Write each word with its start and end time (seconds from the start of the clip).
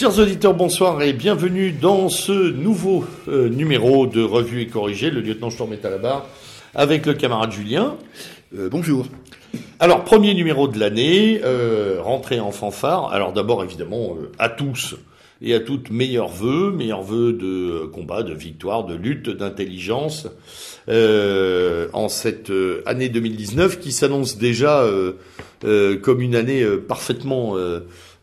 Chers 0.00 0.18
auditeurs, 0.18 0.54
bonsoir 0.54 1.02
et 1.02 1.12
bienvenue 1.12 1.72
dans 1.72 2.08
ce 2.08 2.32
nouveau 2.32 3.04
euh, 3.28 3.50
numéro 3.50 4.06
de 4.06 4.22
Revue 4.22 4.62
et 4.62 4.66
Corrigé. 4.66 5.10
Le 5.10 5.20
lieutenant 5.20 5.50
Storm 5.50 5.74
est 5.74 5.84
à 5.84 5.90
la 5.90 5.98
barre 5.98 6.26
avec 6.74 7.04
le 7.04 7.12
camarade 7.12 7.52
Julien. 7.52 7.98
Euh, 8.56 8.70
bonjour. 8.70 9.04
Alors, 9.78 10.02
premier 10.02 10.32
numéro 10.32 10.68
de 10.68 10.78
l'année, 10.78 11.42
euh, 11.44 11.98
rentrée 12.00 12.40
en 12.40 12.50
fanfare. 12.50 13.12
Alors 13.12 13.34
d'abord, 13.34 13.62
évidemment, 13.62 14.16
euh, 14.18 14.32
à 14.38 14.48
tous 14.48 14.96
et 15.42 15.54
à 15.54 15.60
toutes, 15.60 15.90
meilleurs 15.90 16.28
vœux, 16.28 16.70
meilleurs 16.70 17.02
vœux 17.02 17.32
de 17.32 17.86
combat, 17.92 18.22
de 18.22 18.34
victoire, 18.34 18.84
de 18.84 18.94
lutte, 18.94 19.30
d'intelligence 19.30 20.28
euh, 20.88 21.88
en 21.92 22.08
cette 22.08 22.50
euh, 22.50 22.82
année 22.86 23.08
2019 23.08 23.80
qui 23.80 23.92
s'annonce 23.92 24.36
déjà 24.36 24.80
euh, 24.80 25.12
euh, 25.64 25.98
comme 25.98 26.20
une 26.20 26.34
année 26.34 26.62
euh, 26.62 26.76
parfaitement 26.76 27.54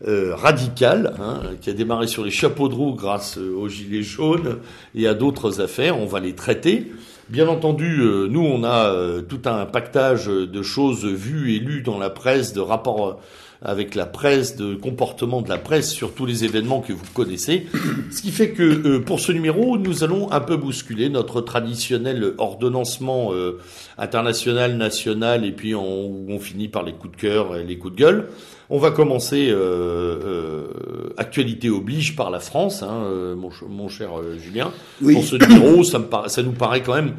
euh, 0.05 0.35
hein, 0.43 1.41
qui 1.61 1.69
a 1.69 1.73
démarré 1.73 2.07
sur 2.07 2.23
les 2.23 2.31
chapeaux 2.31 2.67
de 2.67 2.75
roue 2.75 2.93
grâce 2.93 3.37
euh, 3.37 3.55
aux 3.55 3.67
gilets 3.69 4.03
jaunes 4.03 4.57
et 4.93 5.07
à 5.07 5.13
d'autres 5.13 5.61
affaires. 5.61 5.97
On 5.97 6.05
va 6.05 6.19
les 6.19 6.33
traiter. 6.33 6.91
Bien 7.29 7.47
entendu, 7.47 7.99
euh, 7.99 8.27
nous, 8.27 8.41
on 8.43 8.63
a 8.63 8.93
euh, 8.93 9.21
tout 9.21 9.41
un 9.45 9.65
pactage 9.65 10.27
de 10.27 10.61
choses 10.61 11.05
vues 11.05 11.55
et 11.55 11.59
lues 11.59 11.81
dans 11.81 11.97
la 11.97 12.09
presse, 12.09 12.53
de 12.53 12.61
rapports 12.61 13.07
euh, 13.07 13.13
avec 13.61 13.95
la 13.95 14.05
presse, 14.05 14.55
de 14.55 14.75
comportement 14.75 15.41
de 15.41 15.49
la 15.49 15.57
presse 15.57 15.91
sur 15.91 16.13
tous 16.13 16.27
les 16.27 16.45
événements 16.45 16.79
que 16.79 16.93
vous 16.93 17.03
connaissez. 17.15 17.65
Ce 18.11 18.21
qui 18.21 18.31
fait 18.31 18.51
que 18.51 18.63
euh, 18.63 18.99
pour 18.99 19.19
ce 19.19 19.31
numéro, 19.31 19.77
nous 19.79 20.03
allons 20.03 20.31
un 20.31 20.39
peu 20.39 20.57
bousculer 20.57 21.09
notre 21.09 21.41
traditionnel 21.41 22.33
ordonnancement 22.37 23.33
euh, 23.33 23.59
international, 23.97 24.77
national, 24.77 25.43
et 25.43 25.51
puis 25.51 25.73
on, 25.75 26.29
on 26.29 26.39
finit 26.39 26.67
par 26.67 26.83
les 26.83 26.93
coups 26.93 27.17
de 27.17 27.21
cœur 27.21 27.57
et 27.57 27.63
les 27.63 27.77
coups 27.77 27.95
de 27.95 27.99
gueule. 27.99 28.27
On 28.69 28.79
va 28.79 28.91
commencer 28.91 29.47
euh, 29.49 29.55
euh, 29.57 31.13
actualité 31.17 31.69
oblige 31.69 32.15
par 32.15 32.29
la 32.29 32.39
France, 32.39 32.83
hein, 32.83 33.03
euh, 33.05 33.35
mon, 33.35 33.49
ch- 33.49 33.63
mon 33.69 33.87
cher 33.87 34.09
Julien. 34.43 34.71
Oui. 35.01 35.13
Pour 35.13 35.23
ce 35.23 35.35
numéro, 35.37 35.83
ça, 35.83 35.99
me 35.99 36.05
paraît- 36.05 36.29
ça 36.29 36.43
nous 36.43 36.51
paraît 36.51 36.83
quand 36.83 36.95
même 36.95 37.13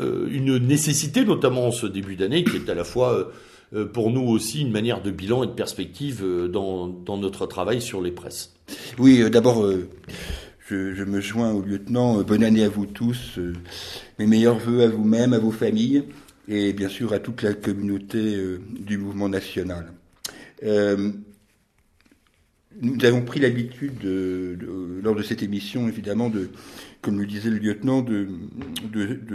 une 0.00 0.56
nécessité, 0.58 1.24
notamment 1.24 1.68
en 1.68 1.70
ce 1.70 1.86
début 1.86 2.16
d'année, 2.16 2.42
qui 2.42 2.56
est 2.56 2.68
à 2.68 2.74
la 2.74 2.82
fois 2.82 3.30
pour 3.92 4.10
nous 4.10 4.22
aussi 4.22 4.62
une 4.62 4.72
manière 4.72 5.00
de 5.02 5.10
bilan 5.12 5.44
et 5.44 5.46
de 5.46 5.52
perspective 5.52 6.24
dans, 6.50 6.88
dans 6.88 7.16
notre 7.18 7.46
travail 7.46 7.80
sur 7.80 8.00
les 8.02 8.10
presses. 8.10 8.52
Oui, 8.98 9.22
d'abord, 9.30 9.64
je, 10.68 10.94
je 10.94 11.04
me 11.04 11.20
joins 11.20 11.52
au 11.52 11.62
lieutenant. 11.62 12.20
Bonne 12.22 12.42
année 12.42 12.64
à 12.64 12.68
vous 12.68 12.86
tous. 12.86 13.38
mes 14.18 14.26
meilleurs 14.26 14.58
voeux 14.58 14.82
à 14.82 14.88
vous-même, 14.88 15.32
à 15.34 15.38
vos 15.38 15.52
familles 15.52 16.04
et 16.48 16.72
bien 16.72 16.88
sûr 16.88 17.12
à 17.12 17.18
toute 17.20 17.42
la 17.42 17.52
communauté 17.54 18.36
du 18.80 18.98
mouvement 18.98 19.28
national. 19.28 19.92
Euh, 20.62 21.12
nous 22.80 23.04
avons 23.04 23.22
pris 23.22 23.38
l'habitude, 23.40 23.98
de- 23.98 24.56
de- 24.58 25.00
lors 25.02 25.14
de 25.14 25.22
cette 25.22 25.42
émission, 25.42 25.88
évidemment, 25.88 26.30
de, 26.30 26.50
comme 27.02 27.20
le 27.20 27.26
disait 27.26 27.50
le 27.50 27.58
lieutenant, 27.58 28.00
de, 28.02 28.28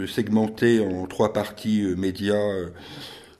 segmenter 0.06 0.80
en 0.80 1.06
trois 1.06 1.32
parties 1.32 1.82
euh, 1.82 1.94
médias 1.94 2.34
euh, 2.34 2.70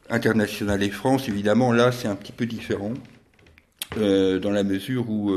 international 0.08 0.82
et 0.82 0.90
France. 0.90 1.28
Évidemment, 1.28 1.72
là, 1.72 1.90
c'est 1.92 2.08
un 2.08 2.16
petit 2.16 2.32
peu 2.32 2.46
différent. 2.46 2.94
euh, 3.96 4.38
dans 4.38 4.50
la 4.50 4.64
mesure 4.64 5.08
où, 5.10 5.32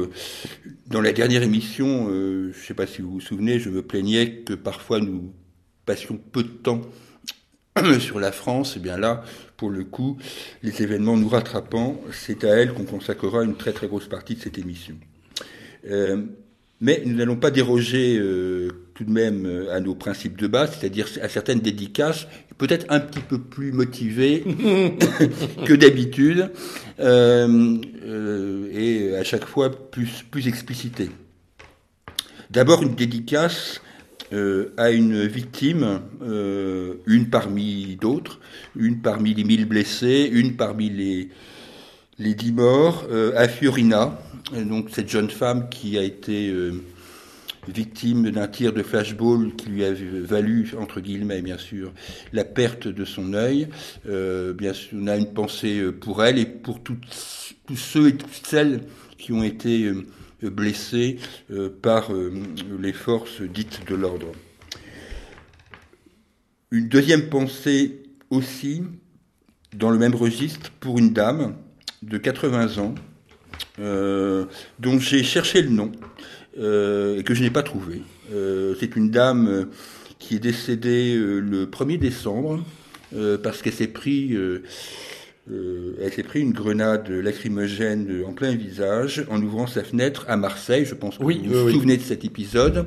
dans 0.87 1.01
la 1.01 1.13
dernière 1.13 1.41
émission, 1.43 2.07
je 2.09 2.47
ne 2.49 2.53
sais 2.53 2.73
pas 2.73 2.85
si 2.85 3.01
vous 3.01 3.11
vous 3.13 3.21
souvenez, 3.21 3.59
je 3.59 3.69
me 3.69 3.81
plaignais 3.81 4.41
que 4.45 4.53
parfois 4.53 4.99
nous 4.99 5.33
passions 5.85 6.17
peu 6.17 6.43
de 6.43 6.49
temps 6.49 6.81
sur 7.99 8.19
la 8.19 8.31
France. 8.33 8.75
Et 8.77 8.79
bien 8.79 8.97
là, 8.97 9.23
pour 9.61 9.69
le 9.69 9.83
coup, 9.83 10.17
les 10.63 10.81
événements 10.81 11.15
nous 11.15 11.29
rattrapant, 11.29 12.01
c'est 12.11 12.43
à 12.45 12.55
elle 12.55 12.73
qu'on 12.73 12.83
consacrera 12.83 13.43
une 13.43 13.55
très 13.55 13.73
très 13.73 13.87
grosse 13.87 14.07
partie 14.07 14.33
de 14.33 14.41
cette 14.41 14.57
émission. 14.57 14.95
Euh, 15.87 16.23
mais 16.79 17.03
nous 17.05 17.13
n'allons 17.13 17.35
pas 17.35 17.51
déroger 17.51 18.17
euh, 18.17 18.69
tout 18.95 19.03
de 19.03 19.11
même 19.11 19.45
euh, 19.45 19.71
à 19.71 19.79
nos 19.79 19.93
principes 19.93 20.35
de 20.35 20.47
base, 20.47 20.79
c'est-à-dire 20.79 21.05
à 21.21 21.29
certaines 21.29 21.59
dédicaces, 21.59 22.25
peut-être 22.57 22.87
un 22.89 23.01
petit 23.01 23.19
peu 23.19 23.37
plus 23.37 23.71
motivées 23.71 24.43
que 25.67 25.73
d'habitude, 25.73 26.49
et 26.97 29.15
à 29.15 29.23
chaque 29.23 29.45
fois 29.45 29.69
plus, 29.91 30.25
plus 30.31 30.47
explicitées. 30.47 31.11
D'abord 32.49 32.81
une 32.81 32.95
dédicace 32.95 33.79
euh, 34.33 34.73
à 34.77 34.91
une 34.91 35.25
victime, 35.25 36.01
euh, 36.21 36.95
une 37.05 37.29
parmi 37.29 37.97
d'autres, 37.99 38.39
une 38.75 39.01
parmi 39.01 39.33
les 39.33 39.43
mille 39.43 39.65
blessés, 39.65 40.29
une 40.31 40.55
parmi 40.55 40.89
les, 40.89 41.29
les 42.17 42.33
dix 42.33 42.51
morts, 42.51 43.05
euh, 43.11 43.33
à 43.35 43.47
Fiorina, 43.47 44.19
euh, 44.53 44.63
donc 44.63 44.89
cette 44.91 45.09
jeune 45.09 45.29
femme 45.29 45.69
qui 45.69 45.97
a 45.97 46.03
été 46.03 46.53
victime 47.67 48.31
d'un 48.31 48.47
tir 48.47 48.73
de 48.73 48.81
flashball 48.81 49.53
qui 49.55 49.69
lui 49.69 49.85
a 49.85 49.93
valu, 49.93 50.71
entre 50.79 50.99
guillemets 50.99 51.41
bien 51.41 51.57
sûr, 51.57 51.91
la 52.33 52.43
perte 52.43 52.87
de 52.87 53.05
son 53.05 53.33
œil. 53.33 53.67
Bien 54.05 54.73
sûr, 54.73 54.97
on 54.99 55.07
a 55.07 55.15
une 55.15 55.31
pensée 55.31 55.91
pour 55.91 56.23
elle 56.23 56.39
et 56.39 56.45
pour 56.45 56.81
tous 56.81 56.97
ceux 57.75 58.07
et 58.07 58.15
toutes 58.15 58.47
celles 58.47 58.81
qui 59.17 59.31
ont 59.31 59.43
été 59.43 59.91
blessés 60.49 61.17
euh, 61.51 61.69
par 61.69 62.13
euh, 62.13 62.31
les 62.79 62.93
forces 62.93 63.41
dites 63.41 63.87
de 63.87 63.95
l'ordre. 63.95 64.31
Une 66.71 66.87
deuxième 66.87 67.29
pensée 67.29 68.03
aussi, 68.29 68.83
dans 69.75 69.89
le 69.89 69.97
même 69.97 70.15
registre, 70.15 70.71
pour 70.79 70.97
une 70.99 71.11
dame 71.11 71.55
de 72.01 72.17
80 72.17 72.77
ans, 72.77 72.95
euh, 73.79 74.45
dont 74.79 74.99
j'ai 74.99 75.23
cherché 75.23 75.61
le 75.61 75.69
nom 75.69 75.91
et 76.53 77.23
que 77.23 77.33
je 77.33 77.41
n'ai 77.41 77.49
pas 77.49 77.63
trouvé. 77.63 78.01
C'est 78.29 78.97
une 78.97 79.09
dame 79.09 79.69
qui 80.19 80.35
est 80.35 80.39
décédée 80.39 81.15
le 81.15 81.65
1er 81.65 81.97
décembre 81.97 82.61
parce 83.41 83.61
qu'elle 83.61 83.73
s'est 83.73 83.87
pris, 83.87 84.37
euh, 85.51 85.55
euh, 85.55 85.95
elle 86.01 86.11
s'est 86.13 86.23
pris 86.23 86.41
une 86.41 86.53
grenade 86.53 87.09
lacrymogène 87.09 88.23
en 88.27 88.33
plein 88.33 88.55
visage 88.55 89.25
en 89.29 89.41
ouvrant 89.41 89.67
sa 89.67 89.83
fenêtre 89.83 90.25
à 90.27 90.37
Marseille. 90.37 90.85
Je 90.85 90.95
pense 90.95 91.17
que 91.17 91.23
Oui, 91.23 91.41
vous 91.45 91.53
oui, 91.53 91.59
vous 91.59 91.65
oui. 91.67 91.73
souvenez 91.73 91.97
de 91.97 92.01
cet 92.01 92.25
épisode. 92.25 92.85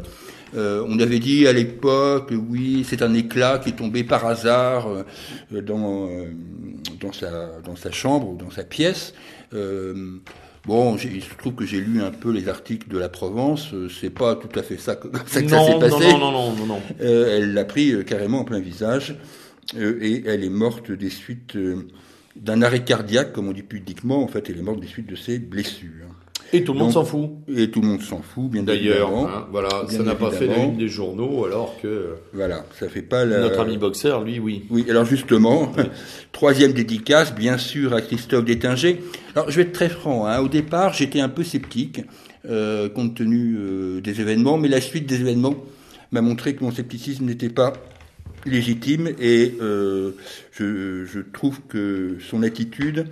Euh, 0.57 0.85
on 0.89 0.99
avait 1.01 1.19
dit 1.19 1.47
à 1.49 1.53
l'époque, 1.53 2.33
oui, 2.49 2.87
c'est 2.89 3.03
un 3.03 3.13
éclat 3.15 3.59
qui 3.59 3.71
est 3.71 3.77
tombé 3.77 4.05
par 4.05 4.25
hasard 4.25 4.87
euh, 4.89 5.61
dans, 5.63 6.09
dans, 7.01 7.13
sa, 7.13 7.61
dans 7.65 7.75
sa 7.77 7.91
chambre 7.91 8.31
ou 8.31 8.37
dans 8.37 8.51
sa 8.51 8.63
pièce. 8.65 9.15
Bon, 10.67 10.97
il 10.97 11.23
se 11.23 11.35
trouve 11.37 11.55
que 11.55 11.67
j'ai 11.67 11.79
lu 11.81 12.01
un 12.01 12.11
peu 12.11 12.31
les 12.31 12.49
articles 12.49 12.89
de 12.89 12.97
la 12.97 13.11
Provence. 13.11 13.75
c'est 14.01 14.09
pas 14.09 14.35
tout 14.35 14.59
à 14.59 14.63
fait 14.63 14.79
ça 14.79 14.97
que, 14.97 15.09
ça, 15.27 15.43
que 15.43 15.49
ça 15.51 15.63
s'est 15.67 15.79
passé. 15.79 16.07
non, 16.13 16.19
non, 16.19 16.33
non, 16.33 16.53
non, 16.57 16.67
non. 16.67 16.81
Elle 17.01 17.53
l'a 17.53 17.65
pris 17.67 18.03
carrément 18.07 18.41
en 18.41 18.45
plein 18.45 18.61
visage 18.61 19.17
et 19.79 20.23
elle 20.27 20.43
est 20.43 20.49
morte 20.49 20.91
des 20.91 21.11
suites 21.11 21.55
d'un 22.37 22.63
arrêt 22.63 22.85
cardiaque, 22.85 23.33
comme 23.33 23.49
on 23.49 23.53
dit 23.53 23.63
pudiquement. 23.63 24.23
En 24.23 24.29
fait, 24.29 24.49
elle 24.51 24.59
est 24.59 24.63
morte 24.63 24.81
des 24.81 24.87
suites 24.87 25.09
de 25.09 25.17
ses 25.17 25.39
blessures. 25.39 26.05
Et 26.53 26.63
tout 26.63 26.73
le 26.73 26.79
monde 26.79 26.93
s'en 26.93 27.05
fout. 27.05 27.31
Et 27.49 27.71
tout 27.71 27.81
le 27.81 27.89
monde 27.89 28.03
s'en 28.03 28.23
fout, 28.23 28.49
bien 28.49 28.63
D'ailleurs, 28.63 29.11
hein, 29.17 29.49
voilà, 29.51 29.85
Bien 29.89 29.99
ça 29.99 30.05
n'a 30.05 30.15
pas 30.15 30.31
fait 30.31 30.47
la 30.47 30.59
une 30.59 30.77
des 30.77 30.89
journaux, 30.89 31.45
alors 31.45 31.75
que 31.83 32.15
Voilà, 32.33 32.65
ça 32.79 32.89
fait 32.89 33.03
pas 33.03 33.25
la... 33.25 33.41
notre 33.41 33.61
ami 33.61 33.77
boxeur, 33.77 34.23
lui, 34.23 34.39
oui. 34.39 34.65
Oui, 34.71 34.87
alors 34.89 35.05
justement, 35.05 35.73
troisième 36.33 36.73
dédicace, 36.73 37.35
bien 37.35 37.59
sûr, 37.59 37.93
à 37.93 38.01
Christophe 38.03 38.45
Détinger. 38.45 39.01
Alors, 39.35 39.51
je 39.51 39.57
vais 39.57 39.63
être 39.63 39.73
très 39.73 39.89
franc. 39.89 40.27
Hein. 40.27 40.39
Au 40.41 40.49
départ, 40.49 40.93
j'étais 40.93 41.21
un 41.21 41.29
peu 41.29 41.43
sceptique, 41.43 42.03
euh, 42.49 42.89
compte 42.89 43.17
tenu 43.17 43.57
euh, 43.59 44.01
des 44.01 44.21
événements, 44.21 44.57
mais 44.57 44.69
la 44.69 44.81
suite 44.81 45.07
des 45.07 45.21
événements 45.21 45.57
m'a 46.13 46.21
montré 46.21 46.55
que 46.55 46.63
mon 46.63 46.71
scepticisme 46.71 47.25
n'était 47.25 47.49
pas 47.49 47.73
légitime 48.47 49.09
et 49.21 49.55
euh, 49.61 50.13
je, 50.53 51.05
je 51.05 51.21
trouve 51.21 51.61
que 51.69 52.17
son 52.31 52.43
attitude, 52.43 53.07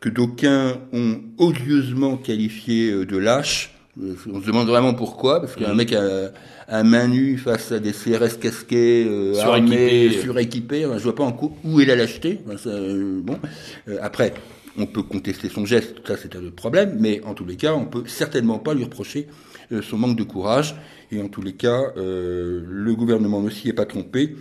que 0.00 0.08
d'aucuns 0.08 0.78
ont 0.92 1.20
odieusement 1.38 2.16
qualifié 2.16 2.90
euh, 2.90 3.06
de 3.06 3.16
lâche, 3.16 3.74
euh, 4.02 4.14
on 4.32 4.40
se 4.40 4.46
demande 4.46 4.66
vraiment 4.66 4.94
pourquoi, 4.94 5.40
parce 5.40 5.54
qu'un 5.54 5.70
Mhm. 5.70 5.76
mec 5.76 5.92
à, 5.92 6.32
à 6.66 6.82
main 6.82 7.06
nue 7.08 7.36
face 7.36 7.70
à 7.72 7.78
des 7.78 7.92
CRS 7.92 8.38
casqués, 8.40 9.04
euh, 9.06 9.34
Suréquipés. 9.34 10.06
armés, 10.08 10.10
suréquipés, 10.22 10.82
je 10.96 11.02
vois 11.02 11.14
pas 11.14 11.24
en 11.24 11.36
où 11.64 11.80
est 11.80 11.84
la 11.84 11.94
lâcheté? 11.96 12.40
Ça, 12.56 12.70
euh, 12.70 13.20
bon, 13.22 13.38
Euh, 13.88 13.98
après, 14.02 14.32
on 14.78 14.86
peut 14.86 15.02
contester 15.02 15.48
son 15.50 15.66
geste, 15.66 15.96
ça 16.06 16.16
c'est 16.16 16.34
un 16.34 16.40
autre 16.40 16.54
problème, 16.56 16.96
mais 16.98 17.20
en 17.24 17.34
tous 17.34 17.44
les 17.44 17.56
cas, 17.56 17.74
on 17.74 17.84
peut 17.84 18.04
certainement 18.06 18.58
pas 18.58 18.72
lui 18.74 18.84
reprocher 18.84 19.26
euh, 19.70 19.82
son 19.82 19.98
manque 19.98 20.16
de 20.16 20.24
courage. 20.24 20.74
Et 21.12 21.20
en 21.20 21.28
tous 21.28 21.42
les 21.42 21.52
cas, 21.52 21.82
euh, 21.98 22.62
le 22.66 22.94
gouvernement 22.94 23.42
ne 23.42 23.50
s'y 23.50 23.68
est 23.68 23.74
pas 23.74 23.84
trompé, 23.84 24.34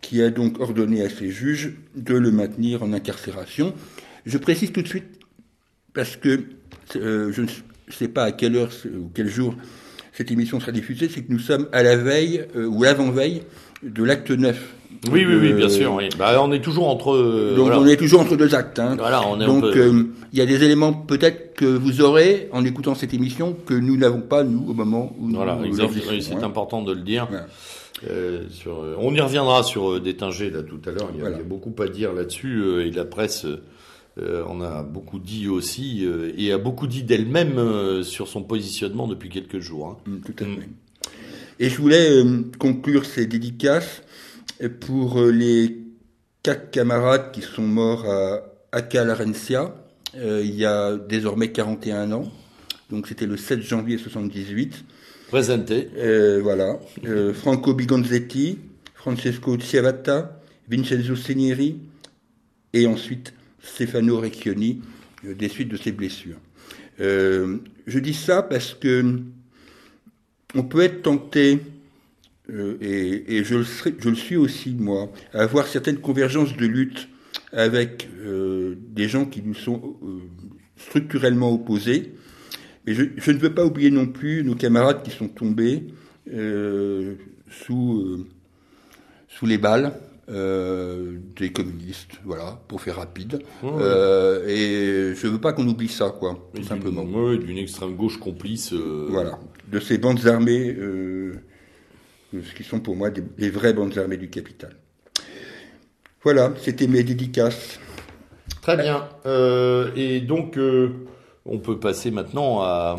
qui 0.00 0.22
a 0.22 0.30
donc 0.30 0.60
ordonné 0.60 1.02
à 1.02 1.08
ses 1.08 1.30
juges 1.30 1.74
de 1.94 2.14
le 2.14 2.30
maintenir 2.30 2.82
en 2.82 2.92
incarcération. 2.92 3.74
Je 4.24 4.38
précise 4.38 4.72
tout 4.72 4.82
de 4.82 4.88
suite, 4.88 5.20
parce 5.94 6.16
que 6.16 6.44
euh, 6.96 7.32
je 7.32 7.42
ne 7.42 7.46
sais 7.88 8.08
pas 8.08 8.24
à 8.24 8.32
quelle 8.32 8.56
heure 8.56 8.70
ou 8.86 9.10
quel 9.14 9.28
jour 9.28 9.54
cette 10.12 10.30
émission 10.30 10.60
sera 10.60 10.72
diffusée, 10.72 11.08
c'est 11.12 11.22
que 11.22 11.32
nous 11.32 11.38
sommes 11.38 11.68
à 11.72 11.82
la 11.82 11.96
veille 11.96 12.44
euh, 12.56 12.66
ou 12.66 12.82
l'avant-veille 12.82 13.42
de 13.82 14.02
l'acte 14.02 14.30
9 14.30 14.74
Oui, 15.12 15.24
oui, 15.26 15.34
oui, 15.40 15.52
bien 15.52 15.68
sûr. 15.68 15.92
Oui. 15.94 16.08
Bah, 16.18 16.40
on 16.42 16.50
est 16.52 16.60
toujours 16.62 16.88
entre. 16.88 17.54
donc 17.54 17.70
on 17.74 17.86
est 17.86 17.96
toujours 17.96 18.20
entre 18.20 18.36
deux 18.36 18.54
actes. 18.54 18.78
Hein. 18.78 18.96
Voilà, 18.98 19.22
on 19.26 19.40
est 19.40 19.46
donc 19.46 19.64
il 20.32 20.38
y 20.38 20.42
a 20.42 20.46
des 20.46 20.64
éléments 20.64 20.92
peut-être 20.92 21.54
que 21.54 21.64
vous 21.64 22.00
aurez 22.00 22.48
en 22.52 22.64
écoutant 22.64 22.94
cette 22.94 23.14
émission 23.14 23.56
que 23.66 23.74
nous 23.74 23.96
n'avons 23.96 24.20
pas 24.20 24.42
nous 24.42 24.70
au 24.70 24.74
moment 24.74 25.14
où 25.18 25.28
voilà, 25.28 25.56
nous. 25.56 25.74
Voilà, 25.74 26.20
c'est 26.20 26.34
hein. 26.34 26.42
important 26.42 26.82
de 26.82 26.92
le 26.92 27.00
dire. 27.00 27.28
Sur, 28.50 28.96
on 28.98 29.14
y 29.14 29.20
reviendra 29.20 29.62
sur 29.62 30.00
Détinger 30.00 30.50
là 30.50 30.62
tout 30.62 30.80
à 30.86 30.90
l'heure. 30.90 31.10
Il, 31.14 31.20
y 31.20 31.24
a 31.24 31.42
beaucoup 31.42 31.74
à 31.82 31.88
dire 31.88 32.12
là-dessus 32.12 32.82
et 32.82 32.90
la 32.90 33.04
presse 33.04 33.46
euh, 34.18 34.44
on 34.48 34.62
a 34.62 34.82
beaucoup 34.82 35.18
dit 35.18 35.46
aussi, 35.46 36.06
euh, 36.06 36.32
et 36.38 36.50
a 36.50 36.56
beaucoup 36.56 36.86
dit 36.86 37.02
d'elle-même 37.02 37.58
euh, 37.58 38.02
sur 38.02 38.28
son 38.28 38.42
positionnement 38.42 39.06
depuis 39.06 39.28
quelques 39.28 39.58
jours. 39.58 39.88
Hein. 39.88 40.10
Mm, 40.10 40.20
tout 40.20 40.34
à 40.42 40.46
fait. 40.46 40.68
Et 41.58 41.68
je 41.68 41.76
voulais 41.80 42.22
conclure 42.58 43.04
ces 43.04 43.26
dédicaces 43.26 44.02
pour 44.80 45.20
les 45.20 45.78
quatre 46.42 46.70
camarades 46.70 47.30
qui 47.32 47.42
sont 47.42 47.62
morts 47.62 48.04
à 48.06 48.42
Acalarencia 48.72 49.74
il 50.14 50.54
y 50.54 50.64
a 50.64 50.96
désormais 50.96 51.52
41 51.52 52.12
ans. 52.12 52.30
Donc 52.90 53.06
c'était 53.06 53.26
le 53.26 53.36
7 53.36 53.62
janvier 53.62 53.98
78. 53.98 54.84
Présenté. 55.28 55.88
voilà. 56.42 56.78
Franco 57.34 57.74
Bigonzetti, 57.74 58.58
Francesco 58.94 59.58
Ciavata, 59.58 60.40
Vincenzo 60.68 61.16
Senieri, 61.16 61.78
et 62.72 62.86
ensuite 62.86 63.32
Stefano 63.60 64.20
Recchioni 64.20 64.82
euh, 65.24 65.34
des 65.34 65.48
suites 65.48 65.68
de 65.68 65.76
ses 65.76 65.92
blessures. 65.92 66.38
Euh, 67.00 67.58
je 67.86 67.98
dis 67.98 68.14
ça 68.14 68.42
parce 68.42 68.74
que 68.74 69.20
on 70.54 70.62
peut 70.62 70.80
être 70.82 71.02
tenté, 71.02 71.60
euh, 72.50 72.76
et, 72.80 73.44
je, 73.44 73.56
le 73.56 73.64
je, 73.98 74.08
le 74.08 74.14
suis 74.14 74.36
aussi 74.36 74.74
moi, 74.78 75.12
à 75.32 75.42
avoir 75.42 75.66
certaines 75.66 75.98
convergences 75.98 76.56
de 76.56 76.66
lutte 76.66 77.08
avec 77.52 78.08
des 78.92 79.08
gens 79.08 79.24
qui 79.24 79.40
nous 79.40 79.54
sont 79.54 79.96
structurellement 80.76 81.52
opposés. 81.52 82.12
Mais 82.86 82.94
je, 82.94 83.04
je, 83.16 83.30
ne 83.32 83.38
veux 83.38 83.52
pas 83.52 83.64
oublier 83.64 83.90
non 83.90 84.06
plus 84.06 84.44
nos 84.44 84.54
camarades 84.54 85.02
qui 85.02 85.10
sont 85.10 85.28
tombés 85.28 85.88
sous, 87.50 88.26
sous 89.28 89.46
les 89.46 89.58
balles 89.58 89.92
euh, 90.28 91.18
des 91.36 91.52
communistes, 91.52 92.18
voilà, 92.24 92.58
pour 92.66 92.80
faire 92.80 92.96
rapide. 92.96 93.38
Euh, 93.62 94.44
et 94.48 95.14
je 95.14 95.26
veux 95.28 95.40
pas 95.40 95.52
qu'on 95.52 95.68
oublie 95.68 95.86
ça, 95.86 96.12
quoi, 96.18 96.50
tout 96.52 96.64
simplement. 96.64 97.04
Oui, 97.08 97.38
d'une 97.38 97.58
extrême 97.58 97.94
gauche 97.94 98.18
complice. 98.18 98.72
Euh, 98.72 99.06
voilà, 99.08 99.38
de 99.70 99.78
ces 99.78 99.98
bandes 99.98 100.26
armées, 100.26 100.74
ce 102.32 102.54
qui 102.56 102.64
sont 102.64 102.80
pour 102.80 102.96
moi 102.96 103.10
des, 103.10 103.22
les 103.38 103.50
vraies 103.50 103.72
bandes 103.72 103.96
armées 103.96 104.16
du 104.16 104.28
capital. 104.28 104.74
Voilà, 106.24 106.52
c'était 106.60 106.88
mes 106.88 107.04
dédicaces. 107.04 107.78
Très 108.62 108.76
bien. 108.76 109.08
et 109.94 110.20
donc, 110.22 110.58
on 111.46 111.58
peut 111.58 111.78
passer 111.78 112.10
maintenant 112.10 112.60
à, 112.60 112.98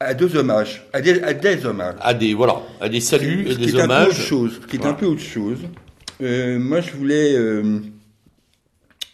à 0.00 0.14
deux 0.14 0.36
hommages, 0.36 0.86
à 0.92 1.00
des, 1.00 1.22
à 1.22 1.32
des, 1.32 1.64
hommages. 1.66 1.96
À 2.00 2.14
des 2.14 2.34
voilà, 2.34 2.62
à 2.80 2.88
des 2.88 3.00
saluts 3.00 3.46
et 3.48 3.54
des 3.56 3.74
hommages. 3.74 4.02
Un 4.02 4.04
peu 4.04 4.10
autre 4.10 4.20
chose, 4.20 4.60
qui 4.68 4.76
est 4.76 4.86
un 4.86 4.94
peu 4.94 5.06
autre 5.06 5.20
chose. 5.20 5.58
Euh, 6.22 6.58
moi, 6.58 6.80
je 6.80 6.92
voulais, 6.92 7.34
euh, 7.34 7.80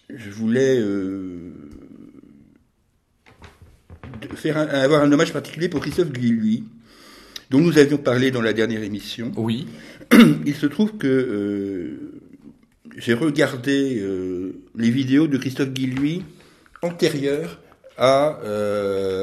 je 0.08 0.30
voulais 0.30 0.78
euh, 0.78 1.52
faire 4.34 4.56
avoir 4.56 5.02
un 5.02 5.12
hommage 5.12 5.32
particulier 5.32 5.68
pour 5.68 5.80
Christophe 5.80 6.12
Guilluy, 6.12 6.64
dont 7.50 7.60
nous 7.60 7.78
avions 7.78 7.98
parlé 7.98 8.30
dans 8.30 8.42
la 8.42 8.52
dernière 8.52 8.82
émission. 8.82 9.32
Oui. 9.36 9.66
Il 10.46 10.54
se 10.54 10.66
trouve 10.66 10.96
que 10.96 11.98
j'ai 12.96 13.14
regardé 13.14 14.04
les 14.76 14.90
vidéos 14.90 15.26
de 15.26 15.38
Christophe 15.38 15.70
Guilluy 15.70 16.22
antérieures 16.82 17.58
à, 17.98 18.38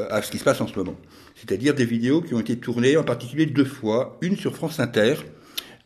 à 0.10 0.22
ce 0.22 0.32
qui 0.32 0.38
se 0.38 0.44
passe 0.44 0.62
en 0.62 0.68
ce 0.68 0.76
moment. 0.76 0.96
C'est-à-dire 1.36 1.74
des 1.74 1.86
vidéos 1.86 2.22
qui 2.22 2.34
ont 2.34 2.40
été 2.40 2.58
tournées 2.58 2.98
en 2.98 3.04
particulier 3.04 3.46
deux 3.46 3.66
fois, 3.66 4.18
une 4.22 4.36
sur 4.36 4.56
France 4.56 4.80
Inter, 4.80 5.16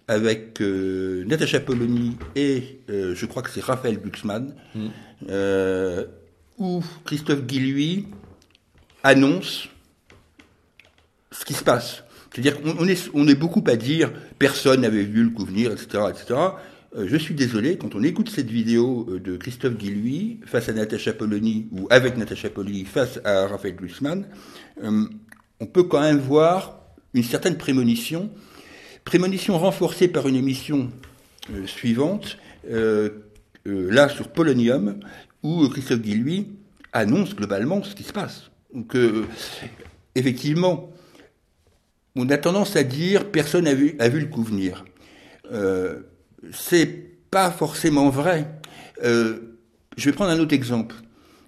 avec 0.08 0.62
euh, 0.62 1.24
Natacha 1.26 1.60
Polony 1.60 2.18
et 2.36 2.80
euh, 2.90 3.16
je 3.16 3.26
crois 3.26 3.42
que 3.42 3.50
c'est 3.50 3.64
Raphaël 3.64 4.00
Glucksmann, 4.00 4.54
mm. 4.76 4.88
euh, 5.30 6.06
où 6.58 6.84
Christophe 7.06 7.46
Guilluy 7.46 8.08
annonce 9.04 9.70
ce 11.32 11.46
qui 11.46 11.54
se 11.54 11.64
passe. 11.64 12.04
C'est-à-dire 12.32 12.62
qu'on 12.62 12.88
est, 12.88 13.12
on 13.14 13.28
est 13.28 13.36
beaucoup 13.36 13.64
à 13.68 13.76
dire 13.76 14.12
personne 14.40 14.82
n'avait 14.82 15.04
vu 15.04 15.24
le 15.24 15.30
coup 15.30 15.46
venir, 15.46 15.72
etc. 15.72 16.06
etc. 16.10 16.40
je 16.96 17.18
suis 17.18 17.34
désolé, 17.34 17.78
quand 17.78 17.96
on 17.96 18.04
écoute 18.04 18.30
cette 18.30 18.50
vidéo 18.50 19.08
de 19.20 19.36
Christophe 19.38 19.78
Guilluy 19.78 20.40
face 20.46 20.70
à 20.70 20.74
Natacha 20.74 21.14
Polony, 21.14 21.68
ou 21.72 21.88
avec 21.90 22.18
Natacha 22.18 22.50
Polony 22.50 22.86
face 22.86 23.20
à 23.24 23.48
Raphaël 23.48 23.76
Glucksmann, 23.76 24.28
on 24.80 25.66
peut 25.66 25.84
quand 25.84 26.02
même 26.02 26.20
voir 26.20 26.82
une 27.14 27.24
certaine 27.24 27.58
prémonition 27.58 28.30
Prémonition 29.06 29.58
renforcée 29.58 30.08
par 30.08 30.28
une 30.28 30.36
émission 30.36 30.90
euh, 31.52 31.68
suivante, 31.68 32.38
euh, 32.70 33.10
euh, 33.68 33.92
là 33.92 34.08
sur 34.08 34.30
Polonium, 34.30 35.00
où 35.44 35.68
Christophe 35.68 36.00
Guilluy 36.00 36.48
annonce 36.94 37.36
globalement 37.36 37.84
ce 37.84 37.96
qui 37.96 38.04
se 38.04 38.14
passe. 38.14 38.50
Donc, 38.74 38.96
effectivement, 40.16 40.90
on 42.16 42.30
a 42.30 42.38
tendance 42.38 42.76
à 42.76 42.84
dire 42.84 43.30
personne 43.30 43.66
n'a 43.66 43.74
vu 43.74 44.20
le 44.20 44.26
coup 44.26 44.42
venir. 44.42 44.84
C'est 46.52 47.30
pas 47.32 47.52
forcément 47.52 48.10
vrai. 48.10 48.48
je 49.02 49.40
vais 49.98 50.12
prendre 50.12 50.32
un 50.32 50.40
autre 50.40 50.54
exemple. 50.54 50.96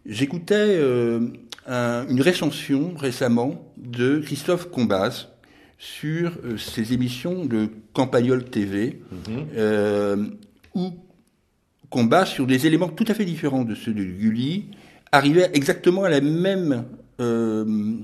J'écoutais 0.06 0.80
une 1.68 2.21
recension 2.21 2.94
récemment 2.95 3.71
de 3.77 4.19
Christophe 4.19 4.69
Combaz, 4.72 5.27
sur 5.77 6.31
euh, 6.43 6.58
ces 6.58 6.93
émissions 6.93 7.46
de 7.46 7.69
Campagnol 7.93 8.46
TV, 8.46 9.01
mhm. 9.12 9.46
euh, 9.55 10.25
où 10.74 10.91
combat 11.89 12.25
sur 12.25 12.48
des 12.48 12.65
éléments 12.65 12.89
tout 12.89 13.05
à 13.08 13.13
fait 13.13 13.25
différents 13.25 13.63
de 13.63 13.75
ceux 13.75 13.93
de 13.93 14.03
Gulli, 14.03 14.65
arrivait 15.12 15.50
exactement 15.53 16.03
à 16.03 16.10
la 16.10 16.22
même, 16.22 16.86
euh, 17.22 17.96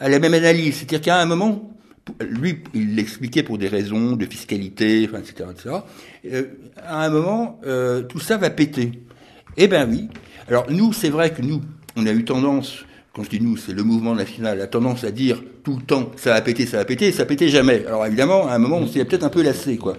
à 0.00 0.08
la 0.08 0.18
même 0.18 0.34
analyse. 0.34 0.76
C'est-à-dire 0.76 1.00
qu'à 1.00 1.20
un 1.20 1.26
moment, 1.26 1.70
lui, 2.20 2.58
il 2.74 2.96
l'expliquait 2.96 3.42
pour 3.42 3.58
des 3.58 3.68
raisons 3.68 4.16
de 4.16 4.26
fiscalité, 4.26 5.04
etc., 5.04 5.44
etc. 5.50 5.76
à 6.76 7.04
un 7.04 7.10
moment, 7.10 7.60
tout 8.08 8.20
ça 8.20 8.36
va 8.36 8.50
péter. 8.50 8.92
Eh 9.56 9.68
ben 9.68 9.88
oui. 9.90 10.08
Alors 10.48 10.70
nous, 10.70 10.92
c'est 10.92 11.10
vrai 11.10 11.32
que 11.32 11.42
nous, 11.42 11.60
on 11.96 12.06
a 12.06 12.12
eu 12.12 12.24
tendance 12.24 12.84
quand 13.18 13.24
je 13.24 13.30
dis 13.30 13.40
nous, 13.40 13.56
c'est 13.56 13.72
le 13.72 13.82
mouvement 13.82 14.14
national, 14.14 14.60
a 14.60 14.68
tendance 14.68 15.02
à 15.02 15.10
dire 15.10 15.42
tout 15.64 15.74
le 15.76 15.82
temps 15.82 16.12
ça 16.14 16.36
a 16.36 16.40
pété, 16.40 16.66
ça 16.66 16.78
a 16.78 16.84
pété, 16.84 17.08
et 17.08 17.12
ça 17.12 17.24
pétait 17.24 17.48
jamais. 17.48 17.84
Alors 17.84 18.06
évidemment, 18.06 18.46
à 18.46 18.52
un 18.52 18.58
moment, 18.58 18.78
on 18.78 18.86
s'est 18.86 19.04
peut-être 19.04 19.24
un 19.24 19.28
peu 19.28 19.42
lassé, 19.42 19.76
quoi. 19.76 19.96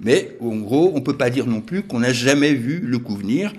Mais 0.00 0.36
en 0.40 0.56
gros, 0.56 0.92
on 0.94 1.00
peut 1.00 1.16
pas 1.16 1.30
dire 1.30 1.46
non 1.46 1.62
plus 1.62 1.82
qu'on 1.82 2.00
n'a 2.00 2.12
jamais 2.12 2.52
vu 2.52 2.80
le 2.80 2.98
coup 2.98 3.16
venir. 3.16 3.54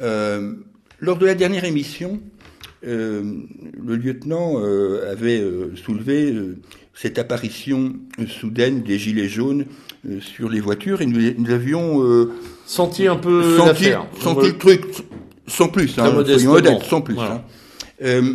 Euh, 0.00 0.52
lors 1.00 1.18
de 1.18 1.26
la 1.26 1.34
dernière 1.34 1.64
émission, 1.64 2.20
euh, 2.86 3.24
le 3.76 3.96
lieutenant 3.96 4.54
euh, 4.58 5.10
avait 5.10 5.42
soulevé 5.74 6.32
cette 6.94 7.18
apparition 7.18 7.94
soudaine 8.28 8.82
des 8.82 8.98
gilets 8.98 9.28
jaunes 9.28 9.66
sur 10.20 10.48
les 10.48 10.60
voitures 10.60 11.02
et 11.02 11.06
nous, 11.06 11.50
avions 11.50 12.28
senti 12.66 13.08
un 13.08 13.16
peu 13.16 13.56
senti, 13.56 13.86
senti 14.20 14.46
le 14.46 14.58
truc 14.58 14.82
sans 15.46 15.68
plus, 15.68 15.98
hein, 15.98 16.24
sans 16.88 17.00
plus. 17.00 17.18
Hein. 17.18 17.42
Euh, 18.02 18.34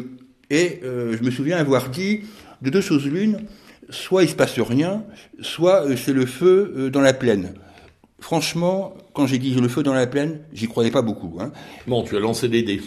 et 0.50 0.80
euh, 0.84 1.16
je 1.18 1.24
me 1.24 1.32
souviens 1.32 1.58
avoir 1.58 1.89
dit 1.89 2.22
de 2.62 2.70
deux 2.70 2.82
choses 2.82 3.06
l'une, 3.06 3.46
soit 3.89 4.24
il 4.24 4.30
se 4.30 4.36
passe 4.36 4.60
rien, 4.60 5.04
soit 5.42 5.86
euh, 5.86 5.96
c'est 5.96 6.13
le 6.13 6.25
feu 6.25 6.89
dans 6.92 7.01
la 7.01 7.13
plaine. 7.13 7.54
Franchement, 8.20 8.96
quand 9.13 9.28
j'ai 9.28 9.38
dit 9.38 9.54
le 9.54 9.70
feu 9.70 9.82
dans 9.82 9.94
la 9.94 10.06
plaine, 10.06 10.42
j'y 10.54 10.68
croyais 10.68 10.92
pas 10.92 11.01
beaucoup. 11.01 11.38
Hein. 11.39 11.51
Bon, 11.88 12.04
tu 12.04 12.18
as 12.18 12.20
lancé 12.20 12.50
des 12.50 12.63
dés. 12.63 12.82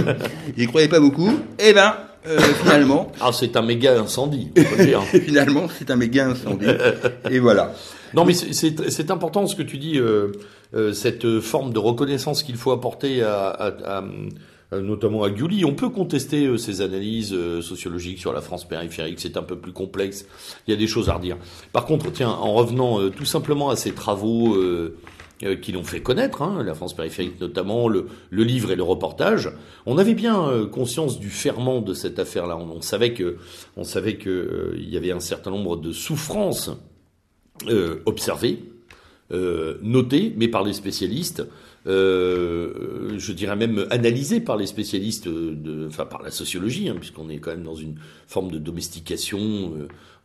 j'y 0.56 0.66
croyais 0.66 0.88
pas 0.88 0.98
beaucoup. 0.98 1.30
Eh 1.60 1.72
ben, 1.72 1.94
finalement. 2.24 3.10
Ah, 3.20 3.30
c'est 3.32 3.56
un 3.56 3.62
méga 3.62 3.98
incendie. 4.00 4.50
finalement, 5.24 5.66
c'est 5.78 5.90
un 5.90 5.96
méga 5.96 6.26
incendie. 6.26 6.66
Et 7.30 7.38
voilà. 7.38 7.74
Non, 8.14 8.24
mais 8.24 8.34
c'est 8.34 9.10
important 9.10 9.46
ce 9.46 9.56
que 9.56 9.62
tu 9.62 9.78
dis, 9.78 10.00
cette 10.92 11.40
forme 11.40 11.72
de 11.72 11.78
reconnaissance 11.78 12.42
qu'il 12.42 12.56
faut 12.56 12.72
apporter 12.72 13.22
à, 13.22 13.48
à 13.48 14.02
euh, 14.72 14.80
notamment 14.80 15.22
à 15.22 15.30
Gulli. 15.30 15.64
On 15.64 15.74
peut 15.74 15.90
contester 15.90 16.46
euh, 16.46 16.56
ses 16.56 16.80
analyses 16.80 17.34
euh, 17.34 17.60
sociologiques 17.60 18.18
sur 18.18 18.32
la 18.32 18.40
France 18.40 18.66
périphérique, 18.66 19.20
c'est 19.20 19.36
un 19.36 19.42
peu 19.42 19.56
plus 19.56 19.72
complexe, 19.72 20.26
il 20.66 20.70
y 20.70 20.74
a 20.74 20.76
des 20.76 20.86
choses 20.86 21.10
à 21.10 21.14
redire. 21.14 21.36
Par 21.72 21.84
contre, 21.84 22.10
tiens, 22.10 22.30
en 22.30 22.54
revenant 22.54 23.10
tout 23.10 23.24
simplement 23.26 23.68
à 23.68 23.76
ces 23.76 23.92
travaux 23.92 24.56
qui 25.60 25.72
l'ont 25.72 25.84
fait 25.84 26.00
connaître, 26.00 26.42
hein, 26.42 26.62
la 26.62 26.74
France 26.74 26.94
périphérique 26.94 27.40
notamment, 27.40 27.88
le, 27.88 28.06
livre 28.30 28.70
et 28.70 28.76
le 28.76 28.82
reportage. 28.82 29.50
On 29.86 29.98
avait 29.98 30.14
bien 30.14 30.68
conscience 30.70 31.18
du 31.18 31.30
ferment 31.30 31.80
de 31.80 31.94
cette 31.94 32.18
affaire-là. 32.18 32.56
On, 32.56 32.80
savait 32.80 33.12
que, 33.12 33.36
on 33.76 33.84
savait 33.84 34.16
que 34.16 34.74
il 34.76 34.88
y 34.88 34.96
avait 34.96 35.12
un 35.12 35.20
certain 35.20 35.50
nombre 35.50 35.76
de 35.76 35.92
souffrances 35.92 36.70
observées 38.06 38.64
notés, 39.30 40.32
mais 40.36 40.48
par 40.48 40.62
les 40.62 40.72
spécialistes. 40.72 41.44
Je 41.86 43.32
dirais 43.32 43.56
même 43.56 43.86
analysés 43.90 44.40
par 44.40 44.56
les 44.56 44.66
spécialistes, 44.66 45.28
de, 45.28 45.86
enfin 45.88 46.06
par 46.06 46.22
la 46.22 46.30
sociologie, 46.30 46.88
hein, 46.88 46.96
puisqu'on 46.98 47.28
est 47.28 47.38
quand 47.38 47.50
même 47.50 47.64
dans 47.64 47.74
une 47.74 47.96
forme 48.26 48.50
de 48.50 48.58
domestication. 48.58 49.72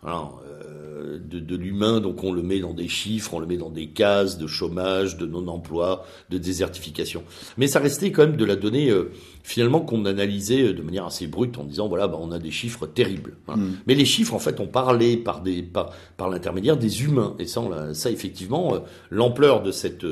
Alors, 0.03 0.43
euh, 0.47 1.17
de, 1.17 1.39
de 1.39 1.55
l'humain, 1.55 1.99
donc 1.99 2.23
on 2.23 2.31
le 2.31 2.43
met 2.43 2.59
dans 2.59 2.73
des 2.73 2.87
chiffres, 2.87 3.33
on 3.33 3.39
le 3.39 3.47
met 3.47 3.57
dans 3.57 3.71
des 3.71 3.87
cases 3.87 4.37
de 4.37 4.45
chômage, 4.45 5.17
de 5.17 5.25
non-emploi, 5.25 6.05
de 6.29 6.37
désertification. 6.37 7.23
Mais 7.57 7.67
ça 7.67 7.79
restait 7.79 8.11
quand 8.11 8.27
même 8.27 8.37
de 8.37 8.45
la 8.45 8.55
donnée 8.55 8.89
euh, 8.89 9.11
finalement 9.43 9.81
qu'on 9.81 10.05
analysait 10.05 10.73
de 10.73 10.81
manière 10.83 11.05
assez 11.05 11.25
brute 11.25 11.57
en 11.57 11.63
disant 11.63 11.87
voilà, 11.87 12.07
bah, 12.07 12.17
on 12.21 12.31
a 12.31 12.37
des 12.37 12.51
chiffres 12.51 12.85
terribles. 12.85 13.37
Hein. 13.47 13.57
Mm. 13.57 13.71
Mais 13.87 13.95
les 13.95 14.05
chiffres, 14.05 14.35
en 14.35 14.39
fait, 14.39 14.59
ont 14.59 14.67
parlé 14.67 15.17
par 15.17 15.41
des 15.41 15.63
par, 15.63 15.89
par 16.15 16.29
l'intermédiaire 16.29 16.77
des 16.77 17.03
humains. 17.03 17.35
Et 17.39 17.47
ça, 17.47 17.61
ça 17.93 18.11
effectivement, 18.11 18.75
euh, 18.75 18.79
l'ampleur 19.09 19.63
de 19.63 19.71
cette 19.71 20.05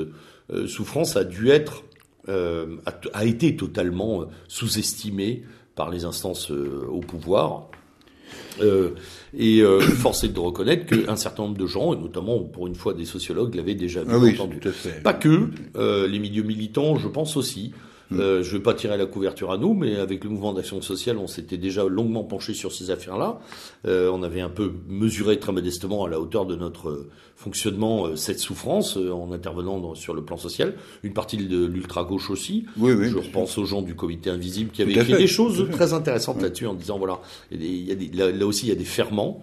souffrance 0.67 1.15
a 1.15 1.23
dû 1.23 1.49
être 1.49 1.83
a, 2.27 2.91
a, 3.13 3.25
été 3.25 3.55
totalement 3.55 4.25
sous-estimée 4.47 5.43
par 5.75 5.89
les 5.89 6.05
instances 6.05 6.51
au 6.51 6.99
pouvoir. 7.01 7.69
Euh, 8.61 8.91
et 9.37 9.61
euh, 9.61 9.79
force 9.81 10.23
est 10.23 10.29
de 10.29 10.39
reconnaître 10.39 10.85
qu'un 10.85 11.15
certain 11.15 11.43
nombre 11.43 11.57
de 11.57 11.67
gens, 11.67 11.93
et 11.93 11.97
notamment 11.97 12.39
pour 12.39 12.67
une 12.67 12.75
fois 12.75 12.93
des 12.93 13.05
sociologues, 13.05 13.55
l'avaient 13.55 13.75
déjà 13.75 14.03
vu, 14.03 14.11
ah 14.11 14.17
entendu. 14.17 14.59
Pas 15.03 15.13
que, 15.13 15.49
euh, 15.75 16.07
les 16.07 16.19
milieux 16.19 16.43
militants, 16.43 16.97
je 16.97 17.07
pense 17.07 17.37
aussi. 17.37 17.73
Euh, 18.11 18.43
je 18.43 18.51
ne 18.51 18.57
vais 18.57 18.63
pas 18.63 18.73
tirer 18.73 18.97
la 18.97 19.05
couverture 19.05 19.51
à 19.51 19.57
nous, 19.57 19.73
mais 19.73 19.95
avec 19.95 20.23
le 20.23 20.29
mouvement 20.29 20.53
d'action 20.53 20.81
sociale, 20.81 21.17
on 21.17 21.27
s'était 21.27 21.57
déjà 21.57 21.85
longuement 21.85 22.23
penché 22.23 22.53
sur 22.53 22.71
ces 22.71 22.91
affaires-là. 22.91 23.39
Euh, 23.87 24.09
on 24.11 24.23
avait 24.23 24.41
un 24.41 24.49
peu 24.49 24.73
mesuré 24.87 25.39
très 25.39 25.51
modestement 25.51 26.05
à 26.05 26.09
la 26.09 26.19
hauteur 26.19 26.45
de 26.45 26.55
notre 26.55 27.07
fonctionnement 27.35 28.07
euh, 28.07 28.15
cette 28.15 28.39
souffrance 28.39 28.97
euh, 28.97 29.11
en 29.11 29.31
intervenant 29.31 29.93
sur 29.93 30.13
le 30.13 30.23
plan 30.23 30.37
social. 30.37 30.73
Une 31.03 31.13
partie 31.13 31.37
de 31.37 31.65
l'ultra-gauche 31.65 32.29
aussi. 32.29 32.65
Oui, 32.77 32.93
oui, 32.93 33.09
je 33.09 33.17
repense 33.17 33.57
aux 33.57 33.65
gens 33.65 33.81
du 33.81 33.95
comité 33.95 34.29
invisible 34.29 34.71
qui 34.71 34.81
avaient 34.81 34.93
écrit 34.93 35.13
des 35.13 35.27
choses 35.27 35.69
très 35.71 35.93
intéressantes 35.93 36.41
là-dessus 36.41 36.67
en 36.67 36.73
disant 36.73 36.97
voilà, 36.97 37.19
il 37.51 37.63
y 37.63 37.91
a 37.91 37.95
des, 37.95 38.07
là, 38.07 38.45
aussi 38.45 38.67
il 38.67 38.69
y 38.69 38.71
a 38.71 38.75
des 38.75 38.85
ferments. 38.85 39.41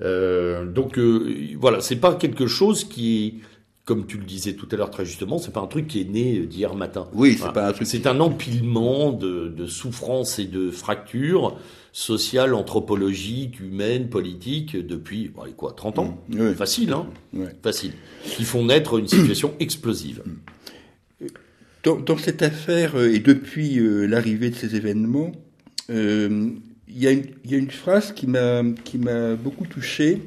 Euh, 0.00 0.66
donc 0.66 0.98
voilà, 0.98 1.80
c'est 1.80 1.96
pas 1.96 2.14
quelque 2.14 2.46
chose 2.46 2.84
qui 2.84 3.40
comme 3.88 4.04
tu 4.04 4.18
le 4.18 4.24
disais 4.24 4.52
tout 4.52 4.68
à 4.70 4.76
l'heure 4.76 4.90
très 4.90 5.06
justement, 5.06 5.38
c'est 5.38 5.50
pas 5.50 5.62
un 5.62 5.66
truc 5.66 5.86
qui 5.86 6.02
est 6.02 6.04
né 6.04 6.40
d'hier 6.40 6.74
matin. 6.74 7.08
Oui, 7.14 7.38
c'est 7.40 7.54
pas 7.54 7.68
un 7.68 7.72
truc. 7.72 7.86
C'est 7.86 8.06
un 8.06 8.20
empilement 8.20 9.12
de, 9.12 9.48
de 9.48 9.66
souffrances 9.66 10.38
et 10.38 10.44
de 10.44 10.70
fractures 10.70 11.56
sociales, 11.90 12.52
anthropologiques, 12.52 13.60
humaines, 13.60 14.10
politiques 14.10 14.76
depuis 14.76 15.32
quoi, 15.56 15.72
30 15.72 16.00
ans. 16.00 16.22
Mm. 16.28 16.52
Facile, 16.52 16.92
hein 16.92 17.06
Facile. 17.62 17.92
Qui 18.24 18.44
font 18.44 18.66
naître 18.66 18.98
une 18.98 19.08
situation 19.08 19.54
explosive. 19.58 20.22
Dans, 21.82 22.18
cette 22.18 22.42
affaire 22.42 22.94
euh, 22.94 23.14
et 23.14 23.20
depuis 23.20 23.78
euh, 23.78 24.04
l'arrivée 24.04 24.50
de 24.50 24.54
ces 24.54 24.76
événements, 24.76 25.32
euh, 25.88 26.50
il 26.88 26.98
y, 26.98 27.06
y, 27.06 27.54
a 27.54 27.56
une 27.56 27.70
phrase 27.70 28.12
qui 28.12 28.26
m'a 28.26 28.62
qui 28.84 28.98
m'a 28.98 29.34
beaucoup 29.34 29.66
touché, 29.66 30.20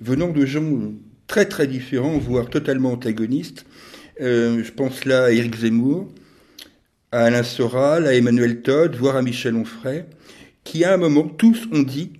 venant 0.00 0.30
de 0.30 0.44
gens 0.44 0.92
très 1.26 1.46
très 1.46 1.66
différents, 1.66 2.18
voire 2.18 2.48
totalement 2.48 2.92
antagonistes. 2.92 3.64
Euh, 4.20 4.62
je 4.62 4.72
pense 4.72 5.04
là 5.04 5.24
à 5.24 5.30
Éric 5.30 5.56
Zemmour, 5.56 6.08
à 7.12 7.24
Alain 7.24 7.42
Soral, 7.42 8.06
à 8.06 8.14
Emmanuel 8.14 8.62
Todd, 8.62 8.94
voire 8.94 9.16
à 9.16 9.22
Michel 9.22 9.56
Onfray, 9.56 10.04
qui 10.62 10.84
à 10.84 10.94
un 10.94 10.96
moment 10.96 11.24
tous 11.24 11.66
ont 11.72 11.82
dit 11.82 12.12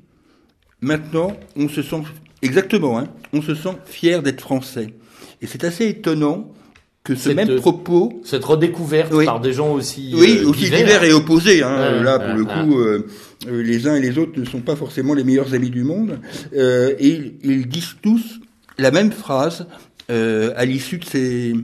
maintenant 0.80 1.36
on 1.56 1.68
se 1.68 1.82
sent 1.82 2.02
exactement, 2.42 2.98
hein, 2.98 3.08
on 3.32 3.42
se 3.42 3.54
sent 3.54 3.76
fier 3.86 4.22
d'être 4.22 4.40
français. 4.40 4.88
Et 5.40 5.46
c'est 5.46 5.64
assez 5.64 5.86
étonnant 5.88 6.52
que 7.04 7.14
ce 7.14 7.28
même 7.28 7.56
propos, 7.56 8.22
cette 8.24 8.44
redécouverte 8.44 9.12
par 9.26 9.38
des 9.38 9.52
gens 9.52 9.74
aussi 9.74 10.14
oui 10.14 10.38
euh, 10.40 10.48
aussi 10.48 10.70
divers, 10.70 11.04
et 11.04 11.12
opposés. 11.12 11.62
Hein, 11.62 12.02
là 12.02 12.18
pour 12.18 12.34
le 12.34 12.44
coup, 12.46 12.78
euh, 12.78 13.06
les 13.46 13.86
uns 13.86 13.94
et 13.94 14.00
les 14.00 14.16
autres 14.16 14.40
ne 14.40 14.46
sont 14.46 14.60
pas 14.60 14.74
forcément 14.74 15.12
les 15.12 15.22
meilleurs 15.22 15.52
amis 15.52 15.70
du 15.70 15.84
monde. 15.84 16.18
et 16.54 17.34
ils 17.42 17.68
disent 17.68 17.96
tous 18.02 18.40
la 18.78 18.90
même 18.90 19.12
phrase 19.12 19.66
euh, 20.10 20.52
à 20.56 20.64
l'issue 20.64 20.98
de 20.98 21.04
ces, 21.04 21.54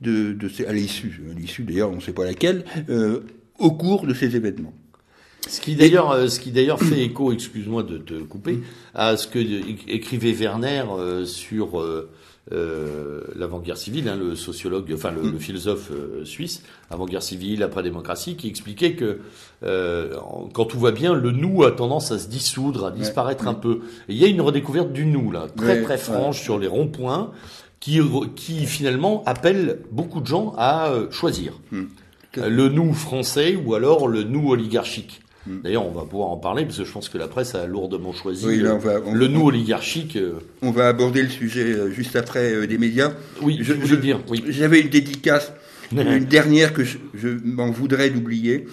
de, 0.00 0.32
de 0.32 0.48
ces, 0.48 0.66
à 0.66 0.72
l'issue, 0.72 1.22
à 1.30 1.38
l'issue 1.38 1.62
d'ailleurs, 1.62 1.90
on 1.90 1.96
ne 1.96 2.00
sait 2.00 2.12
pas 2.12 2.24
laquelle, 2.24 2.64
euh, 2.88 3.20
au 3.58 3.72
cours 3.72 4.06
de 4.06 4.14
ces 4.14 4.36
événements. 4.36 4.74
Ce 5.48 5.60
qui 5.60 5.74
d'ailleurs, 5.74 6.12
euh, 6.12 6.28
ce 6.28 6.38
qui 6.38 6.52
d'ailleurs 6.52 6.80
fait 6.80 7.02
écho, 7.02 7.32
excuse-moi 7.32 7.82
de 7.82 7.98
te 7.98 8.14
couper, 8.14 8.60
à 8.94 9.16
ce 9.16 9.26
que 9.26 9.38
écrivait 9.90 10.32
Werner 10.32 10.84
euh, 10.96 11.24
sur 11.24 11.82
euh, 12.50 12.54
euh, 12.54 13.20
l'avant-guerre 13.36 13.76
civile, 13.76 14.08
hein, 14.08 14.16
le 14.16 14.34
sociologue, 14.34 14.92
enfin 14.94 15.12
le, 15.12 15.30
le 15.30 15.38
philosophe 15.38 15.92
suisse, 16.24 16.62
avant-guerre 16.90 17.22
civile, 17.22 17.62
après-démocratie, 17.62 18.36
qui 18.36 18.48
expliquait 18.48 18.94
que 18.94 19.20
quand 19.60 20.64
tout 20.64 20.80
va 20.80 20.90
bien, 20.90 21.14
le 21.14 21.30
nous 21.30 21.62
a 21.62 21.70
tendance 21.70 22.10
à 22.10 22.18
se 22.18 22.28
dissoudre, 22.28 22.86
à 22.86 22.90
disparaître 22.90 23.46
un 23.46 23.54
peu. 23.54 23.80
Et 24.08 24.14
il 24.14 24.16
y 24.16 24.24
a 24.24 24.28
une 24.28 24.40
redécouverte 24.40 24.92
du 24.92 25.06
nous 25.06 25.30
là, 25.30 25.46
très 25.56 25.82
très 25.82 25.98
franche 25.98 26.42
sur 26.42 26.58
les 26.58 26.66
ronds-points, 26.66 27.30
qui, 27.80 28.00
qui 28.34 28.66
finalement 28.66 29.22
appelle 29.24 29.80
beaucoup 29.90 30.20
de 30.20 30.26
gens 30.26 30.54
à 30.56 30.92
choisir. 31.10 31.60
Hmm. 31.70 31.84
Le 32.36 32.68
nous 32.68 32.92
français 32.92 33.54
ou 33.54 33.74
alors 33.74 34.08
le 34.08 34.24
nous 34.24 34.50
oligarchique. 34.50 35.21
Mm. 35.46 35.60
D'ailleurs, 35.62 35.86
on 35.86 35.90
va 35.90 36.04
pouvoir 36.04 36.28
en 36.28 36.36
parler 36.36 36.64
parce 36.64 36.78
que 36.78 36.84
je 36.84 36.92
pense 36.92 37.08
que 37.08 37.18
la 37.18 37.28
presse 37.28 37.54
a 37.54 37.66
lourdement 37.66 38.12
choisi 38.12 38.46
le 38.56 39.26
nous 39.28 39.46
oligarchique. 39.46 40.16
Euh. 40.16 40.34
On 40.62 40.70
va 40.70 40.88
aborder 40.88 41.22
le 41.22 41.28
sujet 41.28 41.64
euh, 41.64 41.90
juste 41.90 42.16
après 42.16 42.52
euh, 42.52 42.66
des 42.66 42.78
médias. 42.78 43.12
Oui, 43.40 43.58
je, 43.60 43.72
veux 43.72 43.96
dire. 43.96 44.20
Oui. 44.28 44.44
J'avais 44.48 44.80
une 44.80 44.88
dédicace, 44.88 45.52
une 45.92 46.24
dernière 46.24 46.72
que 46.72 46.84
je, 46.84 47.28
m'en 47.44 47.70
voudrais 47.70 48.10
d'oublier. 48.10 48.66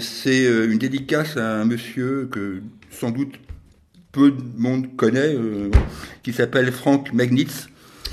C'est 0.00 0.44
une 0.44 0.78
dédicace 0.78 1.36
à 1.36 1.60
un 1.60 1.64
monsieur 1.64 2.28
que 2.30 2.62
sans 2.90 3.10
doute 3.10 3.34
peu 4.12 4.30
de 4.30 4.42
monde 4.56 4.94
connaît, 4.94 5.34
qui 6.22 6.32
s'appelle 6.32 6.70
Frank 6.70 7.12
Magnitz. 7.12 7.68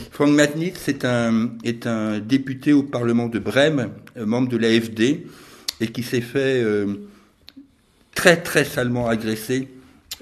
Frank 0.10 0.32
Magnitz 0.32 0.88
est 0.88 1.06
un, 1.06 1.52
est 1.64 1.86
un 1.86 2.18
député 2.18 2.74
au 2.74 2.82
Parlement 2.82 3.28
de 3.28 3.38
Brême, 3.38 3.90
membre 4.18 4.50
de 4.50 4.58
l'AFD, 4.58 5.28
et 5.80 5.88
qui 5.90 6.02
s'est 6.02 6.22
fait 6.22 6.66
très 8.20 8.36
très 8.36 8.66
salement 8.66 9.08
agressé 9.08 9.70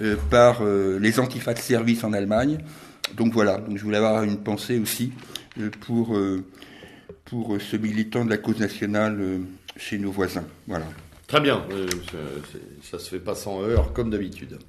euh, 0.03 0.17
par 0.29 0.61
euh, 0.61 0.99
les 0.99 1.19
antifas 1.19 1.55
de 1.55 1.59
service 1.59 2.03
en 2.03 2.13
Allemagne. 2.13 2.59
Donc 3.15 3.33
voilà, 3.33 3.57
donc 3.57 3.75
je 3.75 3.83
voulais 3.83 3.97
avoir 3.97 4.21
une 4.21 4.37
pensée 4.37 4.77
aussi 4.77 5.13
euh, 5.59 5.71
pour, 5.79 6.15
pour 7.25 7.57
ce 7.59 7.75
militant 7.75 8.23
de 8.23 8.29
la 8.29 8.37
cause 8.37 8.59
nationale 8.59 9.39
chez 9.77 9.97
nos 9.97 10.11
voisins. 10.11 10.45
Voilà. 10.67 10.85
Très 11.25 11.41
bien, 11.41 11.65
ça 12.83 12.99
se 12.99 13.09
fait 13.09 13.19
pas 13.19 13.33
sans 13.33 13.63
heurts 13.63 13.91
comme 13.93 14.11
d'habitude. 14.11 14.59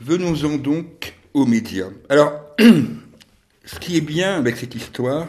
Venons-en 0.00 0.56
donc 0.56 1.12
aux 1.34 1.44
médias. 1.44 1.90
Alors, 2.08 2.32
ce 3.66 3.78
qui 3.78 3.98
est 3.98 4.00
bien 4.00 4.38
avec 4.38 4.56
cette 4.56 4.74
histoire, 4.74 5.28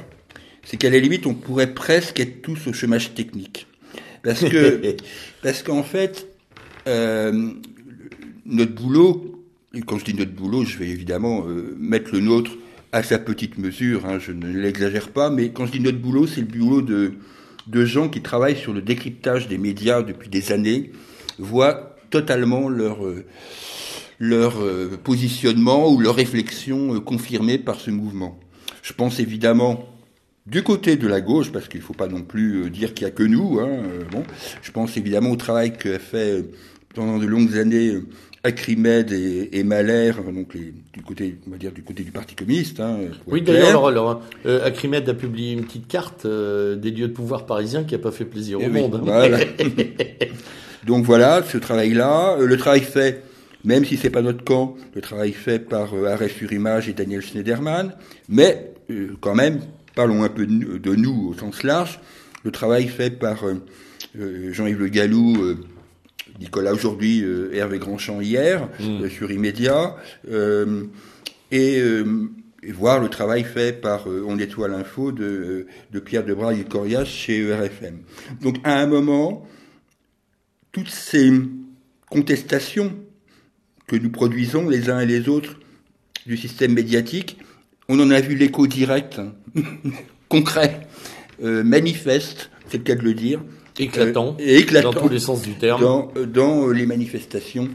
c'est 0.63 0.77
qu'à 0.77 0.89
la 0.89 0.99
limite, 0.99 1.25
on 1.25 1.33
pourrait 1.33 1.73
presque 1.73 2.21
être 2.21 2.41
tous 2.41 2.67
au 2.67 2.71
chômage 2.71 3.13
technique. 3.13 3.67
Parce 4.23 4.41
que, 4.41 4.95
parce 5.43 5.63
qu'en 5.63 5.83
fait, 5.83 6.28
euh, 6.87 7.51
notre 8.45 8.73
boulot, 8.73 9.45
et 9.73 9.81
quand 9.81 9.97
je 9.97 10.05
dis 10.05 10.13
notre 10.13 10.33
boulot, 10.33 10.63
je 10.63 10.77
vais 10.77 10.89
évidemment 10.89 11.45
euh, 11.47 11.75
mettre 11.77 12.11
le 12.11 12.19
nôtre 12.19 12.51
à 12.91 13.03
sa 13.03 13.19
petite 13.19 13.57
mesure, 13.57 14.05
hein, 14.05 14.19
je 14.19 14.31
ne 14.31 14.47
l'exagère 14.47 15.09
pas, 15.09 15.29
mais 15.29 15.49
quand 15.49 15.65
je 15.65 15.71
dis 15.73 15.79
notre 15.79 15.99
boulot, 15.99 16.25
c'est 16.25 16.41
le 16.41 16.47
boulot 16.47 16.81
de, 16.81 17.13
de 17.67 17.85
gens 17.85 18.09
qui 18.09 18.21
travaillent 18.21 18.57
sur 18.57 18.73
le 18.73 18.81
décryptage 18.81 19.47
des 19.47 19.57
médias 19.57 20.01
depuis 20.01 20.29
des 20.29 20.51
années, 20.51 20.91
voient 21.37 21.95
totalement 22.09 22.67
leur, 22.69 23.05
euh, 23.05 23.25
leur 24.17 24.55
positionnement 25.03 25.91
ou 25.91 25.99
leur 25.99 26.15
réflexion 26.15 26.99
confirmée 26.99 27.57
par 27.57 27.79
ce 27.79 27.91
mouvement. 27.91 28.39
Je 28.81 28.93
pense 28.93 29.19
évidemment 29.19 29.87
du 30.49 30.63
côté 30.63 30.95
de 30.95 31.07
la 31.07 31.21
gauche, 31.21 31.51
parce 31.51 31.67
qu'il 31.67 31.79
ne 31.79 31.85
faut 31.85 31.93
pas 31.93 32.07
non 32.07 32.21
plus 32.21 32.69
dire 32.69 32.93
qu'il 32.93 33.05
n'y 33.05 33.11
a 33.11 33.15
que 33.15 33.23
nous, 33.23 33.59
hein, 33.59 33.81
bon, 34.11 34.23
je 34.61 34.71
pense 34.71 34.97
évidemment 34.97 35.31
au 35.31 35.35
travail 35.35 35.73
que 35.77 35.97
fait 35.97 36.45
pendant 36.93 37.17
de 37.17 37.25
longues 37.25 37.57
années 37.57 37.99
Acrimed 38.43 39.11
et, 39.11 39.49
et 39.51 39.63
Malher, 39.63 40.13
donc 40.33 40.53
les, 40.53 40.73
du 40.93 41.01
côté, 41.01 41.35
on 41.45 41.51
va 41.51 41.57
dire 41.57 41.71
du 41.73 41.83
côté 41.83 42.03
du 42.03 42.11
Parti 42.11 42.35
communiste. 42.35 42.79
Hein, 42.79 42.99
oui, 43.27 43.41
d'ailleurs, 43.41 43.85
alors, 43.85 44.21
euh, 44.45 44.65
Acrimed 44.65 45.07
a 45.09 45.13
publié 45.13 45.53
une 45.53 45.65
petite 45.65 45.87
carte 45.87 46.25
euh, 46.25 46.75
des 46.75 46.91
lieux 46.91 47.09
de 47.09 47.13
pouvoir 47.13 47.45
parisiens 47.45 47.83
qui 47.83 47.95
n'a 47.95 47.99
pas 47.99 48.11
fait 48.11 48.23
plaisir 48.25 48.59
au 48.59 48.63
eh 48.63 48.69
monde. 48.69 49.03
Hein. 49.09 49.39
donc 50.87 51.03
voilà, 51.03 51.43
ce 51.43 51.57
travail-là, 51.57 52.37
euh, 52.39 52.45
le 52.45 52.55
travail 52.55 52.79
fait, 52.79 53.23
même 53.65 53.83
si 53.83 53.97
c'est 53.97 54.09
pas 54.09 54.21
notre 54.21 54.45
camp, 54.45 54.75
le 54.95 55.01
travail 55.01 55.33
fait 55.33 55.59
par 55.59 55.93
euh, 55.93 56.05
Arrêt 56.05 56.29
sur 56.29 56.53
Image 56.53 56.87
et 56.87 56.93
Daniel 56.93 57.21
Schneiderman, 57.21 57.93
mais 58.29 58.71
quand 59.21 59.35
même, 59.35 59.59
parlons 59.99 60.23
un 60.23 60.29
peu 60.29 60.45
de, 60.45 60.95
nous 60.95 61.29
au 61.29 61.33
sens 61.33 61.63
large, 61.63 61.99
le 62.45 62.51
travail 62.51 62.87
fait 62.87 63.09
par 63.09 63.43
Jean-Yves 64.15 64.79
Le 64.79 64.87
Gallou 64.87 65.57
Nicolas 66.39 66.73
aujourd'hui, 66.73 67.21
euh, 67.21 67.53
Hervé 67.53 67.79
Grandchamp 67.79 68.21
hier, 68.21 68.69
mm. 68.79 69.03
euh, 69.03 69.09
sur 69.09 69.31
Immédiat. 69.31 69.97
Euh, 70.29 70.83
et 71.51 71.81
et 72.61 72.73
voir 72.73 72.99
le 72.99 73.07
travail 73.07 73.45
fait 73.45 73.71
par 73.71 74.05
On 74.07 74.35
nettoie 74.35 74.67
l'info 74.67 75.13
de, 75.13 75.65
de 75.91 75.99
Pierre 75.99 76.25
Debraille 76.25 76.59
et 76.59 76.65
Corias 76.65 77.05
chez 77.05 77.39
ERFM. 77.39 77.99
Donc 78.41 78.57
à 78.65 78.77
un 78.77 78.85
moment, 78.85 79.47
toutes 80.73 80.89
ces 80.89 81.31
contestations 82.09 82.93
que 83.87 83.95
nous 83.95 84.09
produisons 84.09 84.67
les 84.67 84.89
uns 84.89 84.99
et 84.99 85.05
les 85.05 85.29
autres 85.29 85.57
du 86.25 86.35
système 86.35 86.73
médiatique, 86.73 87.39
on 87.89 87.99
en 87.99 88.11
a 88.11 88.21
vu 88.21 88.35
l'écho 88.35 88.67
direct, 88.67 89.19
hein, 89.19 89.33
concret, 90.29 90.87
euh, 91.43 91.63
manifeste, 91.63 92.51
c'est 92.69 92.77
le 92.77 92.83
cas 92.83 92.95
de 92.95 93.01
le 93.01 93.15
dire. 93.15 93.41
Éclatant, 93.79 94.37
euh, 94.39 94.43
et 94.43 94.57
éclatant 94.59 94.93
dans 94.93 95.01
tous 95.01 95.09
les 95.09 95.19
sens 95.19 95.41
du 95.41 95.53
terme. 95.53 95.81
Dans, 95.81 96.11
dans 96.27 96.67
les 96.67 96.85
manifestations 96.85 97.69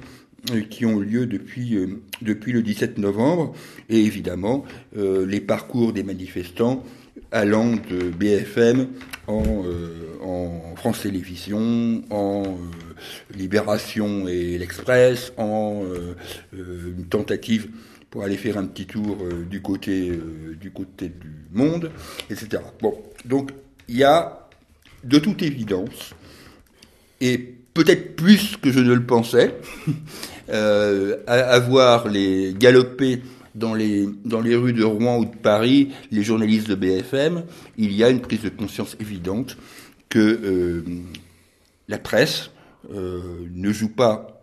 euh, 0.53 0.61
qui 0.61 0.87
ont 0.87 1.01
lieu 1.01 1.27
depuis, 1.27 1.77
depuis 2.23 2.53
le 2.53 2.63
17 2.63 2.99
novembre, 2.99 3.55
et 3.91 4.01
évidemment 4.01 4.65
les 4.95 5.41
parcours 5.41 5.93
des 5.93 6.05
manifestants 6.05 6.85
allant 7.33 7.73
de 7.73 8.11
BFM 8.11 8.87
en, 9.27 9.65
en 10.23 10.77
France 10.77 11.03
Télévisions, 11.03 12.03
en 12.11 12.59
Libération 13.37 14.29
et 14.29 14.59
l'Express, 14.59 15.33
en 15.37 15.83
une 16.53 17.07
tentative 17.07 17.69
pour 18.15 18.23
aller 18.23 18.37
faire 18.37 18.59
un 18.59 18.67
petit 18.67 18.87
tour 18.87 19.19
euh, 19.23 19.45
du 19.45 19.61
côté 19.61 20.11
euh, 20.11 20.57
du 20.61 20.71
côté 20.71 21.09
du 21.09 21.33
monde, 21.51 21.91
etc. 22.31 22.63
Bon, 22.81 22.95
donc 23.25 23.51
il 23.89 23.97
y 23.97 24.05
a 24.05 24.49
de 25.03 25.19
toute 25.19 25.43
évidence 25.43 26.15
et 27.21 27.39
peut-être 27.39 28.15
plus 28.15 28.57
que 28.57 28.71
je 28.71 28.79
ne 28.79 28.95
le 28.95 29.05
pensais, 29.05 29.57
euh, 30.49 31.17
à, 31.27 31.59
voir 31.59 32.07
les 32.07 32.55
galoper 32.57 33.21
dans 33.57 33.75
les, 33.75 34.09
dans 34.25 34.41
les 34.41 34.55
rues 34.55 34.75
de 34.75 34.85
Rouen 34.85 35.19
ou 35.19 35.25
de 35.25 35.35
Paris, 35.35 35.91
les 36.13 36.23
journalistes 36.23 36.69
de 36.69 36.77
BFM, 36.77 37.43
il 37.79 37.91
y 37.91 38.05
a 38.05 38.11
une 38.11 38.21
prise 38.21 38.43
de 38.43 38.49
conscience 38.49 38.97
évidente 39.01 39.57
que 40.09 40.85
la 41.89 41.99
presse 41.99 42.51
ne 42.93 43.73
joue 43.73 43.89
pas 43.89 44.41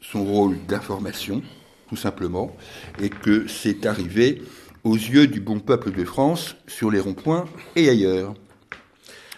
son 0.00 0.24
rôle 0.24 0.56
d'information, 0.66 1.42
tout 1.88 1.96
simplement, 1.96 2.54
et 3.00 3.08
que 3.08 3.46
c'est 3.48 3.86
arrivé 3.86 4.42
aux 4.84 4.96
yeux 4.96 5.26
du 5.26 5.40
bon 5.40 5.60
peuple 5.60 5.92
de 5.92 6.04
France 6.04 6.56
sur 6.66 6.90
les 6.90 7.00
ronds-points 7.00 7.46
et 7.76 7.88
ailleurs. 7.88 8.34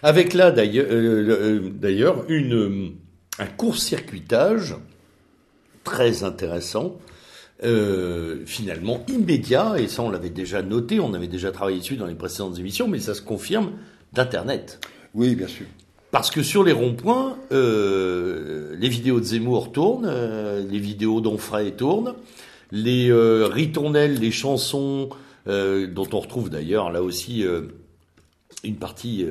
Avec 0.03 0.33
là 0.33 0.51
d'ailleurs 0.51 0.87
euh, 0.89 1.71
euh, 1.83 2.23
une 2.27 2.95
un 3.39 3.45
court-circuitage 3.47 4.75
très 5.83 6.23
intéressant, 6.23 6.99
euh, 7.63 8.45
finalement 8.45 9.03
immédiat, 9.07 9.75
et 9.79 9.87
ça 9.87 10.03
on 10.03 10.09
l'avait 10.09 10.29
déjà 10.29 10.61
noté, 10.61 10.99
on 10.99 11.13
avait 11.13 11.27
déjà 11.27 11.51
travaillé 11.51 11.79
dessus 11.79 11.95
dans 11.95 12.05
les 12.05 12.15
précédentes 12.15 12.59
émissions, 12.59 12.87
mais 12.87 12.99
ça 12.99 13.13
se 13.13 13.21
confirme 13.21 13.71
d'Internet. 14.13 14.79
Oui, 15.13 15.35
bien 15.35 15.47
sûr. 15.47 15.65
Parce 16.11 16.29
que 16.29 16.43
sur 16.43 16.63
les 16.63 16.73
ronds-points, 16.73 17.37
euh, 17.53 18.75
les 18.77 18.89
vidéos 18.89 19.19
de 19.19 19.25
Zemmour 19.25 19.71
tournent, 19.71 20.05
euh, 20.05 20.61
les 20.69 20.79
vidéos 20.79 21.21
d'Onfray 21.21 21.71
tournent, 21.71 22.15
les 22.71 23.09
euh, 23.09 23.47
ritournelles, 23.47 24.19
les 24.19 24.31
chansons, 24.31 25.09
euh, 25.47 25.87
dont 25.87 26.07
on 26.13 26.19
retrouve 26.19 26.49
d'ailleurs 26.49 26.91
là 26.91 27.01
aussi 27.01 27.45
euh, 27.45 27.61
une 28.63 28.75
partie, 28.75 29.25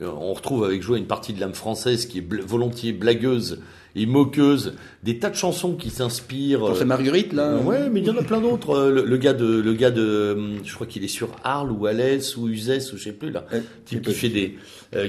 on 0.00 0.32
retrouve 0.32 0.64
avec 0.64 0.82
joie 0.82 0.98
une 0.98 1.06
partie 1.06 1.32
de 1.32 1.40
l'âme 1.40 1.54
française 1.54 2.06
qui 2.06 2.18
est 2.18 2.42
volontiers 2.42 2.92
blagueuse 2.92 3.60
et 3.96 4.06
moqueuse, 4.06 4.74
des 5.02 5.18
tas 5.18 5.30
de 5.30 5.36
chansons 5.36 5.74
qui 5.74 5.90
s'inspirent. 5.90 6.76
C'est 6.76 6.84
Marguerite 6.84 7.32
là. 7.32 7.56
ouais, 7.58 7.88
mais 7.90 8.00
il 8.00 8.06
y 8.06 8.10
en 8.10 8.16
a 8.16 8.22
plein 8.22 8.40
d'autres. 8.40 8.88
Le, 8.88 9.16
gars 9.16 9.32
de, 9.32 9.60
le 9.60 9.72
gars 9.74 9.90
de, 9.90 10.36
je 10.64 10.74
crois 10.74 10.86
qu'il 10.86 11.04
est 11.04 11.08
sur 11.08 11.30
Arles 11.44 11.72
ou 11.72 11.86
Alès 11.86 12.36
ou 12.36 12.48
Uzès 12.48 12.92
ou 12.92 12.96
je 12.96 13.04
sais 13.04 13.12
plus 13.12 13.30
là, 13.30 13.46
qui, 13.86 13.96
fait 14.12 14.28
des, 14.28 14.56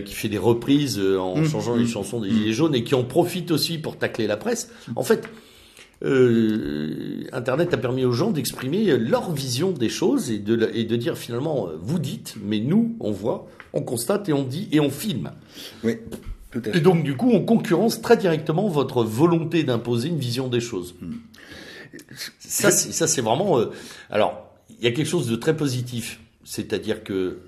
qui 0.04 0.14
fait 0.14 0.30
des 0.30 0.38
reprises 0.38 1.00
en 1.00 1.38
mmh, 1.38 1.46
changeant 1.46 1.76
les 1.76 1.84
mmh. 1.84 1.88
chansons 1.88 2.22
des 2.22 2.30
Gilets 2.30 2.54
jaunes 2.54 2.76
et 2.76 2.84
qui 2.84 2.96
en 2.96 3.04
profite 3.04 3.52
aussi 3.52 3.78
pour 3.78 3.98
tacler 3.98 4.28
la 4.28 4.38
presse. 4.38 4.72
En 4.96 5.04
fait, 5.04 5.28
euh, 6.04 7.24
Internet 7.32 7.74
a 7.74 7.78
permis 7.78 8.06
aux 8.06 8.12
gens 8.12 8.32
d'exprimer 8.32 8.98
leur 8.98 9.32
vision 9.32 9.72
des 9.72 9.90
choses 9.90 10.32
et 10.32 10.40
de, 10.40 10.72
et 10.74 10.84
de 10.84 10.96
dire 10.96 11.18
finalement, 11.18 11.68
euh, 11.68 11.78
vous 11.80 12.00
dites, 12.00 12.36
mais 12.44 12.60
nous, 12.60 12.96
on 13.00 13.12
voit, 13.12 13.48
on 13.74 13.82
constate 13.82 14.28
et 14.30 14.34
on 14.34 14.44
dit 14.44 14.68
et 14.72 14.80
on 14.80 14.90
filme. 14.90 15.32
Oui. 15.84 15.98
Et 16.74 16.82
donc, 16.82 17.04
du 17.04 17.16
coup, 17.16 17.30
on 17.32 17.42
concurrence 17.42 18.02
très 18.02 18.18
directement 18.18 18.68
votre 18.68 19.04
volonté 19.04 19.64
d'imposer 19.64 20.10
une 20.10 20.18
vision 20.18 20.48
des 20.48 20.60
choses. 20.60 20.96
Hmm. 21.02 21.16
Ça, 22.40 22.72
ça 22.72 23.08
c'est 23.08 23.22
vraiment. 23.22 23.60
Euh, 23.60 23.72
alors, 24.10 24.50
il 24.70 24.84
y 24.84 24.88
a 24.88 24.92
quelque 24.92 25.08
chose 25.08 25.28
de 25.28 25.36
très 25.36 25.56
positif, 25.56 26.22
c'est-à-dire 26.44 27.04
que 27.04 27.40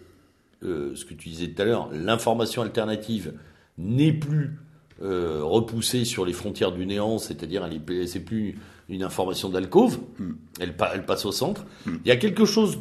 euh, 0.64 0.96
ce 0.96 1.06
que 1.06 1.14
tu 1.14 1.30
disais 1.30 1.48
tout 1.48 1.62
à 1.62 1.66
l'heure, 1.66 1.90
l'information 1.92 2.62
alternative 2.62 3.34
n'est 3.78 4.14
plus 4.14 4.58
euh, 5.02 5.40
repoussée 5.44 6.06
sur 6.06 6.26
les 6.26 6.34
frontières 6.34 6.72
du 6.72 6.86
néant, 6.86 7.18
c'est-à-dire 7.20 7.66
elle 7.66 8.08
c'est 8.08 8.20
plus 8.20 8.60
une 8.90 9.04
information 9.04 9.50
d'alcôve, 9.50 10.00
mm. 10.20 10.32
elle, 10.60 10.76
elle, 10.94 11.06
passe 11.06 11.26
au 11.26 11.32
centre. 11.32 11.66
Mm. 11.86 11.92
Il 12.06 12.08
y 12.08 12.12
a 12.12 12.18
quelque 12.18 12.46
chose, 12.46 12.78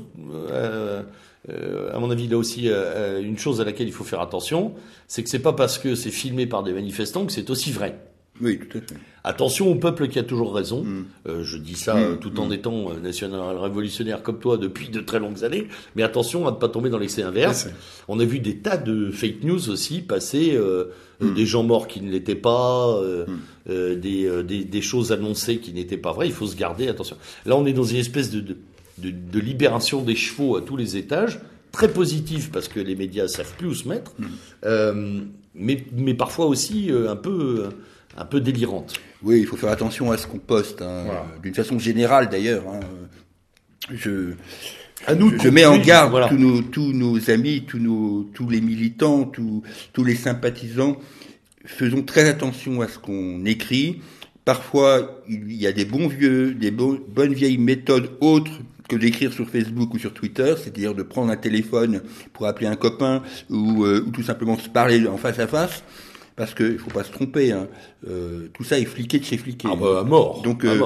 euh, 1.48 1.88
euh, 1.88 1.96
à 1.96 1.98
mon 1.98 2.10
avis 2.10 2.28
là 2.28 2.38
aussi, 2.38 2.68
une 2.68 3.38
chose 3.38 3.60
à 3.60 3.64
laquelle 3.64 3.88
il 3.88 3.92
faut 3.92 4.04
faire 4.04 4.20
attention, 4.20 4.74
c'est 5.08 5.22
que 5.22 5.28
c'est 5.28 5.38
pas 5.38 5.52
parce 5.52 5.78
que 5.78 5.94
c'est 5.94 6.10
filmé 6.10 6.46
par 6.46 6.62
des 6.62 6.72
manifestants 6.72 7.26
que 7.26 7.32
c'est 7.32 7.50
aussi 7.50 7.72
vrai. 7.72 7.98
Oui, 8.40 8.58
tout 8.58 8.78
à 8.78 8.80
fait. 8.80 8.96
Attention 9.24 9.70
au 9.70 9.76
peuple 9.76 10.08
qui 10.08 10.18
a 10.18 10.24
toujours 10.24 10.54
raison. 10.54 10.82
Mm. 10.82 11.04
Euh, 11.28 11.44
je 11.44 11.56
dis 11.58 11.76
ça 11.76 11.94
mm. 11.94 12.18
tout 12.18 12.40
en 12.40 12.48
mm. 12.48 12.52
étant 12.52 12.90
euh, 12.90 13.00
national 13.00 13.56
révolutionnaire 13.56 14.22
comme 14.22 14.38
toi 14.38 14.56
depuis 14.56 14.88
de 14.88 15.00
très 15.00 15.20
longues 15.20 15.44
années. 15.44 15.68
Mais 15.94 16.02
attention 16.02 16.48
à 16.48 16.50
ne 16.50 16.56
pas 16.56 16.68
tomber 16.68 16.90
dans 16.90 16.98
l'excès 16.98 17.22
inverse. 17.22 17.68
On 18.08 18.18
a 18.18 18.24
vu 18.24 18.40
des 18.40 18.58
tas 18.58 18.76
de 18.76 19.10
fake 19.10 19.44
news 19.44 19.70
aussi 19.70 20.00
passer, 20.00 20.54
euh, 20.54 20.86
des 21.20 21.46
gens 21.46 21.62
morts 21.62 21.86
qui 21.86 22.00
ne 22.00 22.10
l'étaient 22.10 22.34
pas, 22.34 23.00
des, 23.66 24.42
des, 24.42 24.64
des, 24.64 24.82
choses 24.82 25.12
annoncées 25.12 25.58
qui 25.58 25.72
n'étaient 25.72 25.96
pas 25.96 26.10
vraies. 26.10 26.26
Il 26.26 26.32
faut 26.32 26.48
se 26.48 26.56
garder, 26.56 26.88
attention. 26.88 27.16
Là, 27.46 27.56
on 27.56 27.64
est 27.64 27.72
dans 27.72 27.84
une 27.84 27.98
espèce 27.98 28.30
de, 28.32 28.40
de, 28.40 28.56
de, 28.98 29.38
libération 29.38 30.02
des 30.02 30.16
chevaux 30.16 30.56
à 30.56 30.62
tous 30.62 30.76
les 30.76 30.96
étages. 30.96 31.40
Très 31.70 31.90
positif 31.90 32.50
parce 32.50 32.68
que 32.68 32.80
les 32.80 32.94
médias 32.94 33.28
savent 33.28 33.54
plus 33.56 33.68
où 33.68 33.74
se 33.74 33.88
mettre. 33.88 34.12
mais, 35.54 35.84
mais 35.92 36.14
parfois 36.14 36.46
aussi 36.46 36.90
un 36.90 37.16
peu 37.16 37.70
un 38.16 38.24
peu 38.24 38.40
délirante. 38.40 38.94
Oui, 39.22 39.40
il 39.40 39.46
faut 39.46 39.56
faire 39.56 39.70
attention 39.70 40.10
à 40.12 40.16
ce 40.16 40.26
qu'on 40.26 40.38
poste, 40.38 40.82
hein, 40.82 41.04
d'une 41.42 41.54
façon 41.54 41.78
générale 41.78 42.28
d'ailleurs. 42.28 42.64
Hein. 42.68 42.80
Je, 43.90 44.34
nous 45.16 45.32
je, 45.38 45.48
mets 45.48 45.64
en 45.64 45.78
garde 45.78 46.28
tous, 46.28 46.36
nos, 46.36 46.62
tous 46.62 46.92
nos 46.92 47.30
amis, 47.30 47.64
tous, 47.66 47.78
nos, 47.78 48.24
tous 48.34 48.48
les 48.48 48.60
militants, 48.60 49.24
tous, 49.24 49.62
tous 49.92 50.04
les 50.04 50.14
sympathisants. 50.14 50.96
Faisons 51.64 52.02
très 52.02 52.28
attention 52.28 52.80
à 52.80 52.88
ce 52.88 52.98
qu'on 52.98 53.44
écrit. 53.44 54.00
Parfois, 54.44 55.22
il 55.28 55.52
y 55.52 55.66
a 55.66 55.72
des 55.72 55.84
bons 55.84 56.08
vieux, 56.08 56.52
des 56.54 56.72
bonnes 56.72 57.32
vieilles 57.32 57.58
méthodes 57.58 58.10
autres 58.20 58.60
que 58.92 58.96
d'écrire 58.98 59.32
sur 59.32 59.48
Facebook 59.48 59.94
ou 59.94 59.98
sur 59.98 60.12
Twitter, 60.12 60.54
c'est-à-dire 60.58 60.94
de 60.94 61.02
prendre 61.02 61.32
un 61.32 61.36
téléphone 61.36 62.02
pour 62.34 62.46
appeler 62.46 62.66
un 62.66 62.76
copain 62.76 63.22
ou, 63.48 63.84
euh, 63.84 64.04
ou 64.06 64.10
tout 64.10 64.22
simplement 64.22 64.58
se 64.58 64.68
parler 64.68 65.06
en 65.06 65.16
face 65.16 65.38
à 65.38 65.46
face 65.46 65.82
parce 66.36 66.52
qu'il 66.54 66.74
ne 66.74 66.78
faut 66.78 66.90
pas 66.90 67.02
se 67.02 67.10
tromper. 67.10 67.52
Hein. 67.52 67.68
Euh, 68.06 68.48
tout 68.52 68.64
ça 68.64 68.78
est 68.78 68.84
fliqué 68.84 69.18
de 69.18 69.24
chez 69.24 69.38
fliqué. 69.38 69.66
Ah 69.70 69.76
bah, 69.76 70.00
à 70.00 70.04
mort. 70.04 70.42
Donc, 70.42 70.66
euh, 70.66 70.78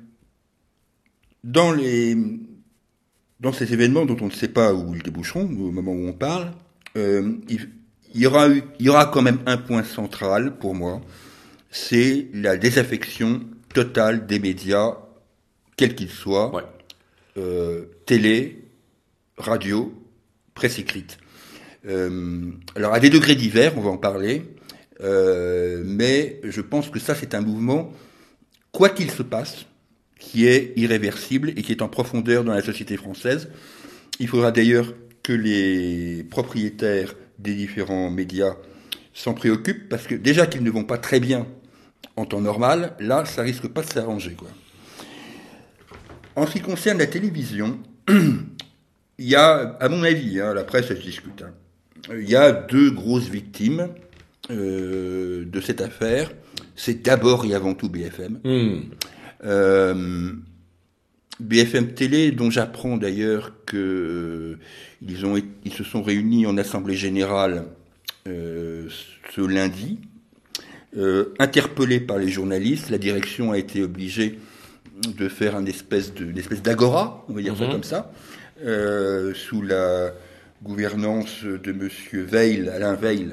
dans 1.43 1.73
les 1.73 2.17
dans 3.41 3.53
ces 3.53 3.73
événements 3.73 4.05
dont 4.05 4.19
on 4.21 4.27
ne 4.27 4.33
sait 4.33 4.49
pas 4.49 4.73
où 4.73 4.95
ils 4.95 5.03
déboucheront 5.03 5.45
au 5.45 5.73
moment 5.73 5.93
où 5.93 6.07
on 6.07 6.13
parle, 6.13 6.53
il, 6.95 7.71
y 8.15 8.27
aura 8.27 8.49
il 8.49 8.87
y 8.87 8.89
aura 8.89 9.07
quand 9.07 9.23
même 9.23 9.39
un 9.47 9.57
point 9.57 9.83
central 9.83 10.59
pour 10.59 10.75
moi, 10.75 11.01
c'est 11.71 12.29
la 12.35 12.57
désaffection 12.57 13.41
totale 13.73 14.27
des 14.27 14.39
médias, 14.39 14.97
quels 15.77 15.95
qu'ils 15.95 16.11
soient, 16.11 16.53
télé, 18.07 18.65
radio, 19.39 19.93
presse 20.55 20.79
écrite. 20.79 21.19
Euh, 21.87 22.51
alors 22.75 22.93
à 22.93 23.01
des 23.01 23.11
degrés 23.11 23.35
divers, 23.35 23.77
on 23.79 23.81
va 23.81 23.91
en 23.91 23.97
parler, 23.97 24.43
euh, 25.01 25.83
mais 25.85 26.41
je 26.45 26.61
pense 26.61 26.91
que 26.91 26.99
ça 26.99 27.15
c'est 27.15 27.35
un 27.35 27.41
mouvement, 27.41 27.93
quoi 28.73 28.91
qu'il 28.91 29.11
se 29.11 29.23
passe, 29.23 29.65
qui 30.19 30.47
est 30.47 30.75
irréversible 30.77 31.51
et 31.57 31.63
qui 31.63 31.73
est 31.73 31.83
en 31.83 31.89
profondeur 31.89 32.45
dans 32.45 32.53
la 32.53 32.63
société 32.63 32.97
française. 32.97 33.49
Il 34.19 34.29
faudra 34.29 34.53
d'ailleurs 34.53 34.93
que 35.23 35.33
les 35.33 36.25
propriétaires 36.25 37.15
des 37.39 37.55
différents 37.55 38.11
médias 38.11 38.57
s'en 39.15 39.33
préoccupent, 39.33 39.89
parce 39.89 40.07
que 40.07 40.15
déjà 40.15 40.47
qu'ils 40.47 40.63
ne 40.63 40.71
vont 40.71 40.85
pas 40.85 40.99
très 40.99 41.21
bien 41.21 41.47
en 42.17 42.25
temps 42.27 42.41
normal, 42.41 42.95
là, 43.01 43.25
ça 43.25 43.43
risque 43.43 43.69
pas 43.69 43.83
de 43.83 43.91
s'arranger. 43.91 44.33
Quoi. 44.33 44.49
En 46.37 46.47
ce 46.47 46.53
qui 46.53 46.61
concerne 46.61 46.99
la 46.99 47.07
télévision, 47.07 47.79
il 48.09 48.47
y 49.19 49.35
a, 49.35 49.77
à 49.81 49.89
mon 49.89 50.03
avis, 50.03 50.41
hein, 50.41 50.55
la 50.55 50.65
presse 50.65 50.87
se 50.87 50.95
discute, 50.95 51.43
hein, 51.43 51.53
il 52.17 52.29
y 52.29 52.37
a 52.37 52.53
deux 52.53 52.91
grosses 52.91 53.29
victimes 53.29 53.89
euh, 54.51 55.45
de 55.45 55.61
cette 55.61 55.81
affaire. 55.81 56.33
c'est 56.77 57.03
d'abord 57.03 57.45
et 57.45 57.55
avant 57.55 57.75
tout 57.75 57.89
BFM. 57.89 58.41
Hmm. 58.43 58.81
Euh, 59.45 60.33
BFM 61.39 61.95
Télé, 61.95 62.33
dont 62.33 62.51
j'apprends 62.51 62.97
d'ailleurs 62.97 63.53
que 63.65 63.77
euh, 63.77 64.59
ils 65.07 65.25
ont 65.25 65.41
ils 65.65 65.73
se 65.73 65.85
sont 65.85 66.03
réunis 66.03 66.47
en 66.47 66.59
assemblée 66.59 66.97
générale 66.97 67.67
ce 68.27 69.41
lundi, 69.41 69.99
euh, 70.97 71.35
interpellés 71.39 72.01
par 72.01 72.19
les 72.19 72.29
journalistes, 72.29 72.91
la 72.91 72.99
direction 72.99 73.53
a 73.53 73.59
été 73.59 73.83
obligée 73.83 74.39
de 75.17 75.29
faire 75.29 75.59
une 75.59 75.69
espèce 75.69 76.13
de 76.15 76.25
une 76.27 76.39
espèce 76.39 76.63
d'agora, 76.63 77.25
on 77.29 77.33
va 77.33 77.43
dire 77.43 77.57
ça 77.57 77.65
Mhm. 77.67 77.73
comme 77.73 77.85
ça, 77.85 78.13
euh, 78.65 79.33
sous 79.35 79.63
la 79.63 80.13
gouvernance 80.63 81.43
de 81.45 81.73
Monsieur 81.73 82.23
Veil, 82.23 82.69
Alain 82.69 82.95
Veil, 82.95 83.29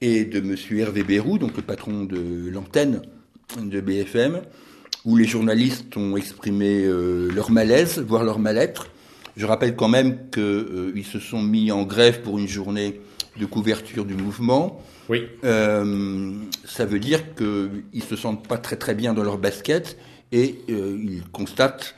et 0.00 0.24
de 0.24 0.40
Monsieur 0.40 0.78
Hervé 0.80 1.02
Bérou, 1.02 1.38
donc 1.38 1.56
le 1.56 1.62
patron 1.62 2.04
de 2.04 2.50
l'antenne 2.50 3.02
de 3.60 3.80
BFM, 3.80 4.42
où 5.04 5.16
les 5.16 5.24
journalistes 5.24 5.96
ont 5.96 6.16
exprimé 6.16 6.84
euh, 6.84 7.30
leur 7.34 7.50
malaise, 7.50 7.98
voire 8.06 8.24
leur 8.24 8.38
mal-être. 8.38 8.88
Je 9.36 9.46
rappelle 9.46 9.74
quand 9.74 9.88
même 9.88 10.30
qu'ils 10.30 11.04
se 11.04 11.18
sont 11.18 11.42
mis 11.42 11.72
en 11.72 11.82
grève 11.84 12.20
pour 12.20 12.38
une 12.38 12.46
journée 12.48 13.00
de 13.40 13.46
couverture 13.46 14.04
du 14.04 14.14
mouvement. 14.14 14.80
Oui. 15.08 15.24
Euh, 15.44 16.32
ça 16.64 16.84
veut 16.86 16.98
dire 16.98 17.20
qu'ils 17.34 18.02
se 18.02 18.16
sentent 18.16 18.46
pas 18.46 18.58
très 18.58 18.76
très 18.76 18.94
bien 18.94 19.12
dans 19.14 19.22
leur 19.24 19.38
basket 19.38 19.96
et 20.32 20.56
euh, 20.70 20.96
ils 21.02 21.22
constatent 21.32 21.94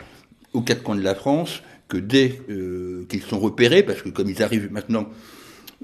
aux 0.52 0.60
quatre 0.62 0.82
coins 0.82 0.96
de 0.96 1.02
la 1.02 1.14
France 1.14 1.62
que 1.88 1.96
dès 1.96 2.40
euh, 2.50 3.04
qu'ils 3.08 3.22
sont 3.22 3.38
repérés, 3.38 3.82
parce 3.84 4.02
que 4.02 4.08
comme 4.08 4.28
ils 4.28 4.42
arrivent 4.42 4.72
maintenant 4.72 5.06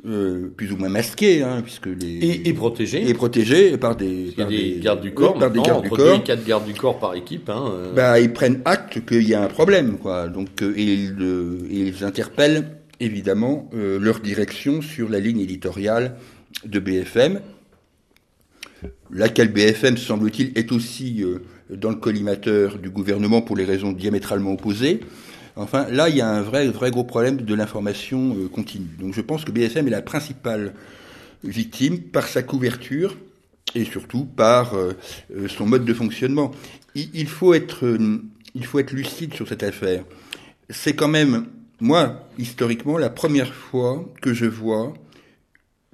euh, 0.07 0.49
plus 0.57 0.73
ou 0.73 0.77
moins 0.77 0.89
masqués, 0.89 1.43
hein, 1.43 1.61
puisque 1.63 1.87
les 1.87 2.15
Et, 2.17 2.49
et 2.49 2.53
protégé. 2.55 3.09
et 3.09 3.15
protégés 3.15 3.77
par 3.77 3.95
des, 3.95 4.33
par 4.37 4.49
des 4.49 4.75
des- 4.75 4.81
gardes 4.81 5.01
du 5.03 5.13
corps, 5.15 5.35
oui, 5.35 5.41
par 5.41 5.51
des 5.51 5.61
gardes 5.61 5.83
du 5.83 5.89
entre 5.89 5.97
corps. 5.97 6.07
deux 6.17 6.21
et 6.21 6.23
quatre 6.25 6.45
gardes 6.45 6.65
du 6.67 6.75
corps 6.75 6.99
par 6.99 7.15
équipe. 7.15 7.49
Hein, 7.51 7.71
euh. 7.73 7.93
Bah, 7.95 8.19
ils 8.19 8.33
prennent 8.33 8.63
acte 8.65 9.05
qu'il 9.07 9.29
y 9.29 9.35
a 9.35 9.43
un 9.43 9.49
problème, 9.49 9.99
quoi. 9.99 10.29
Donc, 10.29 10.63
euh, 10.63 10.73
et 10.77 10.83
ils, 10.95 11.17
euh, 11.21 11.59
ils 11.71 12.03
interpellent 12.05 12.69
évidemment 13.01 13.69
euh, 13.75 13.99
leur 14.01 14.21
direction 14.21 14.81
sur 14.81 15.09
la 15.09 15.21
ligne 15.21 15.41
éditoriale 15.41 16.17
de 16.65 16.79
BFM, 16.79 17.41
laquelle 19.11 19.53
BFM, 19.53 19.97
semble-t-il, 19.97 20.53
est 20.57 20.73
aussi 20.73 21.23
euh, 21.23 21.39
dans 21.71 21.91
le 21.91 21.97
collimateur 21.97 22.79
du 22.79 22.91
gouvernement 22.91 23.43
pour 23.43 23.57
les 23.57 23.65
raisons 23.65 23.93
diamétralement 23.93 24.53
opposées. 24.53 25.01
Enfin, 25.57 25.87
là, 25.91 26.09
il 26.09 26.17
y 26.17 26.21
a 26.21 26.29
un 26.29 26.41
vrai, 26.43 26.69
vrai 26.69 26.91
gros 26.91 27.05
problème 27.05 27.37
de 27.37 27.55
l'information 27.55 28.37
euh, 28.37 28.49
continue. 28.49 28.89
Donc, 28.99 29.15
je 29.15 29.21
pense 29.21 29.45
que 29.45 29.51
BFM 29.51 29.87
est 29.87 29.91
la 29.91 30.03
principale 30.03 30.75
victime 31.45 32.01
par 32.01 32.29
sa 32.29 32.43
couverture 32.43 33.17
et 33.75 33.85
surtout 33.85 34.25
par 34.25 34.75
euh, 34.75 34.93
son 35.49 35.67
mode 35.67 35.85
de 35.85 35.95
fonctionnement. 35.95 36.53
Il, 36.95 37.27
faut 37.27 37.55
être, 37.55 37.97
il 38.55 38.67
faut 38.67 38.79
être 38.79 38.93
lucide 38.93 39.33
sur 39.33 39.49
cette 39.49 39.63
affaire. 39.63 40.05
C'est 40.69 40.93
quand 40.93 41.09
même, 41.09 41.47
moi, 41.81 42.29
historiquement, 42.39 42.99
la 42.99 43.09
première 43.09 43.55
fois 43.55 44.05
que 44.21 44.35
je 44.35 44.45
vois 44.45 44.93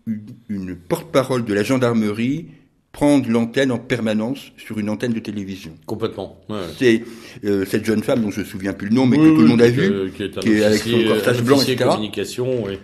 une, 0.09 0.23
une 0.49 0.77
porte-parole 0.77 1.45
de 1.45 1.55
la 1.55 1.63
gendarmerie 1.63 2.47
prendre 2.93 3.29
l'antenne 3.31 3.71
en 3.71 3.79
permanence 3.79 4.51
sur 4.57 4.79
une 4.79 4.89
antenne 4.91 5.13
de 5.13 5.21
télévision. 5.21 5.73
Complètement. 5.87 6.41
ouais. 6.49 6.57
C'est 6.79 7.05
euh, 7.45 7.65
cette 7.67 7.85
jeune 7.85 8.03
femme 8.03 8.23
dont 8.23 8.31
je 8.31 8.41
ne 8.41 8.45
me 8.45 8.51
souviens 8.51 8.73
plus 8.73 8.89
le 8.89 8.95
nom, 8.95 9.07
mais 9.07 9.19
Oui, 9.19 9.25
que 9.25 9.35
tout 9.37 9.43
le 9.43 9.47
monde 9.49 9.63
a 9.63 9.69
vu, 9.69 9.83
euh, 9.83 10.09
qui 10.09 10.23
est 10.25 10.37
un 10.37 10.41
qui 10.41 10.55
est 10.55 10.65
avec 10.65 10.81
son 10.81 10.91
un 10.97 11.43
blanc, 11.43 11.61
etc. 11.61 11.85
communication, 11.85 12.65
oui. 12.65 12.79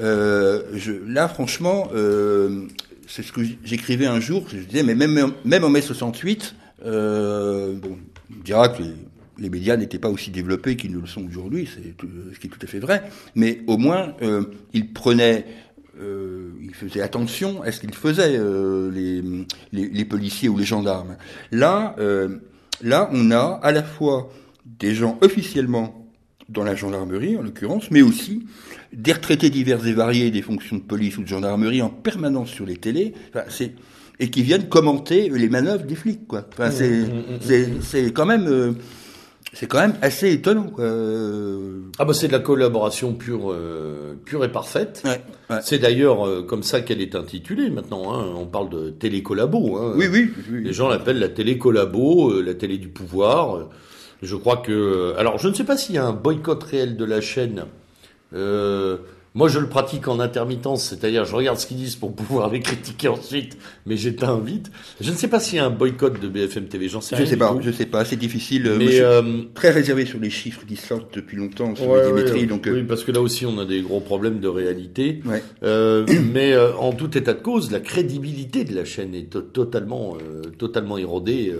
Euh, 0.00 0.62
je, 0.74 0.92
là, 0.92 1.26
franchement, 1.26 1.88
euh, 1.94 2.66
c'est 3.08 3.22
ce 3.22 3.32
que 3.32 3.40
j'écrivais 3.64 4.06
un 4.06 4.20
jour. 4.20 4.44
Je 4.48 4.58
disais, 4.58 4.82
mais 4.82 4.94
même, 4.94 5.32
même 5.44 5.64
en 5.64 5.70
mai 5.70 5.80
68, 5.80 6.54
euh, 6.84 7.74
bon, 7.76 7.96
on 8.30 8.42
dira 8.44 8.68
que 8.68 8.82
les, 8.82 8.90
les 9.38 9.50
médias 9.50 9.76
n'étaient 9.76 9.98
pas 9.98 10.10
aussi 10.10 10.30
développés 10.30 10.76
qu'ils 10.76 10.92
ne 10.92 11.00
le 11.00 11.06
sont 11.06 11.26
aujourd'hui, 11.26 11.66
c'est 11.72 11.94
ce 12.34 12.38
qui 12.38 12.46
est 12.46 12.50
tout 12.50 12.58
à 12.62 12.66
fait 12.66 12.78
vrai. 12.78 13.02
Mais 13.34 13.60
au 13.66 13.78
moins, 13.78 14.14
euh, 14.22 14.42
ils 14.74 14.92
prenaient, 14.92 15.46
euh, 16.00 16.50
ils 16.62 16.74
faisaient 16.74 17.00
attention 17.00 17.62
à 17.62 17.72
ce 17.72 17.80
qu'ils 17.80 17.94
faisaient, 17.94 18.36
euh, 18.38 18.90
les, 18.90 19.22
les, 19.72 19.88
les 19.88 20.04
policiers 20.04 20.48
ou 20.48 20.58
les 20.58 20.64
gendarmes. 20.64 21.16
Là, 21.52 21.94
euh, 21.98 22.38
là, 22.82 23.08
on 23.12 23.30
a 23.30 23.60
à 23.62 23.72
la 23.72 23.82
fois 23.82 24.30
des 24.64 24.94
gens 24.94 25.18
officiellement 25.20 26.06
dans 26.48 26.64
la 26.64 26.74
gendarmerie, 26.74 27.36
en 27.36 27.42
l'occurrence, 27.42 27.90
mais 27.90 28.02
aussi 28.02 28.46
des 28.92 29.12
retraités 29.12 29.50
divers 29.50 29.84
et 29.86 29.92
variés 29.92 30.30
des 30.30 30.42
fonctions 30.42 30.76
de 30.76 30.82
police 30.82 31.18
ou 31.18 31.22
de 31.22 31.28
gendarmerie 31.28 31.82
en 31.82 31.90
permanence 31.90 32.50
sur 32.50 32.66
les 32.66 32.76
télés, 32.76 33.14
enfin, 33.30 33.44
c'est 33.48 33.72
et 34.18 34.30
qui 34.30 34.42
viennent 34.42 34.68
commenter 34.68 35.28
les 35.28 35.48
manœuvres 35.48 35.84
des 35.84 35.94
flics, 35.94 36.26
quoi. 36.26 36.46
Enfin, 36.50 36.70
c'est 36.70 37.04
c'est 37.40 37.68
c'est 37.82 38.12
quand 38.12 38.24
même 38.24 38.46
euh, 38.48 38.72
c'est 39.58 39.66
quand 39.66 39.78
même 39.78 39.96
assez 40.02 40.30
étonnant. 40.32 40.70
Euh, 40.78 41.80
Ah 41.98 42.04
bah 42.04 42.12
c'est 42.12 42.28
de 42.28 42.32
la 42.32 42.40
collaboration 42.40 43.14
pure, 43.14 43.50
euh, 43.50 44.12
pure 44.26 44.44
et 44.44 44.52
parfaite. 44.52 45.00
ouais, 45.06 45.22
ouais. 45.48 45.60
C'est 45.62 45.78
d'ailleurs 45.78 46.26
euh, 46.26 46.42
comme 46.42 46.62
ça 46.62 46.82
qu'elle 46.82 47.00
est 47.00 47.14
intitulée 47.14 47.70
maintenant. 47.70 48.12
Hein. 48.14 48.26
On 48.36 48.44
parle 48.44 48.68
de 48.68 48.90
télécollabo. 48.90 49.78
Hein. 49.78 49.94
Oui, 49.96 50.08
oui, 50.12 50.30
oui. 50.52 50.62
Les 50.62 50.74
gens 50.74 50.88
l'appellent 50.90 51.18
la 51.18 51.30
télécollabo, 51.30 52.32
euh, 52.32 52.42
la 52.42 52.52
télé 52.52 52.76
du 52.76 52.88
pouvoir. 52.88 53.70
Je 54.22 54.36
crois 54.36 54.58
que. 54.58 55.14
Alors, 55.16 55.38
je 55.38 55.48
ne 55.48 55.54
sais 55.54 55.64
pas 55.64 55.78
s'il 55.78 55.94
y 55.94 55.98
a 55.98 56.04
un 56.04 56.12
boycott 56.12 56.62
réel 56.62 56.98
de 56.98 57.04
la 57.06 57.22
chaîne. 57.22 57.64
Moi, 59.36 59.48
je 59.48 59.58
le 59.58 59.68
pratique 59.68 60.08
en 60.08 60.18
intermittence, 60.18 60.82
c'est-à-dire 60.88 61.26
je 61.26 61.36
regarde 61.36 61.58
ce 61.58 61.66
qu'ils 61.66 61.76
disent 61.76 61.94
pour 61.96 62.14
pouvoir 62.16 62.50
les 62.50 62.60
critiquer 62.60 63.08
ensuite, 63.08 63.58
mais 63.84 63.98
j'éteins 63.98 64.38
vite. 64.40 64.70
Je 64.98 65.10
ne 65.10 65.14
sais 65.14 65.28
pas 65.28 65.40
s'il 65.40 65.56
y 65.56 65.58
a 65.58 65.66
un 65.66 65.70
boycott 65.70 66.18
de 66.18 66.26
BFM 66.26 66.64
TV, 66.68 66.88
j'en 66.88 67.02
sais 67.02 67.16
Je 67.16 67.20
rien. 67.20 67.26
sais 67.30 67.36
du 67.36 67.40
pas, 67.40 67.54
je 67.60 67.70
sais 67.70 67.84
pas, 67.84 68.06
c'est 68.06 68.16
difficile. 68.16 68.66
euh, 68.66 68.76
Mais 68.78 68.84
moi, 68.84 68.90
je 68.92 68.96
suis 68.96 69.04
euh, 69.04 69.42
très 69.54 69.70
réservé 69.72 70.06
sur 70.06 70.18
les 70.18 70.30
chiffres 70.30 70.62
qui 70.66 70.76
sortent 70.76 71.14
depuis 71.14 71.36
longtemps 71.36 71.76
sur 71.76 71.86
ouais, 71.86 72.00
les 72.00 72.12
médiamétries, 72.12 72.40
ouais, 72.40 72.46
donc 72.46 72.62
oui, 72.64 72.78
euh, 72.80 72.84
parce 72.88 73.04
que 73.04 73.12
là 73.12 73.20
aussi, 73.20 73.44
on 73.44 73.58
a 73.58 73.66
des 73.66 73.82
gros 73.82 74.00
problèmes 74.00 74.40
de 74.40 74.48
réalité. 74.48 75.20
Euh, 75.62 76.06
mais 76.32 76.54
euh, 76.54 76.74
en 76.76 76.92
tout 76.92 77.18
état 77.18 77.34
de 77.34 77.42
cause, 77.42 77.70
la 77.70 77.80
crédibilité 77.80 78.64
de 78.64 78.74
la 78.74 78.86
chaîne 78.86 79.14
est 79.14 79.28
to- 79.28 79.42
totalement, 79.42 80.16
euh, 80.16 80.40
totalement 80.56 80.96
érodée 80.96 81.54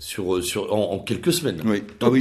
sur, 0.00 0.42
sur, 0.42 0.74
en, 0.74 0.94
en 0.94 0.98
quelques 0.98 1.32
semaines. 1.32 1.60
Oui. 1.64 1.82
Ah 2.00 2.10
oui, 2.10 2.20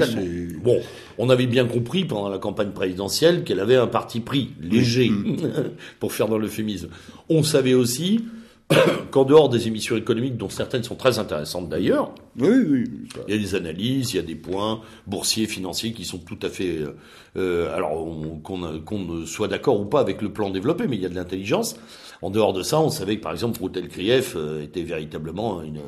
Bon, 0.61 0.79
on 1.17 1.29
avait 1.29 1.47
bien 1.47 1.65
compris 1.65 2.05
pendant 2.05 2.29
la 2.29 2.37
campagne 2.37 2.69
présidentielle 2.71 3.43
qu'elle 3.43 3.59
avait 3.61 3.77
un 3.77 3.87
parti 3.87 4.19
pris 4.19 4.49
léger, 4.61 5.09
Mm. 5.09 5.37
pour 5.99 6.13
faire 6.13 6.27
dans 6.27 6.37
l'euphémisme. 6.37 6.89
On 7.29 7.41
savait 7.41 7.73
aussi 7.73 8.25
qu'en 9.11 9.23
dehors 9.23 9.49
des 9.49 9.67
émissions 9.67 9.95
économiques, 9.97 10.37
dont 10.37 10.49
certaines 10.49 10.83
sont 10.83 10.95
très 10.95 11.17
intéressantes 11.19 11.69
d'ailleurs, 11.69 12.13
Oui, 12.39 12.49
oui. 12.69 12.83
il 13.27 13.33
y 13.33 13.37
a 13.37 13.41
des 13.41 13.55
analyses, 13.55 14.13
il 14.13 14.17
y 14.17 14.19
a 14.19 14.23
des 14.23 14.35
points 14.35 14.81
boursiers, 15.07 15.47
financiers 15.47 15.93
qui 15.93 16.03
sont 16.05 16.19
tout 16.19 16.37
à 16.43 16.49
fait. 16.49 16.77
euh, 16.77 16.95
euh, 17.37 17.75
alors, 17.75 17.93
on- 18.05 18.37
qu'on 18.39 19.25
soit 19.25 19.47
d'accord 19.47 19.79
ou 19.79 19.85
pas 19.85 20.01
avec 20.01 20.21
le 20.21 20.31
plan 20.33 20.49
développé, 20.49 20.85
mais 20.87 20.97
il 20.97 21.01
y 21.01 21.05
a 21.05 21.09
de 21.09 21.15
l'intelligence. 21.15 21.77
En 22.21 22.29
dehors 22.29 22.51
de 22.53 22.61
ça, 22.61 22.79
on 22.81 22.89
savait 22.89 23.15
que 23.17 23.23
par 23.23 23.31
exemple, 23.31 23.57
Routel 23.59 23.87
Krief 23.87 24.33
euh, 24.35 24.61
était 24.61 24.83
véritablement 24.83 25.61
une, 25.63 25.79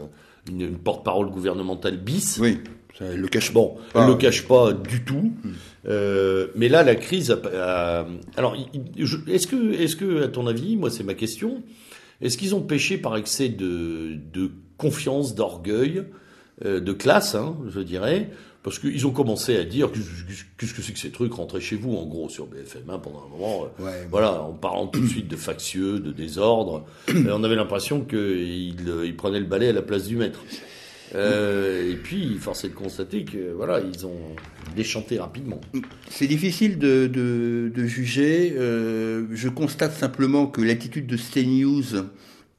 une, 0.49 0.61
une 0.61 0.77
porte-parole 0.77 1.29
gouvernementale 1.29 1.97
bis. 1.97 2.37
Oui, 2.41 2.59
ça 2.97 3.05
elle 3.05 3.19
le 3.21 3.27
cache 3.27 3.53
Bon, 3.53 3.77
pas. 3.93 4.01
elle 4.01 4.07
ne 4.07 4.11
le 4.13 4.17
cache 4.17 4.47
pas 4.47 4.73
du 4.73 5.03
tout. 5.03 5.31
Euh, 5.87 6.47
mais 6.55 6.69
là, 6.69 6.83
la 6.83 6.95
crise 6.95 7.31
a. 7.31 7.39
a- 8.01 8.05
alors, 8.37 8.55
est-ce 9.27 9.47
que, 9.47 9.73
est-ce 9.73 9.95
que, 9.95 10.23
à 10.23 10.27
ton 10.27 10.45
avis, 10.47 10.75
moi, 10.77 10.89
c'est 10.91 11.03
ma 11.03 11.13
question, 11.15 11.63
est-ce 12.21 12.37
qu'ils 12.37 12.53
ont 12.55 12.61
péché 12.61 12.97
par 12.97 13.17
excès 13.17 13.49
de, 13.49 14.11
de 14.33 14.51
confiance, 14.77 15.33
d'orgueil, 15.35 16.03
euh, 16.65 16.79
de 16.79 16.93
classe, 16.93 17.33
hein, 17.35 17.55
je 17.69 17.79
dirais, 17.79 18.29
parce 18.63 18.77
qu'ils 18.79 19.07
ont 19.07 19.11
commencé 19.11 19.55
à 19.57 19.63
dire 19.63 19.89
qu'est-ce 20.57 20.73
que 20.73 20.81
c'est 20.81 20.93
que 20.93 20.99
ces 20.99 21.09
trucs, 21.11 21.33
rentrez 21.33 21.61
chez 21.61 21.75
vous, 21.75 21.95
en 21.95 22.05
gros, 22.05 22.29
sur 22.29 22.45
BFM, 22.45 22.89
hein, 22.89 22.99
pendant 22.99 23.23
un 23.25 23.29
moment. 23.29 23.65
euh, 23.79 23.83
Ouais, 23.83 24.07
voilà, 24.11 24.41
en 24.41 24.53
parlant 24.53 24.87
tout 24.87 24.99
de 25.01 25.07
suite 25.07 25.27
de 25.27 25.35
factieux, 25.35 25.99
de 25.99 26.11
désordre, 26.11 26.85
euh, 27.09 27.31
on 27.33 27.43
avait 27.43 27.55
l'impression 27.55 28.01
qu'ils 28.01 28.75
ils 29.05 29.15
prenaient 29.17 29.39
le 29.39 29.45
balai 29.47 29.69
à 29.69 29.73
la 29.73 29.81
place 29.81 30.07
du 30.07 30.15
maître. 30.15 30.39
Euh, 31.13 31.91
et 31.91 31.95
puis, 31.97 32.37
force 32.39 32.63
est 32.63 32.69
de 32.69 32.73
constater 32.73 33.25
que 33.25 33.51
voilà, 33.51 33.81
ils 33.81 34.05
ont 34.05 34.35
déchanté 34.77 35.19
rapidement. 35.19 35.59
C'est 36.09 36.27
difficile 36.27 36.77
de, 36.77 37.07
de, 37.07 37.69
de 37.75 37.85
juger. 37.85 38.53
Euh, 38.57 39.25
je 39.33 39.49
constate 39.49 39.91
simplement 39.93 40.47
que 40.47 40.61
l'attitude 40.61 41.07
de 41.07 41.17
CNews 41.17 42.05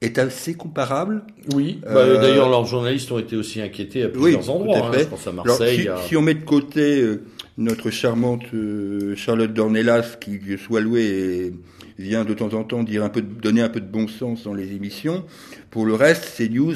est 0.05 0.19
assez 0.19 0.55
comparable. 0.55 1.23
Oui. 1.55 1.81
Euh, 1.87 2.21
D'ailleurs, 2.21 2.49
leurs 2.51 2.67
journalistes 2.67 3.11
ont 3.13 3.19
été 3.19 3.37
aussi 3.37 3.61
inquiétés 3.61 4.03
à 4.05 4.09
plusieurs 4.09 4.45
tout 4.45 4.51
endroits. 4.51 4.89
hein. 4.89 4.99
Je 4.99 5.05
pense 5.05 5.27
à 5.27 5.31
Alors, 5.31 5.47
Marseille. 5.47 5.81
si, 5.83 5.89
à- 5.89 5.97
si 6.07 6.17
on 6.17 6.23
met 6.23 6.35
de 6.35 6.45
côté 6.45 7.01
euh, 7.01 7.23
notre 7.59 7.91
charmante 7.91 8.43
euh, 8.55 9.15
Charlotte 9.17 9.53
Dornelas, 9.53 10.17
qui, 10.21 10.39
Dieu 10.39 10.57
soit 10.59 10.81
loué, 10.81 11.03
et 11.05 11.53
vient 11.99 12.25
de 12.25 12.35
temps 12.35 12.53
en 12.55 12.65
temps 12.65 12.83
dire 12.83 13.05
un 13.05 13.09
peu, 13.09 13.23
de- 13.23 13.41
donner 13.41 13.61
un 13.63 13.69
peu 13.69 13.81
de 13.81 13.87
bon 13.91 14.09
sens 14.09 14.45
dans 14.45 14.55
les 14.55 14.73
émissions, 14.73 15.25
pour 15.71 15.87
le 15.87 15.95
reste, 15.95 16.25
c'est 16.35 16.49
news. 16.49 16.75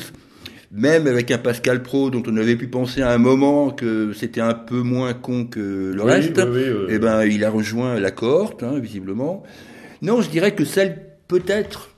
Même 0.72 1.06
avec 1.06 1.30
un 1.30 1.38
Pascal 1.38 1.82
Pro 1.82 2.10
dont 2.10 2.24
on 2.26 2.36
avait 2.36 2.56
pu 2.56 2.66
penser 2.66 3.00
à 3.00 3.12
un 3.12 3.18
moment 3.18 3.70
que 3.70 4.12
c'était 4.12 4.40
un 4.40 4.52
peu 4.52 4.80
moins 4.82 5.14
con 5.14 5.44
que 5.46 5.92
le 5.94 6.02
Oui, 6.02 6.10
reste, 6.10 6.36
oui, 6.38 6.44
oui, 6.52 6.58
euh, 6.64 6.86
eh 6.90 6.98
ben, 6.98 7.24
il 7.24 7.44
a 7.44 7.50
rejoint 7.50 7.98
la 8.00 8.10
cohorte, 8.10 8.64
hein, 8.64 8.78
visiblement. 8.80 9.44
Non, 10.02 10.20
je 10.22 10.28
dirais 10.28 10.54
que 10.56 10.64
celle, 10.64 11.02
peut-être, 11.28 11.90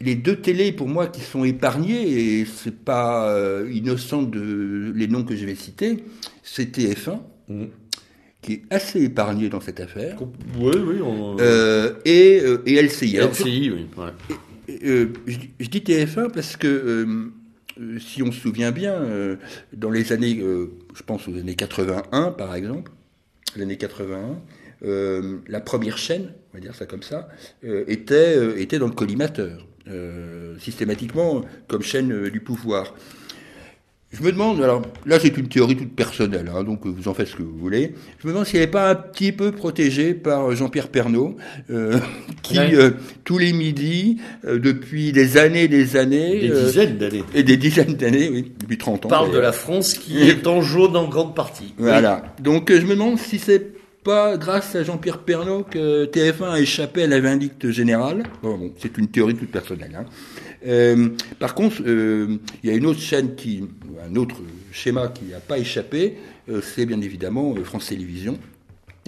les 0.00 0.14
deux 0.14 0.36
télés 0.36 0.72
pour 0.72 0.88
moi 0.88 1.06
qui 1.08 1.20
sont 1.20 1.44
épargnées, 1.44 2.40
et 2.40 2.44
c'est 2.46 2.74
pas 2.74 3.30
euh, 3.34 3.68
innocent 3.72 4.22
de 4.22 4.92
les 4.94 5.08
noms 5.08 5.24
que 5.24 5.36
je 5.36 5.44
vais 5.46 5.54
citer, 5.54 6.04
c'est 6.42 6.76
TF1, 6.76 7.20
Mhm. 7.48 7.68
qui 8.42 8.52
est 8.54 8.62
assez 8.70 9.02
épargné 9.02 9.48
dans 9.48 9.60
cette 9.60 9.80
affaire, 9.80 10.16
Oui, 10.58 10.72
oui. 10.76 10.96
On... 11.02 11.36
euh, 11.40 11.94
et, 12.04 12.40
euh, 12.42 12.62
et 12.64 12.80
LCI. 12.80 13.18
Alors, 13.18 13.30
LCI, 13.32 13.70
oui. 13.70 13.86
ouais. 13.98 15.08
je, 15.26 15.34
je 15.58 15.68
dis 15.68 15.80
TF1 15.80 16.30
parce 16.30 16.56
que 16.56 17.30
si 17.98 18.22
on 18.22 18.30
se 18.30 18.40
souvient 18.40 18.70
bien, 18.72 19.02
dans 19.72 19.90
les 19.90 20.12
années, 20.12 20.38
je 20.40 21.02
pense 21.02 21.26
aux 21.28 21.34
années 21.34 21.56
81 21.56 22.30
par 22.32 22.54
exemple, 22.54 22.92
l'année 23.56 23.76
81, 23.76 24.38
euh, 24.84 25.38
la 25.48 25.60
première 25.60 25.98
chaîne, 25.98 26.32
on 26.52 26.56
va 26.56 26.60
dire 26.60 26.74
ça 26.74 26.86
comme 26.86 27.02
ça, 27.02 27.28
euh, 27.64 27.84
était, 27.88 28.36
euh, 28.36 28.56
était 28.60 28.78
dans 28.78 28.86
le 28.86 28.92
collimateur, 28.94 29.66
systématiquement 30.60 31.42
comme 31.68 31.82
chaîne 31.82 32.12
euh, 32.12 32.30
du 32.30 32.40
pouvoir. 32.40 32.94
Je 34.12 34.24
me 34.24 34.32
demande, 34.32 34.60
alors 34.60 34.82
là 35.06 35.20
c'est 35.20 35.36
une 35.36 35.46
théorie 35.46 35.76
toute 35.76 35.94
personnelle, 35.94 36.50
hein, 36.52 36.64
donc 36.64 36.84
vous 36.84 37.06
en 37.06 37.14
faites 37.14 37.28
ce 37.28 37.36
que 37.36 37.44
vous 37.44 37.56
voulez. 37.56 37.94
Je 38.18 38.26
me 38.26 38.32
demande 38.32 38.44
s'il 38.44 38.58
n'est 38.58 38.66
pas 38.66 38.90
un 38.90 38.94
petit 38.96 39.30
peu 39.30 39.52
protégé 39.52 40.14
par 40.14 40.50
Jean-Pierre 40.52 40.88
Pernaud, 40.88 41.36
euh, 41.70 41.96
qui 42.42 42.58
Ouais. 42.58 42.74
euh, 42.74 42.90
tous 43.22 43.38
les 43.38 43.52
midis, 43.52 44.16
euh, 44.46 44.58
depuis 44.58 45.12
des 45.12 45.36
années, 45.36 45.68
des 45.68 45.96
années, 45.96 46.40
Des 46.40 46.50
euh, 46.50 46.64
dizaines 46.66 46.98
d'années. 46.98 47.22
et 47.36 47.44
des 47.44 47.56
dizaines 47.56 47.94
d'années, 47.94 48.28
oui, 48.32 48.50
depuis 48.58 48.78
30 48.78 49.06
ans. 49.06 49.08
Parle 49.08 49.32
de 49.32 49.38
la 49.38 49.52
France 49.52 49.94
qui 49.94 50.18
est 50.28 50.44
en 50.48 50.60
jaune 50.60 50.96
en 50.96 51.06
grande 51.08 51.36
partie. 51.36 51.72
Voilà. 51.78 52.34
Donc 52.40 52.72
euh, 52.72 52.80
je 52.80 52.86
me 52.86 52.94
demande 52.94 53.16
si 53.16 53.38
c'est 53.38 53.64
pas 54.04 54.36
grâce 54.36 54.74
à 54.74 54.82
Jean-Pierre 54.82 55.18
Pernaud 55.18 55.62
que 55.62 56.06
TF1 56.06 56.50
a 56.50 56.60
échappé 56.60 57.02
à 57.02 57.06
la 57.06 57.20
vindicte 57.20 57.70
générale. 57.70 58.22
Bon, 58.42 58.56
bon, 58.56 58.72
c'est 58.78 58.96
une 58.98 59.08
théorie 59.08 59.34
toute 59.34 59.50
personnelle. 59.50 59.94
hein. 59.94 60.06
Euh, 60.66 61.08
par 61.38 61.54
contre, 61.54 61.82
euh, 61.86 62.36
il 62.62 62.70
y 62.70 62.72
a 62.72 62.76
une 62.76 62.86
autre 62.86 63.00
chaîne 63.00 63.34
qui, 63.34 63.64
un 64.06 64.14
autre 64.16 64.36
schéma 64.72 65.08
qui 65.08 65.24
n'a 65.26 65.40
pas 65.40 65.58
échappé, 65.58 66.14
euh, 66.50 66.60
c'est 66.62 66.86
bien 66.86 67.00
évidemment 67.00 67.54
France 67.64 67.86
Télévisions 67.88 68.38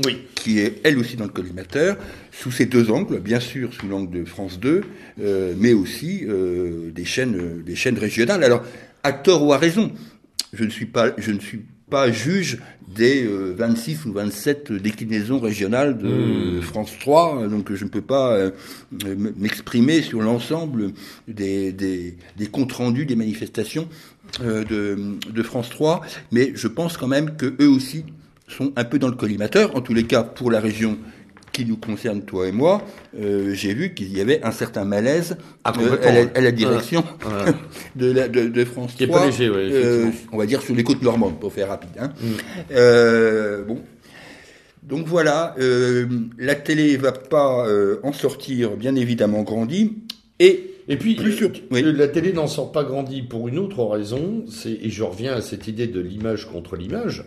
Oui. 0.05 0.22
qui 0.35 0.61
est 0.61 0.81
elle 0.85 0.98
aussi 0.98 1.16
dans 1.16 1.24
le 1.24 1.31
collimateur, 1.31 1.96
sous 2.31 2.50
ces 2.50 2.66
deux 2.66 2.90
angles, 2.90 3.20
bien 3.20 3.40
sûr 3.40 3.72
sous 3.74 3.87
l'angle 3.87 4.20
de 4.20 4.24
France 4.24 4.59
2, 4.61 4.83
euh, 5.20 5.55
mais 5.59 5.72
aussi 5.74 6.24
des 6.94 7.05
chaînes, 7.05 7.62
des 7.62 7.76
chaînes 7.76 7.98
régionales. 7.98 8.44
Alors, 8.44 8.62
à 9.02 9.12
tort 9.12 9.44
ou 9.46 9.52
à 9.52 9.59
raison, 9.59 9.92
je 10.55 10.64
ne 10.64 10.70
suis 10.70 10.87
pas, 10.87 11.12
je 11.18 11.33
ne 11.33 11.40
suis 11.40 11.62
pas 11.90 12.11
juge 12.11 12.59
des 12.94 13.24
euh, 13.24 13.55
26 13.57 14.07
ou 14.07 14.12
27 14.12 14.72
déclinaisons 14.72 15.38
régionales 15.40 15.98
de 15.98 16.22
Mmh. 16.22 16.59
euh, 16.59 16.62
France 16.62 16.92
3, 17.00 17.48
donc 17.48 17.72
je 17.72 17.85
ne 17.85 17.90
peux 17.90 18.00
pas 18.00 18.33
euh, 18.35 18.50
m'exprimer 19.37 20.02
sur 20.02 20.20
l'ensemble 20.20 20.92
des, 21.28 21.72
des, 21.72 22.16
des 22.37 22.46
comptes 22.46 22.72
rendus 22.72 23.07
des 23.07 23.16
manifestations 23.16 23.88
euh, 24.42 24.64
de, 24.64 24.98
de 25.31 25.42
France 25.42 25.70
3, 25.70 26.02
mais 26.31 26.52
je 26.55 26.68
pense 26.68 26.96
quand 26.96 27.09
même 27.09 27.37
que 27.37 27.55
eux 27.61 27.68
aussi 27.68 28.05
sont 28.48 28.72
un 28.76 28.85
peu 28.85 28.98
dans 28.98 29.09
le 29.09 29.16
collimateur. 29.16 29.76
En 29.76 29.81
tous 29.81 29.94
les 29.94 30.05
cas, 30.05 30.22
pour 30.22 30.50
la 30.50 30.61
région 30.61 30.98
qui 31.52 31.64
nous 31.66 31.76
concerne, 31.76 32.22
toi 32.22 32.48
et 32.48 32.52
moi, 32.52 32.82
euh, 33.20 33.52
j'ai 33.54 33.74
vu 33.74 33.94
qu'il 33.94 34.16
y 34.16 34.20
avait 34.20 34.42
un 34.42 34.52
certain 34.52 34.84
malaise 34.84 35.36
Ah, 35.64 35.72
euh, 35.80 35.96
à, 36.02 36.12
la, 36.12 36.20
à 36.34 36.40
la 36.40 36.50
direction 36.52 37.04
de, 37.96 38.10
la, 38.10 38.28
de, 38.28 38.48
de 38.48 38.64
France 38.64 38.94
Qui 38.96 39.04
est 39.04 39.06
3. 39.08 39.20
pas 39.20 39.26
léger, 39.26 39.50
ouais, 39.50 39.56
euh, 39.70 40.10
on 40.32 40.38
va 40.38 40.46
dire 40.46 40.62
sur 40.62 40.74
les 40.74 40.82
côtes 40.84 41.02
normandes, 41.02 41.38
pour 41.38 41.52
faire 41.52 41.68
rapide. 41.68 41.90
Hein. 41.98 42.12
Mm. 42.20 42.26
Euh, 42.72 43.64
bon. 43.64 43.80
Donc 44.82 45.06
voilà, 45.06 45.54
euh, 45.60 46.06
la 46.38 46.54
télé 46.56 46.96
va 46.96 47.12
pas 47.12 47.66
euh, 47.68 48.00
en 48.02 48.12
sortir, 48.12 48.76
bien 48.76 48.96
évidemment, 48.96 49.42
grandie. 49.42 49.98
Et 50.40 50.70
Et 50.88 50.96
puis, 50.96 51.14
Plus 51.14 51.32
sûr- 51.34 51.52
oui. 51.70 51.82
la 51.84 52.08
télé 52.08 52.32
n'en 52.32 52.48
sort 52.48 52.72
pas 52.72 52.82
grandi 52.82 53.22
pour 53.22 53.46
une 53.46 53.58
autre 53.58 53.84
raison, 53.84 54.44
c'est, 54.50 54.72
et 54.72 54.90
je 54.90 55.04
reviens 55.04 55.34
à 55.34 55.40
cette 55.40 55.68
idée 55.68 55.86
de 55.86 56.00
l'image 56.00 56.46
contre 56.50 56.74
l'image, 56.74 57.24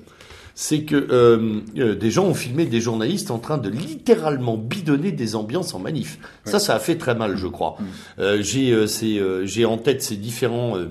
c'est 0.56 0.84
que 0.84 0.96
euh, 0.96 1.60
euh, 1.78 1.96
des 1.96 2.10
gens 2.10 2.26
ont 2.26 2.34
filmé 2.34 2.65
des 2.65 2.82
journalistes 2.82 3.30
en 3.30 3.39
train 3.39 3.58
de 3.58 3.70
littéralement 3.70 4.58
bidonner 4.58 5.12
des 5.12 5.36
ambiances 5.36 5.74
en 5.76 5.80
manif. 5.80 6.18
Ça, 6.46 6.60
ça 6.60 6.76
a 6.76 6.80
fait 6.80 6.98
très 6.98 7.13
mal, 7.13 7.36
je 7.38 7.48
crois. 7.48 7.78
Euh, 8.20 8.41
j'ai, 8.41 8.72
euh, 8.72 8.88
ces, 8.88 9.20
euh, 9.20 9.46
j'ai 9.46 9.65
en 9.65 9.78
tête 9.78 10.02
ces 10.02 10.15
différents... 10.15 10.78
euh, 10.78 10.88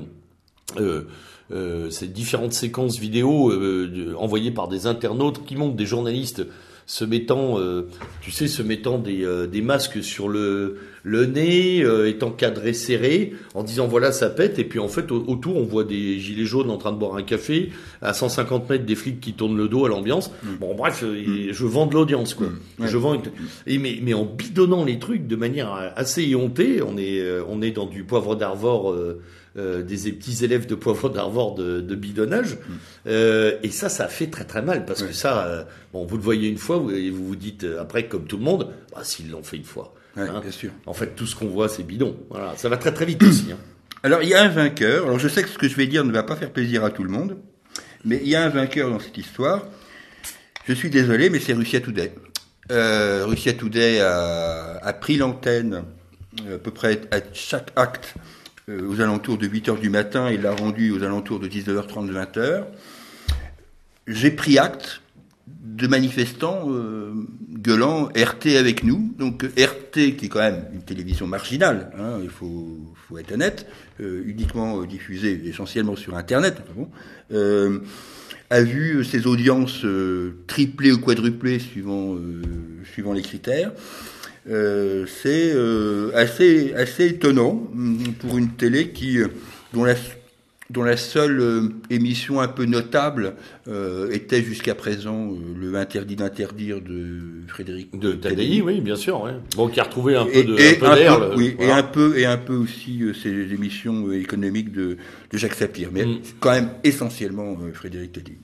euh, 0.79 1.09
euh, 1.53 1.91
ces 1.91 2.09
différentes 2.09 2.55
séquences 2.55 2.99
vidéo 2.99 3.51
euh, 3.51 4.15
envoyées 4.19 4.51
par 4.51 4.67
des 4.67 4.87
internautes 4.87 5.45
qui 5.45 5.57
montrent 5.57 5.77
des 5.77 5.85
journalistes 5.85 6.43
se 6.87 7.05
mettant, 7.05 7.59
euh, 7.59 7.83
tu 8.21 8.31
sais, 8.31 8.47
se 8.47 8.63
mettant 8.63 8.99
des, 8.99 9.25
euh, 9.25 9.47
des 9.47 9.63
masques 9.63 10.03
sur 10.03 10.29
le, 10.29 10.77
le 11.03 11.25
nez, 11.27 11.83
euh, 11.83 12.09
étant 12.09 12.31
cadrés 12.31 12.73
serrés, 12.75 13.33
en 13.55 13.63
disant 13.63 13.87
voilà 13.87 14.13
ça 14.13 14.29
pète, 14.31 14.59
et 14.59 14.65
puis 14.65 14.79
en 14.79 14.89
fait 14.89 15.11
au- 15.11 15.25
autour 15.29 15.57
on 15.57 15.65
voit 15.65 15.85
des 15.85 16.19
gilets 16.19 16.45
jaunes 16.45 16.71
en 16.71 16.77
train 16.77 16.93
de 16.93 16.99
boire 16.99 17.17
un 17.17 17.23
café, 17.23 17.71
à 18.03 18.13
150 18.13 18.69
mètres 18.69 18.85
des 18.85 18.95
flics 18.95 19.21
qui 19.21 19.33
tournent 19.33 19.57
le 19.57 19.69
dos 19.69 19.87
à 19.87 19.89
l'ambiance. 19.89 20.31
Bon 20.61 20.75
bref, 20.75 21.03
euh, 21.05 21.15
et 21.17 21.53
je 21.53 21.65
vends 21.65 21.87
de 21.87 21.95
l'audience 21.95 22.35
quoi. 22.35 22.49
Ouais. 22.79 22.87
Je 22.89 22.97
vends, 22.99 23.15
une- 23.15 23.23
et 23.67 23.79
mais, 23.79 23.99
mais 24.03 24.13
en 24.15 24.25
bidonnant 24.25 24.85
les 24.85 24.99
trucs 24.99 25.27
de 25.27 25.37
manière 25.37 25.75
euh, 25.75 25.89
assez 25.97 26.23
éhontée, 26.23 26.81
on 26.83 26.97
est, 26.99 27.21
euh, 27.21 27.43
on 27.49 27.63
est 27.63 27.71
dans 27.71 27.87
du 27.87 28.05
poivre 28.05 28.37
d'Arvor. 28.37 28.95
Euh, 29.57 29.83
des 29.83 29.97
petits 30.13 30.45
élèves 30.45 30.67
de 30.67 30.75
poivre 30.75 31.09
d'Arvor 31.09 31.55
de, 31.55 31.81
de 31.81 31.95
bidonnage. 31.95 32.59
Euh, 33.07 33.57
et 33.63 33.71
ça, 33.71 33.89
ça 33.89 34.09
fait 34.09 34.27
très 34.29 34.45
très 34.45 34.63
mal 34.63 34.85
parce 34.85 35.03
que 35.03 35.13
ça, 35.13 35.47
euh, 35.47 35.65
bon, 35.93 36.05
vous 36.07 36.17
le 36.17 36.23
voyez 36.23 36.49
une 36.49 36.59
fois 36.59 36.79
vous- 36.79 36.91
et 36.91 37.11
vous 37.11 37.27
vous 37.27 37.37
dites 37.37 37.67
après, 37.81 38.07
comme 38.07 38.27
tout 38.27 38.37
le 38.37 38.43
monde, 38.45 38.73
bah, 38.93 39.01
s'ils 39.05 39.31
l'ont 39.31 39.43
fait 39.43 39.57
une 39.57 39.65
fois. 39.65 39.95
Ouais, 40.17 40.23
hein. 40.29 40.41
bien 40.41 40.51
sûr. 40.51 40.71
En 40.87 40.93
fait, 40.95 41.15
tout 41.17 41.27
ce 41.27 41.35
qu'on 41.37 41.49
voit, 41.49 41.69
c'est 41.69 41.83
bidon. 41.83 42.17
Voilà, 42.31 42.55
ça 42.57 42.69
va 42.69 42.77
très 42.77 42.93
très 42.93 43.05
vite 43.05 43.23
aussi. 43.23 43.47
hein. 43.53 43.59
Alors, 44.03 44.23
il 44.23 44.29
y 44.29 44.35
a 44.35 44.43
un 44.43 44.49
vainqueur. 44.49 45.05
Alors, 45.07 45.19
je 45.19 45.29
sais 45.29 45.43
que 45.43 45.49
ce 45.49 45.57
que 45.59 45.67
je 45.69 45.77
vais 45.77 45.87
dire 45.87 46.05
ne 46.05 46.13
va 46.13 46.23
pas 46.23 46.37
faire 46.37 46.51
plaisir 46.53 46.85
à 46.85 46.91
tout 46.91 47.03
le 47.05 47.11
monde, 47.11 47.39
mais 48.05 48.21
il 48.23 48.29
y 48.29 48.35
a 48.37 48.45
un 48.45 48.49
vainqueur 48.51 48.91
dans 48.91 48.99
cette 49.01 49.17
histoire. 49.17 49.65
Je 50.69 50.73
suis 50.75 50.91
désolé, 50.91 51.31
mais 51.31 51.41
c'est 51.41 51.53
Russia 51.55 51.81
Today. 51.81 52.13
Euh, 52.73 53.25
Russia 53.27 53.53
Today 53.53 54.01
a, 54.01 54.79
a 54.83 54.93
pris 54.95 55.17
l'antenne 55.17 55.85
à 56.53 56.59
peu 56.59 56.71
près 56.71 57.01
à 57.11 57.19
chaque 57.33 57.71
acte 57.77 58.15
aux 58.69 59.01
alentours 59.01 59.39
de 59.39 59.47
8 59.47 59.69
heures 59.69 59.79
du 59.79 59.91
matin 59.91 60.29
et 60.29 60.37
l'a 60.37 60.53
rendu 60.53 60.91
aux 60.91 61.03
alentours 61.03 61.41
de 61.41 61.49
19h30, 61.49 62.11
20h. 62.11 62.65
J'ai 64.07 64.31
pris 64.31 64.59
acte 64.59 65.03
de 65.47 65.87
manifestants 65.87 66.67
euh, 66.69 67.13
gueulant 67.51 68.09
RT 68.17 68.57
avec 68.59 68.85
nous. 68.85 69.15
Donc 69.19 69.43
RT, 69.43 70.17
qui 70.17 70.27
est 70.27 70.29
quand 70.29 70.41
même 70.41 70.65
une 70.73 70.83
télévision 70.83 71.27
marginale, 71.27 71.91
hein, 71.99 72.19
il 72.23 72.31
faut, 72.31 72.79
faut 73.09 73.19
être 73.19 73.33
honnête, 73.33 73.67
euh, 74.01 74.23
uniquement 74.27 74.81
euh, 74.81 74.87
diffusée 74.87 75.41
essentiellement 75.47 75.97
sur 75.97 76.17
Internet, 76.17 76.63
enfin 76.63 76.89
euh, 77.33 77.81
a 78.51 78.63
vu 78.63 79.05
ses 79.05 79.27
audiences 79.27 79.85
euh, 79.85 80.45
tripler 80.47 80.93
ou 80.93 80.99
quadrupler 80.99 81.59
suivant, 81.59 82.15
euh, 82.15 82.43
suivant 82.93 83.13
les 83.13 83.23
critères. 83.23 83.73
Euh, 84.47 85.07
c'est 85.07 85.53
euh, 85.55 86.11
assez, 86.15 86.75
assez 86.75 87.07
étonnant 87.07 87.67
hum, 87.73 88.15
pour 88.19 88.37
une 88.37 88.51
télé 88.51 88.91
qui, 88.91 89.19
euh, 89.19 89.29
dont 89.73 89.85
la 89.85 89.95
dont 90.71 90.83
la 90.83 90.97
seule 90.97 91.41
euh, 91.41 91.69
émission 91.91 92.41
un 92.41 92.49
peu 92.49 92.65
notable 92.65 93.35
euh, 93.69 94.11
était 94.11 94.43
jusqu'à 94.43 94.75
présent 94.75 95.31
euh, 95.31 95.37
le 95.61 95.75
interdit 95.77 96.17
d'interdire 96.17 96.81
de 96.81 97.19
Frédéric 97.49 97.99
De 97.99 98.13
Tadei, 98.13 98.63
oui, 98.63 98.81
bien 98.81 98.97
sûr. 98.97 99.23
Ouais. 99.23 99.33
Bon, 99.57 99.69
qui 99.69 99.79
a 99.81 99.85
retrouvé 99.85 100.17
un 100.17 100.25
peu 100.25 100.43
de, 100.43 100.59
et 100.59 100.77
un 100.77 100.79
peu 100.81 100.87
un 100.87 100.95
d'air. 100.97 101.19
peu, 101.21 101.31
le- 101.31 101.37
oui, 101.37 101.57
et 101.59 101.71
un 101.71 101.83
peu 101.83 102.19
et 102.19 102.25
un 102.25 102.39
peu 102.39 102.55
aussi 102.55 103.03
ces 103.23 103.53
émissions 103.53 104.11
économiques 104.13 104.73
de, 104.73 104.97
de 105.31 105.39
Jacques 105.39 105.55
Sapir, 105.55 105.91
mais 105.93 106.05
Mm. 106.07 106.19
quand 106.41 106.51
même 106.53 106.71
essentiellement 106.83 107.57
Frédéric 107.75 108.13
Tadei. 108.13 108.39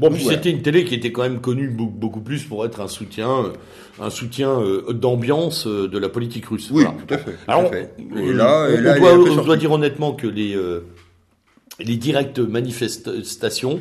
Bon, 0.00 0.10
puis 0.10 0.22
voilà. 0.22 0.38
c'était 0.38 0.50
une 0.50 0.62
télé 0.62 0.84
qui 0.84 0.94
était 0.94 1.12
quand 1.12 1.22
même 1.22 1.40
connue 1.40 1.68
beaucoup, 1.68 2.20
plus 2.20 2.42
pour 2.44 2.64
être 2.64 2.80
un 2.80 2.88
soutien, 2.88 3.52
un 4.00 4.10
soutien 4.10 4.58
d'ambiance 4.88 5.66
de 5.66 5.98
la 5.98 6.08
politique 6.08 6.46
russe. 6.46 6.70
Oui, 6.72 6.84
Voilà. 6.84 6.96
tout 7.06 7.14
à 7.14 7.18
fait. 7.18 7.32
tout 7.32 7.38
Alors, 7.48 7.66
à 7.66 7.70
fait. 7.70 7.90
Et 7.98 8.02
là, 8.02 8.08
on, 8.16 8.22
et 8.24 8.32
là, 8.32 8.64
on 8.64 8.66
elle 8.66 8.96
est 8.96 9.00
doit, 9.00 9.12
on 9.52 9.56
dire 9.56 9.72
honnêtement 9.72 10.12
que 10.12 10.26
les, 10.26 10.56
les 11.84 11.96
directes 11.96 12.38
manifestations, 12.38 13.80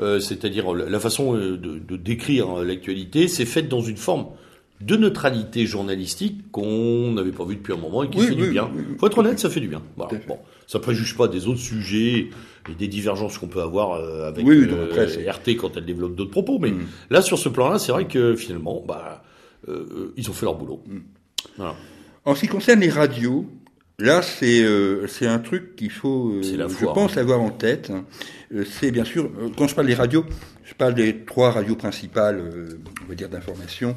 euh, 0.00 0.20
c'est-à-dire 0.20 0.72
la 0.74 1.00
façon 1.00 1.34
euh, 1.36 1.56
de, 1.56 1.78
de 1.78 1.96
décrire 1.96 2.56
l'actualité, 2.64 3.28
c'est 3.28 3.46
faite 3.46 3.68
dans 3.68 3.80
une 3.80 3.96
forme 3.96 4.26
de 4.80 4.94
neutralité 4.96 5.66
journalistique 5.66 6.52
qu'on 6.52 7.10
n'avait 7.12 7.32
pas 7.32 7.44
vu 7.44 7.56
depuis 7.56 7.72
un 7.72 7.76
moment 7.78 8.04
et 8.04 8.10
qui 8.10 8.18
Oui, 8.18 8.26
fait 8.28 8.34
du 8.36 8.48
bien. 8.48 8.70
oui. 8.72 8.82
Faut 9.00 9.08
être 9.08 9.18
honnête, 9.18 9.40
ça 9.40 9.50
fait 9.50 9.58
du 9.58 9.66
bien. 9.66 9.82
Voilà. 9.96 10.12
Bon, 10.28 10.38
ça 10.68 10.78
préjuge 10.78 11.16
pas 11.16 11.26
des 11.26 11.48
autres 11.48 11.58
sujets 11.58 12.30
et 12.70 12.74
des 12.78 12.86
divergences 12.86 13.38
qu'on 13.38 13.48
peut 13.48 13.60
avoir 13.62 13.94
euh, 13.94 14.28
avec 14.28 14.46
euh, 14.46 15.08
RT 15.32 15.56
quand 15.56 15.76
elle 15.76 15.84
développe 15.84 16.14
d'autres 16.14 16.30
propos. 16.30 16.60
Mais 16.60 16.70
Mm. 16.70 16.86
là, 17.10 17.22
sur 17.22 17.38
ce 17.40 17.48
plan-là, 17.48 17.80
c'est 17.80 17.90
vrai 17.90 18.06
que 18.06 18.36
finalement, 18.36 18.84
bah, 18.86 19.24
euh, 19.68 19.84
euh, 19.90 20.14
ils 20.16 20.30
ont 20.30 20.32
fait 20.32 20.46
leur 20.46 20.54
boulot. 20.54 20.80
Mm. 20.86 20.98
Voilà. 21.56 21.74
En 22.24 22.36
ce 22.36 22.42
qui 22.42 22.46
concerne 22.48 22.78
les 22.78 22.90
radios, 22.90 23.46
là 23.98 24.22
c'est 24.22 24.62
euh, 24.62 25.06
c'est 25.06 25.26
un 25.26 25.38
truc 25.38 25.76
qu'il 25.76 25.90
faut, 25.90 26.32
euh, 26.34 26.42
je 26.42 26.84
pense, 26.84 27.16
avoir 27.16 27.40
en 27.40 27.50
tête. 27.50 27.90
hein. 27.90 28.04
Euh, 28.54 28.64
c'est 28.64 28.90
bien 28.90 29.04
sûr, 29.04 29.24
euh, 29.24 29.48
quand 29.56 29.66
je 29.68 29.74
parle 29.74 29.86
des 29.88 29.94
radios, 29.94 30.24
je 30.64 30.74
parle 30.74 30.94
des 30.94 31.24
trois 31.24 31.50
radios 31.50 31.76
principales, 31.76 32.38
euh, 32.38 32.68
on 33.04 33.08
va 33.08 33.14
dire 33.14 33.28
d'information. 33.28 33.96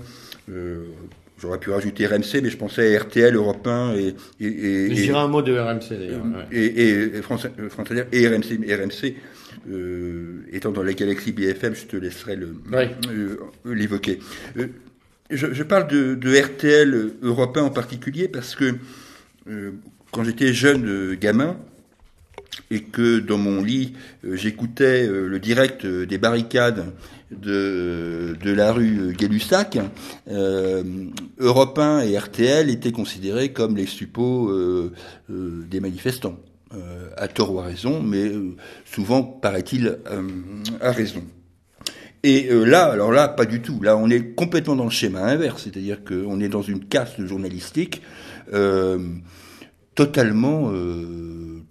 Euh, 0.50 0.86
J'aurais 1.42 1.58
pu 1.58 1.72
rajouter 1.72 2.06
RMC, 2.06 2.40
mais 2.44 2.52
je 2.52 2.58
pensais 2.58 2.96
à 2.96 3.00
RTL, 3.00 3.36
Europe 3.36 3.66
1 3.66 3.96
et... 3.96 4.14
et, 4.40 4.46
et 4.46 4.96
je 4.96 5.02
dirais 5.06 5.18
un 5.22 5.28
mot 5.28 5.42
de 5.42 5.58
RMC 5.58 5.90
d'ailleurs. 5.90 6.22
Et, 6.52 6.64
et, 6.66 7.18
et, 7.18 7.22
France, 7.24 7.48
France 7.70 7.88
et 8.12 8.28
RMC. 8.28 8.60
RMC 8.72 9.16
euh, 9.68 10.44
étant 10.52 10.72
dans 10.72 10.84
la 10.84 10.94
galaxie 10.94 11.32
BFM, 11.32 11.74
je 11.74 11.86
te 11.86 11.96
laisserai 11.98 12.36
le, 12.36 12.54
euh, 13.10 13.38
l'évoquer. 13.66 14.20
Euh, 14.58 14.68
je, 15.32 15.48
je, 15.52 15.64
parle 15.64 15.88
de, 15.88 16.14
de, 16.14 16.36
RTL 16.40 17.12
Europe 17.24 17.58
1 17.58 17.62
en 17.64 17.70
particulier 17.72 18.28
parce 18.28 18.54
que 18.56 18.76
euh, 19.52 19.72
quand 20.12 20.24
j'étais 20.24 20.54
jeune 20.54 21.16
gamin, 21.16 21.58
et 22.70 22.82
que 22.82 23.20
dans 23.20 23.38
mon 23.38 23.64
lit, 23.64 23.94
j'écoutais 24.24 25.08
le 25.08 25.40
direct 25.40 25.86
des 25.86 26.18
barricades 26.18 26.86
de, 27.32 28.36
la 28.44 28.72
rue 28.72 29.14
Gay-Lussac, 29.18 29.80
euh, 30.30 30.84
Europe 31.40 31.80
1 31.80 32.02
et 32.02 32.18
RTL 32.18 32.70
étaient 32.70 32.92
considérés 32.92 33.52
comme 33.52 33.78
les 33.78 33.86
suppôts 33.86 34.50
euh, 34.50 34.92
euh, 35.30 35.64
des 35.70 35.80
manifestants. 35.80 36.38
Euh, 36.74 37.10
à 37.18 37.28
tort 37.28 37.54
ou 37.54 37.60
à 37.60 37.64
raison, 37.64 38.02
mais 38.02 38.30
euh, 38.30 38.56
souvent, 38.86 39.24
paraît-il, 39.24 39.98
à 40.80 40.92
raison. 40.94 41.22
Et 42.24 42.48
là, 42.50 42.86
alors 42.86 43.12
là, 43.12 43.28
pas 43.28 43.44
du 43.44 43.62
tout. 43.62 43.82
Là, 43.82 43.98
on 43.98 44.10
est 44.10 44.36
complètement 44.36 44.78
dans 44.78 44.86
le 44.86 44.90
schéma 44.90 45.20
inverse, 45.22 45.64
c'est-à-dire 45.64 46.02
qu'on 46.06 46.40
est 46.40 46.48
dans 46.48 46.62
une 46.62 46.86
caste 46.86 47.26
journalistique 47.26 48.02
totalement, 49.96 50.72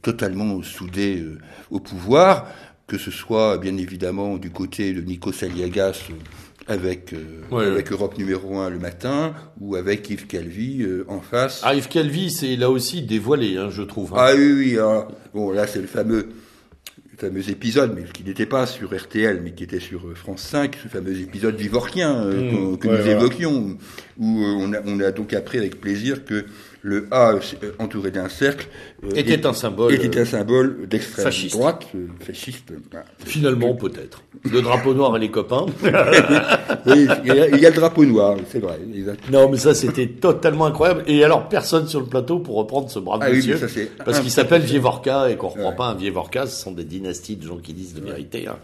totalement 0.02 0.62
soudée 0.62 1.24
au 1.70 1.80
pouvoir 1.80 2.46
que 2.90 2.98
ce 2.98 3.12
soit 3.12 3.56
bien 3.58 3.76
évidemment 3.76 4.36
du 4.36 4.50
côté 4.50 4.92
de 4.92 5.00
Nico 5.00 5.30
Saliagas 5.30 6.08
euh, 6.10 6.14
avec, 6.66 7.12
euh, 7.12 7.72
avec 7.72 7.92
Europe 7.92 8.18
numéro 8.18 8.58
1 8.58 8.68
le 8.68 8.80
matin, 8.80 9.32
ou 9.60 9.76
avec 9.76 10.10
Yves 10.10 10.26
Calvi 10.26 10.82
euh, 10.82 11.04
en 11.08 11.20
face. 11.20 11.60
Ah, 11.62 11.74
Yves 11.76 11.88
Calvi, 11.88 12.32
c'est 12.32 12.56
là 12.56 12.68
aussi 12.68 13.02
dévoilé, 13.02 13.56
hein, 13.56 13.70
je 13.70 13.82
trouve. 13.82 14.14
Hein. 14.14 14.18
Ah 14.18 14.32
oui, 14.36 14.52
oui. 14.52 14.78
Ah, 14.80 15.06
bon, 15.32 15.52
là, 15.52 15.68
c'est 15.68 15.80
le 15.80 15.86
fameux, 15.86 16.30
fameux 17.20 17.50
épisode, 17.50 17.94
mais 17.94 18.04
qui 18.12 18.24
n'était 18.24 18.46
pas 18.46 18.66
sur 18.66 18.96
RTL, 18.96 19.40
mais 19.42 19.52
qui 19.52 19.64
était 19.64 19.80
sur 19.80 20.16
France 20.16 20.42
5, 20.42 20.76
ce 20.82 20.88
fameux 20.88 21.20
épisode 21.20 21.54
vivorquien 21.54 22.24
mmh. 22.24 22.78
que, 22.78 22.88
nous 22.88 23.08
évoquions, 23.08 23.76
où 24.18 24.44
on, 24.44 24.72
a, 24.72 24.78
on 24.86 25.00
a 25.00 25.12
donc 25.12 25.34
appris 25.34 25.58
avec 25.58 25.80
plaisir 25.80 26.24
que 26.24 26.46
le 26.82 27.08
A 27.10 27.32
euh, 27.32 27.72
entouré 27.78 28.10
d'un 28.10 28.28
cercle 28.28 28.68
euh, 29.04 29.10
était 29.14 29.46
un 29.46 29.52
symbole 29.52 29.92
était 29.92 30.18
un 30.18 30.24
symbole 30.24 30.86
d'extrême 30.88 31.30
droite 31.50 31.86
euh, 31.94 32.06
fasciste 32.20 32.72
finalement 33.24 33.74
peut-être. 33.74 34.22
Le 34.50 34.62
drapeau 34.62 34.94
noir 34.94 35.16
et 35.16 35.20
les 35.20 35.30
copains. 35.30 35.66
Oui 36.86 37.06
il 37.24 37.60
y, 37.60 37.66
a, 37.66 37.70
le 37.70 37.76
drapeau 37.76 38.06
noir 38.06 38.36
c'est 38.48 38.60
vrai 38.60 38.78
non 39.30 39.50
mais 39.50 39.58
ça 39.58 39.74
c'était 39.74 40.06
totalement 40.06 40.66
incroyable. 40.66 41.02
Et 41.06 41.22
alors 41.24 41.48
personne 41.48 41.86
sur 41.86 42.00
le 42.00 42.06
plateau 42.06 42.38
pour 42.38 42.56
reprendre 42.56 42.90
ce 42.90 42.98
brave 42.98 43.20
ah 43.22 43.30
monsieur 43.30 43.58
parce 44.04 44.20
qu'il 44.20 44.30
s'appelle 44.30 44.62
Vievorka 44.62 45.30
et 45.30 45.36
qu'on 45.36 45.48
ne 45.48 45.52
reprend 45.52 45.72
pas 45.72 45.86
un 45.88 45.94
Vievorka 45.94 46.46
ce 46.46 46.62
sont 46.62 46.72
des 46.72 46.84
dynasties 46.84 47.36
de 47.36 47.46
gens 47.46 47.58
qui 47.58 47.74
disent 47.74 47.94
de 47.94 48.00
vérité 48.00 48.46
hein. 48.48 48.56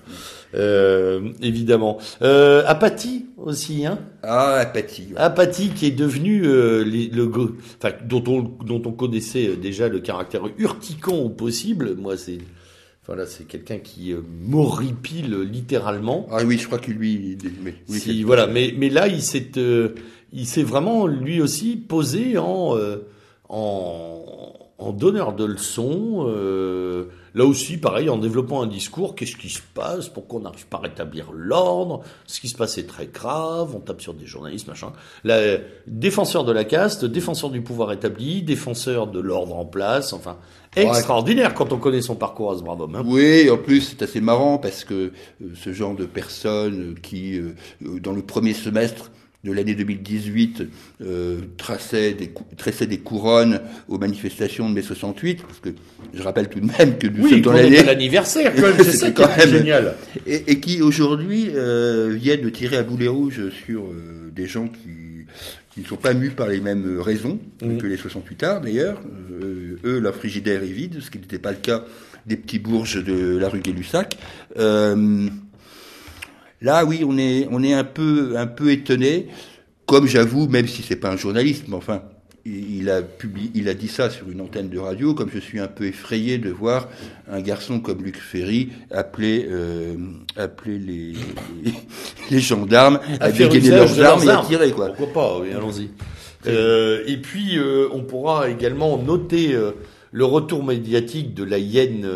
Euh, 0.57 1.21
évidemment. 1.42 1.99
Euh, 2.23 2.62
Apathie 2.66 3.27
aussi, 3.37 3.85
hein? 3.85 3.99
Ah, 4.23 4.55
Apathie. 4.55 5.09
Apathie 5.16 5.71
qui 5.71 5.87
est 5.87 5.90
devenu 5.90 6.47
euh, 6.47 6.83
le, 6.85 7.31
enfin, 7.79 7.95
dont 8.09 8.25
on 8.27 8.64
dont 8.64 8.83
on 8.87 8.92
connaissait 8.92 9.49
euh, 9.49 9.57
déjà 9.57 9.88
le 9.88 10.01
caractère 10.01 10.42
urticant 10.59 11.16
au 11.16 11.29
possible. 11.29 11.95
Moi, 11.97 12.16
c'est 12.16 12.38
voilà, 13.07 13.27
c'est 13.27 13.45
quelqu'un 13.45 13.79
qui 13.79 14.12
euh, 14.12 14.21
m'horripile 14.47 15.42
littéralement. 15.42 16.27
Ah 16.31 16.42
oui, 16.45 16.59
je 16.59 16.66
crois 16.66 16.79
que 16.79 16.90
lui. 16.90 17.37
Mais, 17.62 17.75
oui, 17.88 17.99
si, 17.99 18.23
voilà, 18.23 18.47
mais 18.47 18.75
mais 18.77 18.88
là, 18.88 19.09
il 19.09 19.23
s'est 19.23 19.51
il 20.33 20.47
s'est 20.47 20.62
vraiment 20.62 21.07
lui 21.07 21.40
aussi 21.40 21.77
posé 21.77 22.38
en 22.38 22.77
en 23.49 24.23
en 24.79 24.92
donneur 24.92 25.35
de 25.35 25.45
leçons. 25.45 26.27
Là 27.37 27.44
aussi, 27.44 27.77
pareil, 27.77 28.09
en 28.09 28.16
développant 28.16 28.62
un 28.62 28.66
discours, 28.66 29.14
qu'est-ce 29.14 29.37
qui 29.37 29.51
se 29.51 29.61
passe? 29.75 30.09
Pourquoi 30.09 30.40
on 30.40 30.44
n'arrive 30.44 30.66
pas 30.68 30.79
à 30.79 30.81
rétablir 30.81 31.33
l'ordre? 31.35 32.03
Ce 32.27 32.40
qui 32.40 32.49
se 32.49 32.57
passe 32.57 32.79
est 32.79 32.87
très 32.87 33.09
grave, 33.09 33.75
on 33.77 33.81
tape 33.81 34.01
sur 34.01 34.14
des 34.14 34.25
journalistes, 34.25 34.66
machin. 34.66 34.92
La, 35.22 35.59
défenseur 35.87 36.44
de 36.44 36.53
la 36.53 36.64
caste, 36.64 37.05
défenseur 37.05 37.51
du 37.51 37.61
pouvoir 37.61 37.92
établi, 37.92 38.42
défenseur 38.42 39.07
de 39.07 39.20
l'ordre 39.20 39.55
en 39.55 39.66
place, 39.66 40.14
enfin, 40.14 40.38
extraordinaire 40.77 41.53
quand 41.53 41.75
on 41.75 41.79
connaît 41.79 42.01
son 42.01 42.14
parcours 42.14 42.53
à 42.53 42.57
ce 42.57 42.62
brave 42.62 42.81
homme. 42.81 42.94
Hein. 42.94 43.03
Oui, 43.05 43.51
en 43.51 43.59
plus, 43.59 43.83
c'est 43.83 44.01
assez 44.01 44.22
marrant 44.22 44.57
parce 44.57 44.85
que 44.85 44.94
euh, 44.94 45.12
ce 45.55 45.75
genre 45.75 45.94
de 45.94 46.07
personnes 46.07 46.94
qui, 47.03 47.38
euh, 47.38 47.53
dans 48.01 48.12
le 48.12 48.22
premier 48.22 48.55
semestre, 48.55 49.11
de 49.46 49.52
l'année 49.52 49.74
2018 49.74 50.64
euh, 51.02 51.38
traçait 51.56 52.12
des, 52.12 52.30
tressait 52.56 52.87
des 52.87 52.98
couronnes 52.98 53.61
aux 53.88 53.98
manifestations 53.98 54.68
de 54.68 54.74
mai 54.74 54.82
68, 54.82 55.42
parce 55.42 55.61
que 55.61 55.70
je 56.12 56.22
rappelle 56.22 56.48
tout 56.48 56.61
de 56.61 56.66
même 56.66 56.98
que 56.98 57.06
nous 57.06 57.28
sommes 57.28 57.40
dans 57.40 57.52
l'année... 57.52 57.82
l'anniversaire, 57.82 58.52
c'est 58.78 58.92
ça 58.92 59.11
quand 59.12 59.28
même 59.37 59.48
génial. 59.48 59.94
Et, 60.26 60.52
et 60.52 60.61
qui 60.61 60.82
aujourd'hui 60.82 61.50
euh, 61.54 62.14
viennent 62.14 62.42
de 62.42 62.50
tirer 62.50 62.76
à 62.76 62.82
boulet 62.82 63.09
rouge 63.09 63.50
sur 63.64 63.85
euh, 63.85 64.30
des 64.35 64.46
gens 64.46 64.68
qui, 64.68 65.26
qui 65.72 65.80
ne 65.80 65.87
sont 65.87 65.96
pas 65.96 66.14
mus 66.14 66.30
par 66.30 66.48
les 66.48 66.61
mêmes 66.61 66.98
raisons 67.00 67.38
mmh. 67.62 67.78
que 67.78 67.87
les 67.87 67.96
68 67.96 68.42
arts 68.42 68.61
d'ailleurs. 68.62 69.00
Euh, 69.30 69.78
eux, 69.85 69.98
leur 70.00 70.14
frigidaire 70.14 70.62
est 70.62 70.66
vide, 70.66 70.98
ce 71.00 71.11
qui 71.11 71.18
n'était 71.18 71.38
pas 71.38 71.52
le 71.52 71.59
cas 71.59 71.85
des 72.26 72.37
petits 72.37 72.59
bourges 72.59 73.02
de 73.04 73.37
la 73.37 73.48
rue 73.48 73.61
Gay-Lussac. 73.61 74.16
Euh, 74.59 75.28
Là, 76.61 76.85
oui, 76.85 77.05
on 77.07 77.19
est, 77.19 77.47
on 77.51 77.62
est 77.62 77.75
un 77.75 77.85
peu, 77.85 78.35
un 78.37 78.47
peu 78.47 78.71
étonné, 78.71 79.29
comme 79.85 80.07
j'avoue, 80.07 80.49
même 80.49 80.66
si 80.66 80.83
c'est 80.83 80.97
pas 80.97 81.11
un 81.11 81.16
journaliste, 81.16 81.64
mais 81.69 81.77
enfin, 81.77 82.03
il 82.47 82.88
a 82.90 83.03
publié, 83.03 83.51
il 83.55 83.69
a 83.69 83.75
dit 83.75 83.88
ça 83.88 84.09
sur 84.09 84.31
une 84.31 84.40
antenne 84.40 84.69
de 84.69 84.79
radio, 84.79 85.14
comme 85.14 85.31
je 85.33 85.38
suis 85.38 85.59
un 85.59 85.66
peu 85.66 85.85
effrayé 85.85 86.38
de 86.38 86.51
voir 86.51 86.88
un 87.31 87.40
garçon 87.40 87.81
comme 87.81 88.03
Luc 88.03 88.19
Ferry 88.19 88.71
appeler, 88.90 89.47
euh, 89.51 89.97
appeler 90.37 90.79
les, 90.79 91.12
les, 92.31 92.40
gendarmes 92.40 93.01
à, 93.21 93.33
dégainer 93.33 93.71
leurs 93.71 94.01
armes 94.01 94.23
et 94.23 94.31
à 94.31 94.45
tirer, 94.47 94.71
quoi. 94.71 94.88
Pourquoi 94.88 95.12
pas, 95.12 95.38
oui, 95.40 95.53
allons-y. 95.53 95.90
Euh, 96.47 97.03
et 97.07 97.16
puis, 97.16 97.59
euh, 97.59 97.88
on 97.92 98.03
pourra 98.03 98.49
également 98.49 98.97
noter 99.03 99.57
le 100.12 100.25
retour 100.25 100.62
médiatique 100.62 101.35
de 101.35 101.42
la 101.42 101.59
hyène 101.59 102.09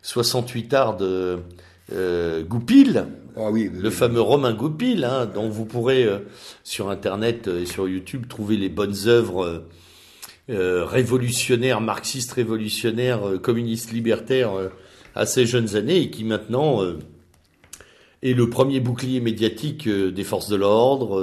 68 0.00 0.74
art 0.74 0.96
de 0.96 1.40
Goupil, 2.48 3.06
ah 3.36 3.50
oui, 3.50 3.70
le 3.74 3.90
fameux 3.90 4.20
Romain 4.20 4.52
Goupil, 4.52 5.04
hein, 5.04 5.26
dont 5.26 5.48
vous 5.48 5.64
pourrez 5.64 6.04
euh, 6.04 6.18
sur 6.64 6.90
Internet 6.90 7.48
et 7.48 7.64
sur 7.64 7.88
YouTube 7.88 8.26
trouver 8.28 8.56
les 8.56 8.68
bonnes 8.68 8.94
œuvres 9.06 9.44
euh, 9.44 9.58
euh 10.50 10.84
révolutionnaires, 10.84 11.80
marxistes 11.80 12.32
révolutionnaires, 12.32 13.26
euh, 13.26 13.38
communistes 13.38 13.92
libertaires 13.92 14.52
à 15.14 15.24
ses 15.24 15.46
jeunes 15.46 15.76
années 15.76 15.98
et 15.98 16.10
qui 16.10 16.24
maintenant 16.24 16.82
est 18.22 18.32
le 18.32 18.50
premier 18.50 18.80
bouclier 18.80 19.20
médiatique 19.20 19.88
des 19.88 20.24
forces 20.24 20.48
de 20.48 20.56
l'ordre, 20.56 21.20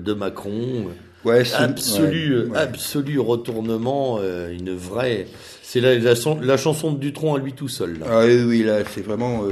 de 0.00 0.12
Macron. 0.12 0.86
Ouais, 1.24 1.42
absolu, 1.54 2.50
absolu 2.54 3.18
retournement, 3.18 4.20
une 4.22 4.74
vraie. 4.74 5.26
C'est 5.62 5.80
la, 5.80 5.94
la, 5.96 6.56
chanson 6.58 6.92
de 6.92 6.98
Dutronc 6.98 7.36
à 7.36 7.38
lui 7.38 7.54
tout 7.54 7.68
seul. 7.68 8.00
Là. 8.00 8.06
Ah 8.10 8.24
oui, 8.26 8.42
oui, 8.42 8.62
là, 8.62 8.80
c'est 8.84 9.00
vraiment 9.00 9.44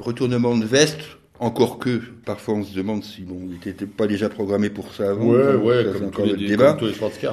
retournement 0.00 0.56
de 0.56 0.64
veste 0.64 0.98
encore 1.42 1.78
que, 1.78 2.00
parfois, 2.24 2.54
on 2.54 2.64
se 2.64 2.74
demande 2.74 3.04
si 3.04 3.22
bon, 3.22 3.40
il 3.48 3.66
n'était 3.66 3.86
pas 3.86 4.06
déjà 4.06 4.28
programmé 4.28 4.70
pour 4.70 4.94
ça 4.94 5.10
avant. 5.10 5.26
Ouais, 5.26 5.54
ouais, 5.54 5.84
comme, 5.92 6.06
encore 6.06 6.26
le 6.26 6.36
débat. 6.36 6.74
Comme 6.74 6.88
tous 6.90 7.02
les 7.02 7.28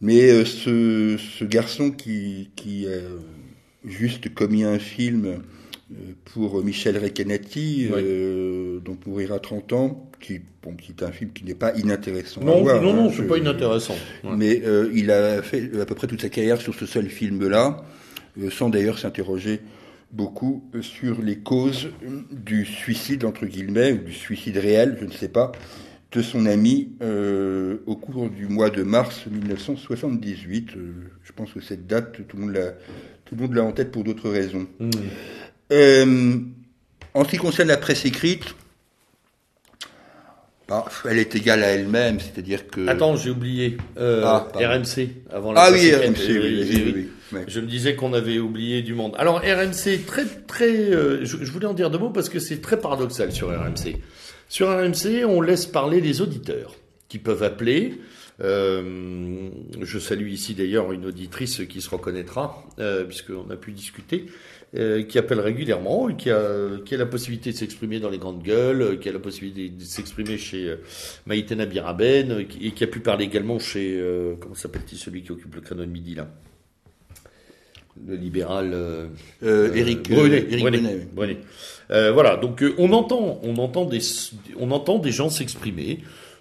Mais 0.00 0.30
euh, 0.30 0.44
ce, 0.44 1.16
ce 1.18 1.44
garçon 1.44 1.90
qui, 1.90 2.50
qui 2.56 2.86
a 2.86 2.98
juste 3.84 4.32
commis 4.34 4.64
un 4.64 4.78
film 4.78 5.42
euh, 5.92 6.12
pour 6.24 6.62
Michel 6.62 6.96
Recanati, 6.98 7.88
euh, 7.90 8.78
dont 8.84 8.94
pour 8.94 9.18
à 9.18 9.38
30 9.40 9.72
ans, 9.72 10.10
qui, 10.20 10.40
bon, 10.62 10.74
qui 10.74 10.92
est 10.92 11.02
un 11.02 11.10
film 11.10 11.32
qui 11.32 11.44
n'est 11.44 11.54
pas 11.54 11.72
inintéressant 11.76 12.42
non, 12.42 12.58
à 12.58 12.60
voir. 12.60 12.82
Non, 12.82 12.94
non, 12.94 13.10
c'est 13.10 13.26
pas 13.26 13.38
inintéressant. 13.38 13.96
Mais 14.36 14.62
euh, 14.64 14.90
il 14.94 15.10
a 15.10 15.42
fait 15.42 15.68
à 15.80 15.84
peu 15.86 15.96
près 15.96 16.06
toute 16.06 16.20
sa 16.20 16.28
carrière 16.28 16.60
sur 16.60 16.74
ce 16.74 16.86
seul 16.86 17.08
film-là, 17.08 17.84
sans 18.50 18.68
d'ailleurs 18.68 19.00
s'interroger 19.00 19.60
beaucoup 20.12 20.68
sur 20.80 21.22
les 21.22 21.38
causes 21.38 21.90
du 22.30 22.64
suicide, 22.64 23.24
entre 23.24 23.46
guillemets, 23.46 23.92
ou 23.92 23.98
du 23.98 24.12
suicide 24.12 24.56
réel, 24.56 24.96
je 25.00 25.06
ne 25.06 25.12
sais 25.12 25.28
pas, 25.28 25.52
de 26.12 26.22
son 26.22 26.46
ami 26.46 26.92
euh, 27.02 27.78
au 27.86 27.94
cours 27.96 28.28
du 28.28 28.48
mois 28.48 28.70
de 28.70 28.82
mars 28.82 29.26
1978. 29.30 30.70
Euh, 30.76 30.92
je 31.22 31.32
pense 31.32 31.52
que 31.52 31.60
cette 31.60 31.86
date, 31.86 32.26
tout 32.26 32.36
le 32.36 32.42
monde 32.42 32.54
l'a, 32.54 32.72
tout 33.24 33.36
le 33.36 33.42
monde 33.42 33.54
l'a 33.54 33.62
en 33.62 33.72
tête 33.72 33.92
pour 33.92 34.02
d'autres 34.02 34.28
raisons. 34.28 34.66
Mmh. 34.80 34.90
Euh, 35.72 36.38
en 37.14 37.24
ce 37.24 37.30
qui 37.30 37.36
concerne 37.36 37.68
la 37.68 37.76
presse 37.76 38.04
écrite, 38.04 38.56
bah, 40.68 40.84
elle 41.08 41.18
est 41.18 41.34
égale 41.36 41.62
à 41.62 41.68
elle-même, 41.68 42.18
c'est-à-dire 42.18 42.68
que. 42.68 42.88
Attends, 42.88 43.16
j'ai 43.16 43.30
oublié. 43.30 43.76
Ah, 43.96 44.48
RMC 44.54 45.08
avant 45.32 45.52
la. 45.52 45.62
Ah 45.62 45.70
oui, 45.72 45.94
RMC. 45.94 46.16
Oui, 46.28 46.92
oui, 46.94 47.08
Je 47.46 47.60
me 47.60 47.66
disais 47.66 47.94
qu'on 47.94 48.12
avait 48.12 48.38
oublié 48.38 48.82
du 48.82 48.94
monde. 48.94 49.14
Alors 49.18 49.40
RMC, 49.40 50.04
très 50.06 50.24
très. 50.46 50.92
Euh, 50.92 51.24
je, 51.24 51.50
voulais 51.50 51.66
en 51.66 51.74
dire 51.74 51.90
deux 51.90 51.98
mots 51.98 52.10
parce 52.10 52.28
que 52.28 52.38
c'est 52.38 52.60
très 52.60 52.78
paradoxal 52.78 53.32
sur 53.32 53.48
RMC. 53.48 53.96
Sur 54.48 54.68
RMC, 54.68 55.24
on 55.26 55.40
laisse 55.40 55.66
parler 55.66 56.00
les 56.00 56.20
auditeurs 56.20 56.74
qui 57.08 57.18
peuvent 57.18 57.42
appeler. 57.42 57.98
Euh, 58.42 59.50
je 59.82 59.98
salue 59.98 60.28
ici 60.28 60.54
d'ailleurs 60.54 60.92
une 60.92 61.04
auditrice 61.04 61.62
qui 61.68 61.80
se 61.80 61.90
reconnaîtra, 61.90 62.64
euh, 62.78 63.04
puisqu'on 63.04 63.50
a 63.50 63.56
pu 63.56 63.72
discuter, 63.72 64.26
euh, 64.76 65.02
qui 65.02 65.18
appelle 65.18 65.40
régulièrement, 65.40 66.08
qui 66.14 66.30
a, 66.30 66.78
qui 66.84 66.94
a 66.94 66.98
la 66.98 67.06
possibilité 67.06 67.52
de 67.52 67.56
s'exprimer 67.56 68.00
dans 68.00 68.08
les 68.08 68.18
grandes 68.18 68.42
gueules, 68.42 68.98
qui 68.98 69.08
a 69.08 69.12
la 69.12 69.18
possibilité 69.18 69.68
de 69.68 69.84
s'exprimer 69.84 70.38
chez 70.38 70.74
Maïtena 71.26 71.66
Biraben, 71.66 72.46
et 72.60 72.70
qui 72.70 72.84
a 72.84 72.86
pu 72.86 73.00
parler 73.00 73.26
également 73.26 73.58
chez, 73.58 74.02
comment 74.40 74.54
s'appelle-t-il 74.54 74.98
celui 74.98 75.22
qui 75.22 75.32
occupe 75.32 75.54
le 75.54 75.60
créneau 75.60 75.84
de 75.84 75.90
midi 75.90 76.14
là? 76.14 76.28
Le 78.06 78.16
libéral 78.16 78.76
Eric 79.42 80.10
Brunet. 80.10 81.38
voilà, 81.88 82.36
donc 82.36 82.64
on 82.78 82.92
entend, 82.92 83.40
on 83.42 83.56
entend 83.56 83.84
des, 83.84 84.00
on 84.58 84.70
entend 84.70 84.98
des 84.98 85.12
gens 85.12 85.30
s'exprimer. 85.30 86.00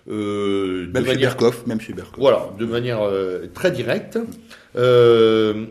Euh, 0.10 0.88
même, 0.92 1.06
chez 1.06 1.18
Berkoff, 1.18 1.68
même 1.68 1.80
chez 1.80 1.94
Berkoff. 1.94 2.20
Voilà, 2.20 2.50
de 2.58 2.66
manière 2.66 3.02
euh, 3.02 3.46
très 3.54 3.72
directe. 3.72 4.18
Euh, 4.76 5.66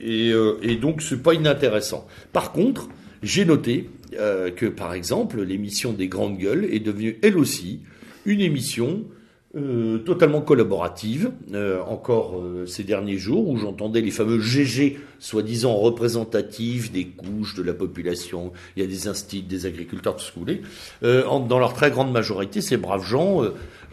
et, 0.00 0.32
et, 0.62 0.76
donc, 0.76 1.02
c'est 1.02 1.22
pas 1.22 1.34
inintéressant. 1.34 2.06
Par 2.32 2.52
contre, 2.52 2.88
j'ai 3.22 3.44
noté 3.44 3.90
que, 4.12 4.66
par 4.66 4.94
exemple, 4.94 5.42
l'émission 5.42 5.92
des 5.92 6.08
Grandes 6.08 6.38
Gueules 6.38 6.68
est 6.72 6.78
devenue, 6.78 7.18
elle 7.22 7.36
aussi, 7.36 7.80
une 8.24 8.40
émission 8.40 9.04
euh, 9.56 9.96
totalement 10.00 10.42
collaborative, 10.42 11.30
euh, 11.54 11.80
encore 11.84 12.38
euh, 12.38 12.66
ces 12.66 12.84
derniers 12.84 13.16
jours, 13.16 13.48
où 13.48 13.56
j'entendais 13.56 14.02
les 14.02 14.10
fameux 14.10 14.38
GG, 14.38 14.98
soi-disant 15.20 15.74
représentatifs 15.74 16.92
des 16.92 17.06
couches 17.06 17.54
de 17.54 17.62
la 17.62 17.72
population, 17.72 18.52
il 18.76 18.82
y 18.82 18.84
a 18.84 18.86
des 18.86 19.08
instituts, 19.08 19.46
des 19.46 19.64
agriculteurs, 19.64 20.16
tout 20.16 20.22
ce 20.22 20.32
que 20.32 20.34
vous 20.34 20.44
voulez, 20.44 20.60
dans 21.00 21.58
leur 21.58 21.72
très 21.72 21.90
grande 21.90 22.12
majorité, 22.12 22.60
ces 22.60 22.76
braves 22.76 23.06
gens 23.06 23.42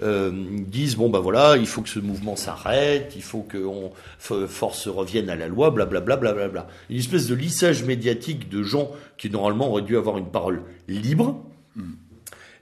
disent, 0.01 0.97
bon 0.97 1.09
ben 1.09 1.19
voilà, 1.19 1.55
il 1.55 1.67
faut 1.67 1.81
que 1.81 1.89
ce 1.89 1.99
mouvement 1.99 2.35
s'arrête, 2.35 3.13
il 3.15 3.23
faut 3.23 3.41
que 3.41 3.57
on, 3.57 3.91
force 4.19 4.89
revienne 4.89 5.29
à 5.29 5.37
la 5.37 5.47
loi, 5.47 5.71
blablabla. 5.71 6.17
Bla, 6.17 6.33
bla, 6.33 6.47
bla, 6.49 6.67
Une 6.89 6.97
espèce 6.97 7.27
de 7.27 7.33
lissage 7.33 7.85
médiatique 7.85 8.49
de 8.49 8.61
gens 8.61 8.91
qui 9.17 9.29
normalement 9.29 9.71
auraient 9.71 9.83
dû 9.83 9.95
avoir 9.95 10.17
une 10.17 10.29
parole 10.29 10.63
libre, 10.89 11.41
mm. 11.77 11.81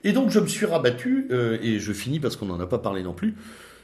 Et 0.04 0.12
donc 0.12 0.30
je 0.30 0.38
me 0.38 0.46
suis 0.46 0.66
rabattu, 0.66 1.26
euh, 1.30 1.58
et 1.62 1.80
je 1.80 1.92
finis 1.92 2.20
parce 2.20 2.36
qu'on 2.36 2.46
n'en 2.46 2.60
a 2.60 2.66
pas 2.66 2.78
parlé 2.78 3.02
non 3.02 3.14
plus, 3.14 3.34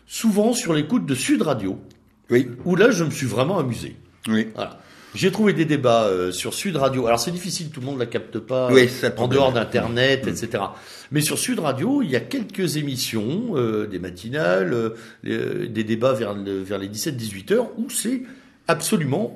souvent 0.07 0.53
sur 0.53 0.75
l'écoute 0.75 1.07
de 1.07 1.14
Sud 1.14 1.43
Radio. 1.43 1.79
Oui. 2.29 2.49
Où 2.64 2.77
là, 2.77 2.91
je 2.91 3.03
me 3.03 3.11
suis 3.11 3.27
vraiment 3.27 3.59
amusé. 3.59 3.97
Oui. 4.29 4.49
Voilà. 4.55 4.79
J'ai 5.14 5.33
trouvé 5.33 5.53
des 5.53 5.64
débats 5.64 6.05
euh, 6.05 6.31
sur 6.31 6.55
Sud 6.55 6.77
Radio. 6.77 7.07
Alors 7.07 7.18
c'est 7.18 7.33
difficile, 7.33 7.71
tout 7.71 7.81
le 7.81 7.87
monde 7.87 7.97
ne 7.97 8.01
la 8.01 8.07
capte 8.07 8.39
pas 8.39 8.71
oui, 8.71 8.89
en 9.16 9.27
dehors 9.27 9.53
d'Internet, 9.53 10.25
mm. 10.25 10.29
etc. 10.29 10.62
Mais 11.11 11.21
sur 11.21 11.37
Sud 11.37 11.59
Radio, 11.59 12.03
il 12.03 12.11
y 12.11 12.16
a 12.16 12.21
quelques 12.21 12.77
émissions, 12.77 13.57
euh, 13.57 13.89
des 13.89 13.99
matinales, 13.99 14.93
des 15.25 15.85
débats 15.85 16.12
vers, 16.12 16.35
vers 16.35 16.79
les 16.79 16.89
17-18 16.89 17.55
heures, 17.55 17.71
où 17.77 17.91
c'est 17.91 18.23
absolument 18.68 19.35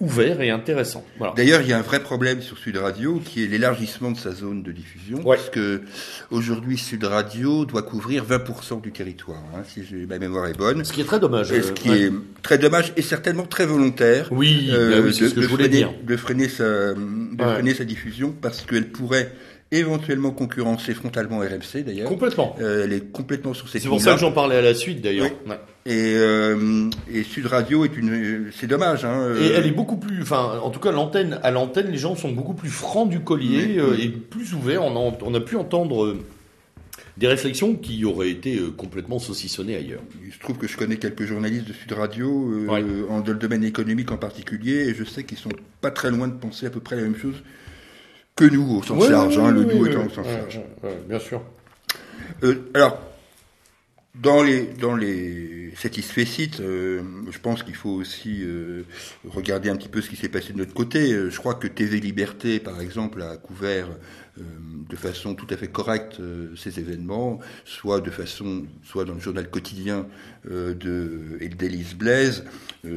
ouvert 0.00 0.40
et 0.40 0.50
intéressant. 0.50 1.04
D'ailleurs, 1.36 1.60
il 1.62 1.68
y 1.68 1.72
a 1.72 1.78
un 1.78 1.82
vrai 1.82 2.00
problème 2.00 2.42
sur 2.42 2.58
Sud 2.58 2.76
Radio 2.76 3.20
qui 3.24 3.44
est 3.44 3.46
l'élargissement 3.46 4.10
de 4.10 4.16
sa 4.16 4.32
zone 4.32 4.62
de 4.62 4.72
diffusion, 4.72 5.22
parce 5.22 5.50
que 5.50 5.82
aujourd'hui 6.30 6.78
Sud 6.78 7.04
Radio 7.04 7.64
doit 7.64 7.82
couvrir 7.82 8.24
20% 8.24 8.80
du 8.80 8.92
territoire, 8.92 9.42
hein, 9.54 9.62
si 9.66 9.82
ma 10.08 10.18
mémoire 10.18 10.46
est 10.48 10.58
bonne. 10.58 10.84
Ce 10.84 10.92
qui 10.92 11.00
est 11.00 11.04
très 11.04 11.20
dommage. 11.20 11.48
ce 11.48 11.72
qui 11.72 11.90
est 11.90 12.12
très 12.42 12.58
dommage 12.58 12.92
et 12.96 13.02
certainement 13.02 13.46
très 13.46 13.66
volontaire. 13.66 14.28
Oui, 14.30 14.68
euh, 14.70 15.02
bah 15.02 15.12
c'est 15.12 15.28
ce 15.28 15.34
que 15.34 15.42
je 15.42 15.48
voulais 15.48 15.64
freiner, 15.64 15.78
dire. 15.78 15.92
De 16.02 16.16
freiner 16.16 16.48
sa, 16.48 16.94
de 16.94 17.42
freiner 17.42 17.74
sa 17.74 17.84
diffusion 17.84 18.34
parce 18.40 18.62
qu'elle 18.62 18.88
pourrait 18.88 19.32
éventuellement 19.78 20.30
concurrencer 20.30 20.94
frontalement 20.94 21.38
RMC 21.38 21.84
d'ailleurs. 21.84 22.08
Complètement. 22.08 22.56
Euh, 22.60 22.84
elle 22.84 22.92
est 22.92 23.12
complètement 23.12 23.54
sur 23.54 23.68
ces 23.68 23.80
C'est 23.80 23.88
pour 23.88 24.00
ça 24.00 24.14
que 24.14 24.20
j'en 24.20 24.32
parlais 24.32 24.56
à 24.56 24.62
la 24.62 24.74
suite 24.74 25.00
d'ailleurs. 25.00 25.30
Et, 25.86 26.14
euh, 26.16 26.88
et, 27.12 27.22
Sud 27.24 27.46
Radio 27.46 27.84
est 27.84 27.96
une, 27.96 28.50
c'est 28.58 28.66
dommage. 28.66 29.04
Hein, 29.04 29.34
et 29.38 29.48
elle 29.48 29.66
est 29.66 29.70
beaucoup 29.70 29.96
plus, 29.96 30.22
enfin, 30.22 30.58
en 30.62 30.70
tout 30.70 30.80
cas 30.80 30.92
l'antenne, 30.92 31.38
à 31.42 31.50
l'antenne, 31.50 31.90
les 31.90 31.98
gens 31.98 32.16
sont 32.16 32.32
beaucoup 32.32 32.54
plus 32.54 32.70
francs 32.70 33.08
du 33.08 33.20
collier 33.20 33.76
euh, 33.78 33.98
et 34.00 34.08
plus 34.08 34.54
ouverts. 34.54 34.82
On 34.82 34.96
a, 34.96 35.12
on 35.22 35.34
a 35.34 35.40
pu 35.40 35.56
entendre 35.56 36.04
euh, 36.04 36.18
des 37.16 37.28
réflexions 37.28 37.76
qui 37.76 38.04
auraient 38.04 38.30
été 38.30 38.58
euh, 38.58 38.70
complètement 38.70 39.18
saucissonnées 39.18 39.76
ailleurs. 39.76 40.02
Il 40.24 40.32
se 40.32 40.38
trouve 40.38 40.58
que 40.58 40.66
je 40.66 40.76
connais 40.76 40.96
quelques 40.96 41.24
journalistes 41.24 41.68
de 41.68 41.72
Sud 41.72 41.92
Radio, 41.92 42.50
euh, 42.50 43.06
en, 43.08 43.20
dans 43.20 43.32
le 43.32 43.38
domaine 43.38 43.64
économique 43.64 44.10
en 44.10 44.16
particulier, 44.16 44.88
et 44.88 44.94
je 44.94 45.04
sais 45.04 45.24
qu'ils 45.24 45.38
sont 45.38 45.52
pas 45.80 45.90
très 45.90 46.10
loin 46.10 46.28
de 46.28 46.34
penser 46.34 46.66
à 46.66 46.70
peu 46.70 46.80
près 46.80 46.96
la 46.96 47.02
même 47.02 47.16
chose 47.16 47.36
que 48.36 48.44
nous 48.44 48.78
au 48.78 48.82
sens 48.82 49.08
large, 49.08 49.38
hein, 49.38 49.50
le 49.52 49.64
nous 49.64 49.86
étant 49.86 50.04
au 50.04 50.08
sens 50.08 50.26
large. 50.26 50.60
bien 51.08 51.18
sûr. 51.18 51.40
Euh, 52.42 52.70
alors, 52.74 52.98
dans 54.14 54.42
les 54.42 54.66
dans 54.80 54.94
les 54.94 55.72
satisfaits 55.76 56.24
euh, 56.60 57.02
je 57.30 57.38
pense 57.38 57.62
qu'il 57.62 57.74
faut 57.74 57.90
aussi 57.90 58.42
euh, 58.42 58.82
regarder 59.28 59.70
un 59.70 59.76
petit 59.76 59.88
peu 59.88 60.00
ce 60.00 60.08
qui 60.08 60.16
s'est 60.16 60.28
passé 60.28 60.52
de 60.52 60.58
notre 60.58 60.74
côté. 60.74 61.12
Euh, 61.12 61.30
je 61.30 61.38
crois 61.38 61.54
que 61.54 61.66
TV 61.66 62.00
Liberté, 62.00 62.60
par 62.60 62.80
exemple, 62.80 63.22
a 63.22 63.36
couvert 63.36 63.88
euh, 64.38 64.42
de 64.88 64.96
façon 64.96 65.34
tout 65.34 65.46
à 65.50 65.56
fait 65.56 65.68
correcte 65.68 66.20
ces 66.56 66.78
événements, 66.78 67.40
soit 67.64 68.00
de 68.00 68.10
façon, 68.10 68.64
soit 68.84 69.04
dans 69.04 69.14
le 69.14 69.20
journal 69.20 69.48
quotidien 69.48 70.06
de 70.48 71.38
d'Élise 71.58 71.94
Blaise, 71.94 72.44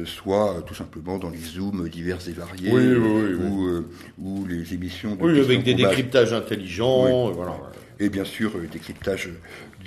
soit 0.04 0.62
tout 0.66 0.74
simplement 0.74 1.18
dans 1.18 1.30
les 1.30 1.38
zooms 1.38 1.88
divers 1.88 2.18
et 2.28 2.32
variés, 2.32 2.70
oui, 2.70 2.94
oui, 2.94 3.34
ou, 3.34 3.84
ou 4.18 4.46
les 4.46 4.74
émissions. 4.74 5.16
De 5.16 5.24
oui, 5.24 5.40
avec 5.40 5.62
des 5.64 5.74
décryptages 5.74 6.32
intelligents, 6.32 7.30
voilà. 7.30 7.58
Et 8.00 8.10
bien 8.10 8.24
sûr, 8.24 8.52
décryptage 8.70 9.30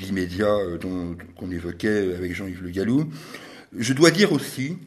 l'immédiat 0.01 0.53
euh, 0.53 0.77
dont 0.77 1.15
qu'on 1.37 1.51
évoquait 1.51 2.15
avec 2.15 2.33
Jean-Yves 2.35 2.63
Le 2.63 2.69
Gallou. 2.69 3.09
Je 3.77 3.93
dois 3.93 4.11
dire 4.11 4.33
aussi, 4.33 4.77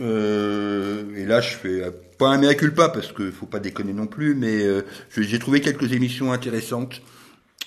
euh, 0.00 1.04
et 1.16 1.24
là 1.26 1.40
je 1.40 1.54
fais 1.54 1.82
pas 2.18 2.28
un 2.28 2.38
mea 2.38 2.54
culpa 2.54 2.88
parce 2.88 3.12
qu'il 3.12 3.30
faut 3.30 3.46
pas 3.46 3.60
déconner 3.60 3.92
non 3.92 4.06
plus, 4.06 4.34
mais 4.34 4.64
euh, 4.64 4.82
j'ai 5.16 5.38
trouvé 5.38 5.60
quelques 5.60 5.92
émissions 5.92 6.32
intéressantes 6.32 7.02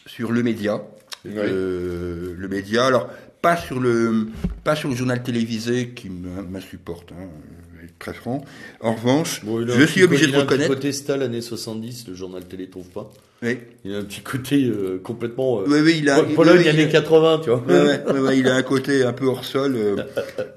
sur 0.05 0.31
le 0.31 0.43
média. 0.43 0.81
Euh, 1.25 2.35
le 2.37 2.47
média, 2.47 2.85
alors 2.85 3.09
pas 3.41 3.57
sur 3.57 3.79
le 3.79 4.27
pas 4.63 4.75
sur 4.75 4.89
le 4.89 4.95
journal 4.95 5.23
télévisé 5.23 5.89
qui 5.89 6.09
m'insupporte, 6.09 7.11
hein, 7.11 7.27
très 7.99 8.13
franc. 8.13 8.43
En 8.81 8.93
revanche, 8.93 9.41
je 9.45 9.85
suis 9.85 10.03
obligé 10.03 10.27
de 10.27 10.37
reconnaître. 10.37 10.73
côté 10.73 10.91
Stal 10.91 11.21
années 11.21 11.41
70, 11.41 12.07
le 12.07 12.13
journal 12.13 12.45
télé 12.45 12.69
trouve 12.69 12.89
pas. 12.89 13.11
Oui. 13.43 13.59
Il 13.83 13.93
a 13.93 13.97
un 13.97 14.03
petit 14.03 14.21
côté 14.21 14.63
euh, 14.65 14.99
complètement. 15.03 15.59
Euh, 15.59 15.65
oui, 15.67 15.79
oui, 15.83 15.95
il 15.99 16.09
a. 16.09 16.23
Pologne 16.23 16.67
années 16.67 16.87
80, 16.87 17.41
tu 17.43 17.49
vois. 17.49 17.63
Ouais, 17.67 18.39
il 18.39 18.47
a 18.47 18.55
un 18.55 18.63
côté 18.63 19.03
un 19.03 19.13
peu 19.13 19.27
hors 19.27 19.43
sol. 19.43 19.75
Euh, 19.75 19.95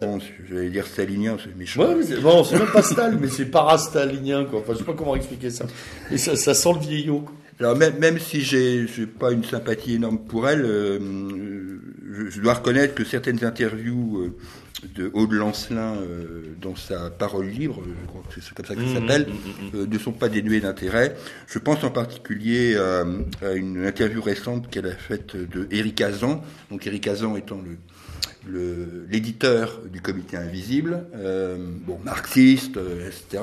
bon, 0.00 0.18
j'allais 0.48 0.70
dire 0.70 0.86
stalinien, 0.86 1.36
c'est 1.42 1.56
méchant. 1.56 1.82
Ouais, 1.82 2.02
c'est, 2.02 2.20
bon, 2.20 2.44
c'est 2.44 2.58
même 2.58 2.70
pas 2.72 2.82
Stal, 2.82 3.18
mais 3.20 3.28
c'est 3.28 3.46
parastalinien, 3.46 4.44
quoi. 4.44 4.60
Enfin, 4.60 4.74
je 4.74 4.78
sais 4.78 4.84
pas 4.84 4.94
comment 4.94 5.16
expliquer 5.16 5.50
ça. 5.50 5.66
Et 6.10 6.18
ça, 6.18 6.36
ça 6.36 6.54
sent 6.54 6.72
le 6.74 6.80
vieillot. 6.80 7.24
Alors 7.60 7.76
même, 7.76 7.98
même 7.98 8.20
si 8.20 8.42
j'ai, 8.42 8.86
pas 9.18 9.32
une 9.32 9.42
sympathie 9.42 9.94
énorme 9.94 10.20
pour 10.20 10.48
elle, 10.48 10.62
je, 10.62 12.30
je, 12.30 12.40
dois 12.40 12.54
reconnaître 12.54 12.94
que 12.94 13.04
certaines 13.04 13.44
interviews 13.44 14.32
de 14.94 15.10
Aude 15.12 15.32
Lancelin 15.32 15.96
euh, 15.96 16.54
dans 16.60 16.76
sa 16.76 17.10
parole 17.10 17.48
libre, 17.48 17.82
je 17.84 18.06
crois 18.06 18.22
que 18.28 18.40
c'est 18.40 18.54
comme 18.54 18.66
ça 18.66 18.74
qu'elle 18.74 18.84
mmh, 18.84 18.94
s'appelle, 18.94 19.26
mmh, 19.26 19.32
mmh, 19.32 19.70
euh, 19.76 19.86
ne 19.86 19.98
sont 19.98 20.12
pas 20.12 20.28
dénuées 20.28 20.60
d'intérêt. 20.60 21.16
Je 21.46 21.58
pense 21.58 21.82
en 21.84 21.90
particulier 21.90 22.76
à, 22.76 23.04
à 23.44 23.52
une 23.52 23.84
interview 23.84 24.22
récente 24.22 24.70
qu'elle 24.70 24.86
a 24.86 24.94
faite 24.94 25.36
de 25.36 25.66
Eric 25.70 26.00
Azan, 26.00 26.42
donc 26.70 26.86
Eric 26.86 27.06
Azan 27.08 27.36
étant 27.36 27.60
le 27.60 27.76
l'éditeur 28.50 29.80
du 29.90 30.00
comité 30.00 30.36
invisible, 30.36 31.06
euh, 31.14 31.56
bon 31.86 31.98
marxiste, 32.04 32.76
euh, 32.76 33.08
etc., 33.08 33.42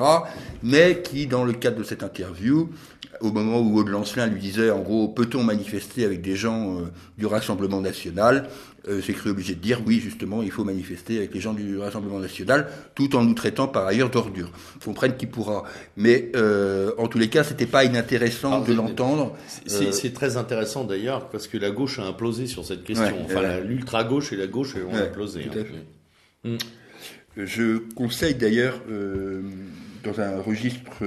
mais 0.62 1.02
qui, 1.02 1.26
dans 1.26 1.44
le 1.44 1.52
cadre 1.52 1.78
de 1.78 1.84
cette 1.84 2.02
interview, 2.02 2.70
au 3.20 3.32
moment 3.32 3.60
où 3.60 3.78
Aude 3.78 3.88
Lancelin 3.88 4.26
lui 4.26 4.40
disait, 4.40 4.70
en 4.70 4.80
gros, 4.80 5.08
peut-on 5.08 5.42
manifester 5.42 6.04
avec 6.04 6.22
des 6.22 6.36
gens 6.36 6.80
euh, 6.80 6.84
du 7.16 7.26
Rassemblement 7.26 7.80
national? 7.80 8.48
Euh, 8.88 9.02
s'est 9.02 9.12
cru 9.12 9.30
obligé 9.30 9.54
de 9.54 9.60
dire, 9.60 9.80
oui, 9.86 10.00
justement, 10.00 10.42
il 10.42 10.50
faut 10.50 10.64
manifester 10.64 11.18
avec 11.18 11.34
les 11.34 11.40
gens 11.40 11.54
du 11.54 11.78
Rassemblement 11.78 12.20
national, 12.20 12.68
tout 12.94 13.16
en 13.16 13.24
nous 13.24 13.34
traitant 13.34 13.66
par 13.66 13.86
ailleurs 13.86 14.10
d'ordures. 14.10 14.50
Comprenne 14.84 15.16
qui 15.16 15.26
pourra. 15.26 15.64
Mais 15.96 16.30
euh, 16.36 16.92
en 16.98 17.08
tous 17.08 17.18
les 17.18 17.28
cas, 17.28 17.42
c'était 17.42 17.66
pas 17.66 17.84
inintéressant 17.84 18.62
ah, 18.62 18.66
de 18.66 18.72
l'entendre. 18.72 19.36
C'est 19.66 20.12
très 20.12 20.36
intéressant 20.36 20.84
d'ailleurs, 20.84 21.28
parce 21.28 21.48
que 21.48 21.58
la 21.58 21.70
gauche 21.70 21.98
a 21.98 22.04
implosé 22.04 22.46
sur 22.46 22.64
cette 22.64 22.84
question. 22.84 23.24
enfin, 23.24 23.58
l'ultra-gauche 23.60 24.32
et 24.32 24.36
la 24.36 24.46
gauche 24.46 24.74
ont 24.76 24.96
implosé. 24.96 25.48
Hein. 26.44 26.50
Mm. 26.50 26.56
Je 27.36 27.78
conseille 27.94 28.34
d'ailleurs, 28.34 28.80
dans 30.04 30.20
un 30.20 30.40
registre 30.40 31.02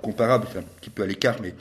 comparable, 0.00 0.46
c'est 0.52 0.58
un 0.58 0.64
petit 0.80 0.90
peu 0.90 1.02
à 1.02 1.06
l'écart, 1.06 1.36
mais 1.42 1.54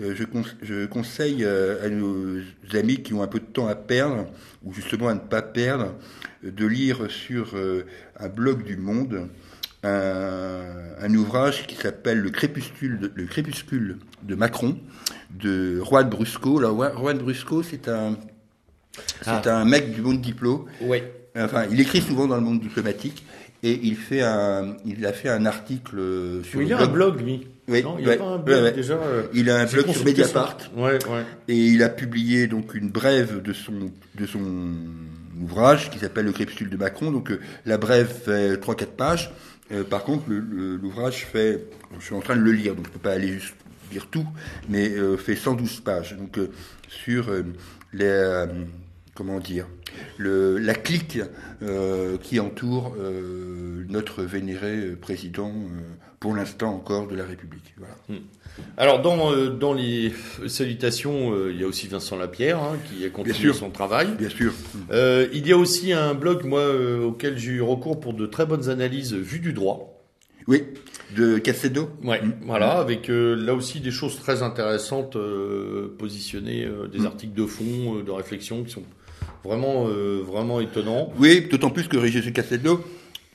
euh, 0.00 0.14
je, 0.14 0.24
je, 0.62 0.86
conseille 0.86 1.44
euh, 1.44 1.84
à 1.84 1.88
nos 1.90 2.38
amis 2.72 3.02
qui 3.02 3.12
ont 3.12 3.22
un 3.22 3.26
peu 3.26 3.40
de 3.40 3.44
temps 3.44 3.68
à 3.68 3.74
perdre, 3.74 4.26
ou 4.64 4.72
justement 4.72 5.08
à 5.08 5.14
ne 5.14 5.20
pas 5.20 5.42
perdre, 5.42 5.94
de 6.42 6.66
lire 6.66 7.10
sur 7.10 7.50
euh, 7.54 7.84
un 8.18 8.28
blog 8.28 8.64
du 8.64 8.76
Monde 8.76 9.28
un, 9.84 10.64
un 11.00 11.14
ouvrage 11.14 11.66
qui 11.66 11.74
s'appelle 11.74 12.20
le 12.20 12.30
crépuscule, 12.30 13.00
de, 13.00 13.12
le 13.14 13.26
crépuscule 13.26 13.98
de 14.22 14.34
Macron, 14.34 14.78
de 15.30 15.80
Juan 15.80 16.08
Brusco. 16.08 16.58
Alors, 16.58 16.76
Juan 16.98 17.18
Brusco, 17.18 17.62
c'est 17.62 17.88
un 17.88 18.16
C'est 19.22 19.46
ah. 19.48 19.58
un 19.58 19.64
mec 19.64 19.92
du 19.92 20.00
monde 20.00 20.20
diplo. 20.20 20.66
Ouais. 20.80 21.12
Enfin, 21.36 21.64
il 21.70 21.80
écrit 21.80 22.00
souvent 22.00 22.26
dans 22.26 22.36
le 22.36 22.42
monde 22.42 22.60
diplomatique 22.60 23.24
et 23.62 23.78
il 23.82 23.96
fait 23.96 24.22
un, 24.22 24.76
il 24.84 25.06
a 25.06 25.12
fait 25.12 25.28
un 25.28 25.46
article 25.46 26.42
sur. 26.44 26.62
il 26.62 26.72
a 26.72 26.80
un 26.80 26.86
blog, 26.86 27.20
lui. 27.20 27.46
Oui, 27.68 27.84
il 28.00 28.10
a 28.10 28.24
un 28.24 28.38
blog 28.38 28.74
déjà. 28.74 28.94
Euh, 28.94 29.22
il 29.32 29.48
a 29.48 29.60
un 29.60 29.66
blog 29.66 29.90
sur 29.92 30.04
Mediapart. 30.04 30.58
Ouais, 30.76 30.98
ouais. 31.06 31.24
Et 31.46 31.56
il 31.56 31.82
a 31.82 31.88
publié 31.88 32.48
donc 32.48 32.74
une 32.74 32.90
brève 32.90 33.40
de 33.40 33.52
son 33.52 33.92
de 34.16 34.26
son 34.26 34.74
ouvrage 35.40 35.90
qui 35.90 35.98
s'appelle 36.00 36.24
Le 36.24 36.32
crépuscule 36.32 36.70
de 36.70 36.76
Macron. 36.76 37.12
Donc 37.12 37.30
euh, 37.30 37.40
la 37.64 37.78
brève 37.78 38.08
fait 38.08 38.54
3-4 38.54 38.86
pages. 38.86 39.32
Euh, 39.70 39.84
par 39.84 40.02
contre, 40.02 40.24
l'ouvrage 40.28 41.24
fait, 41.24 41.64
je 42.00 42.04
suis 42.04 42.14
en 42.16 42.20
train 42.20 42.36
de 42.36 42.42
le 42.42 42.52
lire, 42.52 42.74
donc 42.74 42.86
je 42.86 42.90
peux 42.90 42.98
pas 42.98 43.12
aller 43.12 43.28
juste 43.28 43.54
lire 43.92 44.08
tout, 44.10 44.26
mais 44.68 44.90
fait 45.18 45.36
112 45.36 45.80
pages. 45.80 46.16
Donc 46.16 46.38
sur 46.88 47.30
les 47.92 48.46
comment 49.14 49.40
dire, 49.40 49.66
le, 50.16 50.58
la 50.58 50.74
clique 50.74 51.18
euh, 51.62 52.16
qui 52.18 52.40
entoure 52.40 52.94
euh, 52.98 53.84
notre 53.88 54.22
vénéré 54.22 54.96
président, 55.00 55.50
euh, 55.50 55.80
pour 56.18 56.34
l'instant 56.34 56.74
encore, 56.74 57.08
de 57.08 57.14
la 57.14 57.24
République. 57.24 57.74
Voilà. 57.76 57.94
Hmm. 58.08 58.24
Alors, 58.76 59.02
dans, 59.02 59.34
dans 59.48 59.72
les 59.72 60.12
salutations, 60.46 61.48
il 61.48 61.58
y 61.58 61.64
a 61.64 61.66
aussi 61.66 61.88
Vincent 61.88 62.16
Lapierre, 62.16 62.58
hein, 62.58 62.76
qui 62.86 63.04
a 63.04 63.08
continué 63.08 63.52
son 63.54 63.70
travail. 63.70 64.08
Bien 64.18 64.28
sûr. 64.28 64.52
il 64.92 65.46
y 65.46 65.52
a 65.52 65.56
aussi 65.56 65.92
un 65.92 66.14
blog, 66.14 66.44
moi, 66.44 66.66
auquel 67.02 67.38
j'ai 67.38 67.52
eu 67.52 67.62
recours 67.62 67.98
pour 67.98 68.12
de 68.12 68.26
très 68.26 68.44
bonnes 68.44 68.68
analyses 68.68 69.14
vues 69.14 69.40
du 69.40 69.54
droit. 69.54 69.98
Oui, 70.48 70.64
de 71.16 71.38
Cassedo. 71.38 71.88
Ouais, 72.04 72.20
hmm. 72.20 72.32
voilà, 72.42 72.72
avec 72.72 73.08
là 73.08 73.54
aussi 73.54 73.80
des 73.80 73.90
choses 73.90 74.16
très 74.16 74.42
intéressantes 74.42 75.16
positionnées, 75.98 76.68
des 76.92 77.00
hmm. 77.00 77.06
articles 77.06 77.34
de 77.34 77.46
fond, 77.46 78.02
de 78.04 78.10
réflexion 78.10 78.64
qui 78.64 78.70
sont 78.70 78.84
Vraiment, 79.44 79.88
euh, 79.88 80.22
vraiment 80.26 80.60
étonnant. 80.60 81.12
Oui, 81.18 81.48
d'autant 81.50 81.70
plus 81.70 81.88
que 81.88 81.96
Régis 81.96 82.32
Casteldo, 82.32 82.84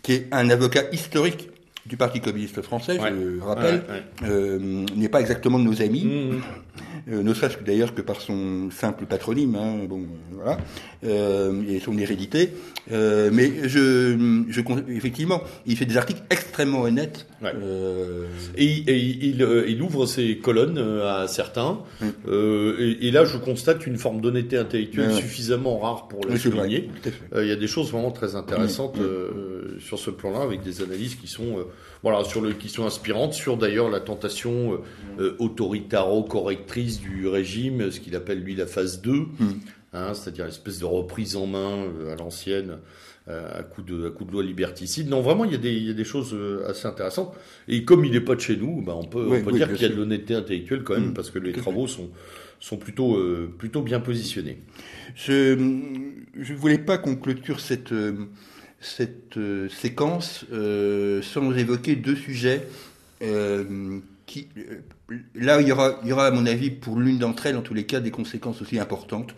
qui 0.01 0.13
est 0.13 0.27
un 0.31 0.49
avocat 0.49 0.83
historique 0.91 1.49
du 1.87 1.97
Parti 1.97 2.19
communiste 2.19 2.61
français, 2.61 2.97
je 2.97 3.41
rappelle, 3.43 3.83
euh, 4.23 4.85
n'est 4.95 5.09
pas 5.09 5.21
exactement 5.21 5.59
de 5.59 5.63
nos 5.63 5.81
amis. 5.81 6.03
Mmh, 6.03 6.35
mmh. 6.35 6.41
Euh, 7.09 7.23
ne 7.23 7.33
serait-ce 7.33 7.55
que 7.55 7.63
d'ailleurs 7.63 7.95
que 7.95 8.01
par 8.01 8.19
son 8.19 8.69
simple 8.69 9.05
patronyme, 9.05 9.55
hein, 9.55 9.85
bon, 9.87 10.05
voilà, 10.31 10.57
euh, 11.05 11.63
et 11.69 11.79
son 11.79 11.97
hérédité. 11.97 12.51
Mais 12.91 13.67
je, 13.67 14.45
je, 14.49 14.61
effectivement, 14.89 15.41
il 15.65 15.77
fait 15.77 15.85
des 15.85 15.97
articles 15.97 16.21
extrêmement 16.29 16.81
honnêtes. 16.81 17.27
Et, 18.57 18.65
il, 18.65 19.41
il, 19.67 19.81
ouvre 19.81 20.05
ses 20.05 20.37
colonnes 20.37 20.79
à 20.79 21.27
certains. 21.27 21.79
Et, 22.01 23.07
et, 23.07 23.11
là, 23.11 23.23
je 23.23 23.37
constate 23.37 23.87
une 23.87 23.97
forme 23.97 24.19
d'honnêteté 24.19 24.57
intellectuelle 24.57 25.13
suffisamment 25.13 25.77
rare 25.77 26.07
pour 26.09 26.25
le 26.25 26.37
souligner. 26.37 26.89
Il 27.35 27.47
y 27.47 27.51
a 27.51 27.55
des 27.55 27.67
choses 27.67 27.91
vraiment 27.91 28.11
très 28.11 28.35
intéressantes 28.35 28.97
sur 29.79 29.99
ce 29.99 30.09
plan-là, 30.09 30.41
avec 30.41 30.61
des 30.61 30.81
analyses 30.81 31.15
qui 31.15 31.27
sont 31.27 31.65
voilà, 32.03 32.23
sur 32.23 32.41
le, 32.41 32.53
qui 32.53 32.69
sont 32.69 32.85
inspirantes, 32.85 33.33
sur 33.33 33.57
d'ailleurs 33.57 33.89
la 33.89 33.99
tentation 33.99 34.73
euh, 34.73 34.77
euh, 35.19 35.35
autoritaro-correctrice 35.39 36.99
du 36.99 37.27
régime, 37.27 37.91
ce 37.91 37.99
qu'il 37.99 38.15
appelle 38.15 38.39
lui 38.39 38.55
la 38.55 38.67
phase 38.67 39.01
2, 39.01 39.11
hmm. 39.11 39.27
hein, 39.93 40.13
c'est-à-dire 40.13 40.45
l'espèce 40.45 40.79
de 40.79 40.85
reprise 40.85 41.35
en 41.35 41.47
main 41.47 41.85
euh, 41.85 42.13
à 42.13 42.15
l'ancienne. 42.15 42.77
à 43.27 43.61
coup 43.61 43.81
de 43.81 44.07
à 44.07 44.09
coup 44.09 44.23
de 44.23 44.31
loi 44.31 44.41
liberticide. 44.41 45.09
Non, 45.09 45.19
vraiment, 45.21 45.43
il 45.43 45.51
y 45.51 45.55
a 45.55 45.57
des, 45.57 45.73
il 45.73 45.85
y 45.85 45.89
a 45.89 45.93
des 45.93 46.05
choses 46.05 46.33
assez 46.65 46.87
intéressantes. 46.87 47.35
Et 47.67 47.83
comme 47.83 48.05
il 48.05 48.13
n'est 48.13 48.21
pas 48.21 48.35
de 48.35 48.39
chez 48.39 48.55
nous, 48.55 48.81
bah, 48.81 48.93
on 48.95 49.03
peut, 49.03 49.27
on 49.29 49.43
peut 49.43 49.51
dire 49.51 49.67
qu'il 49.73 49.81
y 49.81 49.85
a 49.85 49.89
de 49.89 49.95
l'honnêteté 49.95 50.33
intellectuelle 50.33 50.83
quand 50.83 50.93
même, 50.93 51.09
hmm. 51.09 51.13
parce 51.13 51.29
que 51.29 51.39
les 51.39 51.51
travaux 51.51 51.87
sont 51.87 52.09
sont 52.59 52.77
plutôt 52.77 53.19
plutôt 53.57 53.81
bien 53.81 53.99
positionnés. 53.99 54.59
Je 55.15 55.57
je 56.39 56.53
voulais 56.53 56.77
pas 56.77 56.97
qu'on 56.97 57.17
clôture 57.17 57.59
cette 57.59 57.93
cette 58.95 59.37
euh, 59.37 59.67
séquence 59.69 60.45
euh, 60.51 61.21
sans 61.21 61.51
évoquer 61.53 61.95
deux 61.95 62.15
sujets 62.15 62.67
euh, 63.21 63.99
qui, 64.25 64.47
là, 65.35 65.61
il 65.61 65.67
y, 65.67 65.71
aura, 65.71 65.99
il 66.03 66.09
y 66.09 66.13
aura, 66.13 66.27
à 66.27 66.31
mon 66.31 66.45
avis, 66.45 66.69
pour 66.69 66.99
l'une 66.99 67.17
d'entre 67.17 67.45
elles, 67.45 67.57
en 67.57 67.61
tous 67.61 67.73
les 67.73 67.85
cas, 67.85 67.99
des 67.99 68.11
conséquences 68.11 68.61
aussi 68.61 68.79
importantes, 68.79 69.33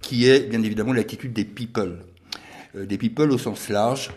qui 0.00 0.28
est 0.28 0.48
bien 0.48 0.62
évidemment 0.62 0.92
l'attitude 0.92 1.32
des 1.32 1.44
people. 1.44 1.98
des 2.74 2.98
people 2.98 3.30
au 3.30 3.38
sens 3.38 3.68
large. 3.68 4.10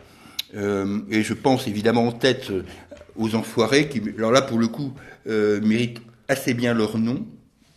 et 0.55 1.21
je 1.21 1.33
pense 1.33 1.67
évidemment 1.67 2.07
en 2.07 2.11
tête 2.11 2.51
aux 3.15 3.35
enfoirés, 3.35 3.87
qui, 3.87 4.01
alors 4.17 4.31
là, 4.31 4.41
pour 4.41 4.57
le 4.57 4.67
coup, 4.67 4.93
méritent 5.27 6.01
assez 6.27 6.55
bien 6.55 6.73
leur 6.73 6.97
nom. 6.97 7.23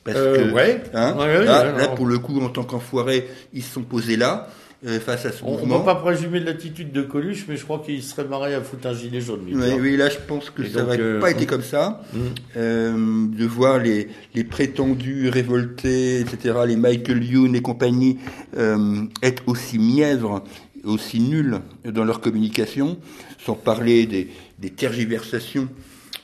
Parce 0.04 0.16
que, 0.16 0.50
ouais. 0.52 0.82
Hein, 0.94 1.14
là, 1.44 1.70
là, 1.70 1.88
pour 1.88 2.06
le 2.06 2.18
coup, 2.18 2.40
en 2.40 2.48
tant 2.48 2.64
qu'enfoirés, 2.64 3.28
ils 3.52 3.62
se 3.62 3.74
sont 3.74 3.82
posés 3.82 4.16
là. 4.16 4.48
Euh, 4.86 5.00
face 5.00 5.26
à 5.26 5.32
ce 5.32 5.42
on, 5.42 5.52
mouvement. 5.52 5.74
On 5.74 5.80
ne 5.80 5.84
va 5.84 5.94
pas 5.96 6.00
présumer 6.00 6.38
de 6.38 6.44
l'attitude 6.44 6.92
de 6.92 7.02
Coluche, 7.02 7.46
mais 7.48 7.56
je 7.56 7.64
crois 7.64 7.80
qu'il 7.80 8.00
serait 8.00 8.26
marré 8.26 8.54
à 8.54 8.60
foutre 8.60 8.86
un 8.86 8.94
gilet 8.94 9.20
jaune. 9.20 9.40
Oui, 9.50 9.72
oui, 9.80 9.96
là 9.96 10.08
je 10.08 10.18
pense 10.18 10.50
que 10.50 10.64
ça 10.68 10.82
n'aurait 10.82 11.00
euh, 11.00 11.18
pas 11.18 11.32
été 11.32 11.46
comme 11.46 11.64
ça. 11.64 12.00
Hum. 12.14 12.20
Euh, 12.56 13.26
de 13.26 13.44
voir 13.44 13.80
les, 13.80 14.06
les 14.36 14.44
prétendus 14.44 15.30
révoltés, 15.30 16.20
etc., 16.20 16.60
les 16.64 16.76
Michael 16.76 17.24
Youn 17.24 17.56
et 17.56 17.60
compagnie, 17.60 18.18
euh, 18.56 19.02
être 19.20 19.42
aussi 19.48 19.80
mièvres, 19.80 20.44
aussi 20.84 21.18
nuls 21.18 21.58
dans 21.84 22.04
leur 22.04 22.20
communication, 22.20 22.98
sans 23.44 23.54
parler 23.54 24.06
des, 24.06 24.28
des 24.60 24.70
tergiversations 24.70 25.68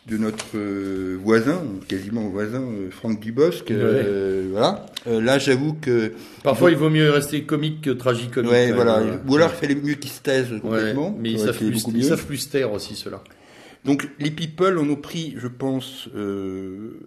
de 0.06 0.18
notre 0.18 0.56
euh, 0.56 1.18
voisin, 1.22 1.62
quasiment 1.88 2.28
voisin, 2.28 2.60
euh, 2.60 2.90
Franck 2.90 3.20
Dubosc. 3.20 3.70
Euh, 3.70 4.48
voilà. 4.52 4.86
là, 5.06 5.38
j'avoue 5.38 5.74
que 5.74 6.12
parfois 6.42 6.70
il 6.70 6.76
vaut 6.76 6.90
mieux 6.90 7.10
rester 7.10 7.44
comique 7.44 7.82
que 7.82 7.90
tragicomique. 7.90 8.50
Ouais, 8.50 8.72
voilà. 8.72 9.02
Ou 9.26 9.36
alors 9.36 9.50
il 9.54 9.60
fallait 9.60 9.80
mieux 9.80 9.94
qu'ils 9.94 10.10
se 10.10 10.20
taisent 10.20 10.60
complètement. 10.60 11.16
mais 11.18 11.32
ils 11.32 11.40
savent, 11.40 11.56
plus, 11.56 11.84
ils 11.94 12.04
savent, 12.04 12.26
plus, 12.26 12.50
taire 12.50 12.72
aussi 12.72 12.96
cela. 12.96 13.22
Donc 13.84 14.08
les 14.18 14.30
people 14.30 14.78
en 14.78 14.88
ont 14.88 14.96
pris, 14.96 15.34
je 15.38 15.48
pense, 15.48 16.08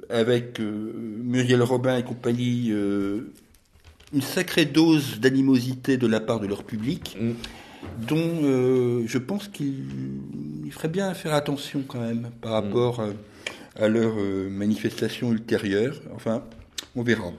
avec 0.09 0.59
Muriel 0.59 1.61
Robin 1.61 1.97
et 1.97 2.03
compagnie, 2.03 2.69
une 2.69 4.21
sacrée 4.21 4.65
dose 4.65 5.19
d'animosité 5.19 5.97
de 5.97 6.07
la 6.07 6.19
part 6.19 6.39
de 6.39 6.47
leur 6.47 6.63
public. 6.63 7.15
Mm 7.19 7.31
dont 8.07 8.39
euh, 8.43 9.03
je 9.07 9.17
pense 9.17 9.47
qu'il 9.47 10.69
ferait 10.71 10.87
bien 10.87 11.13
faire 11.13 11.33
attention 11.33 11.83
quand 11.87 11.99
même 11.99 12.29
par 12.41 12.51
mm. 12.51 12.65
rapport 12.65 12.99
euh, 12.99 13.13
à 13.75 13.87
leur 13.87 14.13
euh, 14.17 14.49
manifestation 14.49 15.31
ultérieure. 15.31 15.99
Enfin, 16.15 16.43
on 16.95 17.03
verra. 17.03 17.31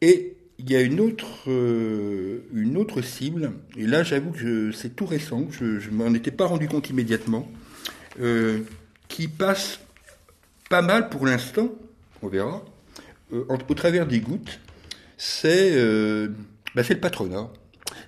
Et 0.00 0.36
il 0.58 0.70
y 0.70 0.76
a 0.76 0.82
une 0.82 1.00
autre, 1.00 1.48
une 1.48 2.76
autre 2.76 3.00
cible, 3.00 3.52
et 3.78 3.86
là 3.86 4.02
j'avoue 4.02 4.30
que 4.30 4.72
c'est 4.72 4.94
tout 4.94 5.06
récent, 5.06 5.46
je 5.50 5.64
ne 5.64 5.94
m'en 5.94 6.12
étais 6.12 6.30
pas 6.30 6.44
rendu 6.44 6.68
compte 6.68 6.90
immédiatement, 6.90 7.50
qui 9.08 9.28
passe 9.28 9.80
pas 10.68 10.82
mal 10.82 11.08
pour 11.08 11.24
l'instant, 11.24 11.70
on 12.20 12.28
verra, 12.28 12.62
au 13.32 13.74
travers 13.74 14.06
des 14.06 14.20
gouttes, 14.20 14.60
c'est 15.16 15.74
bah, 16.74 16.82
le 16.86 17.00
patronat. 17.00 17.50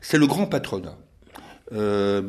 C'est 0.03 0.19
le 0.19 0.27
grand 0.27 0.47
patronat. 0.47 0.99
Euh, 1.73 2.23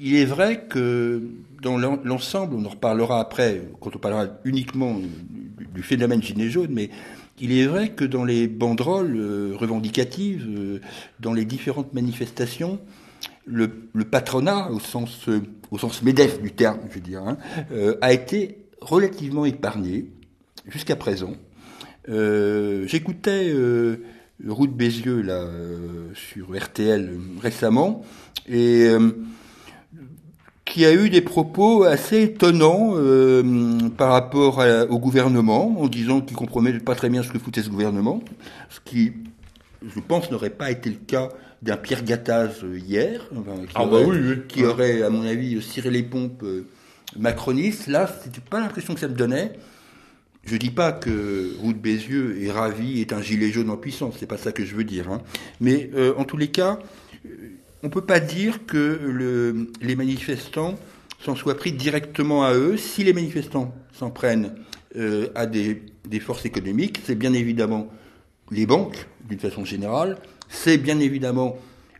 il 0.00 0.16
est 0.16 0.24
vrai 0.24 0.64
que 0.68 1.22
dans 1.62 1.78
l'ensemble, 1.78 2.54
on 2.56 2.64
en 2.64 2.68
reparlera 2.68 3.20
après, 3.20 3.62
quand 3.80 3.94
on 3.94 3.98
parlera 3.98 4.26
uniquement 4.44 4.98
du 5.74 5.82
phénomène 5.82 6.22
gilet 6.22 6.50
jaune, 6.50 6.70
mais 6.70 6.90
il 7.40 7.52
est 7.52 7.66
vrai 7.66 7.90
que 7.90 8.04
dans 8.04 8.24
les 8.24 8.48
banderoles 8.48 9.16
euh, 9.16 9.54
revendicatives, 9.56 10.46
euh, 10.48 10.80
dans 11.20 11.32
les 11.32 11.44
différentes 11.44 11.92
manifestations, 11.92 12.78
le, 13.46 13.68
patronat, 14.10 14.70
au 14.70 14.80
sens, 14.80 15.28
au 15.70 15.78
sens 15.78 16.02
médef 16.02 16.40
du 16.40 16.52
terme, 16.52 16.78
je 16.88 16.94
veux 16.94 17.00
dire, 17.00 17.22
hein, 17.22 17.36
a 18.00 18.12
été 18.14 18.64
relativement 18.80 19.44
épargné 19.44 20.06
jusqu'à 20.66 20.96
présent. 20.96 21.34
J'écoutais 22.08 23.52
Route 24.46 24.74
Bézieux 24.74 25.22
là 25.22 25.46
sur 26.14 26.56
RTL 26.56 27.10
récemment 27.40 28.04
et 28.48 28.86
euh, 28.88 29.10
qui 30.64 30.84
a 30.84 30.92
eu 30.92 31.10
des 31.10 31.20
propos 31.20 31.84
assez 31.84 32.22
étonnants 32.22 32.94
euh, 32.94 33.88
par 33.96 34.10
rapport 34.10 34.62
au 34.88 34.98
gouvernement, 34.98 35.80
en 35.80 35.88
disant 35.88 36.20
qu'il 36.20 36.36
comprenait 36.36 36.72
pas 36.78 36.94
très 36.94 37.10
bien 37.10 37.22
ce 37.22 37.30
que 37.30 37.38
foutait 37.38 37.62
ce 37.62 37.68
gouvernement, 37.68 38.22
ce 38.70 38.80
qui, 38.80 39.12
je 39.86 40.00
pense, 40.00 40.30
n'aurait 40.30 40.50
pas 40.50 40.70
été 40.70 40.90
le 40.90 40.96
cas 40.96 41.28
d'un 41.62 41.76
Pierre 41.76 42.02
Gattaz 42.02 42.62
euh, 42.62 42.78
hier, 42.78 43.20
qui, 43.28 43.72
ah 43.74 43.86
bah 43.86 43.98
aurait, 43.98 44.38
qui 44.48 44.64
aurait, 44.64 45.02
à 45.02 45.10
mon 45.10 45.22
avis, 45.22 45.60
ciré 45.62 45.90
les 45.90 46.02
pompes 46.02 46.44
macronistes. 47.16 47.86
Là, 47.86 48.10
c'était 48.22 48.40
pas 48.40 48.60
l'impression 48.60 48.94
que 48.94 49.00
ça 49.00 49.08
me 49.08 49.14
donnait. 49.14 49.52
Je 50.46 50.56
dis 50.56 50.70
pas 50.70 50.92
que 50.92 51.54
Route 51.60 51.78
Bézieux 51.78 52.42
est 52.42 52.50
ravi, 52.50 53.00
est 53.00 53.12
un 53.12 53.22
gilet 53.22 53.50
jaune 53.50 53.70
en 53.70 53.76
puissance, 53.76 54.16
c'est 54.18 54.26
pas 54.26 54.36
ça 54.36 54.52
que 54.52 54.64
je 54.64 54.74
veux 54.74 54.84
dire. 54.84 55.10
Hein. 55.10 55.22
Mais 55.60 55.90
en 56.16 56.24
tous 56.24 56.36
les 56.36 56.48
cas, 56.48 56.78
on 57.82 57.86
ne 57.86 57.92
peut 57.92 58.04
pas 58.04 58.20
dire 58.20 58.66
que 58.66 59.66
les 59.80 59.96
manifestants 59.96 60.78
s'en 61.24 61.34
soient 61.34 61.56
pris 61.56 61.72
directement 61.72 62.44
à 62.44 62.54
eux. 62.54 62.76
Si 62.76 63.02
les 63.02 63.12
manifestants 63.12 63.74
s'en 63.92 64.10
prennent 64.10 64.54
euh, 64.96 65.28
à 65.34 65.46
des, 65.46 65.82
forces 66.20 66.44
économiques, 66.44 67.00
c'est 67.04 67.14
bien 67.14 67.32
évidemment 67.32 67.88
les 68.50 68.66
banques, 68.66 69.06
d'une 69.28 69.38
façon 69.38 69.64
générale, 69.64 70.18
c'est 70.48 70.78
bien 70.78 71.00
évidemment 71.00 71.56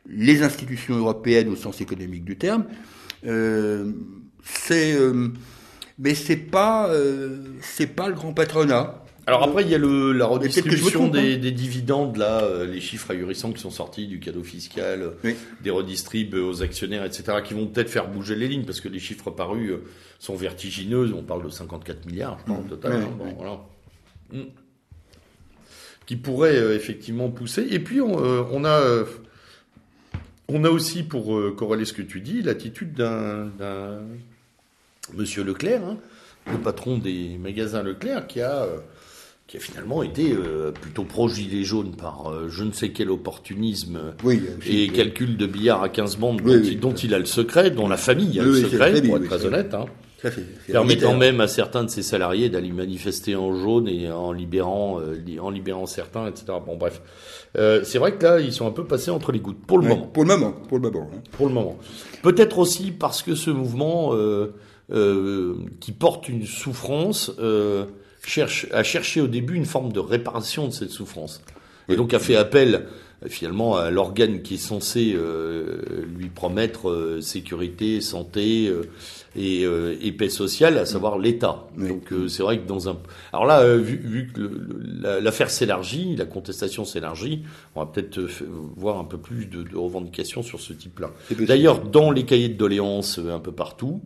les 0.06 0.42
institutions 0.42 0.96
européennes 0.96 1.48
au 1.48 1.56
sens 1.56 1.80
économique 1.80 2.24
du 2.24 2.36
terme. 2.36 2.66
Euh, 3.26 3.90
c'est, 4.44 4.94
euh, 4.94 5.28
mais 5.98 6.14
c'est 6.14 6.36
pas, 6.36 6.88
euh, 6.90 7.38
c'est 7.60 7.86
pas 7.86 8.08
le 8.08 8.14
grand 8.14 8.32
patronat. 8.32 9.00
Alors 9.26 9.42
après, 9.42 9.62
il 9.62 9.70
y 9.70 9.74
a 9.74 9.78
le, 9.78 10.12
la 10.12 10.26
redistribution 10.26 10.90
trompe, 10.90 11.12
des, 11.12 11.36
hein. 11.36 11.38
des 11.38 11.50
dividendes, 11.50 12.18
là, 12.18 12.42
euh, 12.42 12.66
les 12.66 12.82
chiffres 12.82 13.10
ahurissants 13.10 13.52
qui 13.52 13.60
sont 13.60 13.70
sortis 13.70 14.06
du 14.06 14.20
cadeau 14.20 14.42
fiscal, 14.42 15.00
euh, 15.02 15.10
Oui. 15.24 15.34
des 15.62 15.70
redistribs 15.70 16.34
aux 16.34 16.62
actionnaires, 16.62 17.04
etc., 17.04 17.38
qui 17.42 17.54
vont 17.54 17.66
peut-être 17.66 17.88
faire 17.88 18.08
bouger 18.08 18.36
les 18.36 18.48
lignes, 18.48 18.66
parce 18.66 18.82
que 18.82 18.88
les 18.88 18.98
chiffres 18.98 19.30
parus 19.30 19.72
sont 20.18 20.34
vertigineux. 20.36 21.14
On 21.16 21.22
parle 21.22 21.42
de 21.42 21.48
54 21.48 22.04
milliards, 22.04 22.38
je 22.40 22.44
crois, 22.52 22.62
au 22.62 22.68
total. 22.68 22.92
Ouais, 22.92 22.98
hein. 22.98 23.10
Bon, 23.16 23.34
voilà. 23.38 23.60
Mm. 24.32 24.48
Qui 26.04 26.16
pourrait 26.16 26.56
euh, 26.56 26.76
effectivement 26.76 27.30
pousser. 27.30 27.66
Et 27.70 27.78
puis, 27.78 28.02
on, 28.02 28.22
euh, 28.22 28.42
on 28.52 28.66
a... 28.66 29.04
on 30.48 30.64
a 30.64 30.68
aussi, 30.68 31.02
pour 31.02 31.40
corréler 31.56 31.86
ce 31.86 31.94
que 31.94 32.02
tu 32.02 32.20
dis, 32.20 32.42
l'attitude 32.42 32.92
d'un 32.92 34.02
Monsieur 35.12 35.44
Leclerc, 35.44 35.82
hein, 35.84 35.96
le 36.50 36.58
patron 36.58 36.98
des 36.98 37.36
magasins 37.38 37.82
Leclerc, 37.82 38.26
qui 38.26 38.40
a, 38.40 38.62
euh, 38.62 38.78
qui 39.46 39.58
a 39.58 39.60
finalement 39.60 40.02
été 40.02 40.32
euh, 40.32 40.70
plutôt 40.72 41.04
pro-gilet 41.04 41.62
jaune 41.64 41.94
par 41.94 42.30
euh, 42.30 42.48
je 42.48 42.64
ne 42.64 42.72
sais 42.72 42.90
quel 42.90 43.10
opportunisme 43.10 44.14
Oui, 44.24 44.42
et 44.66 44.88
calcul 44.88 45.36
de 45.36 45.46
billard 45.46 45.82
à 45.82 45.88
15 45.88 46.16
bandes 46.16 46.40
Oui, 46.44 46.52
dont, 46.52 46.58
oui, 46.60 46.68
il, 46.72 46.80
dont 46.80 46.94
a 47.14 47.18
le 47.18 47.26
secret, 47.26 47.70
dont 47.70 47.88
la 47.88 47.96
famille 47.98 48.40
a 48.40 48.42
le 48.42 48.54
secret, 48.54 49.02
pour 49.02 49.16
être 49.18 49.26
très 49.26 49.44
honnête. 49.44 49.74
Hein. 49.74 49.86
Permettant 50.70 51.16
même 51.16 51.40
à 51.40 51.48
certains 51.48 51.84
de 51.84 51.90
ses 51.90 52.02
salariés 52.02 52.48
d'aller 52.48 52.72
manifester 52.72 53.36
en 53.36 53.54
jaune 53.54 53.88
et 53.88 54.10
en 54.10 54.32
libérant, 54.32 54.98
euh, 55.00 55.38
en 55.38 55.50
libérant 55.50 55.84
certains, 55.86 56.28
etc. 56.28 56.46
Bon, 56.66 56.76
bref. 56.76 57.02
Euh, 57.58 57.82
c'est 57.84 57.98
vrai 57.98 58.16
que 58.16 58.24
là, 58.24 58.40
ils 58.40 58.52
sont 58.52 58.66
un 58.66 58.70
peu 58.70 58.84
passés 58.84 59.10
entre 59.10 59.32
les 59.32 59.40
gouttes, 59.40 59.60
pour 59.66 59.78
le 59.78 59.86
moment. 59.86 60.06
Pour 60.06 60.24
le 60.24 60.28
moment, 60.30 60.52
pour 60.52 60.78
le 60.78 60.90
moment. 60.90 61.10
hein. 61.14 61.18
Pour 61.32 61.46
le 61.48 61.52
moment. 61.52 61.78
Peut-être 62.22 62.58
aussi 62.58 62.90
parce 62.90 63.22
que 63.22 63.34
ce 63.34 63.50
mouvement 63.50 64.12
euh, 64.90 65.54
qui 65.80 65.92
porte 65.92 66.28
une 66.28 66.46
souffrance 66.46 67.32
euh, 67.38 67.86
cherche 68.26 68.66
a 68.72 68.82
cherché 68.82 69.20
au 69.20 69.26
début 69.26 69.54
une 69.54 69.66
forme 69.66 69.92
de 69.92 70.00
réparation 70.00 70.68
de 70.68 70.72
cette 70.72 70.90
souffrance. 70.90 71.42
Et 71.88 71.96
donc 71.96 72.14
a 72.14 72.18
fait 72.18 72.36
appel 72.36 72.86
euh, 73.22 73.28
finalement 73.28 73.76
à 73.76 73.90
l'organe 73.90 74.42
qui 74.42 74.54
est 74.54 74.58
censé 74.58 75.14
euh, 75.14 76.06
lui 76.16 76.28
promettre 76.28 76.88
euh, 76.88 77.20
sécurité, 77.20 78.00
santé 78.00 78.68
euh, 78.68 78.84
et, 79.36 79.64
euh, 79.64 79.96
paix 80.16 80.28
sociale, 80.28 80.78
à 80.78 80.86
savoir 80.86 81.18
l'État. 81.18 81.66
Oui. 81.76 81.88
Donc 81.88 82.12
euh, 82.12 82.28
c'est 82.28 82.42
vrai 82.42 82.58
que 82.58 82.66
dans 82.66 82.88
un... 82.88 82.98
Alors 83.32 83.46
là, 83.46 83.76
vu, 83.76 83.96
vu 83.96 84.32
que 84.32 85.20
l'affaire 85.20 85.50
s'élargit, 85.50 86.16
la 86.16 86.24
contestation 86.24 86.84
s'élargit, 86.84 87.42
on 87.74 87.80
va 87.80 87.86
peut-être 87.86 88.20
voir 88.76 88.98
un 88.98 89.04
peu 89.04 89.18
plus 89.18 89.46
de, 89.46 89.62
de 89.62 89.76
revendications 89.76 90.42
sur 90.42 90.60
ce 90.60 90.72
type-là. 90.72 91.10
D'ailleurs, 91.40 91.80
dans 91.80 92.10
les 92.10 92.24
cahiers 92.24 92.48
de 92.48 92.56
doléances 92.56 93.18
un 93.18 93.40
peu 93.40 93.52
partout, 93.52 94.00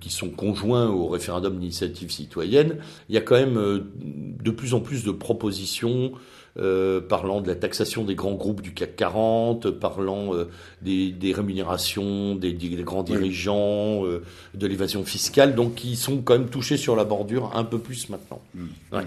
qui 0.00 0.10
sont 0.10 0.30
conjoints 0.30 0.88
au 0.88 1.08
référendum 1.08 1.58
d'initiative 1.58 2.10
citoyenne, 2.10 2.78
il 3.08 3.14
y 3.14 3.18
a 3.18 3.20
quand 3.20 3.34
même 3.36 3.58
euh, 3.58 3.80
de 3.96 4.50
plus 4.50 4.74
en 4.74 4.80
plus 4.80 5.04
de 5.04 5.10
propositions 5.10 6.12
euh, 6.58 7.02
parlant 7.02 7.42
de 7.42 7.48
la 7.48 7.54
taxation 7.54 8.02
des 8.04 8.14
grands 8.14 8.32
groupes 8.32 8.62
du 8.62 8.72
CAC 8.72 8.96
40, 8.96 9.70
parlant 9.72 10.34
euh, 10.34 10.48
des, 10.80 11.12
des 11.12 11.34
rémunérations 11.34 12.34
des, 12.34 12.54
des 12.54 12.68
grands 12.82 13.00
Oui. 13.00 13.12
dirigeants, 13.18 14.06
euh, 14.06 14.22
de 14.54 14.66
l'évasion 14.66 15.04
fiscale, 15.04 15.54
donc 15.54 15.74
qui 15.74 15.96
sont 15.96 16.22
quand 16.22 16.38
même 16.38 16.48
touchés 16.48 16.78
sur 16.78 16.96
la 16.96 17.04
bordure 17.04 17.52
un 17.54 17.64
peu 17.64 17.78
plus 17.78 18.08
maintenant. 18.08 18.40
Ouais. 18.90 19.02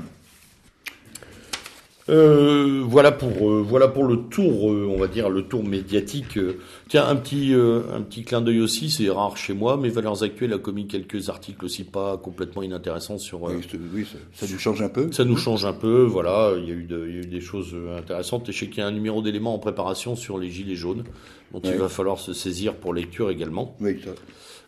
Euh, 2.09 2.81
voilà 2.85 3.11
pour 3.11 3.49
euh, 3.51 3.61
voilà 3.65 3.87
pour 3.87 4.03
le 4.05 4.17
tour, 4.29 4.71
euh, 4.71 4.87
on 4.89 4.97
va 4.97 5.07
dire 5.07 5.29
le 5.29 5.43
tour 5.43 5.63
médiatique. 5.63 6.37
euh. 6.37 6.53
Tiens, 6.87 7.05
un 7.07 7.15
petit 7.15 7.53
euh, 7.53 7.81
un 7.95 8.01
petit 8.01 8.23
clin 8.23 8.41
d'œil 8.41 8.61
aussi, 8.61 8.89
c'est 8.89 9.09
rare 9.09 9.37
chez 9.37 9.53
moi, 9.53 9.77
mais 9.77 9.89
Valeurs 9.89 10.23
Actuelles 10.23 10.53
a 10.53 10.57
commis 10.57 10.87
quelques 10.87 11.29
articles 11.29 11.63
aussi 11.63 11.83
pas 11.83 12.17
complètement 12.17 12.63
inintéressants 12.63 13.19
sur. 13.19 13.47
euh, 13.47 13.53
Oui, 13.73 13.79
oui, 13.93 14.07
ça, 14.33 14.45
ça 14.47 14.51
nous 14.51 14.59
change 14.59 14.81
un 14.81 14.89
peu. 14.89 15.11
ça 15.11 15.23
nous 15.23 15.37
change 15.37 15.65
un 15.65 15.73
peu, 15.73 16.01
voilà. 16.03 16.53
Il 16.57 16.67
y 16.67 16.71
a 16.71 16.75
eu, 16.75 16.83
de- 16.83 17.05
il 17.07 17.15
y 17.15 17.17
a 17.19 17.21
eu 17.21 17.27
des 17.27 17.41
choses 17.41 17.75
intéressantes. 17.97 18.49
Et 18.49 18.51
je 18.53 18.59
sais 18.59 18.67
qu'il 18.67 18.79
y 18.79 18.81
a 18.81 18.87
un 18.87 18.91
numéro 18.91 19.21
d'éléments 19.21 19.53
en 19.53 19.59
préparation 19.59 20.15
sur 20.15 20.37
les 20.39 20.49
gilets 20.49 20.75
jaunes, 20.75 21.03
dont 21.53 21.61
il 21.63 21.75
va 21.77 21.89
falloir 21.89 22.17
se 22.19 22.33
saisir 22.33 22.73
pour 22.75 22.93
lecture 22.93 23.29
également 23.29 23.75
Oui, 23.81 23.97
ça. 24.03 24.11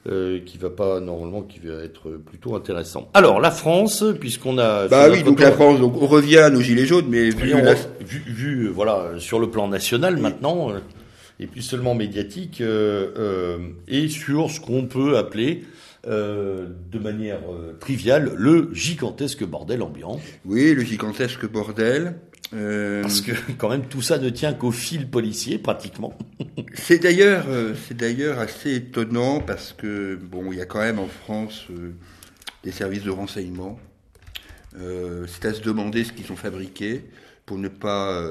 Euh, 0.09 0.39
qui 0.45 0.57
va 0.57 0.69
pas 0.69 0.99
normalement 0.99 1.41
qui 1.43 1.59
va 1.59 1.83
être 1.83 2.09
plutôt 2.11 2.55
intéressant. 2.55 3.09
Alors 3.13 3.39
la 3.39 3.51
France, 3.51 4.03
puisqu'on 4.19 4.57
a 4.57 4.87
Bah 4.87 5.09
oui, 5.11 5.21
donc 5.23 5.37
tour- 5.37 5.45
la 5.45 5.51
France, 5.51 5.79
donc 5.79 6.01
on 6.01 6.07
revient 6.07 6.39
à 6.39 6.49
nos 6.49 6.61
gilets 6.61 6.85
jaunes, 6.85 7.05
mais 7.07 7.29
vu 7.29 7.49
la- 7.51 7.75
voilà 8.73 9.11
sur 9.19 9.39
le 9.39 9.49
plan 9.49 9.67
national 9.67 10.17
maintenant 10.17 10.71
euh, 10.71 10.79
et 11.39 11.47
plus 11.47 11.61
seulement 11.61 11.93
médiatique 11.95 12.61
euh, 12.61 13.11
euh, 13.17 13.57
et 13.87 14.07
sur 14.09 14.49
ce 14.49 14.59
qu'on 14.59 14.85
peut 14.85 15.17
appeler 15.17 15.63
euh, 16.07 16.67
de 16.91 16.97
manière 16.99 17.39
euh, 17.51 17.77
triviale 17.79 18.31
le 18.35 18.69
gigantesque 18.73 19.43
bordel 19.45 19.83
ambiant 19.83 20.19
oui, 20.45 20.73
le 20.73 20.81
gigantesque 20.83 21.47
bordel. 21.47 22.15
Euh, 22.53 23.01
parce 23.01 23.21
que 23.21 23.31
quand 23.57 23.69
même 23.69 23.85
tout 23.85 24.01
ça 24.01 24.17
ne 24.17 24.29
tient 24.29 24.53
qu'au 24.53 24.71
fil 24.71 25.09
policier 25.09 25.57
pratiquement. 25.57 26.17
C'est 26.73 26.99
d'ailleurs, 26.99 27.45
euh, 27.47 27.73
c'est 27.87 27.95
d'ailleurs 27.95 28.39
assez 28.39 28.75
étonnant 28.75 29.39
parce 29.39 29.73
que 29.73 30.15
bon, 30.15 30.51
il 30.51 30.57
y 30.57 30.61
a 30.61 30.65
quand 30.65 30.79
même 30.79 30.99
en 30.99 31.07
France 31.07 31.65
euh, 31.69 31.91
des 32.63 32.71
services 32.71 33.03
de 33.03 33.11
renseignement. 33.11 33.79
Euh, 34.77 35.25
c'est 35.27 35.45
à 35.45 35.53
se 35.53 35.61
demander 35.61 36.03
ce 36.05 36.13
qu'ils 36.13 36.31
ont 36.31 36.37
fabriqué 36.37 37.03
pour 37.45 37.57
ne 37.57 37.67
pas 37.67 38.25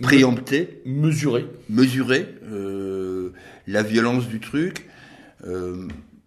préempter, 0.00 0.82
mesurer 0.86 2.28
euh, 2.50 3.32
la 3.66 3.82
violence 3.82 4.28
du 4.28 4.40
truc. 4.40 4.86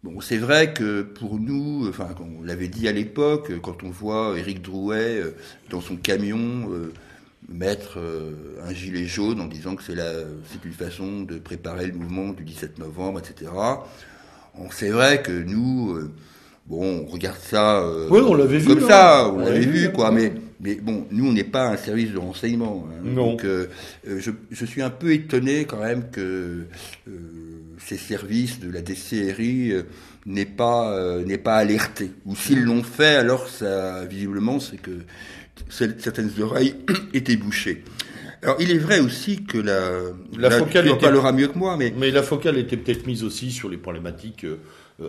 Bon, 0.03 0.19
c'est 0.19 0.37
vrai 0.37 0.73
que 0.73 1.03
pour 1.03 1.39
nous, 1.39 1.85
enfin, 1.87 2.07
on 2.19 2.43
l'avait 2.43 2.69
dit 2.69 2.87
à 2.87 2.91
l'époque, 2.91 3.51
quand 3.61 3.83
on 3.83 3.89
voit 3.91 4.33
Éric 4.37 4.63
Drouet 4.63 5.19
euh, 5.21 5.35
dans 5.69 5.79
son 5.79 5.95
camion 5.95 6.69
euh, 6.71 6.91
mettre 7.47 7.99
euh, 7.99 8.31
un 8.65 8.73
gilet 8.73 9.05
jaune 9.05 9.39
en 9.39 9.45
disant 9.45 9.75
que 9.75 9.83
c'est 9.83 9.93
la, 9.93 10.11
c'est 10.51 10.65
une 10.65 10.73
façon 10.73 11.21
de 11.21 11.37
préparer 11.37 11.85
le 11.85 11.93
mouvement 11.93 12.29
du 12.29 12.43
17 12.43 12.79
novembre, 12.79 13.19
etc. 13.19 13.51
On 14.57 14.71
c'est 14.71 14.89
vrai 14.89 15.21
que 15.21 15.31
nous, 15.31 15.91
euh, 15.93 16.11
bon, 16.65 17.05
on 17.07 17.11
regarde 17.11 17.37
ça 17.39 17.87
Oui, 18.09 18.21
on 18.25 18.33
l'avait 18.33 18.57
vu, 18.57 18.69
comme 18.73 18.83
hein. 18.85 18.87
ça, 18.87 19.29
on 19.31 19.35
On 19.35 19.45
l'avait 19.45 19.59
vu, 19.59 19.71
vu, 19.85 19.91
quoi. 19.91 20.09
Mais 20.11 20.33
mais 20.63 20.75
bon, 20.75 21.05
nous, 21.11 21.27
on 21.27 21.33
n'est 21.33 21.43
pas 21.43 21.69
un 21.69 21.77
service 21.77 22.11
de 22.11 22.17
renseignement. 22.17 22.87
hein. 22.89 23.01
Non. 23.03 23.31
Donc, 23.33 23.45
je, 24.05 24.31
je 24.51 24.65
suis 24.65 24.81
un 24.81 24.91
peu 24.91 25.11
étonné 25.11 25.65
quand 25.65 25.79
même 25.79 26.09
que 26.11 26.65
ces 27.85 27.97
services 27.97 28.59
de 28.59 28.69
la 28.71 28.81
DCRI 28.81 29.71
euh, 29.71 29.83
n'aient 30.25 30.45
pas 30.45 30.91
euh, 30.93 31.23
n'aient 31.25 31.37
pas 31.37 31.55
alerté. 31.57 32.11
Ou 32.25 32.35
s'ils 32.35 32.63
l'ont 32.63 32.83
fait, 32.83 33.15
alors 33.15 33.47
ça 33.47 34.05
visiblement 34.05 34.59
c'est 34.59 34.77
que 34.77 34.91
certaines 35.69 36.31
oreilles 36.41 36.75
étaient 37.13 37.37
bouchées. 37.37 37.83
Alors, 38.43 38.57
il 38.59 38.71
est 38.71 38.77
vrai 38.79 38.99
aussi 38.99 39.43
que 39.43 39.59
la, 39.59 39.91
La 40.35 40.49
focale 40.49 40.85
tu 40.85 40.91
en 40.91 40.95
était- 40.95 41.05
parleras 41.05 41.31
mieux 41.31 41.47
que 41.47 41.57
moi, 41.59 41.77
mais 41.77 41.93
Mais 41.95 42.09
la 42.09 42.23
focale 42.23 42.57
était 42.57 42.75
peut-être 42.75 43.05
mise 43.05 43.23
aussi 43.23 43.51
sur 43.51 43.69
les 43.69 43.77
problématiques 43.77 44.45
euh, 44.45 44.57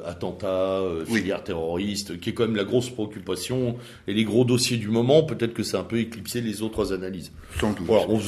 attentats, 0.07 0.81
euh, 0.81 1.05
Oui. 1.09 1.21
filières 1.21 1.43
terroristes, 1.45 2.19
qui 2.21 2.31
est 2.31 2.33
quand 2.33 2.45
même 2.47 2.57
la 2.57 2.65
grosse 2.65 2.91
préoccupation 2.91 3.77
et 4.07 4.15
les 4.15 4.25
gros 4.25 4.45
dossiers 4.45 4.77
du 4.77 4.89
moment. 4.89 5.23
Peut-être 5.23 5.55
que 5.55 5.63
ça 5.63 5.79
a 5.79 5.81
un 5.81 5.85
peu 5.85 5.99
éclipsé 5.99 6.41
les 6.41 6.63
autres 6.63 6.93
analyses. 6.93 7.33
sans 7.61 7.73
doute. 7.73 7.87
On 7.91 8.19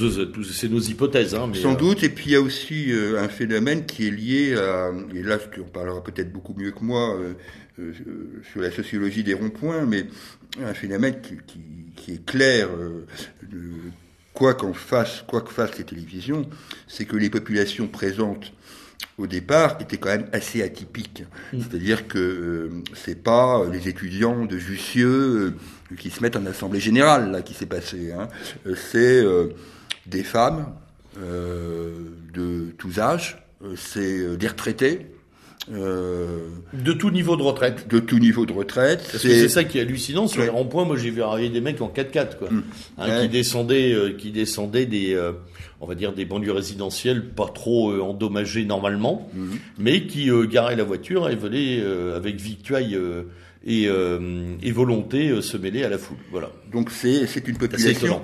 c'est 0.52 0.68
nos 0.68 0.80
hypothèses, 0.80 1.34
hein, 1.34 1.48
mais 1.50 1.58
Sans 1.58 1.74
euh, 1.74 1.76
doute, 1.76 2.02
et 2.02 2.08
puis 2.08 2.26
il 2.26 2.32
y 2.32 2.36
a 2.36 2.40
aussi 2.40 2.92
euh, 2.92 3.22
un 3.22 3.28
phénomène 3.28 3.86
qui 3.86 4.06
est 4.06 4.10
lié 4.10 4.54
à, 4.56 4.90
et 5.14 5.22
là 5.22 5.38
tu 5.38 5.60
en 5.60 5.64
parleras 5.64 6.00
peut-être 6.00 6.32
beaucoup 6.32 6.54
mieux 6.56 6.70
que 6.72 6.84
moi 6.84 7.16
euh, 7.16 7.32
euh, 7.78 7.92
sur 8.52 8.60
la 8.60 8.70
sociologie 8.70 9.24
des 9.24 9.34
ronds-points, 9.34 9.84
mais 9.86 10.06
un 10.62 10.74
phénomène 10.74 11.20
qui, 11.20 11.34
qui, 11.46 11.58
qui 11.96 12.12
est 12.12 12.24
clair, 12.24 12.68
euh, 12.78 13.06
de- 13.42 13.58
quoi 14.32 14.54
qu'en 14.54 14.72
fasse, 14.72 15.22
quoi 15.28 15.40
que 15.42 15.50
fassent 15.52 15.78
les 15.78 15.84
télévisions, 15.84 16.46
c'est 16.88 17.04
que 17.04 17.16
les 17.16 17.30
populations 17.30 17.86
présentes 17.86 18.52
au 19.18 19.26
départ 19.26 19.78
étaient 19.80 19.96
quand 19.96 20.09
même 20.09 20.26
assez 20.32 20.62
atypiques. 20.62 21.24
C'est-à-dire 21.52 22.09
que 22.09 22.18
euh, 22.18 22.68
c'est 22.94 23.22
pas 23.22 23.62
les 23.70 23.88
étudiants 23.88 24.44
de 24.44 24.59
Jussieu 24.59 25.09
euh, 25.92 25.96
qui 25.96 26.11
se 26.11 26.20
mettent 26.22 26.36
en 26.36 26.46
assemblée 26.46 26.80
générale 26.80 27.30
là 27.30 27.42
qui 27.42 27.55
s'est 27.55 27.66
passé. 27.66 28.11
Hein. 28.12 28.28
Euh, 28.66 28.74
C'est 28.74 29.22
euh, 29.22 29.48
des 30.07 30.24
femmes 30.24 30.66
euh, 31.22 31.92
de 32.32 32.72
tous 32.76 32.98
âges, 32.98 33.38
euh, 33.64 33.74
c'est 33.76 34.18
euh, 34.18 34.36
des 34.36 34.48
retraités 34.48 35.07
euh, 35.72 36.40
de 36.74 36.92
tout 36.92 37.11
niveau 37.11 37.36
de 37.36 37.42
retraite. 37.42 37.88
de 37.88 37.98
tout 37.98 38.18
niveau 38.18 38.44
de 38.44 38.52
retraite. 38.52 39.00
C'est 39.16 39.48
ça 39.48 39.64
qui 39.64 39.78
est 39.78 39.82
hallucinant 39.82 40.26
sur 40.26 40.40
Ouais. 40.40 40.46
les 40.46 40.50
ronds-points. 40.50 40.84
Moi, 40.84 40.96
j'ai 40.98 41.09
vu 41.11 41.22
arriver 41.22 41.48
des 41.48 41.62
mecs 41.62 41.80
en 41.80 41.88
4x4, 41.88 42.36
quoi, 42.38 42.50
Mm. 42.50 42.62
Hein, 42.98 43.09
Ouais. 43.09 43.22
qui 43.22 43.28
descendaient, 43.30 43.92
euh, 43.94 44.12
qui 44.12 44.30
descendaient 44.30 44.84
des, 44.84 45.14
euh, 45.14 45.32
on 45.85 45.87
va 45.87 45.95
dire 45.95 46.12
des 46.14 46.24
banlieues 46.24 46.53
résidentielles 46.53 47.22
pas 47.28 47.47
trop 47.55 47.91
euh, 47.93 48.01
endommagées 48.01 48.64
normalement, 48.64 49.28
Mhm. 49.35 49.59
mais 49.78 50.07
qui 50.07 50.30
euh, 50.30 50.47
garaient 50.47 50.76
la 50.76 50.85
voiture 50.85 51.28
et 51.28 51.37
venaient 51.37 51.78
euh, 51.80 52.16
avec 52.16 52.37
victuailles 52.41 52.95
euh, 52.97 53.24
et, 53.66 53.85
et 53.85 54.72
volonté 54.72 55.41
se 55.41 55.57
mêler 55.57 55.85
à 55.85 55.89
la 55.89 55.97
foule. 55.97 56.18
Voilà. 56.30 56.51
Donc 56.72 56.91
c'est 56.91 57.26
c'est 57.26 57.47
une 57.49 57.57
population. 57.57 58.20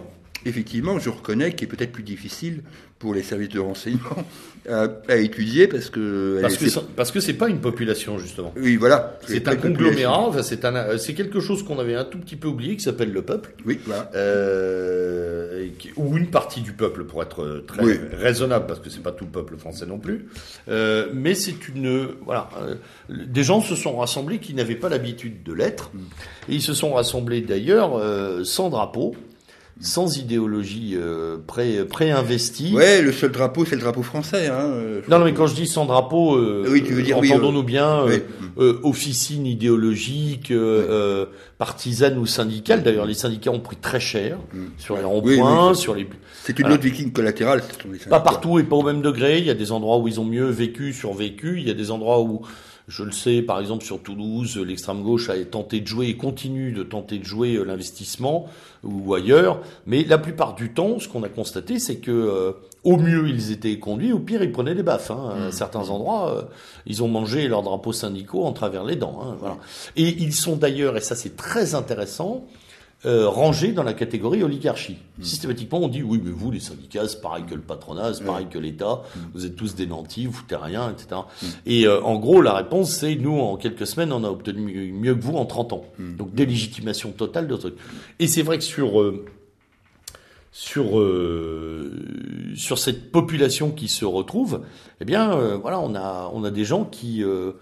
Effectivement, 0.46 0.98
je 0.98 1.10
reconnais 1.10 1.54
qu'il 1.54 1.68
est 1.68 1.70
peut-être 1.70 1.92
plus 1.92 2.02
difficile 2.02 2.62
pour 2.98 3.14
les 3.14 3.22
services 3.22 3.48
de 3.48 3.60
renseignement 3.60 4.24
à, 4.68 4.88
à 5.08 5.16
étudier 5.16 5.66
parce 5.66 5.88
que 5.88 6.38
parce 6.42 6.58
que 6.58 6.68
c'est, 6.68 6.86
parce 6.94 7.10
que 7.10 7.18
c'est 7.18 7.32
pas 7.34 7.48
une 7.48 7.60
population 7.60 8.18
justement. 8.18 8.52
Oui, 8.56 8.76
voilà. 8.76 9.18
C'est 9.26 9.48
un 9.48 9.56
conglomérat. 9.56 10.20
Enfin, 10.28 10.42
c'est 10.42 10.66
un, 10.66 10.98
c'est 10.98 11.14
quelque 11.14 11.40
chose 11.40 11.62
qu'on 11.62 11.78
avait 11.78 11.94
un 11.94 12.04
tout 12.04 12.18
petit 12.18 12.36
peu 12.36 12.48
oublié 12.48 12.76
qui 12.76 12.82
s'appelle 12.82 13.10
le 13.10 13.22
peuple. 13.22 13.54
Oui, 13.64 13.80
voilà. 13.86 14.10
Euh, 14.14 15.66
ou 15.96 16.16
une 16.16 16.26
partie 16.26 16.60
du 16.60 16.72
peuple 16.72 17.04
pour 17.04 17.22
être 17.22 17.64
très 17.66 17.82
oui. 17.82 17.94
raisonnable 18.12 18.66
parce 18.66 18.80
que 18.80 18.90
c'est 18.90 19.02
pas 19.02 19.12
tout 19.12 19.24
le 19.24 19.30
peuple 19.30 19.56
français 19.56 19.86
non 19.86 19.98
plus. 19.98 20.28
Euh, 20.68 21.08
mais 21.14 21.34
c'est 21.34 21.68
une 21.68 22.08
voilà. 22.26 22.50
Euh, 22.60 22.74
des 23.08 23.42
gens 23.42 23.62
se 23.62 23.74
sont 23.74 23.96
rassemblés 23.96 24.40
qui 24.40 24.52
n'avaient 24.52 24.74
pas 24.74 24.90
l'habitude 24.90 25.42
de 25.42 25.54
l'être. 25.54 25.90
Et 26.50 26.54
ils 26.56 26.62
se 26.62 26.74
sont 26.74 26.92
rassemblés 26.92 27.40
d'ailleurs 27.40 27.96
euh, 27.96 28.44
sans 28.44 28.68
drapeau 28.68 29.14
sans 29.80 30.18
idéologie 30.18 30.92
euh, 30.94 31.38
pré, 31.46 31.84
préinvestie. 31.86 32.74
Ouais, 32.74 33.00
le 33.00 33.12
seul 33.12 33.32
drapeau, 33.32 33.64
c'est 33.64 33.76
le 33.76 33.80
drapeau 33.80 34.02
français. 34.02 34.48
Hein, 34.48 34.60
euh, 34.60 35.00
non, 35.08 35.18
non, 35.18 35.24
mais 35.24 35.32
quand 35.32 35.46
je 35.46 35.54
dis 35.54 35.66
sans 35.66 35.86
drapeau, 35.86 36.36
euh, 36.36 36.66
oui, 36.68 36.82
tu 36.84 36.92
veux 36.92 37.02
dire, 37.02 37.16
entendons-nous 37.16 37.60
oui, 37.60 37.64
bien, 37.64 38.04
oui. 38.04 38.20
euh, 38.58 38.78
officine 38.82 39.46
idéologique, 39.46 40.50
euh, 40.50 41.26
partisane 41.56 42.18
ou 42.18 42.26
syndicale. 42.26 42.82
D'ailleurs, 42.82 43.06
les 43.06 43.14
syndicats 43.14 43.50
ont 43.50 43.60
pris 43.60 43.76
très 43.76 44.00
cher 44.00 44.38
sur 44.76 44.96
les 44.96 45.04
ronds-points, 45.04 45.74
sur 45.74 45.94
les. 45.94 46.06
C'est 46.42 46.58
une 46.58 46.72
autre 46.72 46.82
viking 46.82 47.12
collatérale. 47.12 47.62
Pas 48.08 48.20
partout 48.20 48.58
et 48.58 48.64
pas 48.64 48.76
au 48.76 48.82
même 48.82 49.02
degré. 49.02 49.38
Il 49.38 49.46
y 49.46 49.50
a 49.50 49.54
des 49.54 49.72
endroits 49.72 49.98
où 49.98 50.08
ils 50.08 50.20
ont 50.20 50.24
mieux 50.24 50.48
vécu, 50.50 50.92
survécu. 50.92 51.58
Il 51.58 51.66
y 51.66 51.70
a 51.70 51.74
des 51.74 51.90
endroits 51.90 52.20
où 52.20 52.42
je 52.90 53.04
le 53.04 53.12
sais, 53.12 53.40
par 53.40 53.60
exemple 53.60 53.84
sur 53.84 54.02
Toulouse, 54.02 54.58
l'extrême 54.58 55.02
gauche 55.02 55.30
a 55.30 55.36
tenté 55.44 55.80
de 55.80 55.86
jouer 55.86 56.08
et 56.08 56.16
continue 56.16 56.72
de 56.72 56.82
tenter 56.82 57.18
de 57.18 57.24
jouer 57.24 57.62
l'investissement 57.64 58.48
ou 58.82 59.14
ailleurs. 59.14 59.60
Mais 59.86 60.02
la 60.02 60.18
plupart 60.18 60.56
du 60.56 60.72
temps, 60.72 60.98
ce 60.98 61.08
qu'on 61.08 61.22
a 61.22 61.28
constaté, 61.28 61.78
c'est 61.78 61.98
que 61.98 62.10
euh, 62.10 62.52
au 62.82 62.96
mieux 62.96 63.28
ils 63.28 63.52
étaient 63.52 63.78
conduits, 63.78 64.12
au 64.12 64.18
pire 64.18 64.42
ils 64.42 64.50
prenaient 64.50 64.74
des 64.74 64.82
baffes. 64.82 65.12
Hein. 65.12 65.48
À 65.48 65.52
certains 65.52 65.88
endroits, 65.88 66.36
euh, 66.36 66.42
ils 66.84 67.02
ont 67.04 67.08
mangé 67.08 67.46
leurs 67.46 67.62
drapeaux 67.62 67.92
syndicaux 67.92 68.44
en 68.44 68.52
travers 68.52 68.82
les 68.82 68.96
dents. 68.96 69.20
Hein, 69.22 69.36
voilà. 69.38 69.58
Et 69.94 70.08
ils 70.08 70.34
sont 70.34 70.56
d'ailleurs, 70.56 70.96
et 70.96 71.00
ça 71.00 71.14
c'est 71.14 71.36
très 71.36 71.76
intéressant, 71.76 72.44
euh, 73.06 73.28
rangés 73.28 73.72
dans 73.72 73.82
la 73.82 73.94
catégorie 73.94 74.42
oligarchie. 74.42 74.98
Mmh. 75.18 75.22
Systématiquement, 75.22 75.78
on 75.78 75.88
dit 75.88 76.02
oui, 76.02 76.20
mais 76.22 76.30
vous, 76.30 76.50
les 76.50 76.60
syndicats, 76.60 77.08
c'est 77.08 77.20
pareil 77.20 77.44
que 77.44 77.54
le 77.54 77.60
patronat, 77.60 78.14
c'est 78.14 78.24
pareil 78.24 78.46
mmh. 78.46 78.50
que 78.50 78.58
l'État, 78.58 79.02
mmh. 79.02 79.18
vous 79.34 79.46
êtes 79.46 79.56
tous 79.56 79.74
des 79.74 79.86
nantis, 79.86 80.26
vous 80.26 80.32
foutez 80.32 80.56
rien, 80.56 80.90
etc. 80.90 81.22
Et 81.66 81.86
euh, 81.86 82.02
en 82.02 82.18
gros, 82.18 82.42
la 82.42 82.54
réponse, 82.54 82.92
c'est 82.92 83.16
nous, 83.16 83.38
en 83.38 83.56
quelques 83.56 83.86
semaines, 83.86 84.12
on 84.12 84.24
a 84.24 84.28
obtenu 84.28 84.92
mieux, 84.92 85.14
que 85.14 85.20
vous 85.20 85.36
en 85.36 85.46
30 85.46 85.72
ans. 85.72 85.84
Donc, 85.98 86.34
délégitimation 86.34 87.12
totale 87.12 87.48
de 87.48 87.56
trucs. 87.56 87.76
Et 88.18 88.26
c'est 88.26 88.42
vrai 88.42 88.58
que 88.58 88.64
sur 88.64 89.00
euh, 89.00 89.24
sur 90.52 90.98
euh, 90.98 91.90
sur 92.56 92.78
cette 92.78 93.12
population 93.12 93.70
qui 93.70 93.88
se 93.88 94.04
retrouve, 94.04 94.62
eh 95.00 95.04
bien, 95.04 95.32
euh, 95.32 95.56
voilà, 95.56 95.80
on 95.80 95.94
a 95.94 96.30
on 96.34 96.44
a 96.44 96.50
des 96.50 96.64
gens 96.64 96.84
qui 96.84 97.22
euh, 97.22 97.52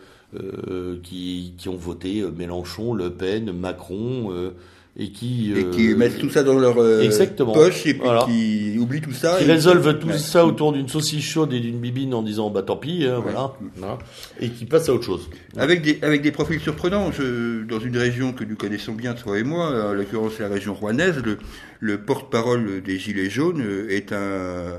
qui, 1.02 1.54
qui 1.56 1.68
ont 1.68 1.76
voté 1.76 2.22
Mélenchon, 2.22 2.92
Le 2.92 3.10
Pen, 3.10 3.52
Macron 3.52 4.52
et 4.98 5.10
qui 5.10 5.52
et 5.56 5.70
qui 5.70 5.92
euh, 5.92 5.96
mettent 5.96 6.18
tout 6.18 6.28
ça 6.28 6.42
dans 6.42 6.58
leur 6.58 6.78
euh, 6.78 7.02
exactement. 7.02 7.52
poche 7.52 7.86
et 7.86 7.94
puis 7.94 8.02
voilà. 8.02 8.24
qui 8.24 8.76
oublient 8.78 9.00
tout 9.00 9.12
ça 9.12 9.36
qui 9.38 9.44
résolvent 9.44 9.98
tout 9.98 10.08
ouais. 10.08 10.18
ça 10.18 10.44
autour 10.44 10.72
d'une 10.72 10.88
saucisse 10.88 11.24
chaude 11.24 11.52
et 11.52 11.60
d'une 11.60 11.78
bibine 11.78 12.14
en 12.14 12.22
disant 12.22 12.50
bah 12.50 12.62
tant 12.62 12.76
pis 12.76 13.06
hein, 13.06 13.16
ouais. 13.18 13.22
voilà. 13.22 13.52
voilà 13.76 13.98
et 14.40 14.48
qui 14.48 14.64
passent 14.64 14.88
à 14.88 14.94
autre 14.94 15.04
chose 15.04 15.30
avec 15.56 15.82
des 15.82 16.00
avec 16.02 16.22
des 16.22 16.32
profils 16.32 16.58
surprenants 16.58 17.12
je, 17.12 17.62
dans 17.64 17.78
une 17.78 17.96
région 17.96 18.32
que 18.32 18.42
nous 18.42 18.56
connaissons 18.56 18.92
bien 18.92 19.14
toi 19.14 19.38
et 19.38 19.44
moi 19.44 19.90
en 19.90 19.92
l'occurrence 19.92 20.38
la 20.40 20.48
région 20.48 20.74
rouennaise 20.74 21.22
le 21.24 21.38
le 21.80 21.98
porte-parole 21.98 22.82
des 22.82 22.98
Gilets 22.98 23.30
jaunes 23.30 23.64
est 23.88 24.12
un 24.12 24.78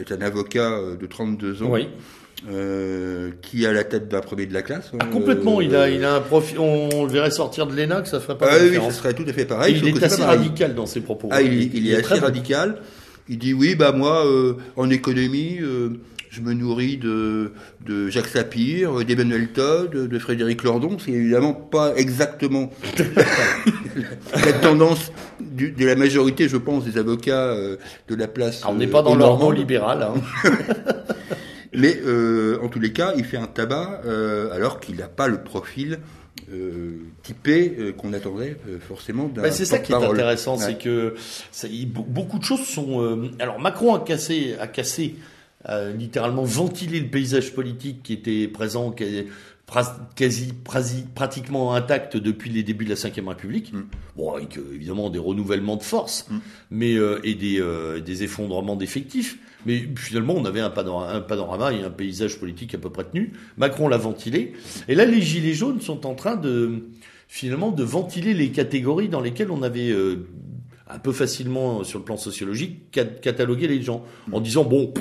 est 0.00 0.12
un 0.12 0.22
avocat 0.22 0.78
de 0.98 1.06
32 1.06 1.62
ans 1.62 1.66
oui. 1.70 1.88
Euh, 2.50 3.30
qui 3.40 3.64
a 3.66 3.72
la 3.72 3.84
tête 3.84 4.08
d'un 4.08 4.20
premier 4.20 4.46
de 4.46 4.52
la 4.52 4.62
classe. 4.62 4.90
Ah, 4.98 5.04
complètement, 5.04 5.60
euh, 5.60 5.64
il 5.64 5.76
a, 5.76 5.88
il 5.88 6.04
a 6.04 6.16
un 6.16 6.20
profil. 6.20 6.58
On, 6.58 7.04
le 7.04 7.08
verrait 7.12 7.30
sortir 7.30 7.68
de 7.68 7.76
l'ENA, 7.76 8.00
que 8.00 8.08
ça 8.08 8.18
ferait 8.18 8.36
pas. 8.36 8.48
Ah 8.50 8.56
oui, 8.60 8.74
ça 8.74 8.90
serait 8.90 9.14
tout 9.14 9.24
à 9.28 9.32
fait 9.32 9.44
pareil. 9.44 9.80
Il 9.80 9.96
est 9.96 10.02
assez 10.02 10.22
radical 10.22 10.74
dans 10.74 10.86
ses 10.86 11.02
propos. 11.02 11.28
Ah, 11.30 11.40
il, 11.40 11.52
il, 11.52 11.74
il 11.76 11.88
est, 11.88 11.92
est 11.92 12.04
assez 12.04 12.18
radical. 12.18 12.78
Il 13.28 13.38
dit 13.38 13.54
oui, 13.54 13.76
bah 13.76 13.92
moi, 13.92 14.26
euh, 14.26 14.54
en 14.74 14.90
économie, 14.90 15.58
euh, 15.60 15.90
je 16.30 16.40
me 16.40 16.52
nourris 16.52 16.96
de, 16.96 17.52
de 17.86 18.08
Jacques 18.08 18.26
Sapir, 18.26 19.04
d'Emmanuel 19.04 19.52
Todd, 19.52 19.92
de 19.92 20.18
Frédéric 20.18 20.64
Lordon. 20.64 20.96
C'est 20.98 21.12
évidemment 21.12 21.52
pas 21.52 21.94
exactement 21.94 22.72
la 24.34 24.52
tendance 24.54 25.12
du, 25.40 25.70
de 25.70 25.86
la 25.86 25.94
majorité, 25.94 26.48
je 26.48 26.56
pense, 26.56 26.84
des 26.86 26.98
avocats 26.98 27.54
de 27.54 28.14
la 28.16 28.26
place. 28.26 28.62
On 28.66 28.74
n'est 28.74 28.88
pas 28.88 29.02
dans 29.02 29.14
l'ordre 29.14 29.52
libéral. 29.52 30.02
Hein. 30.02 30.50
Mais 31.74 31.98
euh, 32.04 32.58
en 32.62 32.68
tous 32.68 32.80
les 32.80 32.92
cas, 32.92 33.14
il 33.16 33.24
fait 33.24 33.38
un 33.38 33.46
tabac 33.46 34.02
euh, 34.04 34.52
alors 34.52 34.80
qu'il 34.80 34.96
n'a 34.96 35.08
pas 35.08 35.28
le 35.28 35.42
profil 35.42 36.00
euh, 36.52 36.98
typé 37.22 37.74
euh, 37.78 37.92
qu'on 37.92 38.12
attendrait 38.12 38.56
euh, 38.68 38.78
forcément 38.78 39.28
d'un. 39.28 39.42
Ben 39.42 39.52
c'est 39.52 39.64
ça 39.64 39.78
qui 39.78 39.92
est 39.92 39.96
intéressant, 39.96 40.56
ouais. 40.58 40.64
c'est 40.64 40.78
que 40.78 41.14
ça, 41.50 41.68
il, 41.68 41.90
beaucoup 41.90 42.38
de 42.38 42.44
choses 42.44 42.66
sont. 42.66 43.02
euh, 43.02 43.30
alors 43.38 43.58
Macron 43.58 43.94
a 43.94 44.00
cassé, 44.00 44.54
a 44.60 44.66
cassé, 44.66 45.16
littéralement 45.96 46.42
ventilé 46.42 46.98
le 47.00 47.08
paysage 47.08 47.54
politique 47.54 48.02
qui 48.02 48.12
était 48.14 48.48
présent, 48.48 48.90
qui 48.90 49.04
quasi, 50.16 50.52
quasi 50.70 51.04
pratiquement 51.14 51.74
intact 51.74 52.16
depuis 52.16 52.50
les 52.50 52.62
débuts 52.64 52.84
de 52.84 52.90
la 52.90 52.96
Ve 52.96 53.28
République. 53.28 53.72
Mm. 53.72 53.82
Bon, 54.16 54.34
avec 54.34 54.58
évidemment 54.74 55.08
des 55.08 55.20
renouvellements 55.20 55.76
de 55.76 55.82
force, 55.84 56.26
mm. 56.28 56.38
mais 56.72 56.96
et 57.22 57.34
des, 57.34 57.64
des 58.04 58.22
effondrements 58.24 58.76
d'effectifs. 58.76 59.38
Mais 59.66 59.88
finalement, 59.96 60.34
on 60.34 60.44
avait 60.44 60.60
un 60.60 60.70
panorama, 60.70 61.12
un 61.12 61.20
panorama, 61.20 61.72
et 61.72 61.82
un 61.82 61.90
paysage 61.90 62.38
politique 62.38 62.74
à 62.74 62.78
peu 62.78 62.90
près 62.90 63.04
tenu. 63.04 63.32
Macron 63.56 63.88
l'a 63.88 63.96
ventilé. 63.96 64.52
Et 64.88 64.94
là, 64.94 65.04
les 65.04 65.20
Gilets 65.20 65.54
jaunes 65.54 65.80
sont 65.80 66.06
en 66.06 66.14
train 66.14 66.36
de, 66.36 66.84
finalement, 67.28 67.70
de 67.70 67.84
ventiler 67.84 68.34
les 68.34 68.50
catégories 68.50 69.08
dans 69.08 69.20
lesquelles 69.20 69.50
on 69.50 69.62
avait 69.62 69.90
euh, 69.90 70.26
un 70.88 70.98
peu 70.98 71.12
facilement, 71.12 71.84
sur 71.84 71.98
le 71.98 72.04
plan 72.04 72.16
sociologique, 72.16 72.90
catalogué 72.90 73.68
les 73.68 73.82
gens. 73.82 74.04
En 74.32 74.40
disant, 74.40 74.64
bon, 74.64 74.92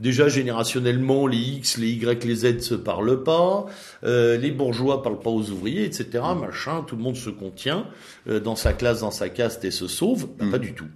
déjà 0.00 0.28
générationnellement, 0.28 1.26
les 1.26 1.38
X, 1.38 1.78
les 1.78 1.90
Y, 1.90 2.24
les 2.24 2.34
Z 2.34 2.60
se 2.60 2.74
parlent 2.74 3.22
pas, 3.22 3.66
euh, 4.04 4.36
les 4.36 4.50
bourgeois 4.50 5.02
parlent 5.02 5.20
pas 5.20 5.30
aux 5.30 5.50
ouvriers, 5.50 5.84
etc. 5.84 6.24
Machin, 6.38 6.84
tout 6.86 6.96
le 6.96 7.02
monde 7.02 7.16
se 7.16 7.30
contient 7.30 7.86
euh, 8.28 8.40
dans 8.40 8.56
sa 8.56 8.72
classe, 8.72 9.00
dans 9.00 9.10
sa 9.10 9.28
caste 9.28 9.64
et 9.64 9.70
se 9.70 9.86
sauve. 9.86 10.28
Ben, 10.38 10.46
mmh. 10.46 10.50
Pas 10.50 10.58
du 10.58 10.74
tout. 10.74 10.88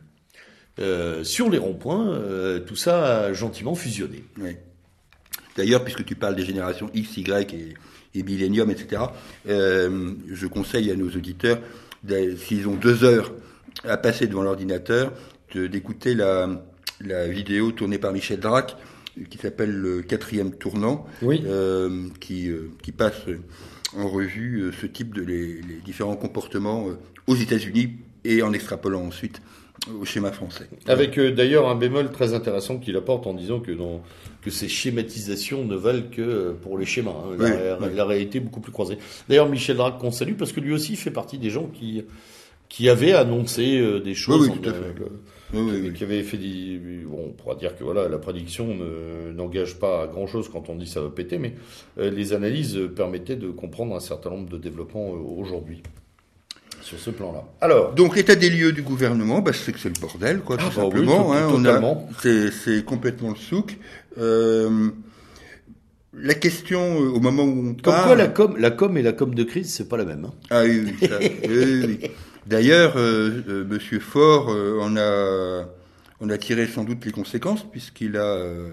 Euh, 0.78 1.22
sur 1.22 1.50
les 1.50 1.58
ronds-points, 1.58 2.08
euh, 2.14 2.60
tout 2.60 2.76
ça 2.76 3.24
a 3.24 3.32
gentiment 3.32 3.74
fusionné. 3.74 4.24
Oui. 4.40 4.56
D'ailleurs, 5.56 5.84
puisque 5.84 6.04
tu 6.04 6.14
parles 6.14 6.34
des 6.34 6.44
générations 6.46 6.90
X, 6.94 7.18
Y 7.18 7.52
et, 7.54 7.74
et 8.14 8.22
millénium, 8.22 8.70
etc., 8.70 9.02
euh, 9.48 10.12
je 10.30 10.46
conseille 10.46 10.90
à 10.90 10.96
nos 10.96 11.08
auditeurs, 11.10 11.58
s'ils 12.38 12.68
ont 12.68 12.74
deux 12.74 13.04
heures 13.04 13.32
à 13.84 13.96
passer 13.98 14.26
devant 14.26 14.42
l'ordinateur, 14.42 15.12
d'écouter 15.54 16.14
la, 16.14 16.48
la 17.00 17.28
vidéo 17.28 17.72
tournée 17.72 17.98
par 17.98 18.12
Michel 18.12 18.40
Drac, 18.40 18.76
qui 19.28 19.36
s'appelle 19.36 19.72
Le 19.72 20.00
quatrième 20.00 20.52
tournant, 20.52 21.06
oui. 21.20 21.42
euh, 21.46 22.08
qui, 22.20 22.48
euh, 22.48 22.70
qui 22.82 22.92
passe 22.92 23.20
en 23.94 24.08
revue 24.08 24.72
ce 24.80 24.86
type 24.86 25.14
de 25.14 25.20
les, 25.20 25.60
les 25.60 25.80
différents 25.84 26.16
comportements 26.16 26.88
euh, 26.88 26.98
aux 27.26 27.36
États-Unis 27.36 27.96
et 28.24 28.40
en 28.42 28.54
extrapolant 28.54 29.02
ensuite 29.02 29.42
au 29.88 30.04
schéma 30.04 30.32
français. 30.32 30.68
Avec 30.86 31.18
euh, 31.18 31.32
d'ailleurs 31.32 31.68
un 31.68 31.74
bémol 31.74 32.10
très 32.10 32.34
intéressant 32.34 32.78
qu'il 32.78 32.96
apporte 32.96 33.26
en 33.26 33.34
disant 33.34 33.60
que, 33.60 33.72
dans, 33.72 34.02
que 34.42 34.50
ces 34.50 34.68
schématisations 34.68 35.64
ne 35.64 35.76
valent 35.76 36.08
que 36.10 36.52
pour 36.62 36.78
les 36.78 36.86
schémas. 36.86 37.10
Hein. 37.10 37.36
La, 37.38 37.44
oui, 37.44 37.50
la, 37.50 37.78
oui. 37.78 37.94
la, 37.94 38.04
réalité 38.04 38.38
est 38.38 38.42
beaucoup 38.42 38.60
plus 38.60 38.72
croisée. 38.72 38.98
D'ailleurs, 39.28 39.48
Michel 39.48 39.76
Drac 39.76 39.98
qu'on 39.98 40.10
salue 40.10 40.34
parce 40.34 40.52
que 40.52 40.60
lui 40.60 40.72
aussi 40.72 40.96
fait 40.96 41.10
partie 41.10 41.38
des 41.38 41.50
gens 41.50 41.66
qui, 41.66 42.04
qui 42.72 42.88
avaient 42.88 43.12
annoncé 43.12 43.78
euh, 43.78 44.00
des 44.00 44.14
choses. 44.14 44.48
Oui, 44.48 44.58
oui, 44.62 44.70
en, 44.70 45.68
euh, 45.68 45.90
qui, 45.90 45.92
qui 45.92 46.04
avait 46.04 46.22
fait 46.22 46.38
des, 46.38 46.78
bon, 47.04 47.26
on 47.26 47.32
pourra 47.32 47.54
dire 47.54 47.76
que 47.76 47.84
voilà, 47.84 48.08
la 48.08 48.16
prédiction 48.16 48.74
n'engage 49.34 49.78
pas 49.78 50.06
grand 50.06 50.26
chose 50.26 50.48
quand 50.48 50.70
on 50.70 50.76
dit 50.76 50.86
ça 50.86 51.02
va 51.02 51.10
péter, 51.10 51.36
mais 51.36 51.52
euh, 51.98 52.10
les 52.10 52.32
analyses 52.32 52.80
permettaient 52.96 53.36
de 53.36 53.50
comprendre 53.50 53.94
un 53.94 54.00
certain 54.00 54.30
nombre 54.30 54.48
de 54.48 54.56
développements 54.56 55.10
aujourd'hui 55.10 55.82
sur 56.82 56.98
ce 56.98 57.10
plan-là. 57.10 57.44
Alors, 57.60 57.94
donc 57.94 58.16
l'état 58.16 58.34
des 58.34 58.50
lieux 58.50 58.72
du 58.72 58.82
gouvernement, 58.82 59.40
bah, 59.40 59.52
c'est 59.52 59.72
que 59.72 59.78
c'est 59.78 59.88
le 59.88 60.00
bordel, 60.00 60.40
quoi, 60.40 60.56
tout 60.56 60.64
ah, 60.66 60.72
bah 60.74 60.82
simplement. 60.82 61.30
Oui, 61.30 61.36
hein, 61.36 61.48
totalement. 61.50 62.08
C'est 62.20 62.84
complètement 62.84 63.30
le 63.30 63.36
souk. 63.36 63.78
Euh, 64.18 64.90
la 66.14 66.34
question 66.34 67.00
euh, 67.00 67.08
au 67.08 67.20
moment 67.20 67.44
où 67.44 67.70
on 67.70 67.74
Comme 67.74 67.94
parle... 67.94 68.06
quoi 68.06 68.16
la 68.16 68.28
com, 68.28 68.54
la 68.58 68.70
com 68.70 68.98
et 68.98 69.02
la 69.02 69.12
com 69.12 69.34
de 69.34 69.44
crise, 69.44 69.72
c'est 69.72 69.88
pas 69.88 69.96
la 69.96 70.04
même. 70.04 70.26
Hein. 70.26 70.34
Ah 70.50 70.62
oui, 70.64 70.82
oui, 70.84 71.08
ça, 71.08 71.18
oui, 71.20 71.84
oui. 72.02 72.10
D'ailleurs, 72.46 72.94
euh, 72.96 73.42
euh, 73.48 73.64
Monsieur 73.64 74.00
Faure 74.00 74.50
euh, 74.50 74.80
en 74.80 74.96
a, 74.96 75.68
on 76.20 76.28
a 76.28 76.38
tiré 76.38 76.66
sans 76.66 76.84
doute 76.84 77.04
les 77.04 77.12
conséquences 77.12 77.64
puisqu'il 77.70 78.16
a, 78.16 78.24
euh, 78.24 78.70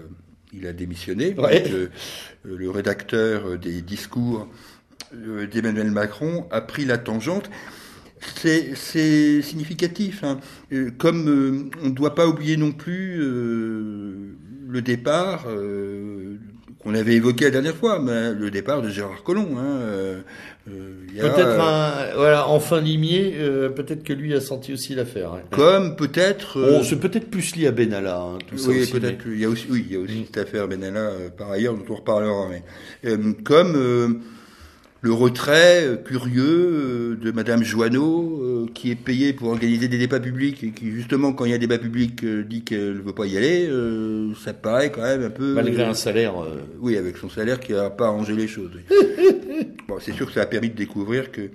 il 0.52 0.66
a 0.66 0.72
démissionné. 0.72 1.34
Ouais. 1.38 1.60
Donc, 1.60 1.90
le 2.42 2.70
rédacteur 2.70 3.58
des 3.58 3.80
discours 3.82 4.48
d'Emmanuel 5.12 5.90
Macron 5.90 6.46
a 6.50 6.60
pris 6.60 6.84
la 6.84 6.98
tangente. 6.98 7.48
C'est 8.20 9.42
significatif. 9.42 10.24
Hein. 10.24 10.38
Comme 10.98 11.70
on 11.82 11.86
ne 11.88 11.94
doit 11.94 12.14
pas 12.14 12.26
oublier 12.26 12.56
non 12.56 12.72
plus 12.72 13.16
le 13.18 14.82
départ 14.82 15.46
qu'on 16.82 16.94
avait 16.94 17.14
évoqué 17.14 17.44
la 17.44 17.50
dernière 17.50 17.76
fois, 17.76 17.98
mais 17.98 18.32
le 18.32 18.50
départ 18.50 18.80
de 18.80 18.88
Gérard 18.88 19.22
Collomb. 19.22 19.58
Hein, 19.58 19.80
euh, 19.82 20.20
euh, 20.70 20.92
peut-être 21.18 21.60
un, 21.60 22.14
voilà, 22.16 22.48
enfin 22.48 22.80
limier, 22.80 23.34
euh, 23.38 23.68
peut-être 23.68 24.02
que 24.02 24.14
lui 24.14 24.34
a 24.34 24.40
senti 24.40 24.72
aussi 24.72 24.94
l'affaire. 24.94 25.34
Hein. 25.34 25.42
Comme 25.50 25.96
peut-être. 25.96 26.58
Oh, 26.58 26.82
c'est 26.82 26.98
peut-être 26.98 27.30
plus 27.30 27.54
lié 27.56 27.66
à 27.66 27.72
Benalla, 27.72 28.18
hein, 28.18 28.38
tout 28.46 28.56
ça. 28.56 28.70
Oui, 28.70 28.86
peut-être. 28.86 29.24
Il 29.26 29.40
y 29.40 29.44
a 29.44 29.48
aussi, 29.48 29.66
oui, 29.68 29.84
il 29.88 29.94
y 29.94 29.96
a 29.96 30.00
aussi 30.00 30.24
cette 30.26 30.38
affaire 30.38 30.68
Benalla 30.68 31.10
par 31.36 31.50
ailleurs 31.50 31.74
dont 31.74 31.84
on 31.90 31.96
reparlera. 31.96 32.48
Mais 32.48 32.62
comme 33.44 34.22
le 35.02 35.12
retrait 35.12 35.84
euh, 35.84 35.96
curieux 35.96 36.44
euh, 36.44 37.16
de 37.16 37.30
Madame 37.30 37.64
Joanneau, 37.64 38.40
euh, 38.42 38.66
qui 38.74 38.90
est 38.90 38.96
payée 38.96 39.32
pour 39.32 39.48
organiser 39.48 39.88
des 39.88 39.98
débats 39.98 40.20
publics 40.20 40.62
et 40.62 40.70
qui 40.72 40.90
justement 40.90 41.32
quand 41.32 41.46
il 41.46 41.52
y 41.52 41.54
a 41.54 41.58
des 41.58 41.66
débat 41.66 41.78
public 41.78 42.24
dit 42.24 42.62
qu'elle 42.62 42.96
ne 42.96 43.00
veut 43.00 43.14
pas 43.14 43.26
y 43.26 43.36
aller, 43.36 43.70
ça 44.42 44.52
paraît 44.52 44.90
quand 44.90 45.02
même 45.02 45.22
un 45.22 45.30
peu 45.30 45.54
malgré 45.54 45.84
un 45.84 45.94
salaire. 45.94 46.34
Oui, 46.80 46.96
avec 46.96 47.16
son 47.16 47.28
salaire 47.28 47.60
qui 47.60 47.72
n'a 47.72 47.90
pas 47.90 48.06
arrangé 48.06 48.34
les 48.34 48.48
choses. 48.48 48.72
bon, 49.88 49.98
c'est 50.00 50.12
sûr 50.12 50.26
que 50.26 50.32
ça 50.32 50.42
a 50.42 50.46
permis 50.46 50.70
de 50.70 50.76
découvrir 50.76 51.30
que 51.30 51.50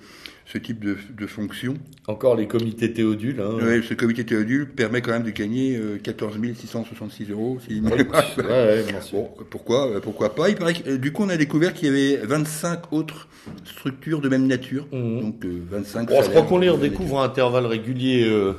ce 0.56 0.60
type 0.60 0.84
de, 0.84 0.98
de 1.18 1.28
fonction. 1.28 1.76
Encore 2.08 2.36
les 2.36 2.48
comités 2.48 2.94
Théodule. 2.94 3.42
Hein. 3.42 3.82
Ce 3.88 3.94
comité 3.94 4.26
Théodule 4.26 4.70
permet 4.70 5.02
quand 5.02 5.12
même 5.12 5.24
de 5.24 5.32
gagner 5.32 5.78
14 6.02 6.38
666 6.56 7.30
euros. 7.32 7.58
Si 7.68 7.82
ouais, 7.82 8.08
ouais, 8.38 8.86
bon, 9.12 9.30
pourquoi, 9.50 9.90
euh, 9.90 10.00
pourquoi 10.00 10.34
pas? 10.34 10.50
Il 10.50 10.56
paraît 10.56 10.74
que, 10.74 10.92
euh, 10.92 10.98
Du 10.98 11.12
coup, 11.12 11.24
on 11.24 11.30
a 11.30 11.36
découvert 11.36 11.74
qu'il 11.74 11.90
y 11.90 11.92
avait 11.92 12.26
25 12.26 12.94
autres 12.94 13.28
structures 13.66 14.22
de 14.22 14.30
même 14.30 14.48
nature. 14.48 14.88
Mhm. 14.94 15.22
Donc 15.22 15.46
25. 15.46 16.08
Bon, 16.08 16.24
je 16.24 16.30
crois 16.30 16.44
qu'on 16.44 16.60
les 16.60 16.70
redécouvre 16.70 17.20
à 17.20 17.26
intervalles 17.26 17.66
réguliers. 17.66 18.24
Euh, 18.26 18.54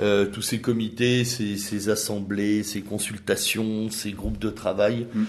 euh, 0.00 0.26
tous 0.26 0.42
ces 0.42 0.60
comités, 0.60 1.24
ces, 1.24 1.56
ces, 1.56 1.88
assemblées, 1.88 2.62
ces 2.62 2.82
consultations, 2.82 3.90
ces 3.90 4.12
groupes 4.12 4.38
de 4.38 4.50
travail. 4.50 5.06
Mhm. 5.14 5.26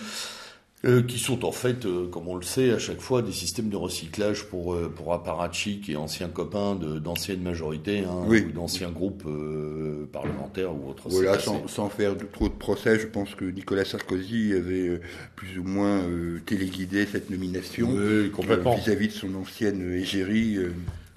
Euh, 0.85 1.01
qui 1.01 1.19
sont 1.19 1.43
en 1.43 1.51
fait, 1.51 1.85
euh, 1.85 2.07
comme 2.07 2.29
on 2.29 2.37
le 2.37 2.41
sait, 2.41 2.71
à 2.71 2.79
chaque 2.79 3.01
fois 3.01 3.21
des 3.21 3.33
systèmes 3.33 3.67
de 3.67 3.75
recyclage 3.75 4.45
pour 4.45 4.73
euh, 4.73 4.87
pour 4.87 5.11
apparatchiks 5.11 5.89
et 5.89 5.97
anciens 5.97 6.29
copains 6.29 6.75
d'anciennes 6.75 7.41
majorités, 7.41 8.05
hein, 8.05 8.25
ou 8.25 8.51
d'anciens 8.53 8.89
groupes 8.89 9.25
euh, 9.27 10.07
parlementaires 10.13 10.73
ou 10.73 10.89
autres. 10.89 11.09
Voilà, 11.09 11.37
sans, 11.37 11.67
sans, 11.67 11.89
faire 11.89 12.15
de, 12.15 12.23
trop 12.23 12.47
de 12.47 12.53
procès, 12.53 12.97
je 12.97 13.07
pense 13.07 13.35
que 13.35 13.43
Nicolas 13.43 13.83
Sarkozy 13.83 14.53
avait 14.53 15.01
plus 15.35 15.59
ou 15.59 15.63
moins 15.63 16.01
téléguidé 16.45 17.05
cette 17.05 17.29
nomination 17.29 17.89
vis-à-vis 17.89 19.09
de 19.09 19.13
son 19.13 19.35
ancienne 19.35 19.91
égérie. 19.91 20.59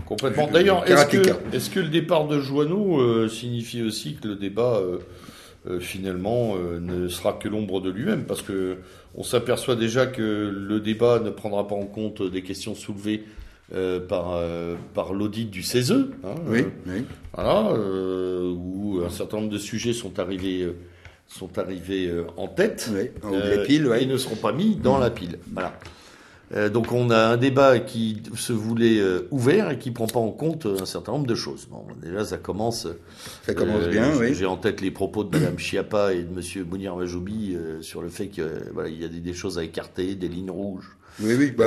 complètement. 0.05 0.49
D'ailleurs, 0.49 0.91
est-ce 0.91 1.07
que, 1.07 1.55
est-ce 1.55 1.71
que 1.71 1.79
le 1.79 1.89
départ 1.89 2.27
de 2.27 2.41
Joanneau 2.41 3.29
signifie 3.29 3.85
aussi 3.85 4.17
que 4.17 4.27
le 4.27 4.35
débat 4.35 4.83
finalement 5.79 6.57
ne 6.57 7.07
sera 7.07 7.35
que 7.35 7.47
l'ombre 7.49 7.81
de 7.81 7.91
lui-même, 7.91 8.25
parce 8.25 8.43
que 8.43 8.79
on 9.15 9.23
s'aperçoit 9.23 9.77
déjà 9.77 10.07
que 10.07 10.51
le 10.55 10.81
débat 10.81 11.21
ne 11.21 11.31
prendra 11.31 11.67
pas 11.69 11.75
en 11.75 11.87
compte 11.87 12.23
des 12.23 12.43
questions 12.43 12.75
soulevées 12.75 13.25
euh, 13.75 14.01
par, 14.01 14.35
euh, 14.35 14.77
par 14.93 15.15
l'audit 15.15 15.47
du 15.49 15.63
CESE. 15.63 15.93
Hein, 16.25 16.35
oui, 16.47 16.61
euh, 16.61 16.65
oui. 16.87 17.05
Voilà, 17.33 17.73
où 17.73 19.01
un 19.05 19.11
certain 19.11 19.39
nombre 19.39 19.51
de 19.51 19.59
sujets 19.59 19.93
sont 19.93 20.19
arrivés, 20.19 20.71
sont 21.27 21.59
arrivés 21.59 22.11
en 22.37 22.49
tête 22.49 22.91
oui, 22.93 23.11
pile, 23.67 23.91
et 23.99 24.07
ne 24.07 24.17
seront 24.17 24.37
pas 24.37 24.53
mis 24.53 24.77
dans 24.77 24.99
la 24.99 25.11
pile. 25.11 25.39
Voilà. 25.53 25.73
Euh, 26.55 26.69
donc 26.69 26.93
on 26.93 27.11
a 27.11 27.19
un 27.19 27.37
débat 27.37 27.79
qui 27.79 28.23
se 28.37 28.53
voulait 28.53 29.01
euh, 29.01 29.27
ouvert 29.31 29.71
et 29.71 29.79
qui 29.79 29.91
prend 29.91 30.07
pas 30.07 30.21
en 30.21 30.31
compte 30.31 30.67
un 30.67 30.85
certain 30.85 31.13
nombre 31.13 31.27
de 31.27 31.35
choses. 31.35 31.67
Bon, 31.71 31.85
déjà 32.03 32.25
ça 32.25 32.37
commence. 32.37 32.87
Ça 33.47 33.55
commence 33.55 33.85
euh, 33.85 33.91
bien, 33.91 34.11
oui. 34.19 34.35
J'ai 34.35 34.47
en 34.47 34.57
tête 34.57 34.81
les 34.81 34.91
propos 34.91 35.25
de 35.25 35.37
Madame 35.37 35.59
Chiappa 35.59 36.13
et 36.13 36.23
de 36.23 36.35
Monsieur 36.35 36.65
Mounir 36.65 36.97
Majoubi 36.97 37.57
sur 37.81 38.03
le 38.03 38.09
fait 38.09 38.29
qu'il 38.29 38.45
voilà, 38.75 38.91
y 38.91 39.05
a 39.05 39.09
des, 39.09 39.21
des, 39.21 39.33
choses 39.33 39.59
à 39.59 39.65
écarter, 39.65 40.15
des 40.15 40.29
lignes 40.29 40.51
rouges. 40.51 40.97
Oui, 41.21 41.35
oui. 41.39 41.51
Bah, 41.51 41.67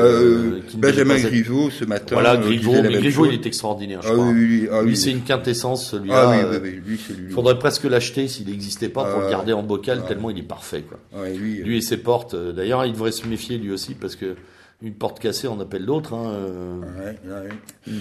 Benjamin 0.76 1.18
Griveaux 1.18 1.70
ce 1.70 1.86
matin. 1.86 2.16
Voilà, 2.16 2.38
Griveaux, 2.38 2.82
mais 2.82 2.94
Griveaux 2.94 3.26
il 3.26 3.34
est 3.34 3.46
extraordinaire. 3.46 4.02
Je 4.02 4.10
ah, 4.10 4.14
crois. 4.14 4.26
Oui, 4.26 4.68
ah, 4.72 4.82
lui, 4.82 4.98
c'est 4.98 5.12
une 5.12 5.22
quintessence. 5.22 5.92
Celui-là. 5.92 6.32
Ah 6.32 6.48
oui, 6.52 6.58
oui, 6.62 6.82
lui, 6.86 7.00
c'est 7.06 7.14
lui. 7.14 7.28
Il 7.30 7.34
faudrait 7.34 7.58
presque 7.58 7.84
l'acheter 7.84 8.28
s'il 8.28 8.48
n'existait 8.48 8.90
pas 8.90 9.06
pour 9.06 9.22
le 9.22 9.30
garder 9.30 9.54
en 9.54 9.64
bocal 9.64 10.04
tellement 10.08 10.30
il 10.30 10.40
est 10.40 10.44
parfait. 10.44 10.84
Quoi. 10.84 11.28
lui, 11.30 11.64
lui 11.64 11.78
et 11.78 11.82
ses 11.82 11.98
portes. 11.98 12.36
D'ailleurs, 12.36 12.86
il 12.86 12.94
devrait 12.94 13.12
se 13.12 13.28
méfier 13.28 13.58
lui 13.58 13.72
aussi 13.72 13.96
parce 13.96 14.16
que 14.16 14.36
une 14.82 14.94
porte 14.94 15.20
cassée 15.20 15.48
on 15.48 15.60
appelle 15.60 15.86
l'autre. 15.86 16.14
Hein, 16.14 16.32
euh. 16.32 17.52
il, 17.88 17.94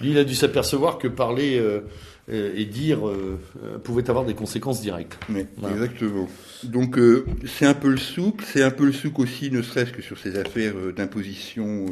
lui, 0.00 0.10
il 0.10 0.18
a 0.18 0.24
dû 0.24 0.34
s'apercevoir 0.34 0.98
que 0.98 1.08
parler 1.08 1.58
euh, 1.58 1.80
et 2.28 2.64
dire 2.64 3.08
euh, 3.08 3.38
pouvait 3.82 4.08
avoir 4.10 4.24
des 4.24 4.34
conséquences 4.34 4.80
directes. 4.80 5.18
Oui, 5.28 5.46
exactement. 5.70 6.28
Donc 6.64 6.98
c'est 7.46 7.66
un 7.66 7.74
peu 7.74 7.88
le 7.88 7.96
souk, 7.96 8.42
c'est 8.42 8.62
un 8.62 8.70
peu 8.70 8.84
le 8.84 8.92
souk 8.92 9.18
aussi, 9.18 9.50
ne 9.50 9.62
serait-ce 9.62 9.92
que 9.92 10.02
sur 10.02 10.18
ces 10.18 10.38
affaires 10.38 10.74
d'imposition 10.96 11.86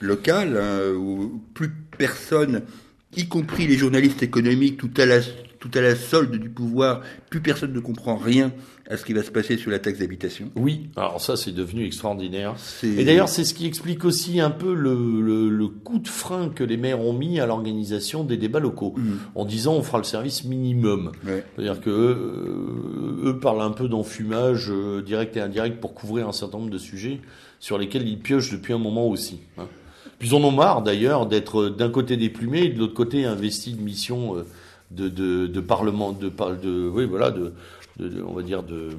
locale, 0.00 0.56
hein, 0.56 0.92
où 0.94 1.40
plus 1.54 1.70
personne, 1.96 2.62
y 3.16 3.28
compris 3.28 3.66
les 3.66 3.76
journalistes 3.76 4.22
économiques, 4.22 4.76
tout 4.76 4.90
à 4.96 5.06
la 5.06 5.20
tout 5.64 5.78
à 5.78 5.80
la 5.80 5.96
solde 5.96 6.36
du 6.36 6.50
pouvoir, 6.50 7.00
plus 7.30 7.40
personne 7.40 7.72
ne 7.72 7.80
comprend 7.80 8.16
rien 8.16 8.52
à 8.90 8.98
ce 8.98 9.04
qui 9.06 9.14
va 9.14 9.22
se 9.22 9.30
passer 9.30 9.56
sur 9.56 9.70
la 9.70 9.78
taxe 9.78 9.98
d'habitation. 9.98 10.50
Oui, 10.56 10.90
alors 10.94 11.22
ça 11.22 11.38
c'est 11.38 11.52
devenu 11.52 11.86
extraordinaire. 11.86 12.54
Et 12.82 13.02
d'ailleurs 13.02 13.30
c'est 13.30 13.44
ce 13.44 13.54
qui 13.54 13.66
explique 13.66 14.04
aussi 14.04 14.40
un 14.40 14.50
peu 14.50 14.74
le, 14.74 15.48
le, 15.48 15.68
coup 15.68 15.98
de 15.98 16.08
frein 16.08 16.50
que 16.50 16.62
les 16.62 16.76
maires 16.76 17.00
ont 17.00 17.14
mis 17.14 17.40
à 17.40 17.46
l'organisation 17.46 18.24
des 18.24 18.36
débats 18.36 18.60
locaux, 18.60 18.92
mm. 18.94 19.12
en 19.36 19.46
disant 19.46 19.72
on 19.72 19.82
fera 19.82 19.96
le 19.96 20.04
service 20.04 20.44
minimum. 20.44 21.12
C'est-à-dire 21.24 21.80
que 21.80 21.88
euh, 21.88 23.22
eux 23.24 23.38
parlent 23.40 23.62
un 23.62 23.70
peu 23.70 23.88
d'enfumage 23.88 24.70
euh, 24.70 25.00
direct 25.00 25.34
et 25.38 25.40
indirect 25.40 25.80
pour 25.80 25.94
couvrir 25.94 26.28
un 26.28 26.32
certain 26.32 26.58
nombre 26.58 26.70
de 26.70 26.78
sujets 26.78 27.20
sur 27.58 27.78
lesquels 27.78 28.06
ils 28.06 28.18
piochent 28.18 28.52
depuis 28.52 28.74
un 28.74 28.78
moment 28.78 29.08
aussi. 29.08 29.40
Hein. 29.56 29.64
Puis 30.18 30.28
ils 30.28 30.34
en 30.34 30.44
ont 30.44 30.52
marre 30.52 30.82
d'ailleurs 30.82 31.24
d'être 31.24 31.70
d'un 31.70 31.88
côté 31.88 32.18
déplumés 32.18 32.64
et 32.64 32.68
de 32.68 32.78
l'autre 32.78 32.94
côté 32.94 33.24
investis 33.24 33.74
de 33.74 33.80
missions... 33.80 34.36
Euh, 34.36 34.44
de, 34.94 35.08
de, 35.08 35.46
de 35.46 35.60
parlement, 35.60 36.12
de, 36.12 36.28
de, 36.28 36.88
oui, 36.88 37.06
voilà, 37.06 37.30
de, 37.30 37.52
de, 37.98 38.22
on 38.22 38.32
va 38.32 38.42
dire 38.42 38.62
de, 38.62 38.90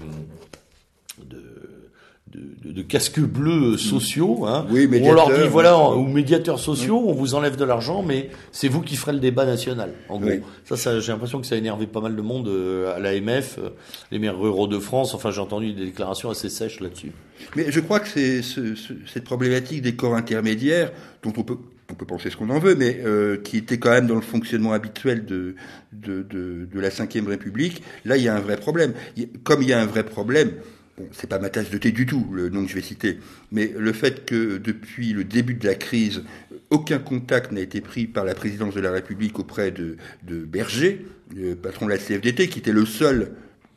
de 2.66 2.82
casques 2.82 3.20
bleus 3.20 3.78
sociaux. 3.78 4.46
Hein, 4.46 4.66
oui, 4.70 4.90
on 5.02 5.14
leur 5.14 5.30
dit 5.30 5.48
voilà, 5.50 5.90
ou 5.92 6.06
médiateurs 6.06 6.60
sociaux, 6.60 7.02
on 7.06 7.14
vous 7.14 7.36
enlève 7.36 7.56
de 7.56 7.64
l'argent, 7.64 8.04
mais 8.04 8.30
c'est 8.52 8.68
vous 8.68 8.82
qui 8.82 8.96
ferez 8.96 9.14
le 9.14 9.20
débat 9.20 9.46
national. 9.46 9.94
En 10.10 10.20
gros, 10.20 10.32
ça, 10.66 10.76
ça 10.76 11.00
j'ai 11.00 11.12
l'impression 11.12 11.40
que 11.40 11.48
ça 11.48 11.56
a 11.56 11.58
énervé 11.58 11.88
pas 11.88 12.02
mal 12.02 12.16
de 12.16 12.22
monde 12.22 12.48
euh, 12.48 12.96
à 12.96 13.00
l'AMF, 13.00 13.60
euh, 13.60 13.70
les 14.12 14.20
maires 14.20 14.40
ruraux 14.40 14.68
de 14.68 14.80
France. 14.80 15.14
Enfin, 15.14 15.32
j'ai 15.32 15.42
entendu 15.42 15.74
des 15.74 15.86
déclarations 15.86 16.30
assez 16.30 16.50
sèches 16.50 16.80
là-dessus. 16.80 17.12
Mais 17.56 17.72
je 17.72 17.80
crois 17.80 18.00
que 18.00 18.08
c'est 18.08 18.42
ce, 18.42 18.76
cette 19.06 19.24
problématique 19.24 19.82
des 19.82 19.96
corps 19.96 20.16
intermédiaires 20.16 20.92
dont 21.24 21.34
on 21.38 21.44
peut 21.44 21.58
on 21.92 21.94
peut 21.94 22.06
penser 22.06 22.30
ce 22.30 22.38
qu'on 22.38 22.50
en 22.50 22.60
veut, 22.60 22.76
mais 22.76 23.02
euh, 23.06 23.38
qui 23.38 23.58
était 23.58 23.78
quand 23.78 23.92
même 23.92 24.08
dans 24.08 24.16
le 24.16 24.22
fonctionnement 24.22 24.74
habituel 24.74 25.26
de, 25.26 25.56
de, 25.92 26.68
la 26.74 26.90
Ve 26.90 27.28
République, 27.28 27.84
là, 28.06 28.18
il 28.18 28.24
y 28.24 28.28
a 28.28 28.36
un 28.36 28.40
vrai 28.40 28.58
problème. 28.58 28.94
Comme 29.44 29.62
il 29.62 29.70
y 29.70 29.74
a 29.74 29.82
un 29.82 29.86
vrai 29.86 30.04
problème, 30.04 30.52
bon, 30.98 31.08
c'est 31.12 31.30
pas 31.30 31.40
ma 31.40 31.50
tasse 31.50 31.70
de 31.70 31.78
thé 31.78 31.92
du 31.92 32.06
tout, 32.06 32.28
le 32.32 32.50
nom 32.50 32.64
que 32.64 32.70
je 32.70 32.76
vais 32.76 32.82
citer, 32.82 33.20
mais 33.52 33.72
le 33.78 33.94
fait 33.94 34.26
que 34.26 34.58
depuis 34.58 35.14
le 35.14 35.24
début 35.24 35.54
de 35.54 35.68
la 35.68 35.76
crise, 35.76 36.24
aucun 36.70 36.98
contact 36.98 37.52
n'a 37.52 37.62
été 37.62 37.82
pris 37.82 38.08
par 38.08 38.26
la 38.26 38.34
présidence 38.34 38.74
de 38.74 38.82
la 38.82 38.92
République 38.92 39.38
auprès 39.40 39.72
de, 39.72 39.98
de 40.24 40.44
Berger, 40.44 41.06
le 41.36 41.56
patron 41.56 41.86
de 41.86 41.92
la 41.92 41.98
CFDT, 41.98 42.50
qui 42.50 42.60
était 42.60 42.72
le 42.72 42.86
seul 42.86 43.32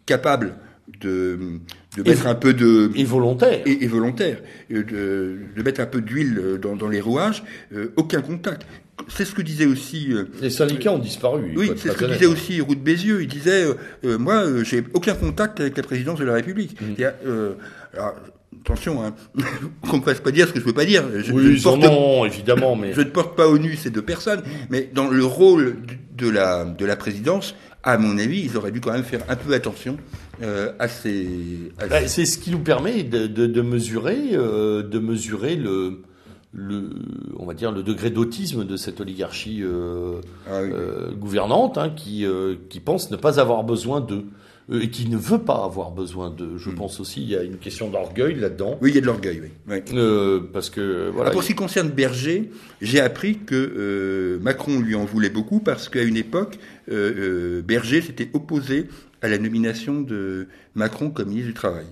capable 0.07 0.55
de, 1.01 1.61
de 2.03 2.09
mettre 2.09 2.27
un 2.27 2.35
peu 2.35 2.55
de 2.55 2.91
et 2.95 3.05
volontaire. 3.05 3.61
Et, 3.67 3.87
volontaire. 3.87 4.39
De, 4.71 4.83
de, 4.83 5.63
mettre 5.63 5.81
un 5.81 5.87
peu 5.87 6.01
d'huile 6.01 6.59
dans, 6.61 6.77
dans, 6.77 6.89
les 6.89 7.01
rouages 7.01 7.43
euh, 7.75 7.93
aucun 7.97 8.21
contact. 8.21 8.67
C'est 9.09 9.25
ce 9.25 9.33
que 9.33 9.43
disait 9.43 9.67
aussi 9.67 10.13
euh, 10.13 10.25
les 10.43 10.51
syndicats 10.51 10.93
ont 10.93 10.99
disparu 10.99 11.53
oui 11.57 11.71
c'est 11.77 11.91
ce 11.91 11.97
que 11.97 12.05
disait 12.05 12.27
aussi 12.27 12.61
Roux 12.61 12.75
de 12.75 12.81
Bézieux. 12.81 13.23
Il 13.23 13.29
disait 13.29 13.65
euh, 14.05 14.19
moi 14.19 14.45
j'ai 14.65 14.85
aucun 14.93 15.15
contact 15.15 15.61
avec 15.61 15.77
la 15.77 15.83
présidence 15.83 16.19
de 16.19 16.25
la 16.25 16.35
République. 16.35 16.81
Mmh. 16.81 17.03
alors, 17.95 18.15
attention, 18.61 19.05
hein, 19.05 19.15
qu'on 19.89 19.99
ne 19.99 20.03
fasse 20.03 20.21
pas 20.21 20.31
dire 20.31 20.49
ce 20.49 20.53
que 20.53 20.61
je 20.61 20.65
veux 20.65 20.73
pas 20.73 20.85
dire. 20.85 21.05
Je, 21.23 21.33
oui, 21.33 21.57
je 21.57 21.63
porte, 21.63 21.81
non, 21.81 22.25
évidemment, 22.25 22.77
mais 22.77 22.93
je 22.93 23.01
ne 23.01 23.11
porte 23.11 23.37
pas 23.37 23.49
au 23.49 23.59
nu 23.59 23.77
ces 23.77 23.91
deux 23.91 24.03
personnes, 24.03 24.43
mais 24.71 24.91
dans 24.93 25.09
le 25.09 25.25
rôle 25.25 25.77
de 26.17 26.29
la 26.29 26.65
de 26.65 26.85
la 26.85 26.97
présidence, 26.97 27.55
à 27.83 27.99
mon 27.99 28.19
avis, 28.19 28.43
ils 28.43 28.57
auraient 28.57 28.73
dû 28.73 28.81
quand 28.81 28.93
même 28.93 29.05
faire 29.05 29.25
un 29.29 29.37
peu 29.37 29.55
attention 29.55 29.97
euh, 30.43 30.73
à 30.79 30.89
ces. 30.89 31.73
Bah, 31.79 32.07
c'est 32.07 32.27
ce 32.27 32.39
qui 32.39 32.51
nous 32.51 32.59
permet 32.59 33.03
de, 33.03 33.27
de, 33.27 33.47
de 33.47 33.63
mesurer, 33.63 34.31
euh, 34.33 34.83
de 34.83 34.99
mesurer 34.99 35.57
le, 35.57 36.03
le, 36.53 36.91
on 37.39 37.47
va 37.47 37.55
dire 37.55 37.71
le 37.73 37.83
degré 37.83 38.11
d'autisme 38.11 38.65
de 38.65 38.77
cette 38.77 39.01
oligarchie 39.01 39.63
euh, 39.63 40.21
ah 40.51 40.63
gouvernante, 41.13 41.79
hein, 41.79 41.91
qui, 41.91 42.27
qui 42.69 42.81
pense 42.81 43.11
ne 43.11 43.17
pas 43.17 43.41
avoir 43.41 43.65
besoin 43.65 44.01
d'eux. 44.01 44.25
Euh, 44.71 44.81
et 44.81 44.91
qui 44.91 45.09
ne 45.09 45.17
veut 45.17 45.39
pas 45.39 45.65
avoir 45.65 45.91
besoin 45.91 46.31
de. 46.31 46.59
Je 46.59 46.71
pense 46.71 47.01
aussi, 47.01 47.23
il 47.23 47.29
y 47.29 47.37
a 47.37 47.43
une 47.43 47.59
question 47.59 47.89
d'orgueil 47.89 48.35
là-dedans. 48.35 48.79
Oui, 48.81 48.91
il 48.91 48.95
y 48.95 48.99
a 48.99 49.01
de 49.01 49.07
l'orgueil, 49.07 49.41
oui. 49.43 49.51
oui. 49.69 49.79
Euh, 49.95 50.41
parce 50.53 50.71
que 50.71 51.09
voilà. 51.09 51.23
Alors, 51.23 51.33
pour 51.33 51.43
ce 51.43 51.49
qui 51.49 51.55
concerne 51.55 51.89
Berger, 51.91 52.51
j'ai 52.81 53.01
appris 53.01 53.39
que 53.39 53.55
euh, 53.55 54.39
Macron 54.43 54.81
lui 54.81 54.95
en 54.95 55.05
voulait 55.05 55.31
beaucoup 55.31 55.61
parce 55.61 55.89
qu'à 55.89 56.03
une 56.03 56.17
époque, 56.17 56.59
euh, 56.91 57.59
euh, 57.59 57.63
Berger 57.63 58.03
s'était 58.03 58.31
opposé 58.33 58.89
à 59.23 59.29
la 59.29 59.39
nomination 59.39 60.01
de 60.01 60.49
Macron 60.75 61.11
comme 61.11 61.29
ministre 61.29 61.49
du 61.49 61.55
Travail. 61.55 61.87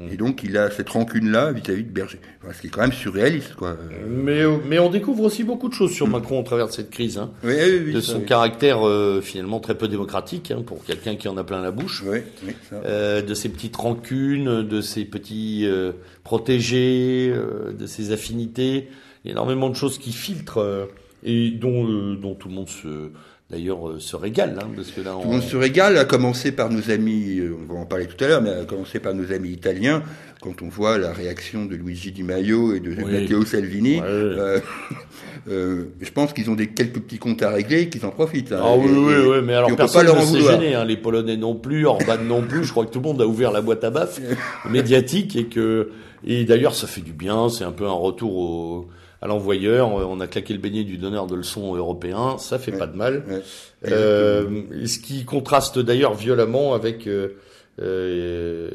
Et 0.00 0.16
donc, 0.16 0.42
il 0.42 0.56
a 0.56 0.70
cette 0.70 0.88
rancune-là 0.88 1.52
vis-à-vis 1.52 1.84
de 1.84 1.90
Berger. 1.90 2.18
Enfin, 2.42 2.52
ce 2.52 2.60
qui 2.60 2.66
est 2.66 2.70
quand 2.70 2.80
même 2.80 2.92
surréaliste, 2.92 3.54
quoi. 3.54 3.76
Mais, 4.08 4.42
mais 4.68 4.78
on 4.78 4.90
découvre 4.90 5.24
aussi 5.24 5.44
beaucoup 5.44 5.68
de 5.68 5.74
choses 5.74 5.92
sur 5.92 6.08
Macron 6.08 6.40
au 6.40 6.42
travers 6.42 6.66
de 6.66 6.72
cette 6.72 6.90
crise. 6.90 7.18
Hein. 7.18 7.30
Oui, 7.44 7.54
oui, 7.54 7.82
oui, 7.86 7.92
de 7.92 8.00
son 8.00 8.20
caractère 8.20 8.86
euh, 8.86 9.20
finalement 9.20 9.60
très 9.60 9.76
peu 9.76 9.88
démocratique 9.88 10.50
hein, 10.50 10.62
pour 10.64 10.84
quelqu'un 10.84 11.16
qui 11.16 11.28
en 11.28 11.36
a 11.36 11.44
plein 11.44 11.60
la 11.60 11.70
bouche. 11.70 12.02
Oui, 12.06 12.18
oui, 12.44 12.54
ça. 12.68 12.76
Euh, 12.84 13.22
de 13.22 13.34
ses 13.34 13.48
petites 13.48 13.76
rancunes, 13.76 14.62
de 14.62 14.80
ses 14.80 15.04
petits 15.04 15.66
euh, 15.66 15.92
protégés, 16.24 17.32
euh, 17.34 17.72
de 17.72 17.86
ses 17.86 18.12
affinités. 18.12 18.88
Il 19.24 19.28
y 19.28 19.30
a 19.30 19.32
énormément 19.32 19.70
de 19.70 19.76
choses 19.76 19.98
qui 19.98 20.12
filtrent 20.12 20.58
euh, 20.58 20.86
et 21.24 21.50
dont, 21.50 21.86
euh, 21.86 22.16
dont 22.16 22.34
tout 22.34 22.48
le 22.48 22.54
monde 22.54 22.68
se, 22.68 23.10
d'ailleurs 23.52 23.88
euh, 23.88 23.98
se 24.00 24.16
régale. 24.16 24.58
Hein, 24.60 24.68
parce 24.74 24.90
que 24.90 25.00
là, 25.02 25.12
Tout 25.12 25.18
on... 25.18 25.24
le 25.24 25.28
monde 25.34 25.42
se 25.42 25.56
régale, 25.56 25.98
à 25.98 26.04
commencer 26.04 26.52
par 26.52 26.70
nos 26.70 26.90
amis, 26.90 27.38
euh, 27.38 27.54
on 27.68 27.72
va 27.72 27.78
en 27.80 27.84
parler 27.86 28.06
tout 28.06 28.22
à 28.24 28.28
l'heure, 28.28 28.42
mais 28.42 28.50
à 28.50 28.64
commencer 28.64 28.98
par 28.98 29.14
nos 29.14 29.30
amis 29.32 29.50
italiens, 29.50 30.02
quand 30.40 30.62
on 30.62 30.68
voit 30.68 30.98
la 30.98 31.12
réaction 31.12 31.66
de 31.66 31.76
Luigi 31.76 32.10
Di 32.12 32.22
Maio 32.22 32.74
et 32.74 32.80
de 32.80 32.90
Oui. 32.90 33.12
Matteo 33.12 33.44
Salvini, 33.44 33.96
Ouais. 34.00 34.06
euh, 34.06 34.58
euh, 35.48 35.84
je 36.00 36.10
pense 36.10 36.32
qu'ils 36.32 36.50
ont 36.50 36.54
des 36.54 36.68
quelques 36.68 37.00
petits 37.00 37.18
comptes 37.18 37.42
à 37.42 37.50
régler 37.50 37.82
et 37.82 37.88
qu'ils 37.88 38.04
en 38.06 38.10
profitent. 38.10 38.52
hein. 38.52 38.60
Ah 38.62 38.74
oui, 38.76 38.88
Et- 38.90 38.96
oui, 38.98 39.12
et- 39.12 39.26
oui, 39.28 39.36
mais 39.44 39.54
alors 39.54 39.74
personne 39.76 40.00
pas 40.06 40.12
leur 40.12 40.16
ne 40.20 40.26
s'est 40.26 40.40
gêné, 40.40 40.74
hein, 40.74 40.84
les 40.84 40.96
Polonais 40.96 41.36
non 41.36 41.54
plus, 41.54 41.84
Orban 41.86 42.18
non 42.26 42.42
plus. 42.42 42.64
Je 42.64 42.70
crois 42.70 42.86
que 42.86 42.90
tout 42.90 43.00
le 43.00 43.04
monde 43.08 43.20
a 43.20 43.26
ouvert 43.26 43.52
la 43.52 43.60
boîte 43.60 43.84
à 43.84 43.90
baffes 43.90 44.20
médiatique 44.70 45.36
et 45.36 45.44
que 45.46 45.90
et 46.26 46.44
d'ailleurs 46.44 46.74
ça 46.74 46.86
fait 46.86 47.00
du 47.02 47.12
bien. 47.12 47.48
C'est 47.48 47.64
un 47.64 47.72
peu 47.72 47.86
un 47.86 47.90
retour 47.92 48.36
au, 48.36 48.88
à 49.22 49.26
l'envoyeur. 49.28 49.88
On 49.92 50.20
a 50.20 50.26
claqué 50.26 50.52
le 50.52 50.58
beignet 50.58 50.84
du 50.84 50.98
donneur 50.98 51.26
de 51.26 51.36
leçons 51.36 51.74
européen. 51.74 52.36
Ça 52.38 52.58
fait 52.58 52.72
Ouais. 52.72 52.78
pas 52.78 52.86
de 52.88 52.96
mal. 52.96 53.24
Ouais. 53.28 53.42
Euh, 53.90 54.62
ce 54.86 54.98
qui 54.98 55.24
contraste 55.24 55.78
d'ailleurs 55.78 56.14
violemment 56.14 56.74
avec 56.74 57.06
euh, 57.06 57.36
euh, 57.80 58.70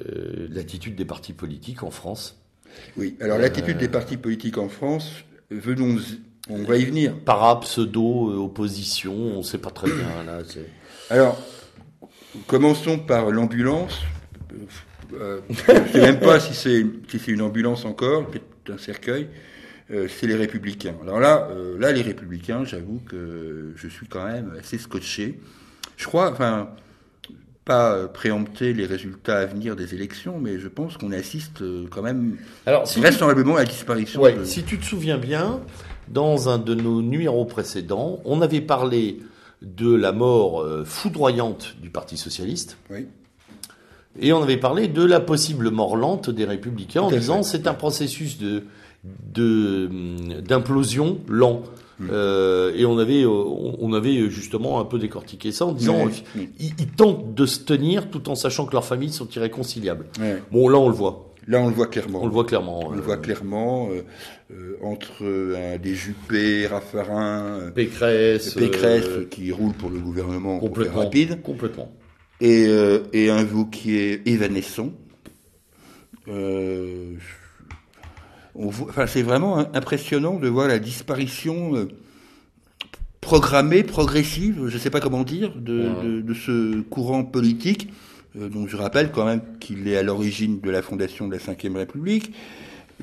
l'attitude 0.49 0.95
des 0.95 1.05
partis 1.05 1.33
politiques 1.33 1.83
en 1.83 1.91
France. 1.91 2.37
Oui, 2.95 3.15
alors 3.21 3.37
l'attitude 3.37 3.77
des 3.77 3.89
partis 3.89 4.17
politiques 4.17 4.57
en 4.57 4.69
France, 4.69 5.11
venons, 5.49 5.97
on 6.49 6.63
va 6.63 6.77
y 6.77 6.85
venir. 6.85 7.13
Para, 7.25 7.59
pseudo, 7.61 8.43
opposition, 8.43 9.13
on 9.13 9.41
sait 9.43 9.57
pas 9.57 9.71
très 9.71 9.87
bien 9.87 10.23
là. 10.25 10.39
Alors, 11.09 11.37
commençons 12.45 12.99
par 12.99 13.31
l'ambulance. 13.31 13.99
Euh, 15.13 15.39
je 15.49 15.71
ne 15.71 15.87
sais 15.87 16.01
même 16.01 16.19
pas 16.19 16.39
si 16.39 16.53
c'est 16.53 16.85
si 17.09 17.31
une 17.31 17.41
ambulance 17.41 17.85
encore, 17.85 18.27
peut-être 18.27 18.45
un 18.73 18.77
cercueil. 18.77 19.27
Euh, 19.91 20.07
c'est 20.09 20.27
les 20.27 20.35
Républicains. 20.35 20.95
Alors 21.01 21.19
là, 21.19 21.47
euh, 21.51 21.77
là, 21.79 21.91
les 21.91 22.01
Républicains, 22.01 22.65
j'avoue 22.65 22.99
que 23.07 23.71
je 23.75 23.87
suis 23.87 24.05
quand 24.07 24.25
même 24.25 24.53
assez 24.59 24.77
scotché. 24.77 25.39
Je 25.95 26.05
crois, 26.05 26.29
enfin, 26.31 26.69
pas 27.63 28.07
préempter 28.09 28.73
les 28.73 28.85
résultats 28.85 29.39
à 29.39 29.45
venir 29.45 29.75
des 29.75 29.93
élections, 29.93 30.39
mais 30.39 30.59
je 30.59 30.67
pense 30.67 30.97
qu'on 30.97 31.11
assiste 31.11 31.61
euh, 31.61 31.85
quand 31.89 32.01
même 32.01 32.37
Alors, 32.65 32.87
si 32.87 32.95
tu- 32.95 32.99
vraisemblablement 33.01 33.55
à 33.55 33.59
la 33.59 33.65
disparition. 33.65 34.21
Ouais, 34.21 34.33
de- 34.33 34.43
si 34.43 34.63
tu 34.63 34.77
te 34.77 34.85
souviens 34.85 35.17
bien, 35.17 35.61
dans 36.09 36.49
un 36.49 36.57
de 36.57 36.73
nos 36.73 37.01
numéros 37.01 37.45
précédents, 37.45 38.19
on 38.25 38.41
avait 38.41 38.61
parlé 38.61 39.19
de 39.61 39.93
la 39.93 40.11
mort 40.11 40.65
foudroyante 40.85 41.75
du 41.81 41.89
Parti 41.89 42.15
socialiste. 42.17 42.77
Oui. 42.89 43.07
Et 44.19 44.31
on 44.33 44.41
avait 44.43 44.57
parlé 44.57 44.87
de 44.87 45.03
la 45.03 45.19
possible 45.19 45.69
mort 45.71 45.95
lente 45.95 46.29
des 46.29 46.45
républicains 46.45 47.01
en 47.03 47.11
disant 47.11 47.43
c'est 47.43 47.67
un 47.67 47.73
processus 47.73 48.37
de 48.37 48.63
d'implosion 49.03 51.19
lent. 51.27 51.63
Hmm. 51.99 52.09
Euh, 52.11 52.73
et 52.75 52.85
on 52.85 52.99
avait 52.99 53.23
euh, 53.23 53.27
on 53.29 53.91
avait 53.93 54.29
justement 54.29 54.79
un 54.79 54.85
peu 54.85 54.99
décortiqué 54.99 55.51
ça 55.51 55.65
en 55.65 55.71
disant 55.71 56.05
Oui, 56.05 56.23
euh, 56.35 56.39
oui. 56.41 56.49
ils, 56.59 56.73
ils 56.77 56.85
tentent 56.87 57.33
de 57.33 57.45
se 57.47 57.61
tenir 57.61 58.11
tout 58.11 58.29
en 58.29 58.35
sachant 58.35 58.67
que 58.67 58.73
leurs 58.73 58.85
familles 58.85 59.11
sont 59.11 59.27
irréconciliables. 59.29 60.05
Bon 60.51 60.69
là 60.69 60.77
on 60.77 60.89
le 60.89 60.93
voit, 60.93 61.33
Là, 61.47 61.59
on 61.59 61.69
le 61.69 61.73
voit 61.73 61.87
clairement. 61.87 62.19
on 62.21 62.27
le 62.27 62.31
voit 62.31 62.45
clairement. 62.45 62.81
On 62.85 62.91
le 62.91 62.99
Euh, 62.99 63.01
voit 63.01 63.17
clairement 63.17 63.89
euh, 63.89 64.03
euh, 64.53 64.77
entre 64.83 65.23
euh, 65.23 65.79
des 65.79 65.95
Juppé, 65.95 66.67
Raffarin, 66.67 67.45
euh, 67.61 67.71
Pécresse, 67.71 68.53
Pécresse 68.53 69.05
euh, 69.07 69.25
qui 69.31 69.51
roule 69.51 69.73
pour 69.73 69.89
le 69.89 69.97
gouvernement 69.99 70.59
pour 70.59 70.67
complètement 70.69 70.99
rapide, 71.01 71.41
complètement. 71.41 71.91
et, 72.41 72.67
euh, 72.67 72.99
et 73.11 73.31
un 73.31 73.43
Vauquier 73.43 74.21
évanescent. 74.29 74.91
Euh, 76.27 77.13
on 77.15 77.15
voit- 77.15 77.21
enfin, 78.59 79.07
c'est 79.07 79.21
vraiment 79.23 79.57
impressionnant 79.75 80.39
de 80.39 80.47
voir 80.47 80.67
la 80.67 80.79
disparition 80.79 81.75
euh, 81.75 81.87
programmée, 83.21 83.83
progressive, 83.83 84.67
je 84.67 84.73
ne 84.73 84.79
sais 84.79 84.89
pas 84.89 84.99
comment 84.99 85.23
dire, 85.23 85.53
de, 85.55 85.81
Ouais. 85.89 86.03
de, 86.05 86.21
de 86.21 86.33
ce 86.33 86.81
courant 86.81 87.23
politique. 87.23 87.89
Euh, 88.39 88.49
donc 88.49 88.67
je 88.69 88.77
rappelle 88.77 89.11
quand 89.11 89.25
même 89.25 89.41
qu'il 89.59 89.87
est 89.87 89.97
à 89.97 90.03
l'origine 90.03 90.59
de 90.61 90.69
la 90.69 90.81
fondation 90.81 91.27
de 91.27 91.33
la 91.33 91.37
Ve 91.39 91.75
République, 91.75 92.33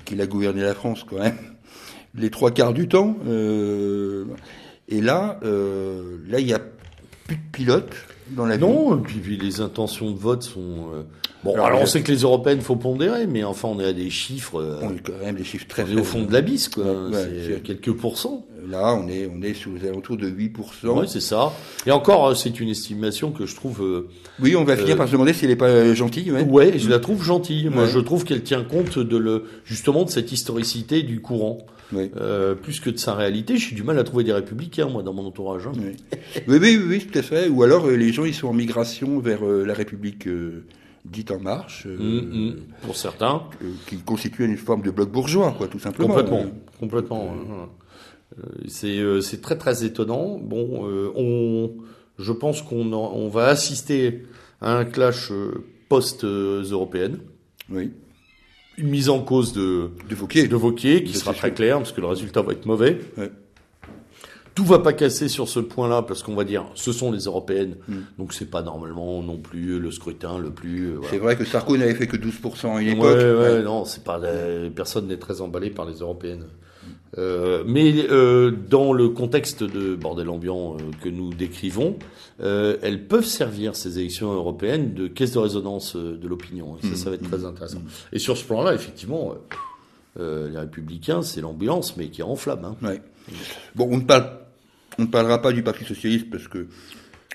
qu'il 0.05 0.20
a 0.20 0.26
gouverné 0.26 0.62
la 0.62 0.74
France 0.74 1.05
quand 1.09 1.18
même 1.18 1.36
les 2.14 2.30
trois 2.30 2.50
quarts 2.50 2.72
du 2.74 2.88
temps. 2.88 3.16
Euh, 3.26 4.24
et 4.88 5.00
là, 5.00 5.38
euh, 5.44 6.18
là, 6.28 6.40
il 6.40 6.46
n'y 6.46 6.52
a 6.55 6.61
plus 7.26 7.36
de 7.36 7.42
pilote 7.52 7.92
dans 8.30 8.46
la 8.46 8.57
vie. 8.57 8.62
Non, 8.62 8.98
et 8.98 9.02
puis, 9.02 9.18
puis 9.18 9.36
les 9.36 9.61
intentions 9.61 10.11
de 10.11 10.18
vote 10.18 10.42
sont. 10.42 10.90
euh, 10.94 11.02
Bon, 11.45 11.53
Alors, 11.55 11.66
alors, 11.66 11.82
on 11.82 11.86
sait 11.86 12.01
que 12.03 12.11
les 12.11 12.22
européennes 12.22 12.61
faut 12.62 12.76
pondérer, 12.76 13.26
mais 13.26 13.45
enfin 13.45 13.68
on 13.68 13.78
est 13.78 13.84
à 13.84 13.92
des 13.92 14.09
chiffres. 14.11 14.61
euh, 14.61 14.78
On 14.82 14.90
est 14.95 15.01
quand 15.05 15.12
même 15.22 15.36
des 15.36 15.45
chiffres 15.45 15.66
très 15.68 15.84
on 15.84 15.88
est 15.88 16.01
au 16.01 16.05
fond 16.05 16.22
de 16.22 16.32
l'abysse, 16.32 16.68
quoi. 16.68 16.84
Ouais, 16.84 17.18
c'est 17.47 17.62
quelques 17.62 17.92
pourcents. 17.92 18.47
Là, 18.66 18.95
on 18.95 19.07
est, 19.09 19.30
on 19.30 19.42
est 19.42 19.53
sur 19.53 19.70
les 19.72 19.86
alentours 19.86 20.16
de 20.16 20.26
8%. 20.26 20.51
Oui, 21.01 21.07
c'est 21.07 21.20
ça. 21.20 21.53
Et 21.86 21.90
encore, 21.90 22.28
euh, 22.28 22.34
c'est 22.34 22.59
une 22.61 22.70
estimation 22.70 23.30
que 23.30 23.45
je 23.45 23.55
trouve. 23.55 23.82
euh, 23.82 24.09
Oui, 24.40 24.57
on 24.57 24.64
va 24.64 24.74
finir 24.74 24.95
Euh, 24.95 24.97
par 24.97 25.07
se 25.07 25.12
demander 25.12 25.34
s'il 25.34 25.51
n'est 25.51 25.57
pas 25.57 25.68
euh, 25.68 25.95
gentil. 25.95 26.30
Ouais. 26.30 26.42
ouais, 26.45 26.78
je 26.78 26.88
la 26.88 26.99
trouve 26.99 27.22
gentille. 27.22 27.68
Moi, 27.68 27.82
Ouais. 27.84 27.90
je 27.90 27.99
trouve 27.99 28.24
qu'elle 28.24 28.42
tient 28.42 28.64
compte 28.64 28.99
de 28.99 29.16
le 29.18 29.45
justement 29.66 30.05
de 30.05 30.09
cette 30.11 30.32
historicité 30.32 31.03
du 31.03 31.20
courant, 31.20 31.59
Oui. 31.92 32.11
euh, 32.16 32.55
plus 32.55 32.80
que 32.80 32.88
de 32.88 32.97
sa 32.97 33.12
réalité. 33.14 33.59
J'ai 33.59 33.74
du 33.74 33.82
mal 33.82 33.99
à 33.99 34.05
trouver 34.05 34.24
des 34.24 34.32
républicains, 34.32 34.86
moi, 34.88 35.03
dans 35.03 35.12
mon 35.12 35.26
entourage. 35.26 35.66
hein. 35.66 35.72
Oui. 35.76 35.92
oui, 36.49 36.59
oui, 36.59 36.80
oui, 36.88 37.07
tout 37.07 37.18
à 37.18 37.22
fait. 37.22 37.49
Ou 37.51 37.62
alors, 37.64 37.84
euh, 37.86 37.97
les 37.97 38.14
gens, 38.14 38.24
ils 38.24 38.32
sont 38.32 38.49
en 38.49 38.55
migration 38.55 39.18
vers 39.18 39.45
euh, 39.47 39.66
la 39.66 39.74
République 39.74 40.26
euh, 40.26 40.64
dite 41.05 41.30
En 41.30 41.38
Marche, 41.40 41.86
euh, 41.86 41.96
Mm, 41.98 42.48
mm, 42.48 42.57
pour 42.82 42.96
certains. 42.96 43.42
euh, 43.62 43.70
qui 43.86 43.96
constitue 43.98 44.44
une 44.44 44.57
forme 44.57 44.82
de 44.82 44.90
bloc 44.90 45.11
bourgeois, 45.11 45.55
quoi, 45.57 45.68
tout 45.68 45.78
simplement. 45.78 46.09
Complètement, 46.09 46.40
Euh, 46.40 46.78
complètement. 46.80 47.34
hein. 47.34 47.68
Euh, 48.38 48.42
C'est 48.66 48.98
euh, 48.98 49.20
c'est 49.20 49.40
très 49.40 49.57
très 49.59 49.84
étonnant. 49.84 50.38
Bon, 50.42 50.88
on, 51.14 51.70
je 52.18 52.32
pense 52.32 52.62
qu'on 52.62 52.92
on 52.92 53.28
va 53.28 53.46
assister 53.46 54.22
à 54.61 54.76
un 54.78 54.84
clash 54.84 55.30
post-européenne, 55.88 57.18
oui. 57.70 57.92
une 58.78 58.88
mise 58.88 59.09
en 59.09 59.20
cause 59.20 59.52
de 59.52 59.90
De 60.09 60.14
Vauquier. 60.14 60.48
de 60.48 60.57
Vauquier 60.57 61.05
qui 61.05 61.14
sera 61.14 61.32
très 61.34 61.48
sûr. 61.48 61.55
clair 61.57 61.76
parce 61.78 61.92
que 61.92 62.00
le 62.00 62.07
résultat 62.09 62.42
va 62.42 62.52
être 62.52 62.66
mauvais. 62.66 62.98
Ouais. 63.16 63.30
Tout 64.55 64.64
va 64.64 64.78
pas 64.78 64.92
casser 64.92 65.28
sur 65.28 65.48
ce 65.48 65.59
point-là 65.59 66.02
parce 66.02 66.22
qu'on 66.22 66.34
va 66.36 66.44
dire 66.44 66.64
ce 66.74 66.92
sont 66.92 67.11
les 67.11 67.24
européennes, 67.24 67.74
Mm. 67.88 67.94
donc 68.18 68.32
c'est 68.32 68.48
pas 68.50 68.62
normalement 68.62 69.20
non 69.22 69.36
plus 69.36 69.80
le 69.80 69.90
scrutin 69.90 70.38
le 70.38 70.50
plus. 70.50 70.90
euh, 70.90 70.94
voilà. 70.96 71.11
C'est 71.11 71.18
vrai 71.18 71.36
que 71.36 71.44
Sarko 71.44 71.76
n'avait 71.76 71.94
fait 71.94 72.07
que 72.07 72.16
12% 72.16 72.76
à 72.76 72.80
une 72.80 72.88
Ouais, 72.88 72.92
époque. 72.94 73.16
ouais, 73.16 73.32
Ouais. 73.57 73.62
non, 73.62 73.84
c'est 73.84 74.05
pas 74.05 74.18
la- 74.18 74.70
personne 74.70 75.09
n'est 75.09 75.16
très 75.16 75.40
emballé 75.40 75.70
par 75.70 75.86
les 75.86 75.94
européennes. 75.94 76.44
Euh, 77.16 77.62
mais 77.66 78.07
euh, 78.11 78.50
dans 78.68 78.92
le 78.92 79.09
contexte 79.09 79.62
de 79.62 79.94
bordel 79.94 80.28
ambiant 80.28 80.74
euh, 80.74 80.78
que 81.02 81.09
nous 81.09 81.32
décrivons, 81.32 81.96
euh, 82.42 82.76
elles 82.82 83.07
peuvent 83.07 83.24
servir 83.26 83.76
ces 83.76 84.00
élections 84.00 84.32
européennes 84.32 84.94
de 84.94 85.07
caisse 85.07 85.32
de 85.32 85.38
résonance 85.38 85.94
euh, 85.94 86.16
de 86.16 86.26
l'opinion. 86.26 86.76
Et 86.82 86.86
ça, 86.88 86.96
ça 86.96 87.11
va 87.11 87.16
être 87.16 87.28
très 87.30 87.44
intéressant. 87.44 87.82
Et 88.12 88.18
sur 88.18 88.36
ce 88.36 88.44
plan-là, 88.44 88.74
effectivement, 88.74 89.32
euh, 89.32 89.57
euh, 90.20 90.48
les 90.50 90.59
républicains, 90.59 91.22
c'est 91.22 91.40
l'ambulance, 91.40 91.96
mais 91.96 92.09
qui 92.09 92.20
est 92.20 92.24
en 92.24 92.34
flamme. 92.36 92.64
Hein. 92.64 92.76
Ouais. 92.86 93.00
Bon, 93.76 93.88
on 93.90 93.98
ne 93.98 94.02
parle, 94.02 94.28
on 94.99 95.03
ne 95.03 95.07
parlera 95.07 95.40
pas 95.42 95.53
du 95.53 95.62
Parti 95.62 95.84
socialiste 95.84 96.30
parce 96.30 96.49
que 96.49 96.66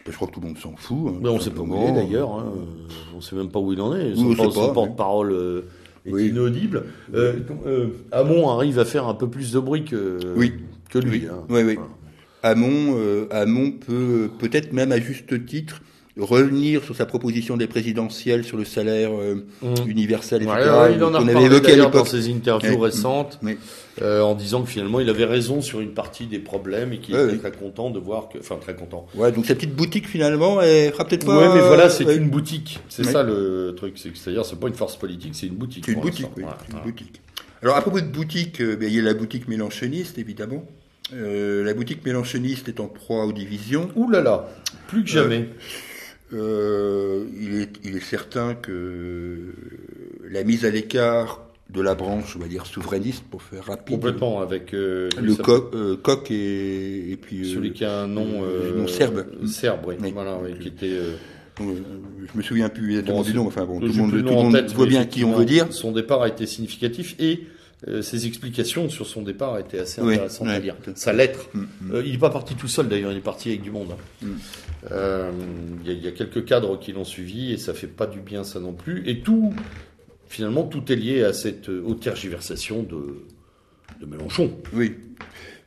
je 0.08 0.16
crois 0.16 0.28
que 0.28 0.34
tout 0.34 0.40
le 0.42 0.48
monde 0.48 0.58
s'en 0.58 0.76
fout. 0.76 0.98
hein, 1.10 1.20
Mais 1.22 1.30
on 1.30 1.40
sait 1.40 1.52
pas 1.52 1.62
où 1.62 1.76
il 1.76 1.90
est 1.90 1.92
d'ailleurs. 1.94 2.32
Hein. 2.34 2.54
Euh, 2.56 2.94
On 3.16 3.22
sait 3.22 3.36
même 3.36 3.50
pas 3.50 3.60
où 3.60 3.74
il 3.74 3.82
en 3.82 3.96
est. 3.96 4.16
Son, 4.16 4.74
porte-parole 4.74 5.32
euh, 5.32 5.62
est 6.06 6.12
Oui. 6.12 6.30
inaudible. 6.30 6.86
Euh, 7.14 7.36
euh, 7.68 7.88
Hamon 8.12 8.50
arrive 8.50 8.80
à 8.80 8.86
faire 8.86 9.08
un 9.08 9.14
peu 9.14 9.28
plus 9.30 9.52
de 9.52 9.60
bruit 9.60 9.84
que, 9.86 10.20
Oui. 10.36 10.54
que 10.90 10.98
lui. 11.00 11.22
Oui, 11.22 11.28
hein. 11.30 11.44
Voilà. 11.48 11.82
Hamon, 12.42 12.96
Hamon 13.32 13.72
peut 13.72 14.30
peut-être 14.40 14.72
même 14.74 14.92
à 14.94 15.00
juste 15.00 15.46
titre 15.46 15.82
revenir 16.20 16.84
sur 16.84 16.96
sa 16.96 17.06
proposition 17.06 17.58
des 17.58 17.68
présidentielles 17.68 18.44
sur 18.44 18.58
le 18.58 18.66
salaire 18.66 19.12
euh, 19.14 19.46
Mmh. 19.62 19.74
universel, 19.88 20.44
etc. 20.44 20.58
Ouais, 20.58 20.70
ouais, 20.70 20.94
il 20.96 21.04
en 21.04 21.14
a 21.14 21.20
reparlé 21.20 21.36
avait 21.36 21.46
évoqué 21.46 21.76
dans 21.78 22.06
ses 22.06 22.30
interviews 22.32 22.76
Ouais. 22.78 22.86
récentes, 22.90 23.40
Oui. 23.44 23.58
euh, 24.02 24.22
en 24.22 24.36
disant 24.36 24.62
que 24.64 24.70
finalement 24.70 25.00
il 25.00 25.10
avait 25.10 25.26
raison 25.26 25.62
sur 25.62 25.80
une 25.82 25.94
partie 25.94 26.26
des 26.28 26.40
problèmes 26.40 26.94
et 26.94 27.00
qu'il 27.00 27.16
Ouais, 27.16 27.26
était 27.28 27.38
très 27.38 27.52
content 27.52 27.90
de 27.90 28.00
voir 28.00 28.30
que, 28.30 28.38
enfin 28.40 28.58
très 28.62 28.76
content. 28.76 29.06
Ouais, 29.16 29.32
donc 29.32 29.46
sa 29.46 29.56
petite 29.56 29.76
boutique 29.76 30.08
finalement, 30.08 30.62
elle 30.62 30.92
fera 30.92 31.06
peut-être 31.06 31.26
pas. 31.26 31.38
ouais, 31.38 31.56
mais 31.56 31.66
voilà, 31.68 31.90
c'est 31.90 32.06
ouais, 32.06 32.16
une 32.18 32.30
boutique. 32.30 32.80
C'est 32.90 33.06
Ouais. 33.06 33.12
ça 33.12 33.24
le 33.24 33.74
truc. 33.76 33.94
C'est- 33.98 34.16
C'est-à-dire, 34.16 34.46
c'est 34.46 34.60
pas 34.60 34.68
une 34.68 34.74
force 34.76 34.98
politique, 34.98 35.36
c'est 35.36 35.48
une 35.48 35.56
boutique. 35.56 35.84
C'est 35.86 35.94
une 35.94 36.02
boutique, 36.02 36.28
oui. 36.38 36.44
Ouais, 36.44 36.50
une 36.70 36.76
ouais. 36.76 36.82
boutique. 36.84 37.22
Alors 37.62 37.76
à 37.76 37.82
propos 37.82 38.00
de 38.02 38.06
boutique, 38.08 38.62
euh, 38.62 38.76
ben, 38.78 38.88
il 38.90 38.96
y 38.96 39.00
a 39.00 39.04
la 39.04 39.14
boutique 39.14 39.48
mélanchoniste 39.48 40.18
évidemment. 40.18 40.64
La 41.12 41.74
boutique 41.74 42.06
mélanchoniste 42.06 42.68
est 42.70 42.80
en 42.80 42.86
proie 42.88 43.26
aux 43.26 43.32
divisions. 43.34 43.90
Ouh 43.96 44.12
là 44.12 44.22
là, 44.22 44.48
plus 44.88 45.04
que 45.04 45.10
jamais. 45.10 45.50
Euh, 46.34 47.26
il, 47.40 47.62
est, 47.62 47.70
il 47.84 47.96
est 47.98 48.04
certain 48.04 48.54
que 48.56 49.54
la 50.30 50.44
mise 50.44 50.66
à 50.66 50.70
l'écart 50.70 51.42
de 51.72 51.82
la 51.82 51.96
branche, 51.96 52.36
on 52.36 52.40
va 52.40 52.48
dire 52.48 52.66
souverainiste, 52.66 53.24
pour 53.30 53.42
faire 53.44 53.66
rapide, 53.66 53.96
Complètement 53.96 54.42
avec 54.42 54.74
euh, 54.74 55.10
le 55.22 55.36
coq, 55.36 55.74
euh, 55.76 55.96
coq 55.98 56.32
et, 56.32 57.12
et 57.12 57.16
puis 57.16 57.42
euh, 57.42 57.54
celui 57.56 57.74
qui 57.74 57.86
a 57.86 58.02
un 58.02 58.08
nom, 58.08 58.44
euh, 58.44 58.76
nom 58.76 58.88
serbe. 58.88 59.26
Serbe, 59.48 59.82
oui. 59.88 59.96
Oui. 60.02 60.12
Voilà, 60.14 60.38
oui, 60.44 60.58
qui 60.60 60.68
était. 60.70 60.92
euh, 60.92 61.14
je 61.60 62.38
me 62.38 62.42
souviens 62.42 62.70
plus 62.70 62.92
exactement 62.92 63.18
Bon, 63.18 63.24
du 63.24 63.34
nom, 63.34 63.46
enfin 63.48 63.66
bon, 63.66 63.80
tout 63.80 63.88
le 63.88 63.94
monde, 63.94 64.12
tout 64.12 64.16
le 64.18 64.24
monde 64.24 64.54
tête, 64.54 64.72
voit 64.72 64.86
bien 64.86 65.06
qui 65.06 65.24
on 65.26 65.34
veut 65.36 65.46
dire. 65.46 65.68
Son 65.72 65.92
départ 65.92 66.22
a 66.22 66.28
été 66.30 66.46
significatif 66.46 67.16
et 67.20 67.42
euh, 67.88 68.02
ses 68.02 68.26
explications 68.28 68.90
sur 68.90 69.08
son 69.08 69.22
départ 69.22 69.58
étaient 69.58 69.80
assez 69.80 70.02
Oui, 70.02 70.16
intéressantes 70.16 70.48
à 70.50 70.60
lire. 70.60 70.76
Sa 70.96 71.14
lettre. 71.14 71.48
Mm, 71.54 71.60
mm. 71.60 71.92
Euh, 71.94 72.04
il 72.06 72.12
n'est 72.12 72.18
pas 72.18 72.30
parti 72.30 72.56
tout 72.56 72.68
seul 72.68 72.90
d'ailleurs, 72.90 73.12
il 73.12 73.18
est 73.18 73.22
parti 73.22 73.50
avec 73.50 73.62
du 73.62 73.72
monde. 73.72 73.92
hein. 73.92 74.26
Mm. 74.26 74.28
Euh, 74.92 75.32
Il 75.84 75.88
y, 75.88 75.92
a- 75.92 75.94
il 75.98 76.04
y 76.04 76.08
a 76.08 76.12
quelques 76.12 76.46
cadres 76.46 76.78
qui 76.80 76.92
l'ont 76.92 77.06
suivi 77.06 77.54
et 77.54 77.58
ça 77.58 77.74
fait 77.74 77.88
pas 77.88 78.06
du 78.08 78.20
bien 78.20 78.44
ça 78.44 78.60
non 78.60 78.74
plus. 78.74 79.04
Et 79.10 79.20
tout, 79.22 79.54
finalement, 80.28 80.64
tout 80.64 80.92
est 80.92 80.96
lié 80.96 81.24
à 81.24 81.32
cette 81.34 81.70
aux 81.70 81.96
tergiversations 81.96 82.84
de, 82.84 83.24
de 84.02 84.06
Mélenchon. 84.06 84.52
Oui. 84.74 84.96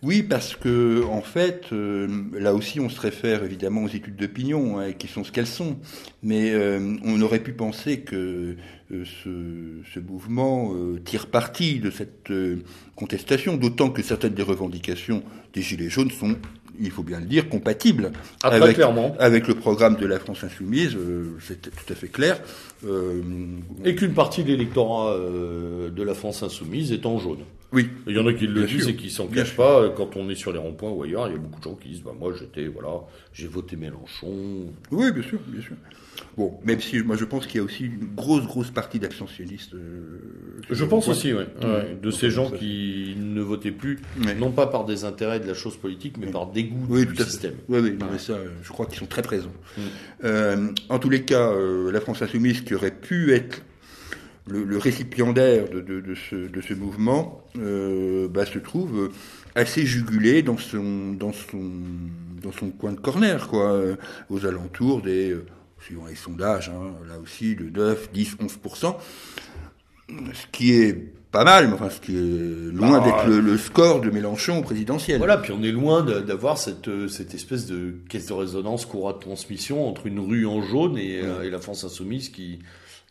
Oui, 0.05 0.25
parce 0.25 0.57
que 0.57 1.05
en 1.05 1.23
fait, 1.23 1.67
euh, 1.73 2.09
là 2.37 2.55
aussi, 2.55 2.81
on 2.81 2.89
se 2.89 3.01
réfère 3.01 3.45
évidemment 3.45 3.85
aux 3.85 3.89
études 3.89 4.17
d'opinion, 4.17 4.81
hein, 4.81 4.93
qui 4.93 5.07
sont 5.07 5.23
ce 5.23 5.31
qu'elles 5.31 5.47
sont. 5.47 5.77
Mais 6.25 6.51
euh, 6.53 6.97
on 7.05 7.21
aurait 7.23 7.39
pu 7.39 7.53
penser 7.53 8.01
que 8.01 8.57
euh, 8.91 9.05
ce, 9.05 9.31
ce 9.95 10.01
mouvement 10.01 10.73
euh, 10.75 10.99
tire 11.05 11.29
parti 11.29 11.79
de 11.79 11.91
cette 11.93 12.33
euh, 12.33 12.57
contestation, 12.97 13.57
d'autant 13.57 13.91
que 13.91 14.03
certaines 14.03 14.35
des 14.35 14.43
revendications 14.43 15.23
des 15.55 15.63
Gilets 15.63 15.89
jaunes 15.89 16.11
sont, 16.11 16.35
il 16.81 16.91
faut 16.91 17.05
bien 17.05 17.21
le 17.21 17.27
dire, 17.27 17.49
compatibles 17.49 18.11
Ah, 18.43 18.49
avec, 18.49 18.75
clairement. 18.75 19.15
avec 19.21 19.47
le 19.47 19.55
programme 19.55 19.95
de 19.97 20.07
la 20.07 20.19
France 20.19 20.43
insoumise. 20.43 20.97
euh, 20.97 21.37
C'est 21.47 21.63
tout 21.71 21.93
à 21.93 21.95
fait 21.95 22.09
clair. 22.09 22.41
Euh, 22.85 23.23
Et 23.85 23.95
qu'une 23.95 24.15
partie 24.15 24.43
de 24.43 24.49
l'électorat 24.49 25.13
euh, 25.13 25.91
de 25.91 26.03
la 26.03 26.15
France 26.15 26.43
insoumise 26.43 26.91
est 26.91 27.07
en 27.07 27.21
jaune. 27.21 27.45
Oui, 27.73 27.89
Il 28.07 28.15
y 28.17 28.19
en 28.19 28.27
a 28.27 28.33
qui 28.35 28.47
le 28.47 28.65
disent 28.67 28.89
et 28.89 28.95
qui 28.97 29.11
s'en 29.11 29.27
cachent 29.27 29.57
pas. 29.57 29.81
Euh, 29.81 29.91
Quand 29.91 30.17
on 30.17 30.29
est 30.31 30.35
sur 30.35 30.53
les 30.53 30.59
ronds-points 30.59 30.91
ou 30.91 31.03
ailleurs, 31.03 31.29
il 31.29 31.33
y 31.33 31.37
a 31.37 31.39
beaucoup 31.39 31.59
de 31.59 31.65
gens 31.65 31.75
qui 31.75 31.89
disent 31.89 32.03
bah, 32.03 32.15
Moi, 32.19 32.33
j'étais, 32.39 32.67
voilà, 32.69 33.01
j'ai 33.33 33.47
voté 33.47 33.77
Mélenchon. 33.77 34.67
Oui, 34.91 35.11
bien 35.13 35.23
sûr, 35.23 35.39
bien 35.47 35.61
sûr. 35.63 35.75
Bon, 36.37 36.59
même 36.65 36.81
si 36.81 37.01
moi 37.03 37.17
je 37.17 37.25
pense 37.25 37.47
qu'il 37.47 37.57
y 37.57 37.61
a 37.61 37.65
aussi 37.65 37.85
une 37.87 38.15
grosse, 38.15 38.45
grosse 38.47 38.71
partie 38.71 38.99
d'abstentionnistes. 38.99 39.75
euh, 39.75 40.19
Je 40.71 40.85
pense 40.85 41.09
aussi. 41.09 41.33
Ouais. 41.33 41.47
Ouais, 41.63 41.97
De 42.01 42.11
ces 42.11 42.31
gens 42.31 42.51
ça- 42.51 42.57
qui 42.59 43.15
ne 43.19 43.41
votaient 43.41 43.71
plus, 43.73 43.99
Ouais. 44.25 44.35
non 44.35 44.51
pas 44.51 44.67
par 44.67 44.85
des 44.85 45.05
intérêts 45.05 45.41
de 45.41 45.47
la 45.47 45.55
chose 45.55 45.77
politique, 45.77 46.17
mais 46.19 46.27
Oui. 46.27 46.33
par 46.33 46.47
dégoût 46.49 46.87
Oui, 46.91 47.07
du 47.07 47.17
système. 47.17 47.55
Oui, 47.69 47.81
oui, 47.83 47.99
mais 48.13 48.19
ça, 48.19 48.37
je 48.63 48.69
crois 48.71 48.85
qu'ils 48.87 48.99
sont 48.99 49.07
très 49.07 49.23
présents. 49.23 49.53
Mm. 49.77 49.81
Euh, 50.25 50.69
en 50.91 50.99
tous 50.99 51.09
les 51.11 51.23
cas, 51.23 51.51
euh, 51.51 51.91
la 51.91 52.01
France 52.01 52.21
insoumise 52.23 52.61
qui 52.61 52.75
aurait 52.75 52.95
pu 52.95 53.33
être 53.33 53.63
le, 54.47 54.65
le 54.65 54.79
récipiendaire 54.79 55.69
de, 55.71 55.81
de, 55.81 56.01
de 56.01 56.15
ce, 56.15 56.35
de 56.35 56.61
ce 56.61 56.75
mouvement, 56.75 57.43
euh, 57.59 58.29
bah, 58.29 58.45
se 58.47 58.59
trouve 58.59 59.11
assez 59.55 59.85
jugulé 59.87 60.43
dans 60.43 60.59
son, 60.59 61.13
dans 61.13 61.33
son, 61.33 61.71
dans 62.43 62.53
son 62.53 62.71
coin 62.71 62.93
de 62.93 63.01
corner, 63.01 63.49
quoi, 63.49 63.73
euh, 63.73 63.97
aux 64.31 64.45
alentours 64.47 65.03
des, 65.03 65.31
euh, 65.31 65.47
suivant 65.81 66.07
les 66.07 66.15
sondages, 66.15 66.71
hein, 66.71 66.93
là 67.09 67.19
aussi, 67.23 67.55
de 67.55 67.69
9, 67.69 68.11
10, 68.13 68.37
11%, 68.41 68.97
ce 70.09 70.47
qui 70.51 70.73
est 70.75 71.13
pas 71.31 71.45
mal, 71.45 71.69
mais 71.69 71.75
enfin, 71.75 71.89
ce 71.89 72.01
qui 72.01 72.15
est 72.15 72.73
loin 72.75 72.99
Bah, 73.01 73.05
d'être 73.07 73.27
le, 73.27 73.41
le 73.41 73.57
score 73.57 74.01
de 74.03 74.11
Mélenchon 74.11 74.59
au 74.59 74.63
présidentiel. 74.63 75.17
Voilà, 75.19 75.39
puis 75.39 75.53
on 75.53 75.63
est 75.63 75.73
loin 75.73 76.03
d'avoir 76.03 76.59
cette, 76.59 76.91
cette 77.09 77.35
espèce 77.35 77.67
de 77.67 77.95
caisse 78.11 78.27
de 78.27 78.35
résonance 78.35 78.85
courroie 78.85 79.15
de 79.15 79.19
transmission 79.19 79.89
entre 79.89 80.07
une 80.07 80.21
rue 80.21 80.47
en 80.47 80.61
jaune 80.61 80.99
et, 80.99 81.21
euh, 81.23 81.43
et 81.43 81.49
la 81.51 81.59
France 81.59 81.85
insoumise 81.85 82.29
qui, 82.29 82.59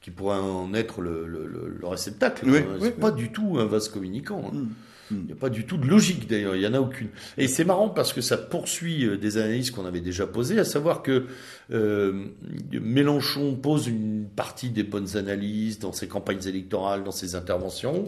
qui 0.01 0.09
pourrait 0.11 0.37
en 0.37 0.73
être 0.73 1.01
le, 1.01 1.25
le, 1.27 1.45
le- 1.45 1.75
le 1.79 1.87
réceptacle. 1.87 2.45
Oui, 2.49 2.57
Euh, 2.57 2.61
oui, 2.73 2.77
c'est 2.81 2.85
oui. 2.87 2.93
pas 2.99 3.11
du 3.11 3.31
tout 3.31 3.57
un 3.59 3.65
vase 3.65 3.87
communicant. 3.89 4.51
hein. 4.53 4.57
Mm. 4.57 4.67
Il 5.13 5.25
n'y 5.25 5.31
a 5.33 5.35
pas 5.35 5.49
du 5.49 5.65
tout 5.65 5.75
de 5.75 5.85
logique 5.85 6.25
d'ailleurs, 6.29 6.55
il 6.55 6.59
n'y 6.61 6.67
en 6.67 6.73
a 6.73 6.79
aucune. 6.79 7.09
Et 7.37 7.49
c'est 7.49 7.65
marrant 7.65 7.89
parce 7.89 8.13
que 8.13 8.21
ça 8.21 8.37
poursuit 8.37 9.05
euh, 9.05 9.17
des 9.17 9.37
analyses 9.37 9.69
qu'on 9.69 9.85
avait 9.85 9.99
déjà 9.99 10.25
posées, 10.25 10.57
à 10.57 10.63
savoir 10.63 11.03
que 11.03 11.25
euh, 11.73 12.27
Mélenchon 12.71 13.55
pose 13.55 13.87
une 13.87 14.25
partie 14.35 14.69
des 14.69 14.83
bonnes 14.83 15.17
analyses 15.17 15.79
dans 15.79 15.91
ses 15.91 16.07
campagnes 16.07 16.45
électorales, 16.47 17.03
dans 17.03 17.11
ses 17.11 17.35
interventions. 17.35 18.05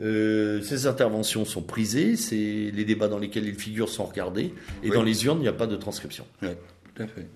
Euh, 0.00 0.62
ces 0.62 0.86
interventions 0.86 1.44
sont 1.44 1.62
prisées, 1.62 2.16
c'est 2.16 2.70
les 2.72 2.84
débats 2.84 3.08
dans 3.08 3.18
lesquels 3.18 3.46
il 3.46 3.54
figure 3.56 3.88
sont 3.88 4.04
regardés, 4.04 4.54
et 4.82 4.88
Oui. 4.88 4.96
dans 4.96 5.02
les 5.02 5.24
urnes, 5.26 5.38
il 5.40 5.42
n'y 5.42 5.48
a 5.48 5.52
pas 5.52 5.66
de 5.66 5.76
transcription. 5.76 6.24
Ouais, 6.42 6.56
tout 6.94 7.02
à 7.02 7.06
fait. 7.06 7.26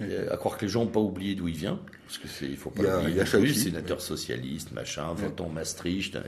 Euh, 0.00 0.32
À 0.32 0.36
croire 0.36 0.56
que 0.56 0.64
les 0.64 0.68
gens 0.70 0.84
n'ont 0.84 0.90
pas 0.90 1.00
oublié 1.00 1.34
d'où 1.34 1.48
il 1.48 1.56
vient, 1.56 1.78
parce 2.06 2.18
que 2.18 2.28
c'est, 2.28 2.46
il 2.46 2.56
faut 2.56 2.70
pas 2.70 2.82
Il 2.82 2.86
y 2.86 2.88
a- 2.88 2.92
l'oublier 2.96 3.10
il 3.12 3.16
y 3.16 3.20
a 3.20 3.54
sénateur 3.54 4.00
socialiste, 4.00 4.72
machin, 4.72 5.12
votant 5.14 5.48
Maastricht. 5.48 6.14
Ouais. 6.14 6.22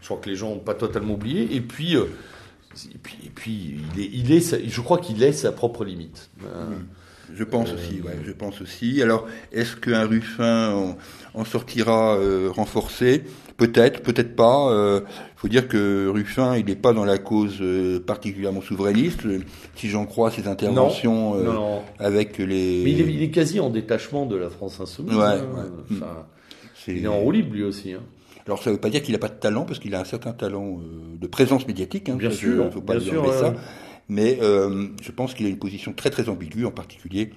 Je 0.00 0.06
crois 0.06 0.18
que 0.18 0.28
les 0.30 0.36
gens 0.36 0.50
n'ont 0.50 0.60
pas 0.60 0.74
totalement 0.74 1.14
oublié. 1.14 1.54
Et 1.56 1.60
puis, 1.60 1.96
euh, 1.96 2.04
et 2.94 2.98
puis, 2.98 3.16
et 3.24 3.30
puis, 3.30 3.76
il 3.94 4.00
est, 4.00 4.10
il 4.12 4.32
est, 4.32 4.40
sa- 4.40 4.62
je 4.64 4.80
crois 4.80 4.98
qu'il 4.98 5.22
est 5.22 5.32
sa 5.32 5.50
propre 5.52 5.84
limite. 5.84 6.30
Euh, 6.44 6.66
Je 7.34 7.44
pense 7.44 7.72
aussi, 7.72 8.00
ouais, 8.02 8.16
je 8.24 8.32
pense 8.32 8.60
aussi. 8.60 9.02
Alors, 9.02 9.26
est-ce 9.52 9.76
qu'un 9.76 10.06
Ruffin 10.06 10.72
en, 10.72 10.96
en 11.40 11.44
sortira 11.44 12.16
euh, 12.16 12.48
renforcé? 12.50 13.22
Peut-être, 13.56 14.02
peut-être 14.02 14.36
pas. 14.36 14.70
Il 14.70 15.02
faut 15.36 15.48
dire 15.48 15.66
que 15.66 16.08
Ruffin, 16.08 16.56
il 16.56 16.66
n'est 16.66 16.76
pas 16.76 16.92
dans 16.92 17.04
la 17.06 17.16
cause 17.18 17.56
euh, 17.62 17.98
particulièrement 18.00 18.60
souverainiste. 18.60 19.24
Euh, 19.26 19.40
Si 19.76 19.88
j'en 19.88 20.04
crois 20.06 20.30
ses 20.30 20.46
interventions 20.46 21.36
euh, 21.36 21.44
non, 21.44 21.52
non. 21.52 21.82
avec 21.98 22.36
les... 22.38 22.82
Mais 22.84 22.90
il 22.92 23.00
est, 23.00 23.12
il 23.14 23.22
est 23.22 23.30
quasi 23.30 23.58
en 23.60 23.70
détachement 23.70 24.26
de 24.26 24.36
la 24.36 24.50
France 24.50 24.78
insoumise. 24.80 25.16
Ouais, 25.16 25.24
hein. 25.24 25.46
ouais. 25.54 25.96
Enfin, 25.96 26.26
il 26.88 27.04
est 27.04 27.08
en 27.08 27.18
roue 27.18 27.32
libre 27.32 27.54
lui 27.54 27.64
aussi. 27.64 27.92
hein. 27.94 28.02
Alors, 28.46 28.62
ça 28.62 28.70
ne 28.70 28.74
veut 28.76 28.80
pas 28.80 28.90
dire 28.90 29.02
qu'il 29.02 29.12
n'a 29.12 29.18
pas 29.18 29.28
de 29.28 29.34
talent, 29.40 29.64
parce 29.64 29.78
qu'il 29.80 29.94
a 29.94 30.00
un 30.00 30.04
certain 30.04 30.32
talent 30.32 30.78
euh, 30.78 31.16
de 31.20 31.26
présence 31.26 31.66
médiatique. 31.66 32.08
Hein, 32.10 32.16
Bien 32.16 32.30
sûr, 32.30 32.66
je- 32.66 32.70
faut 32.70 32.80
pas 32.80 32.94
bien 32.96 33.04
sûr, 33.10 33.24
ouais. 33.26 33.32
ça. 33.32 33.54
Mais 34.08 34.38
euh, 34.40 34.88
je 35.02 35.10
pense 35.10 35.34
qu'il 35.34 35.46
a 35.46 35.48
une 35.48 35.58
position 35.58 35.92
très 35.92 36.10
très 36.10 36.28
ambiguë, 36.28 36.64
en 36.66 36.70
particulier. 36.70 37.30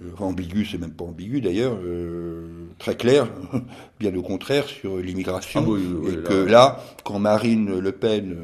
Euh, 0.00 0.10
ambiguë, 0.18 0.64
c'est 0.64 0.78
même 0.78 0.92
pas 0.92 1.04
ambigu 1.04 1.40
d'ailleurs, 1.40 1.76
euh, 1.82 2.46
très 2.78 2.96
clair, 2.96 3.28
bien 4.00 4.14
au 4.14 4.22
contraire, 4.22 4.66
sur 4.68 4.98
l'immigration. 4.98 5.60
Ah 5.66 5.68
oui, 5.68 5.80
oui, 6.00 6.12
et 6.12 6.16
là- 6.16 6.22
que 6.22 6.34
là, 6.34 6.84
quand 7.04 7.18
Marine 7.18 7.78
Le 7.80 7.92
Pen 7.92 8.36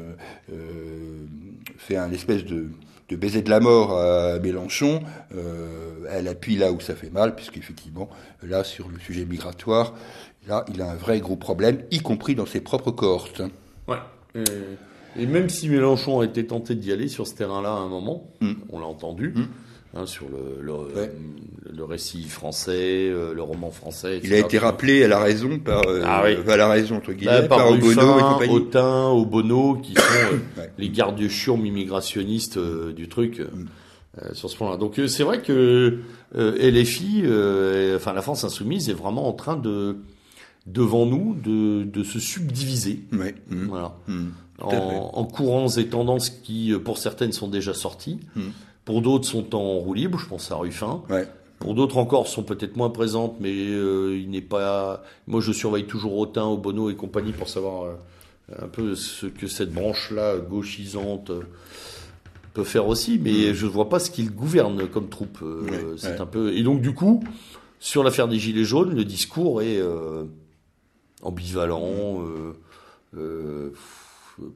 fait 1.77 1.95
un 1.97 2.11
espèce 2.11 2.43
de, 2.45 2.67
de 3.09 3.15
baiser 3.15 3.41
de 3.41 3.49
la 3.49 3.59
mort 3.59 3.97
à 3.97 4.39
Mélenchon, 4.39 5.01
euh, 5.35 6.05
elle 6.09 6.27
appuie 6.27 6.55
là 6.57 6.71
où 6.71 6.79
ça 6.79 6.95
fait 6.95 7.09
mal, 7.09 7.35
puisqu'effectivement, 7.35 8.09
là, 8.43 8.63
sur 8.63 8.89
le 8.89 8.99
sujet 8.99 9.25
migratoire, 9.25 9.93
là, 10.47 10.65
il 10.73 10.81
a 10.81 10.89
un 10.91 10.95
vrai 10.95 11.19
gros 11.19 11.35
problème, 11.35 11.83
y 11.91 11.99
compris 11.99 12.35
dans 12.35 12.45
ses 12.45 12.61
propres 12.61 12.91
cohortes. 12.91 13.41
hein. 13.41 13.49
Ouais. 13.87 14.41
Et 15.17 15.25
même 15.25 15.49
si 15.49 15.69
Mélenchon 15.69 16.19
a 16.21 16.25
été 16.25 16.45
tenté 16.45 16.75
d'y 16.75 16.91
aller 16.91 17.07
sur 17.07 17.25
ce 17.27 17.35
terrain-là 17.35 17.69
à 17.71 17.77
un 17.79 17.87
moment, 17.87 18.29
Mm. 18.41 18.51
on 18.69 18.79
l'a 18.79 18.85
entendu, 18.85 19.33
Mm. 19.35 19.43
hein, 19.95 20.05
sur 20.05 20.25
le, 20.29 20.61
le, 20.61 20.73
Ouais. 20.73 21.11
le 21.75 21.83
récit 21.83 22.23
français, 22.23 23.09
euh, 23.09 23.33
le 23.33 23.41
roman 23.41 23.71
français. 23.71 24.19
Il 24.23 24.33
a 24.33 24.37
etc. 24.37 24.45
été 24.45 24.57
rappelé 24.59 25.03
à 25.03 25.07
la 25.07 25.19
raison 25.19 25.59
par, 25.59 25.87
euh, 25.87 26.01
Ah 26.05 26.23
oui. 26.25 26.35
à 26.51 26.57
la 26.57 26.67
raison 26.69 26.97
entre 26.97 27.07
Bah, 27.09 27.13
guillemets, 27.13 27.47
par 27.47 27.57
par 27.59 27.67
et 27.67 27.79
Ruffin, 27.79 28.33
compagnie. 28.33 28.53
Autain, 28.53 29.07
Obono, 29.09 29.75
qui 29.75 29.93
sont 29.93 30.01
euh, 30.01 30.37
Ouais. 30.61 30.71
les 30.77 30.89
gardes 30.89 31.27
chiourmes 31.27 31.65
immigrationnistes 31.65 32.57
euh, 32.57 32.91
du 32.93 33.07
truc 33.09 33.39
Mm. 33.39 33.65
euh, 34.21 34.33
sur 34.33 34.49
ce 34.49 34.55
point-là. 34.57 34.77
Donc 34.77 34.99
c'est 35.07 35.23
vrai 35.23 35.41
que 35.41 35.99
LFI, 36.33 37.21
et- 37.25 37.93
enfin 37.95 38.13
la 38.13 38.21
France 38.21 38.43
insoumise, 38.43 38.89
est 38.89 38.93
vraiment 38.93 39.27
en 39.27 39.33
train 39.33 39.55
de 39.57 39.97
devant 40.67 41.05
nous 41.05 41.35
de, 41.35 41.83
de 41.83 42.03
se 42.03 42.19
subdiviser. 42.19 43.01
Ouais. 43.13 43.35
Voilà. 43.49 43.95
En, 44.61 45.11
en 45.13 45.25
courants 45.25 45.67
et 45.67 45.87
tendances 45.87 46.29
qui, 46.29 46.71
euh, 46.71 46.79
pour 46.79 46.97
certaines, 46.97 47.33
sont 47.33 47.49
déjà 47.49 47.73
sorties. 47.73 48.19
Mm. 48.35 48.41
Pour 48.85 49.01
d'autres, 49.01 49.27
sont 49.27 49.53
en 49.55 49.79
roue 49.79 49.93
libre. 49.93 50.17
Je 50.17 50.27
pense 50.27 50.51
à 50.51 50.55
Ruffin. 50.55 51.01
Ouais. 51.09 51.27
Pour 51.59 51.73
d'autres 51.73 51.97
encore, 51.97 52.27
sont 52.27 52.43
peut-être 52.43 52.75
moins 52.75 52.89
présentes, 52.89 53.37
mais 53.39 53.53
euh, 53.53 54.17
il 54.17 54.29
n'est 54.29 54.41
pas. 54.41 55.03
Moi, 55.27 55.41
je 55.41 55.51
surveille 55.51 55.85
toujours 55.85 56.17
Autain, 56.17 56.45
Obono 56.45 56.89
et 56.89 56.95
compagnie 56.95 57.31
pour 57.31 57.47
savoir 57.47 57.85
euh, 57.85 57.93
un 58.61 58.67
peu 58.67 58.95
ce 58.95 59.25
que 59.25 59.47
cette 59.47 59.71
branche-là 59.71 60.37
gauchisante 60.37 61.29
euh, 61.29 61.41
peut 62.53 62.65
faire 62.65 62.87
aussi. 62.87 63.19
Mais 63.19 63.53
je 63.53 63.65
ne 63.65 63.71
vois 63.71 63.89
pas 63.89 63.99
ce 63.99 64.11
qu'il 64.11 64.31
gouverne 64.31 64.87
comme 64.89 65.07
troupe. 65.07 65.41
Ouais, 65.41 65.79
c'est 65.97 66.09
ouais. 66.09 66.21
un 66.21 66.25
peu. 66.25 66.53
Et 66.53 66.61
donc, 66.61 66.81
du 66.81 66.93
coup, 66.93 67.23
sur 67.79 68.03
l'affaire 68.03 68.27
des 68.27 68.37
Gilets 68.37 68.65
jaunes, 68.65 68.93
le 68.93 69.05
discours 69.05 69.61
est 69.61 69.81
ambivalent, 71.21 72.21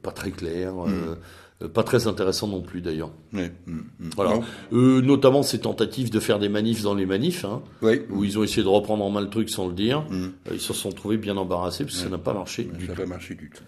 pas 0.02 0.12
très 0.12 0.30
clair. 0.30 0.74
Mm. 0.74 0.88
Euh, 0.88 1.68
pas 1.68 1.82
très 1.82 2.06
intéressant 2.06 2.46
non 2.46 2.62
plus 2.62 2.80
d'ailleurs. 2.80 3.10
Mm, 3.32 3.42
mm. 3.66 3.80
Voilà. 4.16 4.40
Euh, 4.72 5.02
notamment 5.02 5.42
ces 5.42 5.60
tentatives 5.60 6.10
de 6.10 6.20
faire 6.20 6.38
des 6.38 6.48
manifs 6.48 6.82
dans 6.82 6.94
les 6.94 7.06
manifs, 7.06 7.44
hein, 7.44 7.62
où 8.10 8.24
ils 8.24 8.38
ont 8.38 8.42
essayé 8.42 8.62
de 8.62 8.68
reprendre 8.68 9.04
en 9.04 9.10
main 9.10 9.20
le 9.20 9.28
truc 9.28 9.50
sans 9.50 9.68
le 9.68 9.74
dire. 9.74 10.04
Euh, 10.10 10.28
ils 10.52 10.60
se 10.60 10.72
sont 10.72 10.90
trouvés 10.90 11.18
bien 11.18 11.36
embarrassés 11.36 11.84
parce 11.84 11.96
que 11.96 12.02
ça 12.02 12.08
n'a 12.08 12.18
pas 12.18 12.32
marché 12.32 12.64
du 12.64 12.86
ça 12.86 12.92
n'a 12.92 12.98
pas 12.98 13.06
marché 13.06 13.34
du 13.34 13.50
tout. 13.50 13.62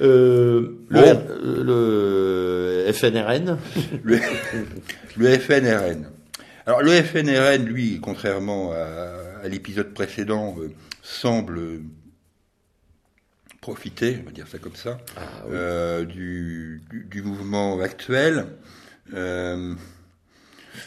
Euh, 0.00 0.78
le, 0.88 1.62
le, 1.62 2.92
FNRN 2.92 3.56
le, 4.02 4.18
le, 5.16 5.38
FNRN. 5.38 6.06
Alors 6.66 6.82
le 6.82 6.90
FNRN, 6.90 7.64
lui, 7.64 8.00
contrairement 8.00 8.72
à, 8.72 9.44
à 9.44 9.48
l'épisode 9.48 9.94
précédent, 9.94 10.56
semble 11.02 11.80
profiter, 13.66 14.18
on 14.22 14.26
va 14.26 14.30
dire 14.30 14.46
ça 14.46 14.58
comme 14.58 14.76
ça, 14.76 14.98
ah, 15.16 15.20
euh, 15.50 16.04
du, 16.04 16.80
mouvement 17.24 17.80
actuel. 17.80 18.46
Euh, 19.12 19.74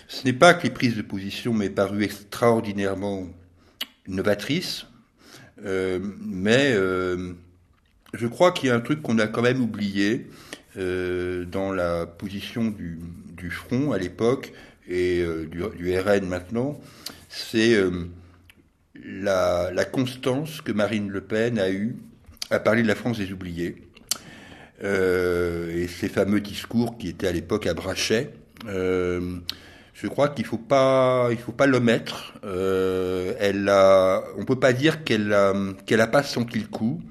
ce 0.07 0.23
n'est 0.23 0.31
pas 0.31 0.53
que 0.53 0.63
les 0.63 0.69
prises 0.69 0.95
de 0.95 1.01
position 1.01 1.53
m'aient 1.53 1.69
paru 1.69 2.03
extraordinairement 2.03 3.27
novatrices, 4.07 4.85
euh, 5.65 5.99
mais 6.21 6.73
je 8.13 8.27
crois 8.27 8.53
qu'il 8.53 8.69
y 8.69 8.71
a 8.71 8.75
un 8.75 8.79
truc 8.79 9.01
qu'on 9.01 9.19
a 9.19 9.27
quand 9.27 9.41
même 9.41 9.61
oublié 9.61 10.27
dans 10.75 11.73
la 11.73 12.05
position 12.05 12.71
du, 12.71 13.51
front 13.51 13.91
à 13.91 13.97
l'époque 13.97 14.53
et 14.87 15.25
du, 15.51 15.99
RN 15.99 16.25
maintenant, 16.27 16.79
c'est 17.27 17.77
la, 19.03 19.69
la, 19.73 19.85
constance 19.85 20.61
que 20.61 20.71
Marine 20.71 21.09
Le 21.09 21.19
Pen 21.19 21.59
a 21.59 21.69
eue 21.69 21.97
a 22.51 22.59
parlé 22.59 22.83
de 22.83 22.87
la 22.87 22.95
France 22.95 23.17
des 23.17 23.31
oubliés. 23.31 23.75
Euh, 24.83 25.75
et 25.75 25.87
ces 25.87 26.07
fameux 26.07 26.39
discours 26.39 26.97
qui 26.97 27.09
étaient 27.09 27.27
à 27.27 27.31
l'époque 27.31 27.67
à 27.67 27.73
Brachet. 27.73 28.31
Euh, 28.67 29.39
je 29.93 30.07
crois 30.07 30.29
qu'il 30.29 30.45
faut 30.45 30.57
pas, 30.57 31.27
il 31.31 31.37
faut 31.37 31.51
pas 31.51 31.67
l'omettre. 31.67 32.33
Euh, 32.45 33.33
elle 33.39 33.67
a, 33.67 34.23
on 34.37 34.45
peut 34.45 34.59
pas 34.59 34.71
dire 34.71 35.03
qu'elle 35.03 35.33
a, 35.33 35.53
qu'elle 35.85 35.99
a 35.99 36.07
pas 36.07 36.23
senti 36.23 36.59
le 36.59 36.67
coup. 36.67 37.01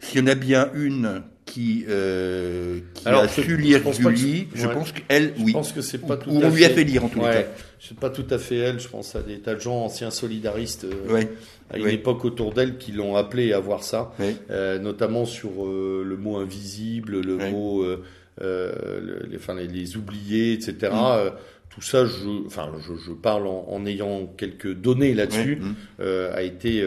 S'il 0.00 0.20
y 0.20 0.22
en 0.22 0.26
a 0.28 0.34
bien 0.34 0.70
une 0.74 1.22
qui, 1.44 1.84
euh, 1.88 2.80
qui 2.94 3.08
a 3.08 3.28
su 3.28 3.56
lire 3.56 3.92
Julie, 3.92 4.48
je 4.54 4.66
pense 4.66 4.92
qu'elle, 4.92 5.34
oui. 5.38 5.48
Je 5.48 5.52
pense 5.52 5.72
que 5.72 5.80
c'est 5.80 5.98
pas 5.98 6.16
tout 6.16 6.30
ou 6.30 6.42
on 6.42 6.50
lui 6.50 6.64
a 6.64 6.70
fait 6.70 6.84
lire 6.84 7.04
en 7.04 7.08
tout 7.08 7.20
cas. 7.20 7.44
C'est 7.80 7.98
pas 7.98 8.10
tout 8.10 8.26
à 8.30 8.38
fait 8.38 8.56
elle. 8.56 8.80
Je 8.80 8.88
pense 8.88 9.14
à 9.16 9.22
des 9.22 9.40
tas 9.40 9.54
de 9.54 9.60
gens 9.60 9.84
anciens 9.84 10.10
solidaristes 10.10 10.84
euh, 10.84 11.24
à 11.70 11.78
une 11.78 11.88
époque 11.88 12.24
autour 12.24 12.52
d'elle 12.52 12.78
qui 12.78 12.92
l'ont 12.92 13.16
appelé 13.16 13.52
à 13.52 13.60
voir 13.60 13.82
ça, 13.82 14.12
euh, 14.50 14.78
notamment 14.78 15.24
sur 15.24 15.66
euh, 15.66 16.02
le 16.04 16.16
mot 16.16 16.36
invisible, 16.36 17.20
le 17.20 17.50
mot, 17.50 17.84
euh, 17.84 19.26
les, 19.28 19.36
enfin 19.36 19.54
les, 19.54 19.66
les, 19.66 19.96
oubliés, 19.96 20.52
etc. 20.52 20.92
Mm. 20.92 21.30
tout 21.70 21.82
ça, 21.82 22.06
je, 22.06 22.46
enfin, 22.46 22.70
je, 22.80 22.94
je 22.94 23.12
parle 23.12 23.46
en, 23.46 23.66
en, 23.68 23.86
ayant 23.86 24.26
quelques 24.36 24.72
données 24.72 25.14
là-dessus, 25.14 25.60
mm. 25.60 26.02
a 26.34 26.42
été 26.42 26.84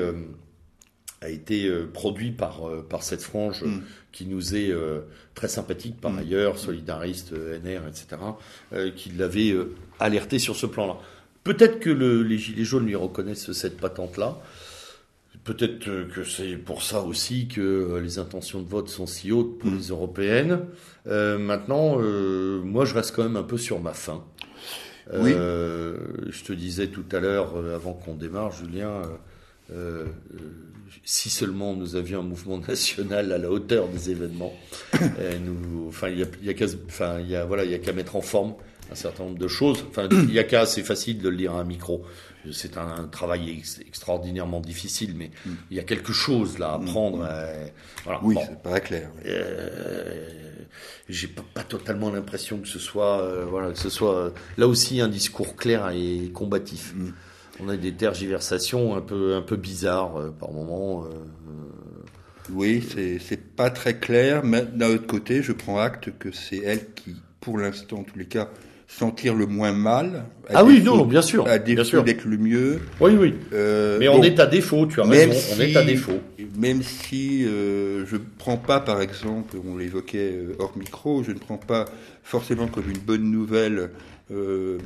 a 1.21 1.29
été 1.29 1.67
euh, 1.67 1.87
produit 1.91 2.31
par, 2.31 2.67
euh, 2.67 2.85
par 2.87 3.03
cette 3.03 3.21
frange 3.21 3.63
mm. 3.63 3.81
qui 4.11 4.25
nous 4.25 4.55
est 4.55 4.73
très 5.35 5.47
sympathique 5.47 6.01
par 6.01 6.11
mm. 6.11 6.19
ailleurs, 6.19 6.57
solidariste, 6.57 7.33
NR, 7.33 7.83
etc., 7.87 8.21
qui 8.95 9.11
l'avait 9.11 9.55
alerté 9.99 10.39
sur 10.39 10.55
ce 10.55 10.65
plan-là. 10.65 10.97
Peut-être 11.43 11.79
que 11.79 11.89
le, 11.89 12.23
les 12.23 12.37
Gilets 12.37 12.65
jaunes 12.65 12.85
lui 12.85 12.95
reconnaissent 12.95 13.51
cette 13.51 13.77
patente-là. 13.77 14.37
Peut-être 15.43 15.79
que 15.79 16.23
c'est 16.23 16.55
pour 16.55 16.83
ça 16.83 17.01
aussi 17.01 17.47
que 17.47 17.99
les 18.01 18.19
intentions 18.19 18.61
de 18.61 18.67
vote 18.67 18.89
sont 18.89 19.07
si 19.07 19.31
hautes 19.31 19.57
pour 19.57 19.71
mm. 19.71 19.77
les 19.77 19.87
européennes. 19.87 20.59
maintenant, 21.05 21.97
moi, 21.99 22.85
je 22.85 22.93
reste 22.93 23.15
quand 23.15 23.23
même 23.23 23.37
un 23.37 23.43
peu 23.43 23.57
sur 23.57 23.79
ma 23.79 23.93
faim. 23.93 24.23
Oui. 25.13 25.31
je 25.31 26.43
te 26.43 26.53
disais 26.53 26.87
tout 26.87 27.05
à 27.11 27.19
l'heure, 27.19 27.55
avant 27.73 27.93
qu'on 27.93 28.15
démarre, 28.15 28.51
Julien, 28.51 29.01
si 31.03 31.29
seulement 31.29 31.75
nous 31.75 31.95
avions 31.95 32.19
un 32.19 32.23
mouvement 32.23 32.57
national 32.67 33.31
à 33.31 33.37
la 33.37 33.49
hauteur 33.49 33.87
des 33.87 34.09
événements, 34.11 34.53
euh, 35.19 35.37
nous, 35.39 35.87
enfin, 35.87 36.09
il 36.09 36.19
y 36.19 36.23
a, 36.23 36.27
y 36.43 36.49
a 36.49 36.53
qu'à, 36.53 36.65
enfin, 36.87 37.19
voilà, 37.47 37.63
mettre 37.93 38.15
en 38.15 38.21
forme 38.21 38.55
un 38.91 38.95
certain 38.95 39.23
nombre 39.23 39.39
de 39.39 39.47
choses. 39.47 39.85
Enfin, 39.89 40.07
il 40.11 40.31
y 40.31 40.39
a 40.39 40.43
qu'à, 40.43 40.65
c'est 40.65 40.83
facile 40.83 41.19
de 41.19 41.29
le 41.29 41.35
lire 41.35 41.53
à 41.53 41.61
un 41.61 41.63
micro. 41.63 42.03
C'est 42.51 42.77
un, 42.77 43.07
travail 43.07 43.61
extraordinairement 43.85 44.61
difficile, 44.61 45.13
mais 45.15 45.31
mm. 45.45 45.51
il 45.69 45.77
y 45.77 45.79
a 45.79 45.83
quelque 45.83 46.13
chose 46.13 46.57
là 46.57 46.73
à 46.73 46.77
mm. 46.77 46.85
prendre. 46.85 47.17
Mm. 47.19 47.29
Euh, 47.29 47.67
voilà. 48.03 48.19
Oui, 48.23 48.35
c'est 48.39 48.61
pas 48.61 48.79
clair. 48.79 49.09
Euh, 49.25 50.19
j'ai 51.09 51.27
pas, 51.27 51.43
pas, 51.53 51.63
totalement 51.63 52.09
l'impression 52.09 52.59
que 52.59 52.67
ce 52.67 52.79
soit, 52.79 53.21
euh, 53.21 53.45
voilà, 53.45 53.71
que 53.71 53.79
ce 53.79 53.89
soit 53.89 54.33
là 54.57 54.67
aussi 54.67 55.01
un 55.01 55.09
discours 55.09 55.55
clair 55.55 55.89
et 55.89 56.31
combatif 56.33 56.93
on 57.61 57.69
a 57.69 57.77
des 57.77 57.93
tergiversations 57.93 58.95
un 58.95 59.01
peu, 59.01 59.35
un 59.35 59.41
peu 59.41 59.55
bizarres 59.55 60.17
euh, 60.17 60.31
par 60.31 60.51
moments. 60.51 61.03
Euh, 61.03 61.09
euh. 61.09 62.03
oui, 62.51 62.85
c'est 63.19 63.55
pas 63.55 63.69
très 63.69 63.97
clair, 63.97 64.43
mais 64.43 64.63
d'un 64.63 64.89
autre 64.89 65.07
côté, 65.07 65.43
je 65.43 65.51
prends 65.51 65.79
acte 65.79 66.17
que 66.17 66.31
c'est 66.31 66.57
elle 66.57 66.93
qui, 66.93 67.15
pour 67.39 67.57
l'instant, 67.57 67.99
en 67.99 68.03
tous 68.03 68.17
les 68.17 68.25
cas, 68.25 68.49
sentir 68.97 69.33
le 69.33 69.45
moins 69.45 69.71
mal. 69.71 70.25
Ah 70.53 70.63
oui, 70.63 70.81
non, 70.81 71.05
bien 71.05 71.21
sûr. 71.21 71.47
À 71.47 71.59
défaut 71.59 72.01
d'être 72.01 72.25
le 72.25 72.37
mieux. 72.37 72.79
Oui, 72.99 73.11
oui. 73.17 73.33
mais 73.51 74.07
on 74.07 74.21
est 74.23 74.39
à 74.39 74.45
défaut, 74.45 74.85
tu 74.85 74.99
as 75.01 75.05
raison, 75.05 75.33
on 75.55 75.61
est 75.61 75.75
à 75.75 75.83
défaut. 75.83 76.19
Même 76.57 76.83
si 76.83 77.45
euh, 77.45 78.05
je 78.05 78.15
ne 78.15 78.21
prends 78.37 78.57
pas, 78.57 78.79
par 78.79 79.01
exemple, 79.01 79.55
on 79.65 79.77
l'évoquait 79.77 80.33
hors 80.59 80.73
micro, 80.77 81.23
je 81.23 81.31
ne 81.31 81.39
prends 81.39 81.57
pas 81.57 81.85
forcément 82.23 82.67
comme 82.67 82.89
une 82.89 82.99
bonne 82.99 83.31
nouvelle 83.31 83.91
euh, 84.29 84.77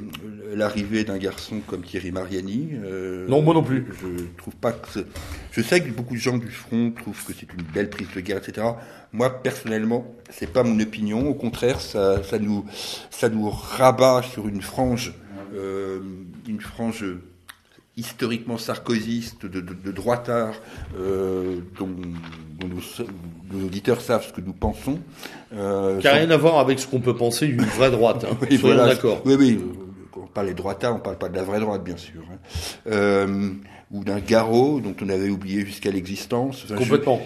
l'arrivée 0.55 1.03
d'un 1.03 1.17
garçon 1.17 1.59
comme 1.67 1.83
Thierry 1.83 2.11
Mariani. 2.11 2.69
Euh, 2.83 3.27
non, 3.27 3.41
moi 3.41 3.53
non 3.53 3.63
plus. 3.63 3.85
Je 4.01 4.23
trouve 4.37 4.55
pas 4.55 4.71
que. 4.71 5.05
Je 5.51 5.61
sais 5.61 5.81
que 5.81 5.91
beaucoup 5.91 6.15
de 6.15 6.19
gens 6.19 6.37
du 6.37 6.49
front 6.49 6.91
trouvent 6.91 7.23
que 7.25 7.33
c'est 7.33 7.51
une 7.53 7.61
belle 7.61 7.89
prise 7.89 8.07
de 8.15 8.21
guerre, 8.21 8.37
etc. 8.37 8.67
Moi, 9.13 9.29
personnellement, 9.43 10.15
c'est 10.31 10.51
pas 10.51 10.63
mon 10.63 10.79
opinion. 10.79 11.29
Au 11.29 11.35
contraire, 11.35 11.79
ça, 11.79 12.23
ça 12.23 12.39
nous, 12.39 12.65
ça 13.11 13.29
nous 13.29 13.49
rabat 13.49 14.23
sur 14.23 14.47
une 14.47 14.61
frange, 14.61 15.13
euh, 15.53 15.99
une 16.47 16.61
frange 16.61 17.05
historiquement 17.97 18.57
sarkozyste, 18.57 19.45
de, 19.45 19.61
de, 19.61 19.73
de 19.73 19.91
droitard, 19.91 20.55
dont, 20.97 21.95
dont 22.59 22.67
nos, 22.67 23.65
auditeurs 23.65 24.01
savent 24.01 24.25
ce 24.27 24.33
que 24.33 24.41
nous 24.41 24.53
pensons. 24.53 24.99
Euh, 25.56 25.99
Qui 25.99 26.06
n'a 26.06 26.14
rien 26.14 26.32
à 26.32 26.38
voir 26.38 26.60
avec 26.60 26.80
ce 26.80 26.88
qu'on 26.88 26.99
peut 26.99 27.15
penser 27.15 27.48
d'une 27.48 27.61
vraie 27.61 27.91
droite. 27.91 28.26
Hein. 28.30 28.38
oui, 28.49 28.57
voilà, 28.57 28.88
d'accord. 28.88 29.22
Oui, 29.26 29.36
oui. 29.38 29.60
On 30.18 30.27
parle 30.27 30.48
des 30.48 30.53
droitards, 30.53 30.95
on 30.95 30.99
parle 30.99 31.18
pas 31.18 31.30
de 31.30 31.36
la 31.36 31.44
vraie 31.44 31.60
droite, 31.60 31.84
bien 31.84 31.98
sûr. 31.98 32.22
Hein. 32.32 32.38
Euh, 32.88 33.49
ou 33.91 34.03
d'un 34.03 34.19
garrot 34.19 34.82
dont 34.82 34.95
on 35.02 35.10
avait 35.10 35.30
oublié 35.30 35.65
jusqu'à 35.65 35.91
l'existence. 35.91 36.65
Complètement. 36.76 37.22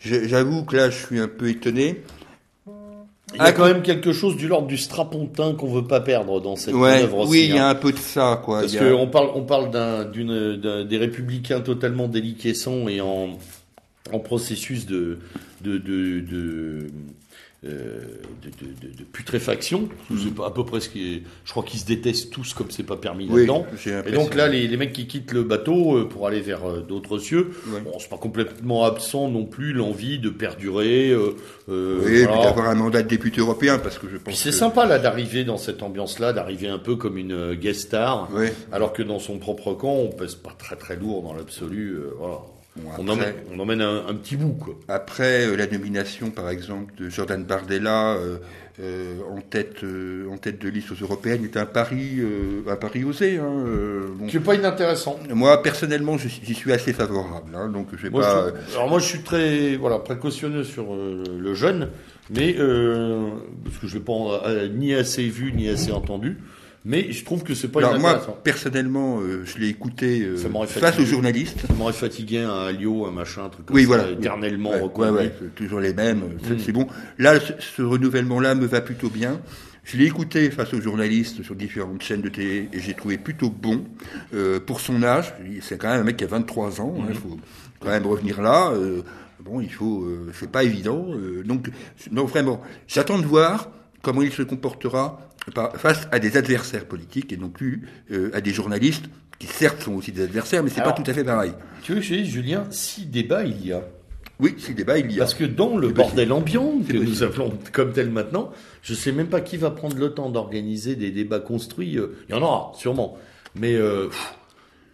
J'avoue 0.00 0.64
que 0.64 0.76
là, 0.76 0.90
je 0.90 1.06
suis 1.06 1.18
un 1.18 1.28
peu 1.28 1.48
étonné. 1.48 2.02
Il 3.34 3.38
y 3.38 3.44
a 3.44 3.52
quand 3.52 3.66
même 3.66 3.82
quelque 3.82 4.12
chose 4.12 4.36
du 4.36 4.46
l'ordre 4.46 4.68
du 4.68 4.78
strapontin 4.78 5.54
qu'on 5.54 5.66
veut 5.66 5.86
pas 5.86 6.00
perdre 6.00 6.40
dans 6.40 6.54
cette 6.54 6.74
œuvre 6.74 7.18
aussi. 7.18 7.30
Oui, 7.30 7.46
il 7.48 7.56
y 7.56 7.58
a 7.58 7.66
hein. 7.66 7.70
un 7.70 7.74
peu 7.74 7.90
de 7.90 7.98
ça, 7.98 8.40
quoi. 8.44 8.60
Parce 8.60 8.76
qu'on 8.76 9.08
parle, 9.08 9.30
on 9.34 9.42
parle 9.42 9.70
d'un, 9.70 10.04
d'une, 10.04 10.56
des 10.84 10.96
républicains 10.96 11.60
totalement 11.60 12.06
déliquescents 12.06 12.86
et 12.88 13.00
en, 13.00 13.30
en 14.12 14.18
processus 14.20 14.86
de, 14.86 15.18
de, 15.62 15.78
de, 15.78 16.20
de 16.20 16.86
euh, 17.64 18.00
de, 18.42 18.50
de, 18.66 18.96
de, 18.98 19.02
putréfaction. 19.04 19.88
C'est 20.10 20.44
à 20.44 20.50
peu 20.50 20.64
près 20.64 20.80
ce 20.80 20.90
qui 20.90 21.14
est. 21.14 21.22
Je 21.44 21.50
crois 21.50 21.62
qu'ils 21.62 21.80
se 21.80 21.86
détestent 21.86 22.30
tous 22.30 22.52
comme 22.52 22.70
c'est 22.70 22.82
pas 22.82 22.96
permis 22.96 23.26
là-dedans. 23.26 23.66
Et 24.06 24.12
donc 24.12 24.34
là, 24.34 24.46
les, 24.46 24.68
les, 24.68 24.76
mecs 24.76 24.92
qui 24.92 25.06
quittent 25.06 25.32
le 25.32 25.42
bateau 25.42 25.96
euh, 25.96 26.04
pour 26.04 26.26
aller 26.26 26.40
vers 26.40 26.68
euh, 26.68 26.80
d'autres 26.80 27.18
cieux, 27.18 27.52
bon, 27.66 27.98
c'est 27.98 28.10
pas 28.10 28.18
complètement 28.18 28.84
absent 28.84 29.28
non 29.28 29.46
plus 29.46 29.72
l'envie 29.72 30.18
de 30.18 30.28
perdurer. 30.28 31.10
Euh, 31.10 31.34
oui, 32.04 32.24
voilà. 32.24 32.44
d'avoir 32.44 32.68
un 32.68 32.74
mandat 32.74 33.02
de 33.02 33.08
député 33.08 33.40
européen, 33.40 33.78
parce 33.78 33.98
que 33.98 34.06
je 34.06 34.18
pense. 34.18 34.34
c'est 34.34 34.52
sympa 34.52 34.84
là 34.86 34.98
d'arriver 34.98 35.44
dans 35.44 35.56
cette 35.56 35.82
ambiance-là, 35.82 36.34
d'arriver 36.34 36.68
un 36.68 36.78
peu 36.78 36.96
comme 36.96 37.16
une 37.16 37.54
guest 37.54 37.80
star, 37.80 38.28
alors 38.70 38.92
que 38.92 39.02
dans 39.02 39.18
son 39.18 39.38
propre 39.38 39.72
camp, 39.72 39.94
on 39.94 40.10
pèse 40.10 40.34
pas 40.34 40.54
très 40.58 40.76
très 40.76 40.96
lourd 40.96 41.22
dans 41.22 41.32
l'absolu. 41.32 41.96
voilà 42.18 42.40
on, 42.98 43.58
emmène, 43.58 43.80
un, 43.80 44.14
petit 44.14 44.36
bout. 44.36 44.52
Quoi. 44.52 44.74
Après 44.88 45.46
euh, 45.46 45.56
la 45.56 45.66
nomination, 45.66 46.30
par 46.30 46.50
exemple, 46.50 46.92
de 46.96 47.08
Jordan 47.08 47.44
Bardella 47.44 48.14
euh, 48.14 48.38
euh, 48.80 49.20
en, 49.30 49.40
tête, 49.40 49.84
en 50.30 50.36
tête 50.36 50.60
de 50.60 50.68
liste 50.68 50.92
aux 50.92 51.02
européennes 51.02 51.44
est 51.44 51.56
un 51.56 51.66
pari, 51.66 52.20
un 52.68 52.76
pari 52.76 53.04
osé. 53.04 53.38
Hein, 53.38 53.64
bon. 54.18 54.26
N'est 54.26 54.40
pas 54.40 54.54
inintéressant. 54.54 55.18
Moi, 55.30 55.62
personnellement, 55.62 56.18
j'y 56.18 56.54
suis 56.54 56.72
assez 56.72 56.92
favorable. 56.92 57.54
Hein, 57.54 57.68
donc 57.68 57.88
je 57.96 58.08
pas... 58.08 58.48
alors 58.74 58.88
moi, 58.88 58.98
je 58.98 59.06
suis 59.06 59.22
très 59.22 59.76
voilà, 59.76 59.98
précautionneux 59.98 60.64
sur 60.64 60.94
le 60.94 61.54
jeune, 61.54 61.90
mais 62.30 62.54
parce 62.54 63.78
que 63.80 63.86
je 63.86 63.94
l'ai 63.94 64.04
pas 64.04 64.42
ni 64.74 64.94
assez 64.94 65.26
vu, 65.28 65.52
ni 65.52 65.68
assez 65.68 65.92
entendu. 65.92 66.38
Mais 66.88 67.10
je 67.10 67.24
trouve 67.24 67.42
que 67.42 67.52
c'est 67.54 67.66
pas 67.66 67.80
Alors 67.80 67.98
moi, 67.98 68.24
personnellement, 68.44 69.18
euh, 69.20 69.42
je 69.44 69.58
l'ai 69.58 69.66
écouté 69.68 70.22
euh, 70.22 70.36
face 70.36 70.78
fatigué. 70.78 71.02
aux 71.02 71.06
journalistes. 71.06 71.58
Ça 71.66 71.74
m'aurait 71.74 71.92
fatigué 71.92 72.38
un 72.38 72.66
Alio, 72.68 73.06
un 73.06 73.10
machin, 73.10 73.44
un 73.46 73.48
truc 73.48 73.66
comme 73.66 73.74
Oui, 73.74 73.82
ça, 73.82 73.88
voilà. 73.88 74.10
éternellement 74.10 74.70
Ouais, 74.70 75.10
ouais, 75.10 75.32
toujours 75.56 75.80
les 75.80 75.92
mêmes. 75.92 76.22
c'est- 76.44 76.54
Mm. 76.54 76.58
C'est 76.60 76.72
bon. 76.72 76.86
Là, 77.18 77.40
ce, 77.40 77.52
ce 77.58 77.82
renouvellement-là 77.82 78.54
me 78.54 78.66
va 78.66 78.80
plutôt 78.80 79.10
bien. 79.10 79.40
Je 79.82 79.96
l'ai 79.96 80.04
écouté 80.06 80.48
face 80.52 80.72
aux 80.74 80.80
journalistes 80.80 81.42
sur 81.42 81.56
différentes 81.56 82.02
chaînes 82.02 82.22
de 82.22 82.28
télé 82.28 82.68
et 82.72 82.78
j'ai 82.80 82.94
trouvé 82.94 83.18
plutôt 83.18 83.50
bon 83.50 83.84
euh, 84.34 84.60
pour 84.60 84.80
son 84.80 85.02
âge. 85.02 85.34
C'est 85.62 85.78
quand 85.78 85.88
même 85.88 86.00
un 86.02 86.04
mec 86.04 86.16
qui 86.18 86.24
a 86.24 86.28
23 86.28 86.80
ans. 86.80 86.94
hein, 87.00 87.06
Il 87.08 87.14
faut 87.16 87.36
quand 87.80 87.88
même 87.90 88.06
revenir 88.06 88.40
là. 88.42 88.70
euh, 88.72 89.02
bon, 89.44 89.60
il 89.60 89.72
faut. 89.72 90.02
euh, 90.04 90.30
c'est 90.38 90.50
pas 90.50 90.62
évident. 90.62 91.06
euh, 91.14 91.42
donc, 91.44 91.68
non, 92.12 92.24
vraiment, 92.26 92.62
j'attends 92.86 93.18
de 93.18 93.26
voir 93.26 93.70
comment 94.02 94.22
il 94.22 94.30
se 94.32 94.42
comportera 94.42 95.20
face 95.76 96.08
à 96.12 96.18
des 96.18 96.36
adversaires 96.36 96.84
politiques 96.86 97.32
et 97.32 97.36
non 97.36 97.48
plus 97.48 97.88
euh, 98.12 98.30
à 98.34 98.40
des 98.40 98.52
journalistes 98.52 99.04
qui 99.38 99.46
certes 99.46 99.82
sont 99.82 99.94
aussi 99.94 100.12
des 100.12 100.22
adversaires, 100.22 100.62
mais 100.62 100.70
c'est 100.70 100.82
pas 100.82 100.92
tout 100.92 101.02
à 101.06 101.12
fait 101.12 101.24
pareil. 101.24 101.52
Tu 101.82 101.92
veux 101.92 102.00
que 102.00 102.04
je 102.04 102.14
dise, 102.14 102.26
Julien, 102.28 102.64
si 102.70 103.04
débat 103.06 103.44
il 103.44 103.66
y 103.66 103.72
a. 103.72 103.82
Oui, 104.40 104.54
si 104.58 104.74
débat 104.74 104.98
il 104.98 105.10
y 105.12 105.16
a. 105.16 105.18
Parce 105.20 105.34
que 105.34 105.44
dans 105.44 105.76
le 105.78 105.88
bordel 105.88 106.32
ambiant, 106.32 106.72
que 106.86 106.96
nous 106.96 107.22
appelons 107.22 107.52
comme 107.72 107.92
tel 107.92 108.10
maintenant, 108.10 108.50
je 108.82 108.92
sais 108.94 109.12
même 109.12 109.28
pas 109.28 109.40
qui 109.40 109.56
va 109.56 109.70
prendre 109.70 109.96
le 109.98 110.10
temps 110.14 110.30
d'organiser 110.30 110.94
des 110.96 111.10
débats 111.10 111.40
construits. 111.40 111.98
euh, 111.98 112.16
Il 112.28 112.34
y 112.34 112.38
en 112.38 112.42
aura, 112.42 112.72
sûrement. 112.76 113.16
Mais 113.54 113.74
euh, 113.74 114.06
pff, 114.08 114.34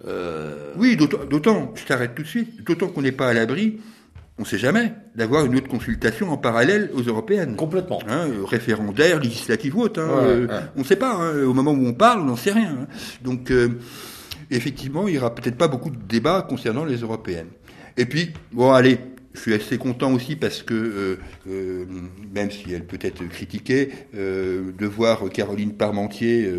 euh, 0.07 0.73
Oui, 0.77 0.97
d'autant- 0.97 1.25
d'autant, 1.25 1.73
je 1.77 1.85
t'arrête 1.85 2.15
tout 2.15 2.23
de 2.23 2.29
suite, 2.29 2.65
d'autant 2.65 2.89
qu'on 2.89 3.03
n'est 3.03 3.13
pas 3.13 3.29
à 3.29 3.33
l'abri, 3.35 3.81
on 4.39 4.43
ne 4.43 4.47
sait 4.47 4.59
jamais, 4.59 4.93
d'avoir 5.15 5.45
une 5.45 5.57
autre 5.57 5.69
consultation 5.69 6.31
en 6.31 6.37
parallèle 6.37 6.91
aux 6.95 7.03
européennes. 7.03 7.55
complètement. 7.57 8.01
Hein, 8.09 8.29
euh, 8.29 8.45
référendaire, 8.45 9.21
législative 9.21 9.77
ou 9.77 9.83
autre. 9.83 10.01
hein, 10.01 10.09
Ouais, 10.09 10.25
euh, 10.25 10.47
ouais. 10.47 10.61
On 10.77 10.81
ne 10.81 10.85
sait 10.85 10.97
pas. 10.97 11.15
hein, 11.15 11.43
au 11.45 11.53
moment 11.53 11.73
où 11.73 11.87
on 11.87 11.93
parle, 11.93 12.21
on 12.23 12.25
n'en 12.25 12.37
sait 12.37 12.53
rien. 12.53 12.87
Donc, 13.23 13.51
euh, 13.51 13.79
effectivement, 14.51 15.07
il 15.09 15.13
n'y 15.13 15.19
aura 15.19 15.35
peut-être 15.35 15.57
pas 15.57 15.69
beaucoup 15.69 15.91
de 15.91 15.97
débats 16.09 16.47
concernant 16.49 16.85
les 16.85 16.97
européennes. 16.97 17.49
Et 17.97 18.07
puis, 18.07 18.33
bon, 18.53 18.73
allez, 18.73 18.99
je 19.35 19.41
suis 19.41 19.55
assez 19.55 19.79
content 19.79 20.13
aussi 20.13 20.37
parce 20.37 20.63
que, 20.63 20.75
euh, 20.75 21.17
euh, 21.49 21.85
même 22.35 22.51
si 22.51 22.73
elle 22.73 22.85
peut 22.85 22.99
être 23.01 23.25
critiquée, 23.29 23.91
euh, 24.15 24.73
de 24.79 24.87
voir 24.87 25.29
Caroline 25.31 25.73
Parmentier, 25.73 26.51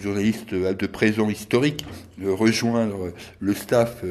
journaliste 0.00 0.54
de 0.54 0.86
présent 0.86 1.28
historique, 1.28 1.84
rejoindre 2.22 3.12
le 3.40 3.54
staff 3.54 4.04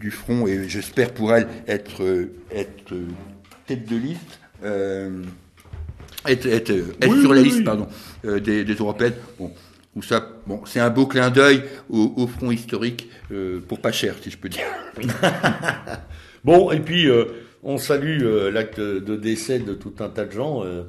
du 0.00 0.10
Front 0.10 0.46
et 0.46 0.68
j'espère 0.68 1.12
pour 1.12 1.34
elle 1.34 1.46
être, 1.66 2.02
être 2.50 2.94
tête 3.66 3.88
de 3.88 3.96
liste. 3.96 4.40
être, 6.26 6.46
être, 6.46 6.70
être 6.70 7.08
Oui, 7.08 7.20
sur 7.20 7.34
la 7.34 7.42
liste 7.42 7.58
oui. 7.58 7.64
pardon, 7.64 7.88
des, 8.24 8.64
des 8.64 8.74
européennes. 8.74 9.14
Bon, 9.38 9.52
ou 9.94 10.02
ça, 10.02 10.28
bon, 10.46 10.62
c'est 10.66 10.80
un 10.80 10.90
beau 10.90 11.06
clin 11.06 11.30
d'œil 11.30 11.62
au, 11.88 12.12
au 12.16 12.26
front 12.26 12.50
historique 12.50 13.08
pour 13.68 13.80
pas 13.80 13.92
cher, 13.92 14.16
si 14.22 14.30
je 14.30 14.38
peux 14.38 14.48
dire. 14.48 14.64
Bon, 16.44 16.70
et 16.70 16.80
puis 16.80 17.08
euh, 17.08 17.24
on 17.64 17.78
salue 17.78 18.22
euh, 18.22 18.50
l'acte 18.50 18.78
de 18.80 19.16
décès 19.16 19.58
de 19.58 19.74
tout 19.74 19.94
un 20.00 20.08
tas 20.08 20.24
de 20.24 20.32
gens, 20.32 20.64
euh, 20.64 20.82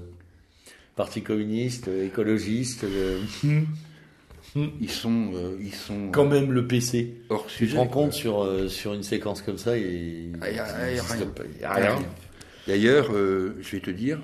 Parti 0.95 1.22
communiste, 1.23 1.89
écologiste, 1.89 2.85
euh, 2.85 3.19
Ils 4.56 4.89
sont, 4.89 5.31
euh, 5.34 5.57
ils 5.60 5.73
sont 5.76 6.07
quand 6.14 6.26
même 6.26 6.53
le 6.53 6.65
PC. 6.65 7.15
hors 7.30 7.45
Tu 7.47 7.53
sujet. 7.56 7.73
te 7.73 7.77
rends 7.77 7.88
compte 7.88 8.14
sur, 8.14 8.41
euh, 8.43 8.69
sur 8.69 8.93
une 8.93 9.03
séquence 9.03 9.41
comme 9.41 9.57
ça, 9.57 9.77
et 9.77 10.30
Ah, 10.39 10.49
y 10.49 10.53
a- 10.53 10.56
y 10.56 10.60
a 10.60 10.91
il 10.91 10.97
existe 10.97 11.26
rien. 11.61 11.95
a. 11.95 11.99
D'ailleurs, 12.65 13.10
euh, 13.14 13.57
je 13.61 13.72
vais 13.76 13.81
te 13.81 13.91
dire, 13.91 14.19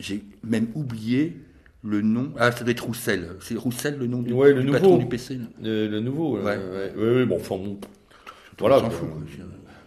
j'ai 0.00 0.24
même 0.42 0.66
oublié 0.74 1.36
le 1.84 2.02
nom. 2.02 2.32
Ah, 2.36 2.50
ça 2.50 2.64
doit 2.64 2.72
être 2.72 2.84
Roussel. 2.84 3.28
C'est 3.40 3.54
Roussel 3.54 3.96
le 3.98 4.08
nom 4.08 4.20
du, 4.20 4.32
Ouais, 4.32 4.52
le 4.52 4.60
du 4.62 4.66
nouveau. 4.66 4.78
patron 4.80 4.96
du 4.98 5.06
PC. 5.06 5.38
Le, 5.62 5.86
le 5.86 6.00
nouveau, 6.00 6.36
Ouais. 6.38 6.42
ouais. 6.56 6.92
Ouais, 6.96 7.14
ouais, 7.18 7.24
bon, 7.26 7.36
enfin 7.36 7.56
bon. 7.56 7.78
On 7.80 8.58
Voilà. 8.58 8.80
s'en 8.80 8.90
fout. 8.90 9.08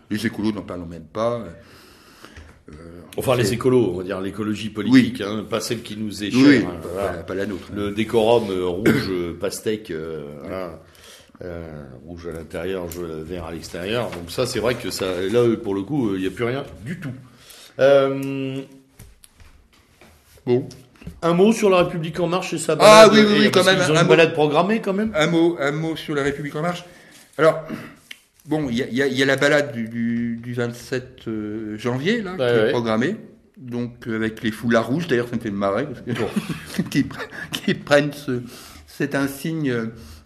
Les 0.10 0.26
écolos 0.26 0.54
n'en 0.54 0.62
parlent 0.62 0.88
même 0.88 1.04
pas. 1.12 1.46
Enfin, 3.18 3.36
les 3.36 3.52
écolos, 3.54 3.92
on 3.94 3.98
va 3.98 4.04
dire 4.04 4.22
l'écologie 4.22 4.70
politique, 4.70 5.20
hein, 5.22 5.46
pas 5.50 5.60
celle 5.60 5.82
qui 5.82 5.98
nous 5.98 6.24
est 6.24 6.32
chère. 6.32 6.40
Oui, 6.42 6.58
hein, 6.66 6.76
pas, 6.82 6.88
voilà. 6.94 7.12
pas 7.24 7.36
la 7.36 7.46
nôtre. 7.46 7.70
Le 7.76 7.92
décorum 7.92 8.50
euh, 8.50 8.66
rouge 8.66 9.10
euh, 9.10 9.38
pastèque, 9.40 9.92
euh. 9.92 10.24
Euh, 11.44 11.84
rouge 12.06 12.28
à 12.28 12.32
l'intérieur, 12.38 12.86
vert 12.88 13.46
à 13.46 13.52
l'extérieur. 13.52 14.10
Donc 14.12 14.30
ça, 14.30 14.46
c'est 14.46 14.60
vrai 14.60 14.76
que 14.76 14.92
ça, 14.92 15.06
là, 15.06 15.40
euh, 15.40 15.58
pour 15.58 15.74
le 15.74 15.82
coup, 15.82 16.16
il 16.16 16.22
n'y 16.22 16.28
a 16.28 16.32
plus 16.32 16.46
rien 16.46 16.64
du 16.86 17.00
tout. 17.00 17.12
Euh, 17.80 18.62
Bon. 20.46 20.68
un 21.22 21.34
mot 21.34 21.52
sur 21.52 21.70
la 21.70 21.78
République 21.84 22.20
en 22.20 22.28
marche 22.28 22.54
et 22.54 22.58
sa 22.58 22.74
Ah, 22.80 23.08
balade. 23.08 23.12
oui, 23.14 23.20
oui, 23.28 23.40
oui, 23.46 23.50
parce 23.50 23.66
quand 23.66 23.72
même, 23.74 23.82
un 23.82 23.88
une 23.96 24.02
mot. 24.04 24.10
balade 24.10 24.34
programmée 24.34 24.82
quand 24.82 24.94
même. 24.94 25.12
Un 25.16 25.28
mot, 25.28 25.58
un 25.60 25.72
mot 25.72 25.96
sur 25.96 26.16
la 26.16 26.24
République 26.24 26.56
en 26.56 26.62
marche. 26.62 26.84
Alors, 27.38 27.62
bon, 28.48 28.68
il 28.70 28.78
y 28.78 29.02
a, 29.02 29.08
y 29.08 29.14
y 29.20 29.26
la 29.26 29.36
balade 29.36 29.72
du, 29.74 29.88
du- 29.88 30.38
du 30.38 30.54
27 30.54 31.20
euh, 31.28 31.78
janvier, 31.78 32.22
là, 32.22 32.34
qui 32.36 32.42
Ouais, 32.42 32.68
est 32.68 32.72
programmée. 32.72 33.16
Donc, 33.58 34.08
euh, 34.08 34.16
avec 34.16 34.42
les 34.44 34.52
foulards 34.52 34.88
rouges, 34.88 35.08
d'ailleurs, 35.08 35.28
ça 35.30 35.36
me 35.36 35.42
fait 35.42 35.52
marrer, 35.52 35.86
parce 35.88 36.02
que, 36.02 36.82
qui, 36.90 37.02
pre- 37.04 37.28
qui 37.52 37.74
prennent 37.76 38.14
ce, 38.14 38.42
cet 38.88 39.14
insigne 39.16 39.72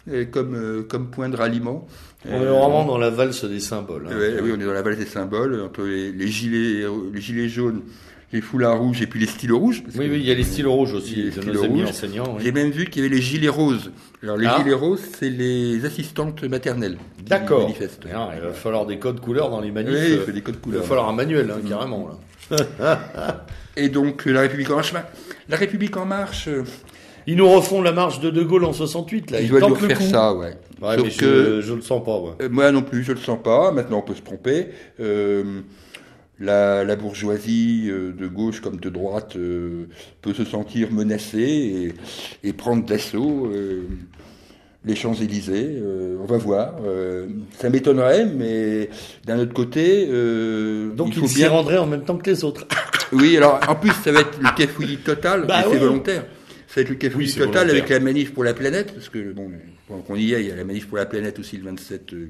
euh, 0.08 0.24
comme, 0.24 0.84
comme 0.88 1.10
point 1.10 1.28
de 1.28 1.36
ralliement. 1.36 1.86
On 2.28 2.42
est 2.42 2.46
vraiment 2.46 2.84
dans 2.84 2.98
la 2.98 3.10
valse 3.10 3.44
des 3.44 3.60
symboles. 3.60 4.06
hein. 4.10 4.16
Ouais, 4.16 4.40
oui, 4.40 4.50
on 4.56 4.60
est 4.60 4.64
dans 4.64 4.72
la 4.72 4.82
valse 4.82 4.98
des 4.98 5.04
symboles, 5.06 5.60
entre 5.60 5.82
les, 5.82 6.10
les 6.12 6.26
gilets, 6.28 6.84
les 7.12 7.20
gilets 7.20 7.48
jaunes, 7.48 7.82
les 8.32 8.40
foulards 8.40 8.78
rouges 8.80 9.00
et 9.02 9.06
puis 9.06 9.20
les 9.20 9.26
stylos 9.26 9.58
rouges. 9.58 9.82
Oui, 9.96 10.08
oui, 10.10 10.16
il 10.18 10.26
y 10.26 10.30
a 10.30 10.34
les 10.34 10.42
stylos 10.42 10.72
rouges 10.72 10.90
Il 10.92 10.96
aussi, 10.96 11.14
les 11.16 11.30
de 11.30 11.42
nos 11.52 11.64
amis 11.64 11.80
rouges. 11.82 11.90
enseignants. 11.90 12.34
oui. 12.36 12.42
J'ai 12.44 12.52
même 12.52 12.70
vu 12.70 12.86
qu'il 12.86 13.02
y 13.02 13.06
avait 13.06 13.14
les 13.14 13.22
gilets 13.22 13.48
roses. 13.48 13.90
Alors 14.22 14.36
les 14.36 14.46
Ah. 14.46 14.56
gilets 14.58 14.74
roses, 14.74 15.00
c'est 15.18 15.30
les 15.30 15.84
assistantes 15.84 16.42
maternelles. 16.44 16.98
D'accord. 17.24 17.70
Ah, 18.12 18.30
Il 18.36 18.40
va 18.42 18.52
falloir 18.52 18.84
des 18.86 18.98
codes 18.98 19.20
couleurs 19.20 19.50
dans 19.50 19.60
les 19.60 19.70
manifs. 19.70 19.92
Oui, 19.94 20.00
il 20.08 20.12
euh, 20.18 20.24
faut 20.24 20.32
des 20.32 20.40
codes 20.42 20.56
il 20.56 20.60
couleurs. 20.60 20.82
va 20.82 20.88
falloir 20.88 21.08
un 21.08 21.12
manuel, 21.12 21.50
hein, 21.50 21.60
carrément. 21.68 22.08
Là. 22.50 22.98
Et 23.76 23.88
donc 23.88 24.26
euh, 24.26 24.32
la 24.32 24.40
République 24.42 24.70
en 24.70 24.76
marche, 24.76 24.92
la 25.48 25.56
République 25.56 25.96
en 25.96 26.06
marche, 26.06 26.48
Ils 27.28 27.36
nous 27.36 27.48
refont 27.48 27.82
la 27.82 27.90
marche 27.92 28.20
de 28.20 28.30
De 28.30 28.42
Gaulle 28.42 28.64
en 28.64 28.72
68, 28.72 29.30
là. 29.32 29.40
ils 29.40 29.44
Ils 29.46 29.50
doivent 29.50 29.68
nous 29.68 29.74
refaire 29.74 30.00
ça, 30.00 30.32
ouais. 30.34 30.56
Ouais, 30.80 30.94
Sauf 30.96 31.04
mais 31.04 31.10
je, 31.10 31.18
que 31.18 31.60
je 31.62 31.74
le 31.74 31.80
sens 31.82 32.04
pas, 32.04 32.18
ouais. 32.18 32.32
euh, 32.42 32.48
moi 32.50 32.70
non 32.70 32.82
plus, 32.82 33.02
je 33.02 33.12
le 33.12 33.18
sens 33.18 33.38
pas. 33.42 33.72
Maintenant, 33.72 33.98
on 33.98 34.02
peut 34.02 34.14
se 34.14 34.20
tromper. 34.22 34.68
Euh, 35.00 35.60
la, 36.38 36.84
la 36.84 36.96
bourgeoisie 36.96 37.86
euh, 37.90 38.12
de 38.12 38.26
gauche 38.26 38.60
comme 38.60 38.76
de 38.78 38.90
droite 38.90 39.36
euh, 39.36 39.86
peut 40.22 40.34
se 40.34 40.44
sentir 40.44 40.92
menacée 40.92 41.94
et, 42.42 42.48
et 42.48 42.52
prendre 42.52 42.84
d'assaut 42.84 43.46
euh, 43.46 43.82
les 44.84 44.94
Champs-Élysées. 44.94 45.78
euh, 45.82 46.16
on 46.20 46.26
va 46.26 46.36
voir. 46.38 46.76
Euh, 46.84 47.26
ça 47.58 47.70
m'étonnerait, 47.70 48.26
mais 48.26 48.88
d'un 49.24 49.38
autre 49.40 49.52
côté, 49.54 50.06
euh, 50.10 50.90
Donc 50.94 51.08
il 51.08 51.14
ils 51.14 51.20
faut 51.20 51.26
s'y 51.26 51.36
bien. 51.36 51.50
rendraient 51.50 51.78
en 51.78 51.86
même 51.86 52.04
temps 52.04 52.16
que 52.18 52.30
les 52.30 52.44
autres. 52.44 52.66
Oui, 53.12 53.36
alors 53.36 53.60
en 53.68 53.76
plus, 53.76 53.92
ça 54.02 54.10
va 54.10 54.20
être 54.22 54.36
le 54.42 54.48
cafouillis 54.56 54.96
total, 54.96 55.44
Bah 55.46 55.60
et 55.60 55.62
c'est 55.62 55.68
oui. 55.70 55.78
volontaire. 55.78 56.24
Ça 56.66 56.74
va 56.74 56.82
être 56.82 56.88
le 56.88 56.96
cafouillis 56.96 57.28
Oui, 57.28 57.34
total 57.38 57.68
volontaire. 57.68 57.74
avec 57.76 57.88
la 57.88 58.00
manif 58.00 58.34
pour 58.34 58.42
la 58.42 58.52
planète, 58.52 58.92
parce 58.92 59.08
que 59.08 59.32
bon, 59.32 59.48
pendant 59.86 60.00
qu'on 60.02 60.16
y 60.16 60.32
est, 60.32 60.40
il 60.40 60.48
y 60.48 60.50
a 60.50 60.56
la 60.56 60.64
manif 60.64 60.88
pour 60.88 60.98
la 60.98 61.06
planète 61.06 61.38
aussi 61.38 61.56
le 61.56 61.62
27, 61.66 62.12
euh, 62.14 62.28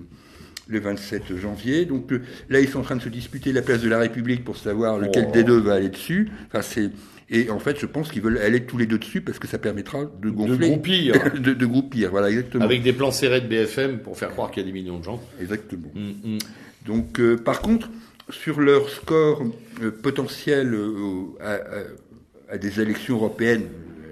le 0.68 0.80
27 0.80 1.36
janvier. 1.36 1.84
Donc 1.84 2.12
euh, 2.12 2.22
là, 2.48 2.60
ils 2.60 2.68
sont 2.68 2.80
en 2.80 2.82
train 2.82 2.96
de 2.96 3.02
se 3.02 3.08
disputer 3.08 3.52
la 3.52 3.62
place 3.62 3.80
de 3.82 3.88
la 3.88 3.98
République 3.98 4.44
pour 4.44 4.56
savoir 4.56 4.98
lequel 4.98 5.26
Oh. 5.28 5.32
des 5.32 5.44
deux 5.44 5.58
va 5.60 5.74
aller 5.74 5.88
dessus. 5.88 6.28
Enfin, 6.48 6.62
c'est 6.62 6.90
et 7.28 7.50
en 7.50 7.58
fait, 7.58 7.76
je 7.80 7.86
pense 7.86 8.12
qu'ils 8.12 8.22
veulent 8.22 8.38
aller 8.38 8.62
tous 8.66 8.78
les 8.78 8.86
deux 8.86 8.98
dessus 8.98 9.20
parce 9.20 9.40
que 9.40 9.48
ça 9.48 9.58
permettra 9.58 10.04
de 10.04 10.10
De 10.22 10.30
gonfler, 10.30 10.68
groupir. 10.68 11.14
de, 11.40 11.54
de 11.54 11.66
groupir. 11.66 12.10
Voilà, 12.10 12.28
exactement. 12.30 12.64
Avec 12.64 12.82
des 12.84 12.92
plans 12.92 13.10
serrés 13.10 13.40
de 13.40 13.48
BFM 13.48 13.98
pour 13.98 14.16
faire 14.16 14.30
croire 14.30 14.52
qu'il 14.52 14.62
y 14.62 14.66
a 14.66 14.72
des 14.72 14.72
millions 14.72 14.98
de 15.00 15.04
gens. 15.04 15.20
Exactement. 15.40 15.88
Mm, 15.94 16.34
mm. 16.34 16.38
Donc, 16.86 17.18
euh, 17.18 17.36
par 17.36 17.62
contre, 17.62 17.90
sur 18.30 18.60
leur 18.60 18.88
score 18.88 19.42
euh, 19.82 19.90
potentiel 19.90 20.72
euh, 20.74 21.24
à, 21.40 21.54
à- 21.54 22.54
à 22.54 22.58
des 22.58 22.80
élections 22.80 23.16
européennes 23.16 23.64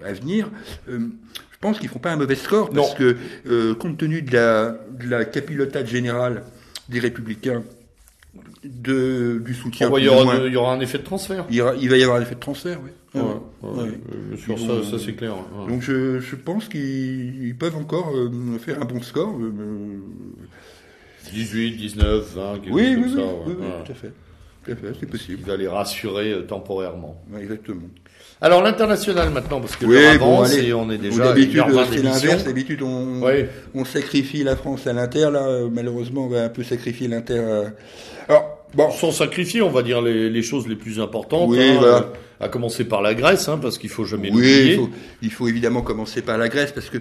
à 0.04 0.12
venir, 0.12 0.50
pense 1.64 1.78
qu'ils 1.80 1.88
font 1.88 1.98
pas 1.98 2.12
un 2.12 2.16
mauvais 2.16 2.34
score 2.36 2.70
parce 2.70 2.90
Non. 2.90 2.94
que, 2.96 3.16
euh, 3.46 3.74
compte 3.74 3.96
tenu 3.98 4.22
de 4.22 4.32
la, 4.32 4.76
de 5.00 5.08
la 5.08 5.24
capilotade 5.24 5.86
générale 5.86 6.42
des 6.88 7.00
Républicains, 7.00 7.62
de, 8.64 9.40
du 9.44 9.54
soutien, 9.54 9.88
Oh, 9.88 9.92
bah, 9.92 10.00
il, 10.00 10.06
y 10.06 10.08
aura, 10.08 10.36
il 10.46 10.52
y 10.52 10.56
aura 10.56 10.74
un 10.74 10.80
effet 10.80 10.98
de 10.98 11.04
transfert. 11.04 11.44
il, 11.50 11.56
y 11.56 11.60
aura- 11.60 11.74
il 11.76 11.88
va 11.88 11.96
y 11.96 12.02
avoir 12.02 12.18
un 12.18 12.22
effet 12.22 12.34
de 12.34 12.40
transfert. 12.40 12.78
Oui. 12.84 12.90
Ouais, 13.14 13.22
Ouais. 13.62 13.82
ouais, 13.82 13.88
euh, 14.32 14.36
sur 14.36 14.58
Ils 14.58 14.66
ça, 14.84 14.90
ça 14.90 14.98
c'est 15.04 15.12
clair. 15.14 15.34
Donc, 15.68 15.82
je, 15.82 16.18
je 16.20 16.34
pense 16.36 16.68
qu'ils 16.68 17.46
ils 17.46 17.56
peuvent 17.56 17.76
encore 17.76 18.10
euh, 18.14 18.58
faire 18.58 18.82
un 18.82 18.84
bon 18.86 19.00
score. 19.02 19.36
euh, 19.38 19.52
euh, 19.58 19.98
18, 21.32 21.76
19, 21.76 22.34
20, 22.34 22.58
quelque 22.58 22.70
oui, 22.74 22.82
chose 22.82 22.88
oui, 22.88 22.94
comme 22.94 23.04
oui, 23.04 23.14
ça. 23.14 23.34
oui, 23.46 23.54
oui, 23.60 23.66
tout 23.86 23.92
à 23.92 23.94
fait. 23.94 24.12
Tout 24.64 24.70
à 24.72 24.76
fait, 24.76 24.86
c'est 24.94 25.02
Il 25.02 25.08
possible. 25.08 25.42
va 25.46 25.56
les 25.56 25.68
rassurer 25.68 26.32
euh, 26.32 26.42
temporairement. 26.42 27.22
Exactement. 27.38 27.82
Alors 28.40 28.62
l'international 28.62 29.30
maintenant, 29.30 29.60
parce 29.60 29.76
que 29.76 29.86
Oui, 29.86 29.94
l'heure 29.94 30.18
bon, 30.18 30.34
avance 30.36 30.52
allez. 30.52 30.68
et 30.68 30.74
on 30.74 30.90
est 30.90 30.98
déjà 30.98 31.24
D'habitude, 31.24 31.60
1h20 31.60 31.86
c'est 31.90 32.02
l'inverse. 32.02 32.44
D'habitude, 32.44 32.82
on, 32.82 33.22
on 33.74 33.84
sacrifie 33.84 34.42
la 34.44 34.56
France 34.56 34.86
à 34.86 34.92
l'Inter. 34.92 35.28
Là, 35.32 35.46
euh, 35.46 35.68
malheureusement, 35.72 36.24
on 36.26 36.28
va 36.28 36.44
un 36.44 36.48
peu 36.48 36.62
sacrifier 36.62 37.08
l'Inter. 37.08 37.38
à- 37.38 38.32
Alors, 38.32 38.53
Bon. 38.74 38.90
Sans 38.90 39.12
sacrifier, 39.12 39.62
on 39.62 39.70
va 39.70 39.82
dire 39.82 40.02
les, 40.02 40.28
les 40.30 40.42
choses 40.42 40.66
les 40.68 40.76
plus 40.76 41.00
importantes. 41.00 41.48
Oui, 41.50 41.60
hein, 41.62 41.76
voilà. 41.78 41.96
euh, 41.96 42.00
à 42.40 42.48
commencer 42.48 42.84
par 42.84 43.00
la 43.00 43.14
Grèce, 43.14 43.48
hein, 43.48 43.58
parce 43.62 43.78
qu'il 43.78 43.88
faut 43.90 44.04
jamais 44.04 44.28
Oui, 44.30 44.34
l'oublier. 44.34 44.72
il 44.72 44.76
faut, 44.76 44.90
il 45.22 45.30
faut 45.32 45.48
évidemment 45.48 45.82
commencer 45.82 46.20
par 46.20 46.36
la 46.36 46.48
Grèce 46.48 46.72
parce 46.72 46.90
que 46.90 46.98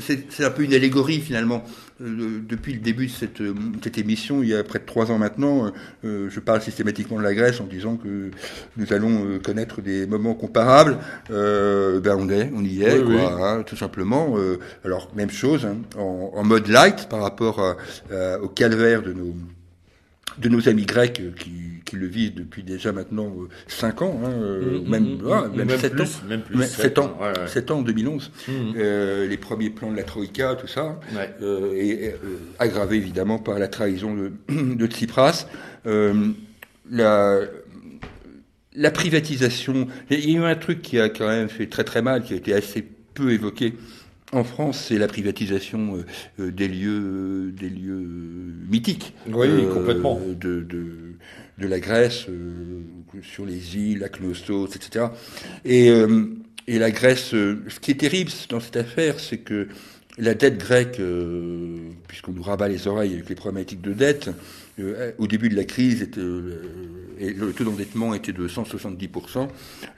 c'est 0.00 0.44
un 0.44 0.50
peu 0.50 0.62
une 0.62 0.72
allégorie 0.74 1.20
finalement. 1.20 1.64
Euh, 2.02 2.40
depuis 2.48 2.72
le 2.72 2.78
début 2.78 3.08
de 3.08 3.10
cette, 3.10 3.42
euh, 3.42 3.52
cette 3.82 3.98
émission, 3.98 4.42
il 4.42 4.48
y 4.48 4.54
a 4.54 4.62
près 4.64 4.78
de 4.78 4.86
trois 4.86 5.10
ans 5.10 5.18
maintenant, 5.18 5.70
euh, 6.04 6.28
je 6.30 6.40
parle 6.40 6.62
systématiquement 6.62 7.18
de 7.18 7.22
la 7.22 7.34
Grèce 7.34 7.60
en 7.60 7.64
disant 7.66 7.96
que 7.96 8.30
nous 8.78 8.92
allons 8.92 9.38
connaître 9.44 9.82
des 9.82 10.06
moments 10.06 10.32
comparables. 10.34 10.96
Euh, 11.30 12.00
ben 12.00 12.16
on 12.18 12.30
est, 12.30 12.50
on 12.54 12.64
y 12.64 12.82
est, 12.82 13.00
Oui, 13.00 13.04
quoi, 13.04 13.34
oui. 13.36 13.42
hein, 13.42 13.62
tout 13.66 13.76
simplement. 13.76 14.34
Euh, 14.38 14.58
alors 14.84 15.10
même 15.14 15.30
chose, 15.30 15.66
hein, 15.66 15.76
en, 15.98 16.30
en 16.34 16.44
mode 16.44 16.68
light 16.68 17.08
par 17.10 17.20
rapport 17.20 17.60
à- 17.60 17.76
à- 18.14 18.38
au 18.40 18.48
calvaire 18.48 19.02
de 19.02 19.12
nos 19.12 19.34
de 20.40 20.48
nos 20.48 20.68
amis 20.68 20.86
grecs 20.86 21.20
euh, 21.20 21.30
qui, 21.38 21.52
qui 21.84 21.96
le 21.96 22.06
vivent 22.06 22.34
depuis 22.34 22.62
déjà 22.62 22.92
maintenant 22.92 23.32
5 23.68 24.02
ans, 24.02 24.20
hein, 24.24 24.30
euh, 24.30 24.80
Mmh, 24.80 24.88
même, 24.90 25.04
mmh, 25.04 25.18
voilà, 25.22 25.48
mmh, 25.48 25.56
même, 25.56 25.66
même 25.68 25.78
7 25.78 25.92
plus, 25.92 26.02
ans. 26.02 26.08
même 26.28 26.42
plus, 26.42 26.56
Mais 26.56 26.66
sept 26.66 26.82
7 26.82 26.98
ans, 26.98 27.18
ouais, 27.20 27.28
ouais. 27.38 27.46
7 27.46 27.70
ans 27.70 27.78
en 27.78 27.82
2011. 27.82 28.30
Mhm. 28.48 28.54
Euh, 28.76 29.26
les 29.28 29.36
premiers 29.36 29.70
plans 29.70 29.90
de 29.92 29.96
la 29.96 30.02
Troïka, 30.04 30.54
tout 30.56 30.66
ça, 30.66 30.98
Ouais. 31.14 31.30
euh, 31.42 31.72
et 31.74 32.08
euh, 32.12 32.16
aggravé 32.58 32.96
évidemment 32.96 33.38
par 33.38 33.58
la 33.58 33.68
trahison 33.68 34.14
de, 34.14 34.32
de 34.74 34.86
Tsipras. 34.86 35.46
Euh, 35.86 36.28
la, 36.90 37.40
la 38.76 38.90
privatisation, 38.90 39.88
il 40.10 40.30
y 40.30 40.36
a 40.36 40.38
eu 40.40 40.44
un 40.44 40.54
truc 40.54 40.82
qui 40.82 40.98
a 41.00 41.08
quand 41.08 41.26
même 41.28 41.48
fait 41.48 41.66
très 41.66 41.84
très 41.84 42.02
mal, 42.02 42.22
qui 42.22 42.34
a 42.34 42.36
été 42.36 42.52
assez 42.54 42.84
peu 43.14 43.32
évoqué 43.32 43.74
en 44.32 44.44
France, 44.44 44.86
c'est 44.88 44.98
la 44.98 45.08
privatisation 45.08 45.96
euh, 45.96 46.04
euh, 46.40 46.50
des 46.50 46.68
lieux, 46.68 47.52
des 47.52 47.68
lieux 47.68 47.92
euh, 47.92 48.68
mythiques. 48.70 49.14
Oui, 49.28 49.48
complètement. 49.72 50.20
De, 50.20 50.60
de, 50.60 51.16
de 51.58 51.66
la 51.66 51.80
Grèce, 51.80 52.26
euh, 52.28 52.82
sur 53.22 53.44
les 53.44 53.76
îles, 53.76 53.98
la 53.98 54.08
Knossos, 54.08 54.74
etc. 54.74 55.06
Et, 55.64 55.90
euh, 55.90 56.26
et 56.66 56.78
la 56.78 56.90
Grèce, 56.90 57.34
euh, 57.34 57.62
ce 57.68 57.80
qui 57.80 57.90
est 57.90 58.00
terrible 58.00 58.30
dans 58.48 58.60
cette 58.60 58.76
affaire, 58.76 59.18
c'est 59.18 59.38
que 59.38 59.68
la 60.18 60.34
dette 60.34 60.58
grecque, 60.58 61.00
euh, 61.00 61.76
puisqu'on 62.06 62.32
nous 62.32 62.42
rabat 62.42 62.68
les 62.68 62.86
oreilles 62.86 63.14
avec 63.14 63.28
les 63.28 63.34
problématiques 63.34 63.80
de 63.80 63.92
dette, 63.92 64.30
euh, 64.78 65.12
au 65.18 65.26
début 65.26 65.48
de 65.48 65.56
la 65.56 65.64
crise, 65.64 66.02
était, 66.02 66.20
euh, 66.20 66.62
et 67.20 67.32
le 67.32 67.52
taux 67.52 67.64
d'endettement 67.64 68.14
était 68.14 68.32
de 68.32 68.48
170%. 68.48 69.48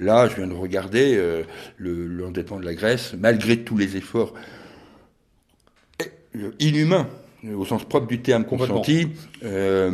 Là, 0.01 0.29
je 0.29 0.37
viens 0.37 0.47
de 0.49 0.53
regarder 0.55 1.15
euh, 1.17 1.45
le- 1.79 2.07
l'endettement 2.07 2.59
de 2.61 2.65
la 2.67 2.75
Grèce, 2.75 3.15
malgré 3.19 3.59
tous 3.61 3.79
les 3.79 3.97
efforts 3.97 4.35
euh, 6.37 6.51
inhumains, 6.59 7.09
au 7.51 7.65
sens 7.65 7.85
propre 7.85 8.07
du 8.07 8.21
terme 8.21 8.45
consenti, 8.45 9.09
euh, 9.45 9.91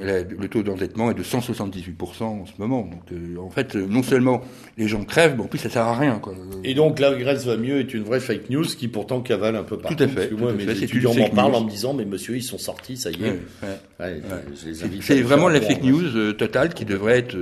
le 0.00 0.48
taux 0.48 0.62
d'endettement 0.62 1.10
est 1.10 1.14
de 1.14 1.22
178% 1.22 2.22
en 2.24 2.46
ce 2.46 2.52
moment. 2.58 2.82
Donc, 2.82 3.02
euh, 3.12 3.38
en 3.38 3.48
fait, 3.48 3.74
non 3.74 4.02
seulement 4.02 4.42
les 4.76 4.86
gens 4.86 5.02
crèvent, 5.04 5.34
mais 5.36 5.44
en 5.44 5.46
plus, 5.46 5.58
ça 5.58 5.70
sert 5.70 5.82
à 5.86 5.96
rien. 5.96 6.18
Quoi. 6.18 6.34
Et 6.62 6.74
donc 6.74 6.98
la 6.98 7.14
Grèce 7.14 7.46
va 7.46 7.56
mieux 7.56 7.80
est 7.80 7.94
une 7.94 8.02
vraie 8.02 8.20
fake 8.20 8.50
news 8.50 8.64
qui 8.64 8.88
pourtant 8.88 9.20
cavale 9.22 9.56
un 9.56 9.62
peu 9.62 9.78
partout. 9.78 9.96
Tout 9.96 10.02
à 10.04 10.08
fait, 10.08 10.14
Parce 10.14 10.26
que 10.26 10.34
moi, 10.34 10.52
mes 10.52 10.66
fait, 10.66 10.84
étudiants 10.84 11.14
m'en 11.14 11.30
parlent 11.30 11.54
en 11.54 11.64
me 11.64 11.70
disant 11.70 11.94
mais 11.94 12.04
monsieur 12.04 12.36
ils 12.36 12.42
sont 12.42 12.58
sortis, 12.58 12.96
ça 12.98 13.10
y 13.10 13.14
est. 13.14 13.18
Ouais, 13.30 13.38
ouais. 13.62 13.80
Ouais, 14.00 14.20
je 14.54 14.86
les 14.86 15.00
C'est- 15.02 15.22
vraiment 15.22 15.48
la 15.48 15.60
fake 15.60 15.82
news 15.82 16.16
euh, 16.16 16.32
totale 16.32 16.74
qui 16.74 16.84
devrait 16.84 17.18
être 17.18 17.36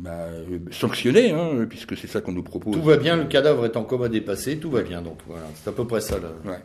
bah, 0.00 0.28
sanctionnée, 0.70 1.30
hein, 1.30 1.66
puisque 1.68 1.96
c'est 1.96 2.06
ça 2.08 2.20
qu'on 2.20 2.32
nous 2.32 2.42
propose. 2.42 2.74
Tout 2.74 2.82
va 2.82 2.96
bien, 2.96 3.16
le 3.16 3.24
cadavre 3.24 3.64
est 3.66 3.76
en 3.76 3.84
coma 3.84 4.08
dépassé, 4.08 4.56
tout 4.56 4.70
va 4.70 4.82
bien. 4.82 5.02
Donc 5.02 5.18
voilà, 5.26 5.44
c'est 5.62 5.68
à 5.68 5.72
peu 5.72 5.86
près 5.86 6.00
ça. 6.00 6.16
Là. 6.18 6.58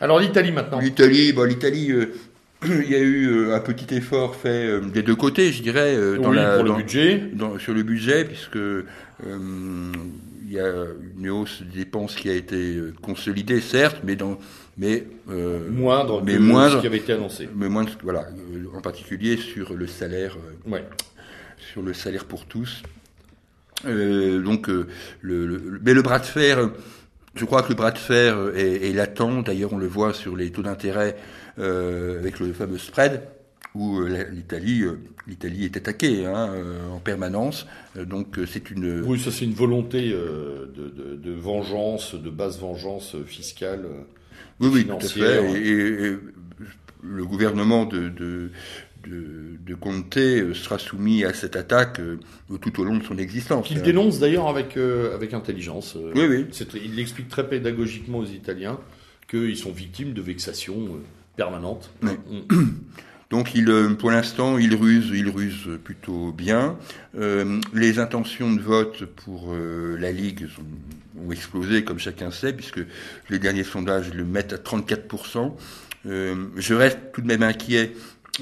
Alors 0.00 0.18
l'Italie 0.20 0.52
maintenant. 0.52 0.78
L'Italie, 0.80 1.32
bon, 1.32 1.44
l'Italie, 1.48 1.90
euh, 1.92 2.06
il 2.64 2.90
y 2.90 2.94
a 2.94 2.98
eu 2.98 3.26
euh, 3.28 3.54
un 3.54 3.60
petit 3.60 3.94
effort 3.94 4.34
fait 4.36 4.66
euh, 4.66 4.80
des 4.80 5.02
deux 5.02 5.16
côtés, 5.16 5.52
je 5.52 5.62
dirais, 5.62 5.96
dans 6.18 6.30
oui, 6.30 6.36
la, 6.36 6.54
pour 6.56 6.64
le 6.64 6.70
dans- 6.70 6.76
budget. 6.76 7.22
dans- 7.34 7.58
sur 7.58 7.74
le 7.74 7.82
budget, 7.82 8.24
puisque 8.24 8.56
euh, 8.56 8.84
il 10.46 10.52
y 10.52 10.58
a 10.60 10.72
une 11.18 11.30
hausse 11.30 11.62
des 11.62 11.80
dépenses 11.80 12.14
qui 12.16 12.28
a 12.30 12.34
été 12.34 12.76
consolidée, 13.02 13.60
certes, 13.60 13.98
mais 14.04 14.16
dans, 14.16 14.38
mais 14.78 15.04
euh, 15.30 15.68
Moindre 15.70 16.22
mais 16.24 16.34
que 16.34 16.38
moindre. 16.40 16.76
ce 16.76 16.80
qui 16.80 16.86
avait 16.86 16.96
été 16.98 17.12
annoncé. 17.12 17.48
mais 17.54 17.68
moindre, 17.68 17.92
voilà, 18.02 18.26
en 18.74 18.80
particulier 18.80 19.36
sur 19.36 19.74
le 19.74 19.86
salaire. 19.86 20.36
Ouais. 20.66 20.84
sur 21.72 21.82
le 21.82 21.92
salaire 21.92 22.24
pour 22.24 22.46
tous. 22.46 22.82
Euh, 23.86 24.40
donc, 24.42 24.66
le, 24.68 24.86
le- 25.20 25.78
mais 25.82 25.94
le 25.94 26.02
bras 26.02 26.18
de 26.18 26.24
fer, 26.26 26.70
je 27.34 27.44
crois 27.44 27.62
que 27.62 27.68
le 27.70 27.74
bras 27.74 27.90
de 27.90 27.98
fer 27.98 28.36
euh, 28.36 28.52
est, 28.54 28.88
est 28.88 28.92
latent. 28.92 29.42
D'ailleurs, 29.44 29.72
on 29.72 29.78
le 29.78 29.86
voit 29.86 30.12
sur 30.12 30.36
les 30.36 30.50
taux 30.50 30.62
d'intérêt 30.62 31.16
euh, 31.58 32.18
avec 32.18 32.40
le 32.40 32.52
fameux 32.52 32.78
spread, 32.78 33.22
où 33.74 34.00
euh, 34.00 34.26
l'Italie, 34.32 34.84
l'Italie 35.26 35.64
est 35.66 35.76
attaquée 35.76 36.26
hein, 36.26 36.52
en 36.92 36.98
permanence. 36.98 37.66
Donc, 37.96 38.38
c'est 38.46 38.70
une. 38.70 39.00
Oui, 39.02 39.18
ça 39.18 39.30
c'est 39.30 39.44
une 39.44 39.54
volonté 39.54 40.10
de, 40.10 40.72
de, 40.74 41.16
de 41.16 41.32
vengeance, 41.32 42.14
de 42.14 42.30
basse 42.30 42.58
vengeance 42.58 43.16
fiscale. 43.26 43.84
Oui, 44.58 44.68
oui, 44.72 44.86
tout 44.86 44.94
à 44.94 45.08
fait. 45.08 45.52
Et, 45.52 45.68
et- 45.68 46.06
et 46.06 46.16
le 47.02 47.24
gouvernement 47.24 47.86
de, 47.86 48.10
de, 48.10 48.50
de, 49.06 49.56
de 49.66 49.74
Conte 49.74 50.16
euh, 50.16 50.54
sera 50.54 50.78
soumis 50.78 51.24
à 51.24 51.32
cette 51.34 51.56
attaque 51.56 52.00
euh, 52.00 52.18
tout 52.60 52.80
au 52.80 52.84
long 52.84 52.96
de 52.96 53.04
son 53.04 53.18
existence. 53.18 53.68
Hein. 53.70 53.80
dénonce 53.82 54.18
d'ailleurs 54.18 54.48
avec, 54.48 54.76
euh, 54.76 55.14
avec 55.14 55.34
intelligence. 55.34 55.96
euh, 55.96 56.12
Oui, 56.14 56.26
oui. 56.28 56.46
Il 56.84 56.96
l'explique 56.96 57.28
très 57.28 57.48
pédagogiquement 57.48 58.18
aux 58.18 58.26
Italiens 58.26 58.78
qu'ils 59.28 59.56
sont 59.56 59.72
victimes 59.72 60.12
de 60.12 60.20
vexations 60.22 60.88
permanentes. 61.36 61.90
Oui. 62.02 62.10
Donc, 63.30 63.54
il, 63.54 63.66
pour 63.96 64.10
l'instant, 64.10 64.58
il 64.58 64.74
ruse, 64.74 65.10
il 65.14 65.28
ruse 65.28 65.68
plutôt 65.84 66.32
bien. 66.32 66.76
Les 67.72 68.00
intentions 68.00 68.52
de 68.52 68.60
vote 68.60 69.04
pour 69.04 69.54
la 69.54 70.10
Ligue 70.10 70.48
sont- 70.48 70.62
ont 71.24 71.30
explosé, 71.30 71.84
comme 71.84 72.00
chacun 72.00 72.32
sait, 72.32 72.52
puisque 72.52 72.80
les 73.28 73.38
derniers 73.38 73.62
sondages 73.62 74.12
le 74.12 74.24
mettent 74.24 74.52
à 74.52 74.56
34%. 74.58 75.56
Euh, 76.06 76.46
je 76.56 76.74
reste 76.74 76.98
tout 77.12 77.20
de 77.20 77.26
même 77.28 77.42
inquiet 77.44 77.92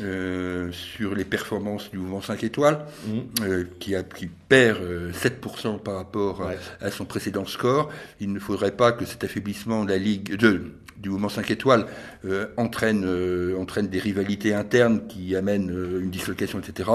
euh, 0.00 0.70
sur 0.72 1.14
les 1.14 1.24
performances 1.24 1.90
du 1.90 1.98
mouvement 1.98 2.20
5 2.22 2.44
étoiles, 2.44 2.84
Mm. 3.06 3.18
euh, 3.42 3.64
qui, 3.80 3.94
a, 3.94 4.02
qui 4.02 4.28
perd 4.48 4.78
euh, 4.82 5.12
7% 5.12 5.78
par 5.78 5.96
rapport 5.96 6.42
à- 6.42 6.48
Ouais. 6.48 6.58
à, 6.80 6.90
son 6.90 7.04
précédent 7.04 7.44
score. 7.46 7.88
Il 8.20 8.32
ne 8.32 8.38
faudrait 8.38 8.72
pas 8.76 8.92
que 8.92 9.04
cet 9.04 9.24
affaiblissement 9.24 9.84
de 9.84 9.90
la 9.90 9.98
Ligue, 9.98 10.36
de, 10.36 10.62
du 10.98 11.10
mouvement 11.10 11.28
5 11.28 11.50
étoiles 11.50 11.86
euh, 12.24 12.46
entraîne, 12.56 13.04
euh, 13.06 13.56
entraîne 13.58 13.88
des 13.88 13.98
rivalités 14.00 14.52
internes 14.54 15.02
qui 15.08 15.34
amènent 15.36 15.70
euh, 15.70 16.00
une 16.02 16.10
dislocation, 16.10 16.58
etc. 16.60 16.90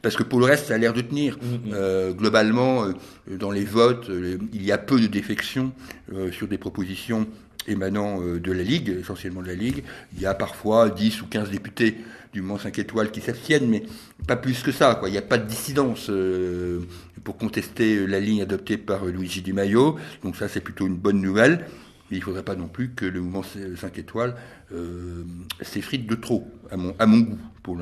Parce 0.00 0.16
que 0.16 0.22
pour 0.24 0.40
le 0.40 0.46
reste, 0.46 0.66
ça 0.66 0.74
a 0.74 0.78
l'air 0.78 0.92
de 0.94 1.00
tenir. 1.00 1.38
Mhm. 1.42 1.72
Euh, 1.74 2.12
globalement, 2.12 2.84
euh, 2.84 2.92
dans 3.36 3.50
les 3.52 3.64
votes, 3.64 4.10
euh, 4.10 4.38
il 4.52 4.64
y 4.64 4.72
a 4.72 4.78
peu 4.78 5.00
de 5.00 5.06
défections 5.06 5.72
euh, 6.12 6.30
sur 6.32 6.48
des 6.48 6.58
propositions 6.58 7.26
émanant 7.66 8.20
euh, 8.20 8.40
de 8.40 8.52
la 8.52 8.62
Ligue, 8.62 8.96
essentiellement 9.00 9.42
de 9.42 9.46
la 9.46 9.54
Ligue. 9.54 9.84
Il 10.14 10.20
y 10.20 10.26
a 10.26 10.34
parfois 10.34 10.90
10 10.90 11.22
ou 11.22 11.26
15 11.26 11.50
députés 11.50 11.96
du 12.32 12.42
Mans 12.42 12.58
5 12.58 12.78
étoiles 12.78 13.10
qui 13.10 13.20
s'abstiennent, 13.20 13.68
mais 13.68 13.82
pas 14.26 14.36
plus 14.36 14.62
que 14.62 14.72
ça. 14.72 14.94
Quoi. 14.94 15.08
Il 15.08 15.12
n'y 15.12 15.18
a 15.18 15.22
pas 15.22 15.38
de 15.38 15.46
dissidence 15.46 16.08
euh, 16.08 16.80
pour 17.24 17.36
contester 17.36 18.06
la 18.06 18.20
ligne 18.20 18.42
adoptée 18.42 18.78
par 18.78 19.06
euh, 19.06 19.10
Luigi 19.10 19.42
Di 19.42 19.52
Maio. 19.52 19.96
Donc 20.22 20.36
ça, 20.36 20.48
c'est 20.48 20.60
plutôt 20.60 20.86
une 20.86 20.96
bonne 20.96 21.20
nouvelle. 21.20 21.66
Mais 22.12 22.18
il 22.18 22.20
ne 22.20 22.24
faudrait 22.26 22.42
pas 22.42 22.56
non 22.56 22.68
plus 22.68 22.90
que 22.90 23.06
le 23.06 23.22
mouvement 23.22 23.42
5 23.42 23.96
étoiles 23.96 24.34
euh, 24.74 25.24
s'effrite 25.62 26.06
de 26.06 26.14
trop, 26.14 26.46
à 26.70 26.76
mon, 26.76 26.94
à 26.98 27.06
mon 27.06 27.20
goût. 27.20 27.38
Pour. 27.62 27.78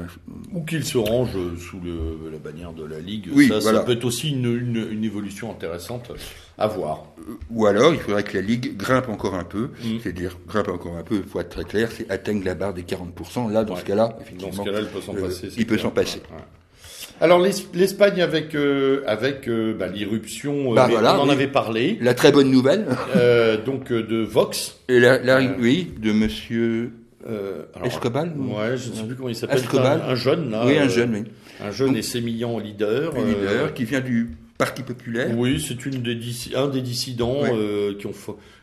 Ou 0.52 0.62
qu'il 0.64 0.84
se 0.84 0.98
range 0.98 1.30
euh, 1.34 1.56
sous 1.56 1.80
le, 1.80 2.30
la 2.30 2.38
bannière 2.38 2.72
de 2.72 2.84
la 2.84 3.00
Ligue. 3.00 3.28
Oui, 3.32 3.50
ça, 3.60 3.80
peut 3.82 3.90
être 3.92 4.04
aussi 4.04 4.30
une, 4.30 4.44
une, 4.44 4.86
une 4.92 5.02
évolution 5.04 5.50
intéressante 5.50 6.12
à 6.58 6.68
voir. 6.68 7.06
Ou 7.50 7.66
alors, 7.66 7.92
il 7.92 7.98
faudrait 7.98 8.22
que 8.22 8.36
la 8.36 8.42
Ligue 8.42 8.76
grimpe 8.76 9.08
encore 9.08 9.34
un 9.34 9.42
peu. 9.42 9.70
Mm. 9.82 9.98
C'est-à-dire, 10.00 10.38
grimpe 10.46 10.68
encore 10.68 10.96
un 10.96 11.02
peu, 11.02 11.16
il 11.16 11.24
faut 11.24 11.40
être 11.40 11.48
très 11.48 11.64
clair, 11.64 11.90
c'est 11.90 12.08
atteigne 12.08 12.44
la 12.44 12.54
barre 12.54 12.72
des 12.74 12.82
40%. 12.84 13.50
Là, 13.50 13.64
dans 13.64 13.74
Ouais. 13.74 13.80
ce 13.80 13.84
cas-là, 13.86 14.08
Dans 14.10 14.20
effectivement, 14.20 14.52
ce 14.64 14.70
cas-là, 14.70 14.80
il 14.82 14.86
peut 14.88 15.00
s'en 15.00 15.16
euh, 15.16 15.22
passer. 15.22 15.50
c'est 15.50 15.56
il 15.60 15.66
peut 15.66 15.74
clair. 15.74 15.86
s'en 15.86 15.90
passer. 15.90 16.20
Ouais, 16.30 16.36
ouais. 16.36 16.42
Alors 17.20 17.38
l'Es- 17.40 17.68
l'Espagne 17.74 18.22
avec 18.22 18.54
euh, 18.54 19.02
avec 19.06 19.46
euh, 19.48 19.74
bah, 19.74 19.88
l'irruption, 19.88 20.72
euh, 20.72 20.74
Bah, 20.74 20.86
voilà, 20.90 21.18
on 21.18 21.22
en 21.22 21.26
oui. 21.26 21.32
avait 21.32 21.48
parlé, 21.48 21.98
La 22.00 22.14
très 22.14 22.32
bonne 22.32 22.50
nouvelle, 22.50 22.86
donc 23.66 23.92
de 23.92 24.22
Vox. 24.22 24.78
et 24.88 24.98
la, 25.00 25.18
la- 25.18 25.40
oui, 25.58 25.92
de 26.00 26.12
monsieur 26.12 26.92
Euh, 27.28 27.64
alors, 27.74 27.86
Escobal 27.88 28.32
ou- 28.38 28.56
Ouais, 28.56 28.78
je 28.78 28.88
ne 28.88 28.94
sais 28.94 29.02
plus 29.04 29.14
comment 29.14 29.28
il 29.28 29.36
s'appelle. 29.36 29.58
Escobal. 29.58 30.00
Un, 30.02 30.08
un 30.12 30.14
jeune 30.14 30.50
là. 30.50 30.64
Oui, 30.64 30.78
un 30.78 30.88
jeune, 30.88 31.12
oui. 31.14 31.24
Un 31.62 31.70
jeune 31.70 31.94
et 31.94 32.00
sémillant 32.00 32.58
leader. 32.58 33.14
Un 33.14 33.24
leader 33.26 33.64
euh, 33.66 33.68
qui 33.68 33.84
vient 33.84 34.00
du 34.00 34.30
Parti 34.56 34.82
populaire. 34.82 35.28
Oui, 35.36 35.62
c'est 35.66 35.84
une 35.86 36.02
des 36.02 36.18
un 36.54 36.68
des 36.68 36.80
dissidents 36.80 37.42
Ouais. 37.42 37.50
euh, 37.54 37.94
qui 37.98 38.06
ont 38.06 38.14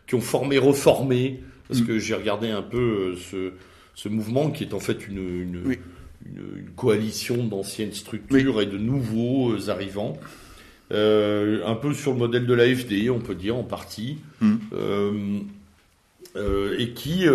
qui 0.07 0.15
ont 0.15 0.21
formé 0.21 0.57
reformé 0.57 1.41
parce 1.67 1.81
Mm. 1.81 1.85
que 1.85 1.99
j'ai 1.99 2.15
regardé 2.15 2.49
un 2.49 2.61
peu 2.63 3.13
ce 3.15 3.51
ce 3.93 4.09
mouvement 4.09 4.49
qui 4.51 4.63
est 4.63 4.73
en 4.73 4.79
fait 4.79 5.07
une 5.07 5.17
une, 5.17 5.61
Oui. 5.65 5.77
Une, 6.29 6.59
une 6.61 6.69
coalition 6.75 7.43
d'anciennes 7.45 7.93
structures 7.93 8.61
et 8.61 8.65
de 8.65 8.77
nouveaux 8.77 9.51
euh, 9.53 9.69
arrivants. 9.69 10.17
Euh, 10.93 11.59
un 11.65 11.75
peu 11.75 11.93
sur 11.93 12.13
le 12.13 12.17
modèle 12.19 12.45
de 12.45 12.53
l'AFD, 12.53 13.09
on 13.09 13.19
peut 13.19 13.35
dire 13.35 13.55
en 13.57 13.63
partie, 13.63 14.17
Mm. 14.39 14.55
Euh, 14.73 15.11
euh, 16.35 16.75
et 16.77 16.91
qui, 16.91 17.25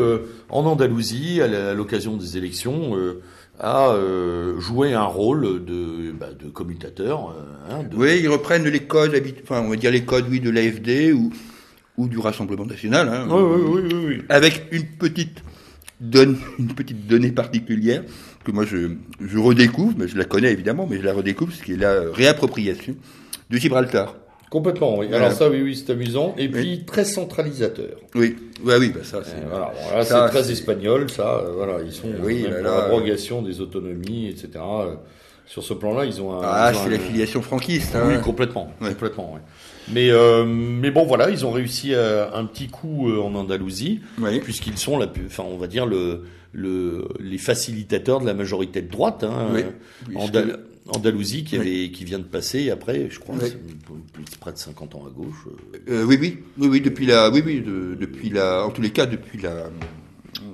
en 0.48 0.64
Andalousie, 0.64 1.40
à 1.43 1.74
l'occasion 1.74 2.16
des 2.16 2.36
élections, 2.36 2.97
euh, 2.97 4.59
jouer 4.60 4.93
un 4.94 5.05
rôle 5.05 5.64
de, 5.64 6.12
bah, 6.12 6.28
de 6.39 6.48
commutateur. 6.48 7.35
hein, 7.70 7.82
de- 7.82 7.97
Oui, 7.97 8.20
ils 8.23 8.28
reprennent 8.28 8.64
les 8.69 8.81
codes, 8.81 9.20
enfin, 9.43 9.62
on 9.64 9.70
va 9.70 9.77
dire 9.77 9.90
les 9.90 10.05
codes, 10.05 10.27
oui, 10.31 10.40
de 10.40 10.51
l'AFD 10.51 11.12
ou, 11.12 11.31
ou 11.97 12.09
du 12.09 12.19
Rassemblement 12.19 12.66
National. 12.66 13.09
Hein, 13.09 13.27
Oui, 13.31 13.43
oui, 13.43 13.62
oui, 13.66 13.81
oui, 13.94 14.05
oui. 14.19 14.23
avec 14.28 14.66
une 14.70 14.85
petite 14.86 15.43
donne, 16.01 16.36
une 16.59 16.73
petite 16.74 17.06
donnée 17.06 17.32
particulière 17.32 18.05
que 18.44 18.51
moi 18.52 18.64
je, 18.64 18.90
je 19.20 19.39
redécouvre, 19.39 19.94
mais 19.97 20.09
je 20.09 20.16
la 20.16 20.24
connais 20.24 20.51
évidemment, 20.52 20.86
mais 20.89 20.98
je 20.98 21.02
la 21.02 21.12
redécouvre, 21.12 21.52
ce 21.52 21.62
qui 21.62 21.73
est 21.73 21.77
la 21.77 22.02
réappropriation 22.12 22.94
de 23.51 23.56
Gibraltar. 23.56 24.16
Complètement, 24.51 24.98
oui. 24.98 25.06
Voilà. 25.09 25.27
Alors 25.27 25.39
ça, 25.39 25.48
oui, 25.48 25.62
oui, 25.62 25.74
c'est 25.74 25.90
amusant. 25.93 26.35
Et 26.36 26.48
puis, 26.48 26.85
très 26.85 27.05
centralisateur. 27.06 27.97
Oui, 28.14 28.36
ouais, 28.62 28.77
oui, 28.78 28.90
bah 28.94 29.01
ça, 29.02 29.23
c'est. 29.24 29.36
Euh, 29.36 29.48
voilà, 29.48 29.66
bon, 29.66 30.02
c'est 30.05 30.28
très 30.28 30.51
espagnol, 30.52 31.09
ça. 31.10 31.39
euh, 31.39 31.52
voilà, 31.56 31.78
ils 31.82 31.93
sont 31.93 32.09
Oui, 32.23 32.43
pour 32.43 32.52
là, 32.52 32.60
l'abrogation 32.60 33.40
des 33.40 33.62
autonomies, 33.62 34.28
etc. 34.28 34.48
euh, 34.56 34.94
sur 35.47 35.62
ce 35.62 35.73
plan-là, 35.73 36.05
ils 36.05 36.20
ont 36.20 36.35
un. 36.39 36.43
Ah, 36.44 36.73
c'est 36.74 36.90
la 36.90 36.98
filiation 36.98 37.40
franquiste. 37.40 37.94
Oui, 37.94 38.14
Hein. 38.14 38.19
complètement, 38.19 38.70
Ouais. 38.82 38.90
complètement. 38.90 39.32
ouais. 39.35 39.40
Mais 39.90 40.10
euh, 40.10 40.44
mais 40.44 40.90
bon, 40.90 41.06
voilà, 41.06 41.31
ils 41.31 41.47
ont 41.47 41.51
réussi 41.51 41.94
euh, 41.94 42.27
un 42.35 42.44
petit 42.44 42.69
coup 42.69 43.09
euh, 43.10 43.20
en 43.23 43.35
Andalousie, 43.35 44.01
Oui. 44.20 44.39
puisqu'ils 44.40 44.77
sont 44.78 44.98
la, 44.98 45.06
enfin, 45.27 45.44
on 45.51 45.56
va 45.56 45.66
dire 45.66 45.86
le 45.86 46.24
le 46.52 47.08
les 47.20 47.38
facilitateurs 47.38 48.20
de 48.20 48.26
la 48.26 48.34
majorité 48.34 48.82
de 48.82 48.90
droite. 48.90 49.24
Hein, 49.24 49.48
Oui. 49.54 49.60
euh, 49.62 49.70
Puisque- 50.04 50.18
Andal- 50.20 50.58
Andalousie 50.88 51.44
qui 51.44 51.56
Oui. 51.58 51.60
avait 51.60 51.90
qui 51.92 52.04
vient 52.04 52.18
de 52.18 52.24
passer 52.24 52.70
après, 52.70 53.08
je 53.08 53.20
crois, 53.20 53.36
Oui. 53.40 53.50
plus 54.12 54.24
près 54.40 54.52
de 54.52 54.58
50 54.58 54.94
ans 54.96 55.04
à 55.06 55.10
gauche. 55.10 55.46
euh. 55.46 55.78
Euh, 55.88 56.04
oui, 56.04 56.18
oui, 56.20 56.38
oui, 56.58 56.68
oui, 56.68 56.80
depuis 56.80 57.06
la, 57.06 57.30
oui, 57.30 57.40
oui, 57.46 57.60
de- 57.60 57.96
depuis 57.98 58.30
la, 58.30 58.66
en 58.66 58.70
tous 58.70 58.82
les 58.82 58.90
cas, 58.90 59.06
depuis 59.06 59.38
la, 59.40 59.70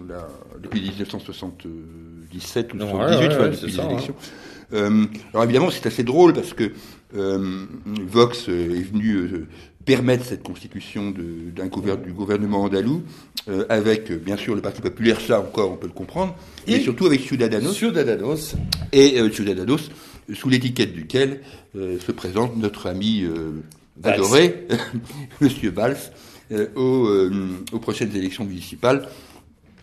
la- 0.06 0.28
depuis 0.62 0.82
1977 0.82 2.74
ou 2.74 2.76
Non, 2.76 2.90
78, 2.90 3.28
ouais, 3.28 3.38
ouais, 3.40 3.50
depuis 3.50 3.66
les 3.66 3.72
ça, 3.72 3.84
élections. 3.90 4.14
Euh, 4.74 5.06
alors 5.32 5.44
évidemment, 5.44 5.70
c'est 5.70 5.86
assez 5.86 6.02
drôle 6.04 6.34
parce 6.34 6.52
que 6.52 6.72
euh, 7.16 7.64
Vox 8.06 8.48
euh, 8.50 8.76
est 8.76 8.82
venu 8.82 9.46
permettre 9.88 10.24
cette 10.26 10.42
constitution 10.42 11.10
de- 11.10 11.50
d'un 11.56 11.66
gouver- 11.66 11.96
du 11.96 12.12
gouvernement 12.12 12.62
andalou 12.64 13.02
euh, 13.48 13.64
avec, 13.70 14.10
euh, 14.10 14.16
bien 14.18 14.36
sûr, 14.36 14.54
le 14.54 14.60
Parti 14.60 14.82
populaire, 14.82 15.18
ça 15.20 15.40
encore, 15.40 15.70
on 15.72 15.76
peut 15.76 15.86
le 15.86 15.92
comprendre, 15.94 16.36
et, 16.66 16.80
surtout 16.80 17.06
avec 17.06 17.20
Ciudadanos, 17.22 17.72
Ciudadanos, 17.74 18.54
et 18.92 19.18
euh, 19.18 19.30
Ciudadanos, 19.30 19.90
sous 20.34 20.48
l'étiquette 20.50 20.92
duquel 20.92 21.40
se 21.74 22.12
présente 22.12 22.54
notre 22.58 22.86
ami 22.86 23.24
adoré, 24.04 24.66
Monsieur 25.40 25.70
Valls, 25.70 25.96
aux, 26.76 27.08
aux 27.72 27.78
prochaines 27.78 28.14
élections 28.14 28.44
municipales. 28.44 29.08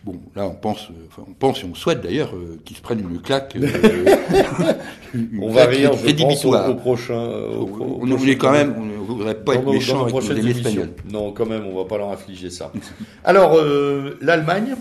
Bon, 0.06 0.20
là, 0.36 0.46
on 0.46 0.54
pense, 0.54 0.88
euh, 0.90 0.94
enfin, 1.08 1.24
on 1.28 1.32
pense 1.34 1.62
et 1.62 1.66
on 1.70 1.74
souhaite 1.74 2.00
d'ailleurs 2.00 2.32
euh, 2.36 2.58
qu'il 2.64 2.76
se 2.76 2.80
prenne 2.80 3.00
une 3.00 3.20
claque. 3.20 3.56
euh, 3.56 3.66
une 5.14 5.40
on 5.42 5.50
va 5.50 5.64
rire, 5.66 5.92
je 5.94 6.12
pense, 6.14 6.44
au, 6.44 6.74
prochain. 6.76 7.14
au- 7.18 7.64
au 7.64 7.98
On, 8.02 8.26
est 8.26 8.36
quand 8.36 8.52
même, 8.52 8.74
on 8.78 8.84
ne 8.84 8.94
voudrait 8.94 9.34
pas 9.34 9.54
dans 9.54 9.60
être 9.60 9.66
nos- 9.66 9.72
méchant 9.72 10.02
avec 10.04 10.14
nos 10.14 10.30
amis 10.30 10.50
espagnols. 10.50 10.90
Non, 11.10 11.32
quand 11.32 11.46
même, 11.46 11.64
on 11.66 11.76
va 11.76 11.84
pas 11.88 11.98
leur 11.98 12.10
infliger 12.12 12.50
ça. 12.50 12.70
Alors, 13.24 13.54
euh, 13.58 14.16
l'Allemagne, 14.20 14.76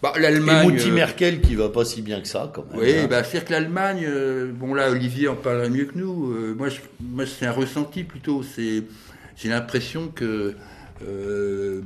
Bah, 0.00 0.12
L'Allemagne. 0.16 0.78
Euh, 0.80 0.92
Merkel 0.92 1.40
qui 1.40 1.56
va 1.56 1.68
pas 1.68 1.84
si 1.84 2.00
bien 2.02 2.20
que 2.20 2.28
ça, 2.28 2.50
quand 2.54 2.64
même. 2.70 2.80
Oui, 2.80 2.94
hein. 2.98 3.06
bah, 3.10 3.24
c'est-à-dire 3.24 3.44
que 3.48 3.52
l'Allemagne, 3.52 4.06
bon 4.58 4.74
là, 4.74 4.90
Olivier 4.92 5.26
en 5.26 5.34
parlerait 5.34 5.70
mieux 5.70 5.86
que 5.86 5.98
nous. 5.98 6.34
moi, 6.56 6.68
je- 6.68 6.78
moi, 7.00 7.24
c'est 7.26 7.46
un 7.46 7.52
ressenti 7.52 8.04
plutôt. 8.04 8.42
C'est, 8.44 8.84
j'ai 9.36 9.48
l'impression 9.48 10.06
que 10.14 10.54
euh, 11.04 11.80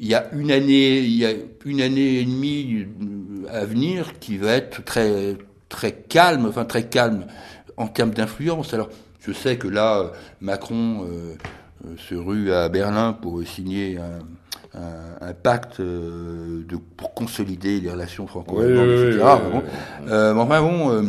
il 0.00 0.08
y 0.08 0.14
a 0.14 0.26
une 0.32 0.50
année, 0.50 0.98
il 1.00 1.14
y 1.16 1.26
a 1.26 1.32
une 1.66 1.80
année 1.80 2.20
et 2.20 2.24
demie 2.24 2.86
euh, 3.02 3.46
à 3.52 3.64
venir 3.66 4.18
qui 4.18 4.36
va 4.38 4.52
être 4.54 4.82
très 4.84 5.36
très 5.68 5.92
calme, 5.92 6.46
enfin 6.48 6.64
très 6.64 6.84
calme 6.88 7.26
en 7.76 7.86
termes 7.86 8.10
d'influence. 8.10 8.74
Alors, 8.74 8.88
je 9.20 9.32
sais 9.32 9.56
que 9.56 9.68
là, 9.68 10.10
Macron 10.40 11.04
euh, 11.04 11.34
euh, 11.86 11.94
se 12.08 12.14
rue 12.14 12.50
à 12.52 12.68
Berlin 12.68 13.12
pour 13.12 13.42
signer 13.46 13.98
un, 13.98 14.78
un, 14.80 15.28
un 15.28 15.32
pacte 15.34 15.80
euh, 15.80 16.64
de, 16.68 16.76
pour 16.96 17.12
consolider 17.14 17.80
les 17.80 17.90
relations 17.90 18.26
franco-allemandes, 18.26 18.88
Oui, 18.88 19.08
etc. 19.10 19.22
oui, 19.22 19.40
oui, 19.44 19.52
Bon. 19.52 19.58
oui. 20.02 20.08
Euh, 20.10 20.34
mais 20.34 20.40
enfin 20.40 20.60
bon, 20.62 20.90
euh, 20.90 21.02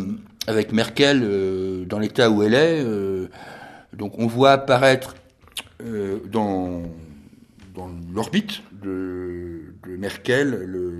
avec 0.47 0.73
Merkel 0.73 1.21
euh, 1.23 1.85
dans 1.85 1.97
l'état 1.99 2.29
où 2.29 2.43
elle 2.43 2.53
est, 2.53 2.83
euh, 2.83 3.27
donc 3.93 4.13
on 4.19 4.27
voit 4.27 4.51
apparaître 4.51 5.15
euh, 5.83 6.19
dans, 6.31 6.81
dans 7.75 7.89
l'orbite 8.13 8.61
de, 8.81 9.59
de 9.87 9.97
Merkel 9.97 10.49
le, 10.67 10.91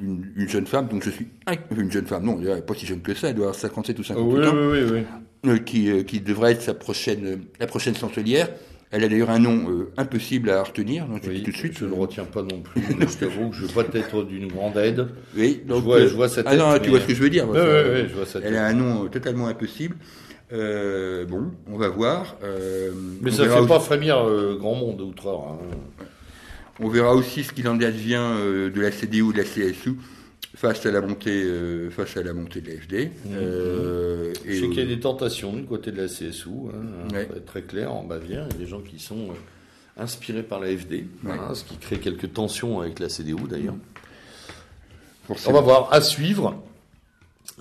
une, 0.00 0.32
une 0.36 0.48
jeune 0.48 0.66
femme, 0.66 0.88
donc 0.88 1.04
je 1.04 1.10
suis 1.10 1.28
une 1.76 1.90
jeune 1.90 2.06
femme, 2.06 2.24
non, 2.24 2.38
elle 2.40 2.54
n'est 2.54 2.62
pas 2.62 2.74
si 2.74 2.86
jeune 2.86 3.00
que 3.02 3.14
ça, 3.14 3.28
elle 3.28 3.34
doit 3.36 3.46
avoir 3.46 3.58
57 3.60 3.98
ou 3.98 4.02
58 4.04 4.38
Oui, 4.40 4.46
ans, 4.46 4.52
oui, 4.54 4.78
oui, 4.92 5.50
euh, 5.50 5.58
qui, 5.58 5.90
euh, 5.90 6.02
qui 6.02 6.20
devrait 6.20 6.52
être 6.52 6.62
sa 6.62 6.74
prochaine, 6.74 7.42
la 7.60 7.66
prochaine 7.66 7.94
chancelière. 7.96 8.48
Elle 8.94 9.04
a 9.04 9.08
d'ailleurs 9.08 9.30
un 9.30 9.38
nom 9.38 9.70
euh, 9.70 9.90
impossible 9.96 10.50
à 10.50 10.62
retenir, 10.62 11.06
donc 11.06 11.22
je 11.24 11.30
dis 11.30 11.42
tout 11.42 11.50
de 11.50 11.56
suite. 11.56 11.78
je 11.78 11.86
ne 11.86 11.90
le 11.90 11.96
retiens 11.96 12.24
pas 12.24 12.42
non 12.42 12.60
plus. 12.60 12.82
je 13.00 13.16
t'avoue 13.18 13.48
que 13.48 13.56
je 13.56 13.66
pas 13.66 13.84
être 13.94 14.22
d'une 14.24 14.48
grande 14.48 14.76
aide. 14.76 15.08
Oui, 15.34 15.62
donc, 15.66 15.82
vois- 15.84 15.96
euh, 16.00 16.08
je 16.08 16.14
vois 16.14 16.28
cette 16.28 16.46
Ah 16.46 16.56
non, 16.56 16.78
tu 16.78 16.90
vois 16.90 17.00
ce 17.00 17.06
que 17.06 17.14
je 17.14 17.22
veux 17.22 17.30
dire. 17.30 17.48
Oui, 17.48 17.56
oui, 17.58 17.90
oui, 17.94 18.08
je 18.10 18.14
vois 18.14 18.26
ça. 18.26 18.40
Elle 18.44 18.54
a 18.56 18.66
un 18.66 18.74
nom 18.74 19.08
totalement 19.08 19.46
impossible. 19.48 19.96
Bon, 20.50 21.50
on 21.66 21.78
va 21.78 21.88
voir. 21.88 22.36
Mais 22.42 23.30
on 23.30 23.34
ça 23.34 23.42
verra 23.44 23.54
fait 23.56 23.60
aussi- 23.62 23.68
pas 23.68 23.80
frémir 23.80 24.16
grand 24.58 24.74
monde 24.74 25.00
outre-Rhin. 25.00 25.58
hein. 25.62 26.04
On 26.82 26.88
verra 26.88 27.14
aussi 27.14 27.44
ce 27.44 27.52
qu'il 27.52 27.68
en 27.68 27.80
advient 27.80 28.16
euh, 28.18 28.70
de 28.70 28.80
la 28.80 28.90
CDU 28.90 29.22
ou 29.22 29.32
de 29.32 29.38
la 29.38 29.44
CSU 29.44 29.94
face 30.54 30.84
à 30.84 30.90
la 30.90 31.00
montée, 31.00 31.42
euh, 31.44 31.90
face 31.90 32.16
à 32.16 32.22
la 32.22 32.32
montée 32.32 32.60
de 32.60 32.68
l'AFD. 32.70 33.10
Euh, 33.32 34.32
Je 34.46 34.52
sais 34.52 34.68
qu'il 34.68 34.78
y 34.78 34.82
a 34.82 34.86
des 34.86 35.00
tentations 35.00 35.52
du 35.52 35.62
côté 35.64 35.92
de 35.92 36.02
la 36.02 36.08
CSU, 36.08 36.48
hein, 36.72 37.14
Ouais. 37.14 37.28
très, 37.46 37.62
clair, 37.62 37.92
en 37.92 38.02
Bavière. 38.04 38.46
Il 38.50 38.52
y 38.54 38.56
a 38.56 38.64
des 38.64 38.66
gens 38.70 38.80
qui 38.80 38.98
sont 38.98 39.30
euh, 39.30 40.02
inspirés 40.02 40.42
par 40.42 40.60
l'AFD, 40.60 41.06
voilà, 41.22 41.54
ce 41.54 41.64
qui 41.64 41.76
crée 41.76 41.98
quelques 41.98 42.32
tensions 42.32 42.80
avec 42.80 42.98
la 42.98 43.08
CDU 43.08 43.36
d'ailleurs. 43.48 43.74
On 45.28 45.34
forcément. 45.34 45.54
va 45.54 45.60
voir, 45.62 45.88
à 45.92 46.00
suivre. 46.00 46.60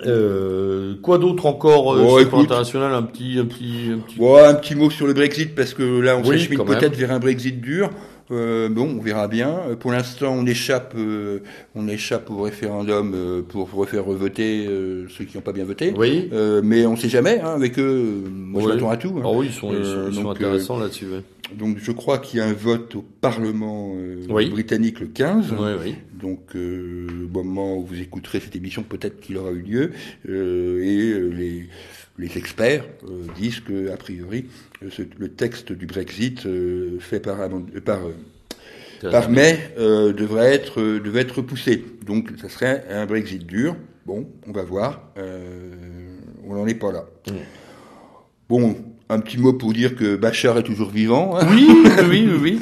Euh, 0.05 0.95
quoi 1.01 1.17
d'autre 1.17 1.45
encore 1.45 1.93
euh, 1.93 2.01
Bon, 2.01 2.09
sur 2.17 2.19
écoute. 2.21 2.39
international 2.45 2.93
Un 2.93 3.03
petit, 3.03 3.37
un 3.39 3.45
petit, 3.45 3.91
un 3.93 3.99
petit. 3.99 4.15
Bon, 4.17 4.35
un 4.43 4.53
petit 4.55 4.73
mot 4.75 4.89
sur 4.89 5.05
le 5.05 5.13
Brexit 5.13 5.53
parce 5.53 5.73
que 5.73 5.83
là, 5.99 6.17
on 6.17 6.21
Oui, 6.23 6.39
s'achemine 6.39 6.65
peut-être 6.65 6.95
vers 6.95 7.11
un 7.11 7.19
Brexit 7.19 7.59
dur. 7.61 7.89
Euh, 8.31 8.69
bon, 8.69 8.97
on 8.97 9.01
verra 9.01 9.27
bien. 9.27 9.59
Euh, 9.69 9.75
Pour 9.75 9.91
l'instant, 9.91 10.33
on 10.33 10.45
échappe, 10.45 10.93
euh, 10.97 11.39
on 11.75 11.87
échappe 11.87 12.29
au 12.29 12.41
référendum 12.41 13.13
euh, 13.13 13.41
pour 13.41 13.71
refaire 13.71 14.05
revoter 14.05 14.65
euh, 14.67 15.05
ceux 15.09 15.25
qui 15.25 15.37
n'ont 15.37 15.41
pas 15.43 15.51
bien 15.53 15.65
voté. 15.65 15.93
Oui. 15.97 16.29
Mais 16.63 16.85
on 16.85 16.95
sait 16.95 17.09
jamais. 17.09 17.39
Hein, 17.41 17.53
avec 17.55 17.77
eux, 17.79 18.23
moi, 18.31 18.61
Oui. 18.61 18.69
je 18.69 18.73
m'attends 18.75 18.89
à 18.89 18.97
tout. 18.97 19.13
hein. 19.17 19.21
Ah 19.25 19.31
oui, 19.33 19.47
ils 19.47 19.53
sont, 19.53 19.71
ils 19.73 19.85
sont, 19.85 20.07
ils 20.09 20.15
sont 20.15 20.23
donc, 20.23 20.35
intéressants 20.37 20.79
là-dessus. 20.79 21.05
ouais. 21.05 21.21
Donc, 21.57 21.77
je 21.81 21.91
crois 21.91 22.17
qu'il 22.19 22.39
y 22.39 22.41
a 22.41 22.45
un 22.45 22.53
vote 22.53 22.95
au 22.95 23.03
Parlement 23.19 23.93
Oui. 24.29 24.49
britannique 24.49 25.01
le 25.01 25.07
15. 25.07 25.53
Oui, 25.59 25.69
oui. 25.83 25.95
Donc, 26.13 26.55
au 26.55 27.29
moment 27.43 27.77
où 27.77 27.85
vous 27.85 27.99
écouterez 27.99 28.39
cette 28.39 28.55
émission, 28.55 28.83
peut-être 28.83 29.19
qu'il 29.19 29.37
aura 29.37 29.51
eu 29.51 29.61
lieu. 29.61 29.91
Et 30.27 31.13
les, 31.19 31.65
les 32.21 32.37
experts 32.37 32.85
euh, 33.07 33.23
disent 33.37 33.59
que, 33.59 33.91
a 33.91 33.97
priori, 33.97 34.45
euh, 34.83 34.87
ce- 34.91 35.01
le 35.17 35.27
texte 35.29 35.71
du 35.73 35.85
Brexit 35.87 36.45
euh, 36.45 36.97
fait 36.99 37.19
par, 37.19 37.41
euh, 37.41 37.49
par, 37.83 37.99
euh, 38.05 39.09
par 39.11 39.29
mai 39.29 39.57
euh, 39.79 40.13
devrait 40.13 40.53
être 40.53 40.79
euh, 40.79 40.99
devait 40.99 41.21
être 41.21 41.37
repoussé. 41.37 41.83
Donc, 42.05 42.29
ça 42.41 42.47
serait 42.49 42.85
un 42.89 43.05
Brexit 43.05 43.45
dur. 43.45 43.75
Bon, 44.05 44.27
on 44.47 44.51
va 44.51 44.63
voir. 44.63 45.11
Euh, 45.17 46.17
on 46.47 46.55
n'en 46.55 46.67
est 46.67 46.75
pas 46.75 46.91
là. 46.91 47.05
Mm. 47.27 47.33
Bon, 48.49 48.75
un 49.09 49.19
petit 49.19 49.37
mot 49.37 49.53
pour 49.53 49.73
dire 49.73 49.95
que 49.95 50.15
Bachar 50.15 50.57
est 50.57 50.63
toujours 50.63 50.89
vivant. 50.89 51.37
hein. 51.37 51.47
Oui, 51.51 51.67
oui, 52.09 52.27
oui, 52.29 52.39
oui. 52.41 52.59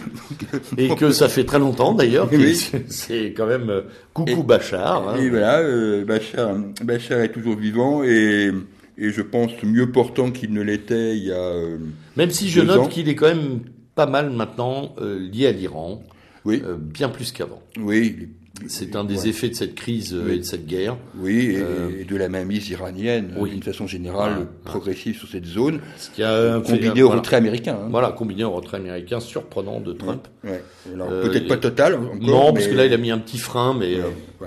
Et 0.78 0.94
que 0.96 1.12
ça 1.12 1.28
fait 1.30 1.44
très 1.46 1.60
longtemps 1.60 1.94
d'ailleurs. 1.94 2.30
Oui. 2.32 2.56
C'est 2.88 3.34
quand 3.36 3.48
même 3.48 3.84
coucou 4.14 4.32
Et- 4.32 4.44
Bachar. 4.44 5.10
hein. 5.10 5.16
Et 5.20 5.30
voilà, 5.30 5.60
euh, 5.60 6.06
Bachar, 6.06 6.56
Bachar 6.84 7.20
est 7.22 7.32
toujours 7.32 7.56
vivant 7.56 8.04
et, 8.04 8.52
et 9.00 9.10
je 9.12 9.22
pense 9.22 9.52
mieux 9.64 9.92
portant 9.92 10.32
qu'il 10.32 10.54
ne 10.54 10.62
l'était 10.62 11.18
il 11.18 11.26
y 11.26 11.32
a. 11.32 11.36
euh, 11.38 11.78
Même 12.18 12.32
si 12.32 12.50
je 12.50 12.62
note 12.62 12.90
qu'il 12.90 13.10
est 13.10 13.16
quand 13.16 13.28
même 13.28 13.62
pas 13.96 14.06
mal 14.06 14.30
maintenant 14.30 14.94
euh, 15.02 15.18
lié 15.20 15.48
à 15.48 15.52
l'Iran, 15.52 16.04
oui, 16.46 16.62
euh, 16.66 16.76
bien 16.80 17.10
plus 17.10 17.32
qu'avant. 17.32 17.62
oui, 17.80 18.30
C'est 18.68 18.96
un 18.98 19.04
des 19.06 19.20
ouais. 19.24 19.28
effets 19.30 19.50
de 19.50 19.56
cette 19.56 19.76
crise 19.76 20.14
Oui. 20.14 20.34
et 20.34 20.38
de 20.40 20.44
cette 20.44 20.66
guerre. 20.68 20.98
Oui, 21.18 21.56
et, 21.58 22.02
et 22.02 22.04
de 22.06 22.16
la 22.18 22.28
mainmise 22.30 22.70
iranienne, 22.70 23.34
oui. 23.38 23.52
d'une 23.52 23.64
façon 23.64 23.88
générale, 23.88 24.40
ouais. 24.40 24.46
progressive 24.66 25.18
sur 25.18 25.28
cette 25.30 25.46
zone, 25.46 25.80
Ce 25.98 26.10
qui 26.10 26.24
a 26.24 26.56
un 26.56 26.62
combiné 26.62 26.92
fait- 26.96 27.02
au 27.02 27.06
voilà. 27.08 27.20
retrait 27.22 27.36
américain. 27.38 27.78
hein. 27.82 27.88
Voilà, 27.90 28.12
combiné 28.12 28.44
au 28.44 28.52
retrait 28.52 28.78
américain 28.78 29.20
surprenant 29.22 29.80
de 29.80 29.94
Trump. 29.94 30.28
Ouais. 30.44 30.62
Peut-être 30.86 31.48
pas 31.48 31.58
total 31.58 31.96
encore. 31.96 32.16
non, 32.22 32.54
parce 32.54 32.66
mais- 32.66 32.72
que 32.72 32.78
là, 32.78 32.86
il 32.86 32.94
a 32.94 32.98
mis 32.98 33.12
un 33.12 33.20
petit 33.20 33.38
frein, 33.38 33.74
mais 33.78 33.98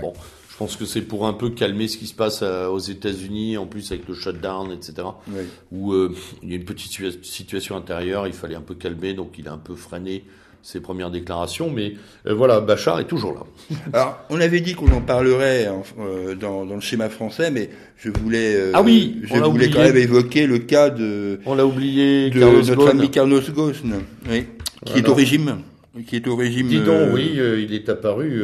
bon, 0.00 0.12
je 0.52 0.58
pense 0.58 0.76
que 0.76 0.84
c'est 0.84 1.00
pour 1.00 1.26
un 1.26 1.32
peu 1.32 1.48
calmer 1.48 1.88
ce 1.88 1.96
qui 1.96 2.06
se 2.06 2.12
passe 2.12 2.40
euh, 2.42 2.68
aux 2.68 2.78
États-Unis, 2.78 3.56
en 3.56 3.66
plus 3.66 3.90
avec 3.90 4.06
le 4.06 4.12
shutdown, 4.12 4.70
etc. 4.70 5.08
Ouais. 5.28 5.46
Où 5.72 5.94
euh, 5.94 6.14
il 6.42 6.50
y 6.50 6.52
a 6.52 6.56
une 6.56 6.66
petite 6.66 6.92
situa- 6.92 7.22
situation 7.22 7.74
intérieure, 7.74 8.26
il 8.26 8.34
fallait 8.34 8.54
un 8.54 8.60
peu 8.60 8.74
calmer, 8.74 9.14
donc 9.14 9.38
il 9.38 9.48
a 9.48 9.52
un 9.52 9.58
peu 9.58 9.74
freiné 9.74 10.24
ses 10.62 10.80
premières 10.80 11.10
déclarations, 11.10 11.70
mais 11.70 11.94
euh, 12.26 12.34
voilà, 12.34 12.60
Bachar 12.60 13.00
est 13.00 13.06
toujours 13.06 13.32
là. 13.32 13.76
Alors, 13.94 14.18
on 14.28 14.42
avait 14.42 14.60
dit 14.60 14.74
qu'on 14.74 14.92
en 14.92 15.00
parlerait 15.00 15.70
euh, 15.98 16.34
dans, 16.34 16.66
dans, 16.66 16.74
le 16.74 16.82
schéma 16.82 17.08
français, 17.08 17.50
mais 17.50 17.70
je 17.96 18.10
voulais, 18.10 18.54
euh, 18.54 18.72
ah 18.74 18.82
oui, 18.82 19.22
je 19.22 19.34
voulais 19.34 19.70
quand 19.70 19.80
même 19.80 19.96
évoquer 19.96 20.46
le 20.46 20.58
cas 20.58 20.90
de, 20.90 21.40
on 21.46 21.54
l'a 21.54 21.64
oublié, 21.64 22.28
de 22.28 22.40
notre 22.40 22.88
ami 22.90 23.10
Carlos 23.10 23.40
Ghosn, 23.40 24.02
oui, 24.30 24.44
qui 24.84 24.98
est 24.98 25.08
au 25.08 25.14
régime 25.14 25.62
qui 26.06 26.16
est 26.16 26.26
au 26.26 26.36
régime. 26.36 26.68
Dis 26.68 26.80
donc, 26.80 27.12
oui, 27.12 27.36
il 27.36 27.74
est 27.74 27.88
apparu 27.88 28.42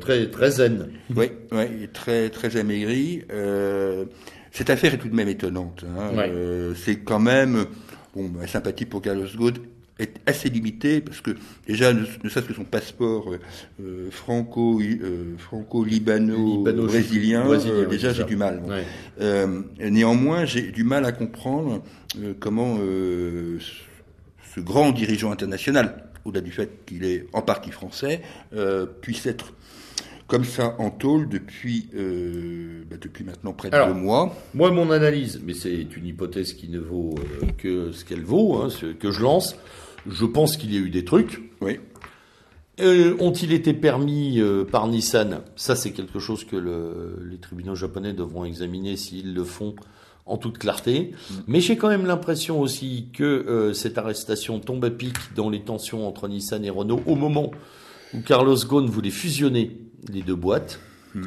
très 0.00 0.28
très 0.28 0.50
zen. 0.50 0.88
Oui, 1.14 1.30
oui, 1.52 1.88
très 1.92 2.30
très 2.30 2.56
amaigri. 2.56 3.22
Euh, 3.32 4.04
cette 4.50 4.70
affaire 4.70 4.94
est 4.94 4.98
tout 4.98 5.08
de 5.08 5.14
même 5.14 5.28
étonnante. 5.28 5.84
Hein. 5.86 6.10
Euh, 6.16 6.72
c'est 6.74 6.96
quand 6.96 7.20
même, 7.20 7.66
bon, 8.14 8.28
ma 8.28 8.46
sympathie 8.46 8.86
pour 8.86 9.02
Carlos 9.02 9.26
Ghosn 9.36 9.58
est 9.98 10.20
assez 10.26 10.48
limitée 10.48 11.00
parce 11.00 11.20
que 11.20 11.32
déjà, 11.66 11.92
ne, 11.92 12.04
serait-ce 12.28 12.46
que 12.46 12.54
son 12.54 12.62
passeport 12.64 13.32
euh, 13.32 13.40
euh 13.80 14.10
franco, 14.10 14.80
euh, 14.80 15.36
franco-libano-brésilien, 15.38 17.48
euh, 17.48 17.86
déjà 17.86 18.12
j'ai 18.12 18.24
du 18.24 18.34
mal. 18.36 18.60
néanmoins, 19.78 20.44
j'ai 20.44 20.72
du 20.72 20.84
mal 20.84 21.04
à 21.04 21.12
comprendre 21.12 21.82
comment 22.40 22.78
ce 22.78 24.60
grand 24.60 24.92
dirigeant 24.92 25.30
international, 25.30 26.07
au-delà 26.28 26.40
du 26.40 26.52
fait 26.52 26.84
qu'il 26.86 27.04
est 27.04 27.26
en 27.32 27.42
partie 27.42 27.70
français, 27.70 28.22
puisse 29.00 29.26
être 29.26 29.52
comme 30.28 30.44
ça 30.44 30.76
en 30.78 30.90
tôle 30.90 31.28
depuis, 31.28 31.88
euh, 31.94 32.82
bah 32.88 32.96
depuis 33.00 33.24
maintenant 33.24 33.54
près 33.54 33.70
de 33.70 33.86
deux 33.86 33.94
mois. 33.94 34.36
Moi, 34.54 34.70
mon 34.70 34.90
analyse, 34.90 35.40
mais 35.42 35.54
c'est 35.54 35.96
une 35.96 36.06
hypothèse 36.06 36.52
qui 36.52 36.68
ne 36.68 36.78
vaut 36.78 37.14
euh, 37.18 37.46
que 37.56 37.92
ce 37.92 38.04
qu'elle 38.04 38.22
vaut, 38.22 38.56
hein, 38.56 38.68
ce 38.68 38.86
que 38.86 39.10
je 39.10 39.22
lance. 39.22 39.56
Je 40.06 40.26
pense 40.26 40.56
qu'il 40.58 40.72
y 40.72 40.76
a 40.76 40.80
eu 40.80 40.90
des 40.90 41.04
trucs. 41.04 41.40
Oui. 41.62 41.80
Euh, 42.80 43.16
Ont-ils 43.18 43.52
été 43.52 43.72
permis 43.72 44.38
euh, 44.38 44.64
par 44.64 44.86
Nissan? 44.86 45.40
Ça, 45.56 45.74
c'est 45.74 45.92
quelque 45.92 46.18
chose 46.18 46.44
que 46.44 46.56
le, 46.56 47.18
les 47.28 47.38
tribunaux 47.38 47.74
japonais 47.74 48.12
devront 48.12 48.44
examiner 48.44 48.96
s'ils 48.96 49.34
le 49.34 49.44
font 49.44 49.74
en 50.28 50.36
toute 50.36 50.58
clarté. 50.58 51.12
Mm. 51.12 51.34
Mais 51.46 51.60
j'ai 51.60 51.76
quand 51.76 51.88
même 51.88 52.06
l'impression 52.06 52.60
aussi 52.60 53.08
que 53.12 53.24
euh, 53.24 53.72
cette 53.72 53.98
arrestation 53.98 54.60
tombe 54.60 54.84
à 54.84 54.90
pic 54.90 55.16
dans 55.34 55.50
les 55.50 55.60
tensions 55.60 56.06
entre 56.06 56.28
Nissan 56.28 56.64
et 56.64 56.70
Renault 56.70 57.00
au 57.06 57.16
moment 57.16 57.50
où 58.14 58.20
Carlos 58.20 58.56
Ghosn 58.56 58.86
voulait 58.86 59.10
fusionner 59.10 59.78
les 60.12 60.22
deux 60.22 60.36
boîtes. 60.36 60.80
Hmm. 61.14 61.24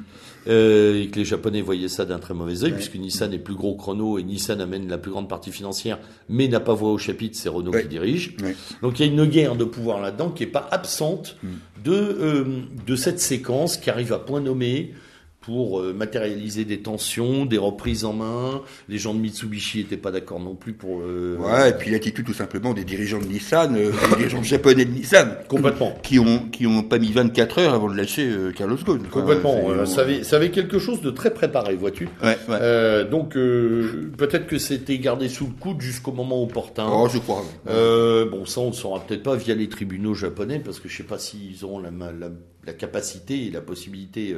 Euh, 0.48 1.02
et 1.02 1.08
que 1.08 1.20
les 1.20 1.26
Japonais 1.26 1.62
voyaient 1.62 1.88
ça 1.88 2.06
d'un 2.06 2.18
très 2.18 2.34
mauvais 2.34 2.64
œil, 2.64 2.72
puisque 2.72 2.96
Nissan 2.96 3.32
est 3.32 3.40
plus 3.40 3.54
gros 3.54 3.76
que 3.76 3.84
Renault 3.84 4.18
et 4.18 4.24
Nissan 4.24 4.60
amène 4.60 4.88
la 4.88 4.98
plus 4.98 5.12
grande 5.12 5.30
partie 5.30 5.52
financière, 5.52 6.00
mais 6.30 6.48
n'a 6.48 6.60
pas 6.60 6.74
voix 6.74 6.92
au 6.92 6.98
chapitre, 6.98 7.38
c'est 7.38 7.50
Renault 7.50 7.72
qui 7.72 7.88
dirige. 7.88 8.38
Donc 8.82 9.00
il 9.00 9.06
y 9.06 9.10
a 9.10 9.12
une 9.12 9.26
guerre 9.26 9.56
de 9.56 9.64
pouvoir 9.64 10.02
là-dedans 10.02 10.30
qui 10.30 10.44
n'est 10.44 10.52
pas 10.52 10.68
absente 10.72 11.38
hmm. 11.44 11.48
de, 11.84 11.94
euh, 11.94 12.46
de 12.88 12.96
cette 12.96 13.20
séquence 13.20 13.78
qui 13.78 13.90
arrive 13.90 14.14
à 14.14 14.20
point 14.20 14.42
nommé 14.42 14.94
pour 15.42 15.80
euh, 15.80 15.92
matérialiser 15.92 16.66
des 16.66 16.82
tensions, 16.82 17.46
des 17.46 17.58
reprises 17.58 18.06
en 18.06 18.14
main. 18.14 18.62
Les 18.88 19.00
gens 19.00 19.16
de 19.16 19.20
Mitsubishi 19.20 19.80
n'étaient 19.80 19.98
pas 19.98 20.12
d'accord 20.12 20.40
non 20.40 20.54
plus 20.54 20.74
pour. 20.74 21.02
Euh, 21.02 21.36
ouais, 21.38 21.72
et 21.72 21.74
puis 21.74 21.90
l'attitude 21.90 22.26
tout 22.26 22.34
simplement 22.34 22.76
des 22.76 22.84
dirigeants 22.84 23.18
de 23.18 23.26
Nissan, 23.26 23.76
euh, 23.76 23.92
des 23.92 24.16
dirigeants 24.18 24.44
japonais 24.44 24.86
de 24.86 24.92
Nissan, 24.92 25.38
complètement, 25.48 25.98
qui 26.04 26.20
ont 26.20 26.48
qui 26.52 26.68
ont 26.68 26.84
pas 26.84 27.00
mis 27.00 27.12
24 27.12 27.58
heures 27.58 27.74
avant 27.74 27.90
de 27.90 27.98
lâcher 27.98 28.30
Carlos 28.56 28.78
Ghosn. 28.78 29.08
Complètement. 29.10 29.86
ça, 29.88 30.02
avait, 30.02 30.24
ça 30.24 30.36
avait 30.36 30.52
quelque 30.52 30.78
chose 30.78 31.02
de 31.02 31.10
très 31.10 31.34
préparé, 31.34 31.76
vois-tu. 31.76 32.08
Ouais, 32.24 32.38
ouais. 32.48 33.06
donc 33.06 33.34
peut-être 33.34 34.46
que 34.46 34.60
c'était 34.60 35.00
gardé 35.00 35.28
sous 35.28 35.48
le 35.48 35.54
coude 35.60 35.82
jusqu'au 35.82 36.12
moment 36.12 36.42
opportun. 36.44 36.88
Oh, 36.88 37.08
je 37.12 37.18
crois. 37.18 37.44
bon, 37.66 38.46
ça 38.46 38.62
on 38.62 38.70
ne 38.70 38.74
saura 38.76 39.00
peut-être 39.00 39.24
pas 39.24 39.36
via 39.36 39.56
les 39.56 39.70
tribunaux 39.70 40.14
japonais 40.14 40.60
parce 40.60 40.80
que 40.80 40.88
je 40.88 40.98
sais 40.98 41.04
pas 41.04 41.18
s'ils 41.18 41.66
auront 41.66 41.80
la, 41.80 41.90
la, 41.90 42.30
la 42.68 42.74
capacité 42.74 43.48
et 43.48 43.50
la 43.50 43.62
possibilité 43.62 44.36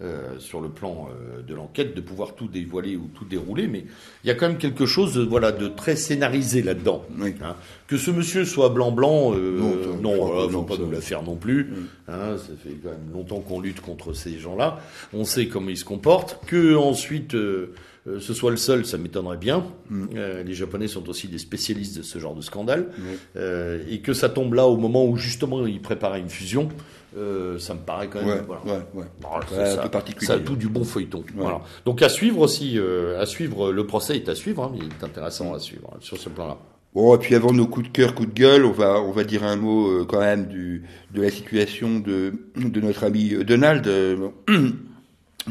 euh, 0.00 0.38
sur 0.38 0.60
le 0.60 0.68
plan 0.68 1.08
euh, 1.10 1.42
de 1.42 1.56
l'enquête 1.56 1.96
de 1.96 2.00
pouvoir 2.00 2.36
tout 2.36 2.46
dévoiler 2.46 2.94
ou 2.94 3.10
tout 3.12 3.24
dérouler, 3.24 3.66
mais 3.66 3.84
il 4.22 4.28
y 4.28 4.30
a 4.30 4.36
quand 4.36 4.46
même 4.46 4.56
quelque 4.56 4.86
chose 4.86 5.14
de, 5.14 5.22
voilà, 5.22 5.50
de 5.50 5.66
très 5.66 5.96
scénarisé 5.96 6.62
là-dedans. 6.62 7.04
Hein. 7.20 7.56
Que 7.88 7.96
ce 7.96 8.12
monsieur 8.12 8.44
soit 8.44 8.68
blanc-blanc, 8.68 9.34
euh, 9.34 9.96
non, 10.00 10.44
il 10.44 10.46
ne 10.46 10.52
faut 10.52 10.62
pas 10.62 10.76
nous 10.76 10.92
la 10.92 11.00
faire 11.00 11.24
non 11.24 11.34
plus. 11.34 11.72
Hein, 12.06 12.36
ça 12.36 12.52
fait 12.62 12.76
quand 12.80 12.90
même 12.90 13.12
longtemps 13.12 13.40
qu'on 13.40 13.58
lutte 13.58 13.80
contre 13.80 14.12
ces 14.12 14.38
gens-là. 14.38 14.78
On 15.12 15.24
sait 15.24 15.48
comment 15.48 15.70
ils 15.70 15.76
se 15.76 15.84
comportent. 15.84 16.46
Que 16.46 16.76
ensuite 16.76 17.32
ce 17.32 18.34
soit 18.34 18.52
le 18.52 18.56
seul, 18.56 18.86
ça 18.86 18.98
m'étonnerait 18.98 19.36
bien. 19.36 19.66
Mm. 19.90 20.06
les 20.46 20.54
Japonais 20.54 20.86
sont 20.86 21.08
aussi 21.08 21.26
des 21.26 21.38
spécialistes 21.38 21.98
de 21.98 22.02
ce 22.02 22.20
genre 22.20 22.36
de 22.36 22.40
scandale. 22.40 22.86
et 23.34 23.98
que 23.98 24.12
ça 24.12 24.28
tombe 24.28 24.54
là 24.54 24.68
au 24.68 24.76
moment 24.76 25.04
où 25.04 25.16
justement 25.16 25.66
ils 25.66 25.82
préparaient 25.82 26.20
une 26.20 26.30
fusion. 26.30 26.68
Euh, 27.16 27.58
ça 27.58 27.74
me 27.74 27.80
paraît 27.80 28.08
quand 28.08 28.22
même 28.22 28.44
voilà. 28.46 28.84
ouais, 28.94 29.04
ça, 29.50 29.80
un 29.80 29.82
peu 29.84 29.88
particulier. 29.88 30.26
Ça 30.26 30.34
a 30.34 30.38
tout 30.38 30.56
du 30.56 30.68
bon 30.68 30.84
feuilleton. 30.84 31.24
Voilà. 31.34 31.60
Donc 31.86 32.02
à 32.02 32.08
suivre 32.08 32.40
aussi, 32.40 32.78
euh, 32.78 33.20
à 33.20 33.24
suivre, 33.24 33.72
le 33.72 33.86
procès 33.86 34.16
est 34.16 34.28
à 34.28 34.34
suivre, 34.34 34.64
hein, 34.64 34.72
il 34.76 34.84
est 34.84 35.04
intéressant 35.04 35.54
à 35.54 35.58
suivre 35.58 35.90
hein, 35.94 35.98
sur 36.00 36.18
ce 36.18 36.28
plan-là. 36.28 36.58
Bon, 36.94 37.14
et 37.14 37.18
puis 37.18 37.34
avant 37.34 37.52
nos 37.52 37.66
coups 37.66 37.86
de 37.86 37.92
cœur, 37.92 38.14
coups 38.14 38.28
de 38.28 38.34
gueule, 38.34 38.64
on 38.64 38.72
va, 38.72 39.00
on 39.00 39.12
va 39.12 39.24
dire 39.24 39.44
un 39.44 39.56
mot 39.56 39.88
euh, 39.88 40.04
quand 40.06 40.20
même 40.20 40.48
du, 40.48 40.84
de 41.14 41.22
la 41.22 41.30
situation 41.30 41.98
de, 42.00 42.34
de 42.56 42.80
notre 42.80 43.04
ami 43.04 43.34
Donald, 43.44 43.88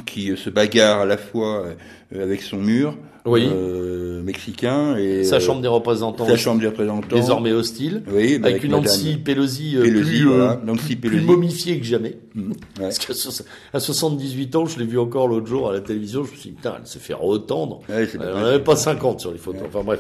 qui 0.06 0.36
se 0.38 0.50
bagarre 0.50 1.02
à 1.02 1.06
la 1.06 1.18
fois 1.18 1.66
avec 2.12 2.42
son 2.42 2.58
mur, 2.58 2.96
oui. 3.28 3.50
Euh, 3.52 4.22
mexicain 4.22 4.96
et 4.96 5.24
sa 5.24 5.40
chambre 5.40 5.62
des 5.62 5.68
représentants, 5.68 6.26
sa 6.26 6.38
chambre 6.38 6.62
des 6.62 6.68
représentants 6.68 7.16
désormais 7.16 7.52
hostile, 7.52 8.04
oui, 8.10 8.40
avec, 8.42 8.64
une 8.64 8.72
Nancy 8.72 9.18
Pelosi, 9.18 9.76
euh, 9.76 9.84
Pelosi, 9.84 10.10
plus, 10.10 10.24
voilà, 10.24 10.62
Nancy 10.66 10.96
Pelosi. 10.96 11.18
plus 11.18 11.26
momifiée 11.26 11.80
que 11.80 11.86
jamais. 11.86 12.18
Mmh, 12.36 12.54
Parce 12.80 13.00
qu'à 13.00 13.80
78 13.80 14.56
ans, 14.56 14.66
je 14.66 14.80
l'ai 14.80 14.86
vu 14.86 14.98
encore 14.98 15.28
l'autre 15.28 15.48
jour 15.48 15.70
à 15.70 15.74
la 15.74 15.82
télévision, 15.82 16.24
je 16.24 16.32
me 16.32 16.38
suis 16.38 16.50
dit 16.52 16.56
putain, 16.56 16.76
elle 16.80 16.88
se 16.88 17.00
fait 17.00 17.14
retendre. 17.14 17.82
Ouais, 17.90 18.08
elle 18.14 18.20
n'en 18.20 18.38
avait 18.38 18.64
pas 18.64 18.76
50 18.76 19.20
sur 19.20 19.32
les 19.32 19.38
photos. 19.38 19.64
Enfin 19.68 19.84
bref. 19.84 20.00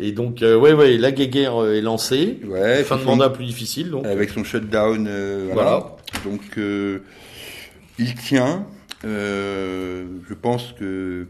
Et 0.00 0.12
donc 0.12 0.42
euh, 0.42 0.56
ouais 0.56 0.72
ouais, 0.72 0.96
la 0.96 1.10
guerre 1.10 1.64
est 1.66 1.80
lancée. 1.80 2.38
Fin 2.84 2.96
de 2.96 3.04
mandat 3.04 3.30
plus 3.30 3.46
difficile 3.46 3.90
donc. 3.90 4.06
Avec 4.06 4.30
son 4.30 4.44
shutdown. 4.44 5.08
voilà. 5.52 5.52
voilà. 5.52 5.96
Donc 6.24 6.58
il 7.98 8.14
tient. 8.14 8.66
Je 9.04 10.34
pense 10.34 10.72
que 10.78 11.26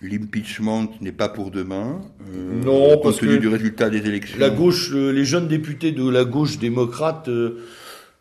L'impeachment 0.00 0.88
n'est 1.00 1.12
pas 1.12 1.28
pour 1.28 1.50
demain. 1.50 2.00
Euh, 2.32 2.62
non, 2.64 2.90
compte 2.90 3.02
parce 3.02 3.16
tenu 3.16 3.40
du 3.40 3.48
résultat 3.48 3.90
des 3.90 4.06
élections. 4.06 4.38
La 4.38 4.50
gauche, 4.50 4.92
euh, 4.92 5.10
les 5.10 5.24
jeunes 5.24 5.48
députés 5.48 5.90
de 5.90 6.08
la 6.08 6.24
gauche 6.24 6.58
démocrate 6.58 7.26
euh, 7.26 7.58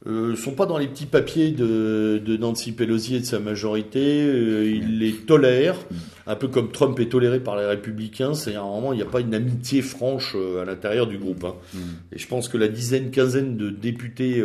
euh, 0.08 0.36
sont 0.36 0.54
pas 0.54 0.66
dans 0.66 0.80
les 0.80 0.88
petits 0.88 1.06
papiers 1.06 1.52
de, 1.52 2.20
de 2.26 2.38
Nancy 2.38 2.72
Pelosi 2.72 3.18
et 3.18 3.20
de 3.20 3.26
sa 3.26 3.38
majorité. 3.38 4.24
Euh, 4.24 4.66
ils 4.68 4.98
les 4.98 5.14
tolèrent, 5.14 5.78
un 6.26 6.36
peu 6.36 6.48
comme 6.48 6.72
Trump 6.72 7.00
est 7.00 7.10
toléré 7.10 7.40
par 7.40 7.56
les 7.58 7.66
républicains. 7.66 8.34
C'est 8.34 8.56
un 8.56 8.64
moment, 8.64 8.92
il 8.92 8.96
n'y 8.96 9.04
a 9.04 9.08
pas 9.08 9.22
une 9.22 9.36
amitié 9.36 9.84
franche 9.84 10.36
à 10.60 10.66
l'intérieur 10.66 11.06
du 11.06 11.20
groupe. 11.20 11.44
Hein. 11.44 11.54
Mm. 11.76 11.80
Et 12.14 12.18
je 12.18 12.28
pense 12.28 12.50
que 12.50 12.58
la 12.58 12.70
dizaine, 12.70 13.12
quinzaine 13.12 13.56
de 13.56 13.70
députés 13.70 14.44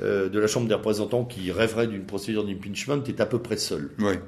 euh, 0.00 0.30
de 0.30 0.38
la 0.38 0.46
Chambre 0.46 0.68
des 0.68 0.74
représentants 0.74 1.24
qui 1.24 1.52
rêverait 1.52 1.86
d'une 1.86 2.04
procédure 2.04 2.44
d'impeachment 2.44 3.02
est 3.06 3.20
à 3.20 3.26
peu 3.26 3.38
près 3.40 3.58
seul. 3.58 3.90
Ouais, 3.98 4.18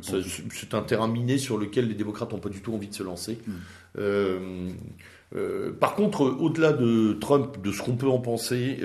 c'est 0.00 0.74
un 0.74 0.82
terrain 0.82 1.08
miné 1.08 1.38
sur 1.38 1.58
lequel 1.58 1.88
les 1.88 1.94
démocrates 1.94 2.32
n'ont 2.32 2.38
pas 2.38 2.48
du 2.48 2.60
tout 2.60 2.72
envie 2.72 2.88
de 2.88 2.94
se 2.94 3.02
lancer. 3.02 3.38
Hmm. 3.46 3.52
Euh, 3.98 4.68
euh, 5.34 5.72
par 5.72 5.96
contre, 5.96 6.22
au-delà 6.22 6.72
de 6.72 7.14
Trump, 7.14 7.60
de 7.62 7.72
ce 7.72 7.82
qu'on 7.82 7.96
peut 7.96 8.08
en 8.08 8.20
penser, 8.20 8.78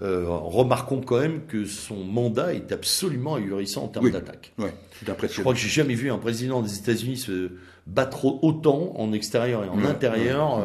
remarquons 0.00 1.02
quand 1.02 1.20
même 1.20 1.42
que 1.46 1.66
son 1.66 2.02
mandat 2.02 2.54
est 2.54 2.72
absolument 2.72 3.34
ahurissant 3.34 3.84
en 3.84 3.88
termes 3.88 4.10
d'attaque. 4.10 4.54
Je 4.58 5.40
crois 5.40 5.52
que 5.52 5.60
j'ai 5.60 5.68
jamais 5.68 5.94
vu 5.94 6.10
un 6.10 6.18
président 6.18 6.62
des 6.62 6.78
États-Unis 6.78 7.18
se 7.18 7.50
battre 7.86 8.24
autant 8.42 8.94
en 8.96 9.12
extérieur 9.12 9.64
et 9.64 9.68
en 9.68 9.84
intérieur. 9.84 10.64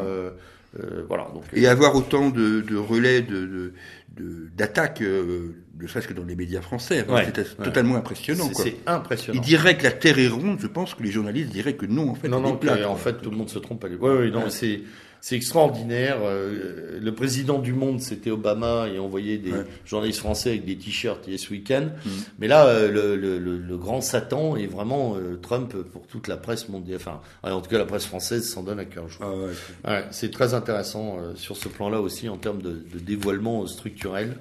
voilà, 1.08 1.28
donc, 1.34 1.44
et 1.52 1.66
avoir 1.66 1.94
autant 1.94 2.30
de, 2.30 2.62
de 2.62 2.76
relais 2.76 3.20
de, 3.20 3.74
d'attaque, 4.16 5.00
euh, 5.02 5.54
ne 5.78 5.86
serait-ce 5.86 6.08
que 6.08 6.14
dans 6.14 6.24
les 6.24 6.36
médias 6.36 6.60
français. 6.60 7.04
c'est 7.34 7.56
totalement 7.56 7.96
impressionnant. 7.96 8.50
C'est 8.52 8.76
impressionnant. 8.86 9.40
Il 9.40 9.44
dirait 9.44 9.76
que 9.76 9.84
la 9.84 9.92
Terre 9.92 10.18
est 10.18 10.28
ronde, 10.28 10.58
je 10.60 10.66
pense 10.66 10.94
que 10.94 11.02
les 11.02 11.10
journalistes 11.10 11.50
diraient 11.50 11.74
que 11.74 11.86
non, 11.86 12.10
en 12.10 12.14
fait. 12.14 12.28
Non, 12.28 12.40
non, 12.40 12.58
en 12.86 12.96
fait, 12.96 13.20
tout 13.20 13.30
le 13.30 13.36
monde 13.36 13.48
se 13.48 13.58
trompe. 13.58 13.86
Oui, 14.00 14.30
non, 14.30 14.50
c'est 14.50 14.80
c'est 15.24 15.36
extraordinaire. 15.36 16.18
Euh, 16.22 16.98
le 17.00 17.14
président 17.14 17.58
du 17.58 17.72
monde, 17.72 18.02
c'était 18.02 18.30
Obama, 18.30 18.88
et 18.88 18.98
envoyait 18.98 19.38
des 19.38 19.54
journalistes 19.86 20.18
français 20.18 20.50
avec 20.50 20.66
des 20.66 20.76
t-shirts 20.76 21.26
Yes 21.26 21.48
Weekend. 21.48 21.92
Mm. 22.04 22.10
Mais 22.40 22.46
là, 22.46 22.66
euh, 22.66 22.90
le, 22.90 23.16
le, 23.16 23.38
le, 23.38 23.76
grand 23.78 24.02
Satan 24.02 24.54
est 24.54 24.66
vraiment 24.66 25.16
euh, 25.16 25.36
Trump 25.40 25.74
pour 25.94 26.06
toute 26.06 26.28
la 26.28 26.36
presse 26.36 26.68
mondiale. 26.68 26.98
Enfin, 27.00 27.22
en 27.42 27.62
tout 27.62 27.70
cas, 27.70 27.78
la 27.78 27.86
presse 27.86 28.04
française 28.04 28.46
s'en 28.46 28.62
donne 28.62 28.78
à 28.78 28.84
cœur. 28.84 29.06
Ah 29.22 29.90
ouais, 29.90 30.04
c'est 30.10 30.30
très 30.30 30.52
intéressant 30.52 31.16
sur 31.36 31.56
ce 31.56 31.70
plan-là 31.70 32.02
aussi 32.02 32.28
en 32.28 32.36
termes 32.36 32.60
de, 32.60 32.72
de 32.72 32.98
dévoilement 32.98 33.66
structurel 33.66 34.36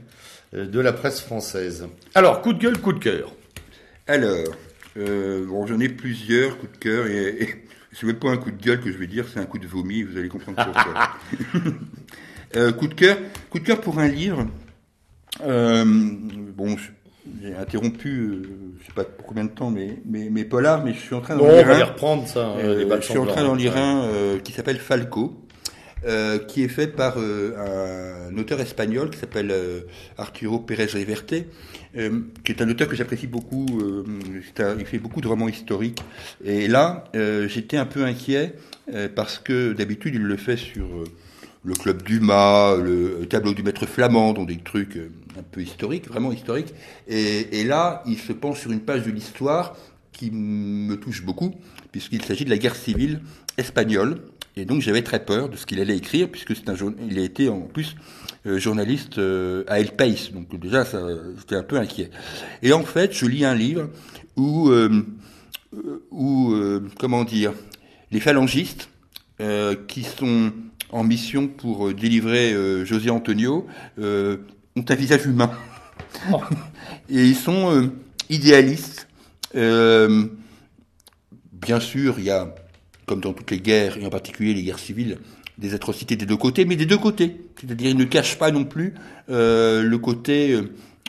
de 0.52 0.80
la 0.82 0.92
presse 0.92 1.22
française. 1.22 1.88
Alors, 2.14 2.42
coup 2.42 2.52
de 2.52 2.60
gueule, 2.60 2.78
coup 2.78 2.92
de 2.92 3.00
cœur. 3.00 3.32
Alors, 4.06 4.54
bon, 4.98 5.66
j'en 5.66 5.80
ai 5.80 5.88
plusieurs 5.88 6.58
coups 6.58 6.74
de 6.74 6.78
cœur 6.78 7.08
et 7.08 7.63
c'est 7.94 8.06
même 8.06 8.18
pas 8.18 8.30
un 8.30 8.38
coup 8.38 8.52
de 8.52 8.62
gueule 8.62 8.82
que 8.82 8.92
je 8.92 8.98
vais 8.98 9.08
dire, 9.08 9.26
c'est 9.32 9.40
un 9.40 9.46
coup 9.46 9.60
de 9.60 9.68
vomi, 9.68 10.04
vous 10.04 10.18
allez 10.18 10.30
comprendre 10.30 10.64
pourquoi. 10.64 11.12
Euh, 12.56 12.72
coup 12.72 12.86
de 12.86 12.94
cœur, 12.94 13.18
coup 13.50 13.58
de 13.58 13.64
cœur 13.64 13.82
pour 13.82 13.98
un 13.98 14.08
livre. 14.08 14.46
Euh, 15.44 15.84
bon, 15.86 16.76
j'ai 17.42 17.56
interrompu, 17.56 18.10
euh, 18.10 18.42
je 18.80 18.86
sais 18.86 18.94
pas 18.94 19.06
pour 19.06 19.26
combien 19.26 19.46
de 19.46 19.50
temps, 19.50 19.72
mais 19.72 19.98
mes, 20.06 20.30
mes 20.30 20.46
polars, 20.46 20.84
mais 20.84 20.94
je 20.94 21.00
suis 21.00 21.16
en 21.16 21.22
train 21.22 21.36
d'en 21.36 21.48
lire 21.48 21.66
va 21.66 21.78
un. 21.78 21.86
reprendre, 21.86 22.28
ça. 22.28 22.54
les 22.60 22.64
Euh, 22.64 23.02
je 23.02 23.06
suis 23.06 23.18
en 23.18 23.26
train 23.26 23.44
d'en 23.44 23.56
lire 23.56 23.76
un 23.76 24.38
qui 24.44 24.52
s'appelle 24.52 24.78
Falco, 24.78 25.42
qui 26.48 26.64
est 26.64 26.68
fait 26.68 26.88
par 26.88 27.18
un 27.18 28.38
auteur 28.38 28.62
espagnol 28.62 29.10
qui 29.10 29.18
s'appelle 29.18 29.52
Arturo 30.18 30.60
Pérez 30.60 30.86
Reverte, 30.86 31.34
euh, 31.98 32.22
qui 32.44 32.52
est 32.52 32.62
un 32.62 32.70
auteur 32.70 32.88
que 32.88 32.96
j'apprécie 32.96 33.28
beaucoup. 33.28 33.66
euh, 33.82 34.04
il 34.80 34.86
fait 34.86 35.00
beaucoup 35.00 35.22
de 35.22 35.28
romans 35.28 35.48
historiques. 35.48 36.00
Et 36.44 36.68
là, 36.68 37.06
euh, 37.16 37.48
j'étais 37.48 37.78
un 37.78 37.86
peu 37.86 38.04
inquiet 38.04 38.56
parce 39.16 39.40
que 39.40 39.72
d'habitude, 39.74 40.16
il 40.16 40.22
le 40.22 40.36
fait 40.36 40.58
sur 40.58 40.86
le 41.64 41.74
club 41.74 42.04
Dumas, 42.04 42.76
le 42.76 43.26
tableau 43.30 43.54
du 43.54 43.64
maître 43.64 43.86
flamand, 43.86 44.34
donc 44.34 44.50
des 44.50 44.58
trucs 44.58 44.98
un 44.98 45.44
peu 45.44 45.62
historiques, 45.62 46.08
vraiment 46.08 46.34
historiques. 46.34 46.74
Et, 47.08 47.62
et 47.62 47.64
là, 47.64 48.04
il 48.06 48.18
se 48.18 48.34
penche 48.34 48.60
sur 48.60 48.72
une 48.72 48.82
page 48.82 49.04
de 49.04 49.12
l'histoire 49.12 49.78
qui 50.12 50.32
me 50.32 50.96
touche 50.96 51.24
beaucoup, 51.24 51.56
puisqu'il 51.94 52.24
s'agit 52.24 52.44
de 52.44 52.50
la 52.50 52.58
guerre 52.58 52.76
civile 52.76 53.22
espagnole. 53.58 54.20
Et 54.56 54.66
donc 54.66 54.82
j'avais 54.82 55.02
très 55.02 55.24
peur 55.24 55.50
de 55.50 55.56
ce 55.56 55.66
qu'il 55.66 55.80
allait 55.80 55.98
écrire, 55.98 56.30
puisque 56.30 56.56
c'est 56.56 56.70
un 56.70 56.76
il 57.10 57.18
a 57.18 57.24
été 57.24 57.50
en 57.50 57.62
plus 57.62 57.96
journaliste 58.46 59.18
euh, 59.18 59.64
à 59.68 59.80
El 59.80 59.92
País. 59.92 60.32
Donc 60.34 60.60
déjà, 60.60 60.86
ça, 60.86 61.02
j'étais 61.38 61.56
un 61.56 61.64
peu 61.64 61.78
inquiet. 61.78 62.10
Et 62.62 62.74
en 62.74 62.84
fait, 62.84 63.14
je 63.14 63.26
lis 63.26 63.46
un 63.46 63.56
livre 63.56 63.90
où, 64.36 64.70
euh, 64.70 65.06
euh, 65.74 66.06
où 66.12 66.54
euh, 66.54 66.88
comment 67.00 67.24
dire, 67.24 67.54
les 68.12 68.20
phalangistes 68.20 68.90
euh, 69.42 69.76
qui 69.88 70.04
sont 70.04 70.52
en 70.92 71.04
mission 71.04 71.48
pour 71.48 71.88
euh, 71.88 71.94
délivrer 71.94 72.54
euh, 72.54 72.86
José 72.86 73.10
Antonio 73.10 73.66
euh, 74.00 74.38
ont 74.76 74.86
un 74.88 74.96
visage 74.96 75.26
humain. 75.26 75.52
Et 77.10 77.26
ils 77.26 77.36
sont 77.36 77.72
euh, 77.72 77.88
idéalistes. 78.30 79.08
Euh, 79.56 80.26
bien 81.52 81.80
sûr, 81.80 82.16
il 82.18 82.26
y 82.26 82.30
a, 82.30 82.54
comme 83.06 83.22
dans 83.22 83.34
toutes 83.34 83.52
les 83.52 83.60
guerres, 83.60 83.98
et 83.98 84.06
en 84.06 84.10
particulier 84.10 84.54
les 84.54 84.64
guerres 84.64 84.80
civiles, 84.80 85.18
des 85.64 85.74
atrocités 85.74 86.16
des 86.18 86.26
deux 86.26 86.38
côtés, 86.38 86.66
mais 86.66 86.76
des 86.76 86.86
deux 86.86 86.98
côtés. 86.98 87.38
C'est-à-dire, 87.60 87.90
ils 87.92 87.98
ne 87.98 88.04
cachent 88.04 88.38
pas 88.38 88.52
non 88.52 88.66
plus 88.66 88.94
euh, 89.30 89.82
le 89.82 89.98
côté 89.98 90.52
euh, 90.52 90.62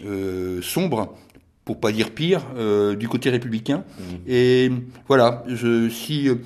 euh, 0.06 0.62
sombre, 0.62 1.14
pour 1.64 1.80
pas 1.80 1.90
dire 1.92 2.10
pire, 2.10 2.42
euh, 2.56 2.94
du 2.94 3.08
côté 3.08 3.30
républicain. 3.30 3.82
Et 4.28 4.70
voilà, 5.08 5.42
je, 5.48 5.88
si 5.88 6.28
euh, 6.28 6.36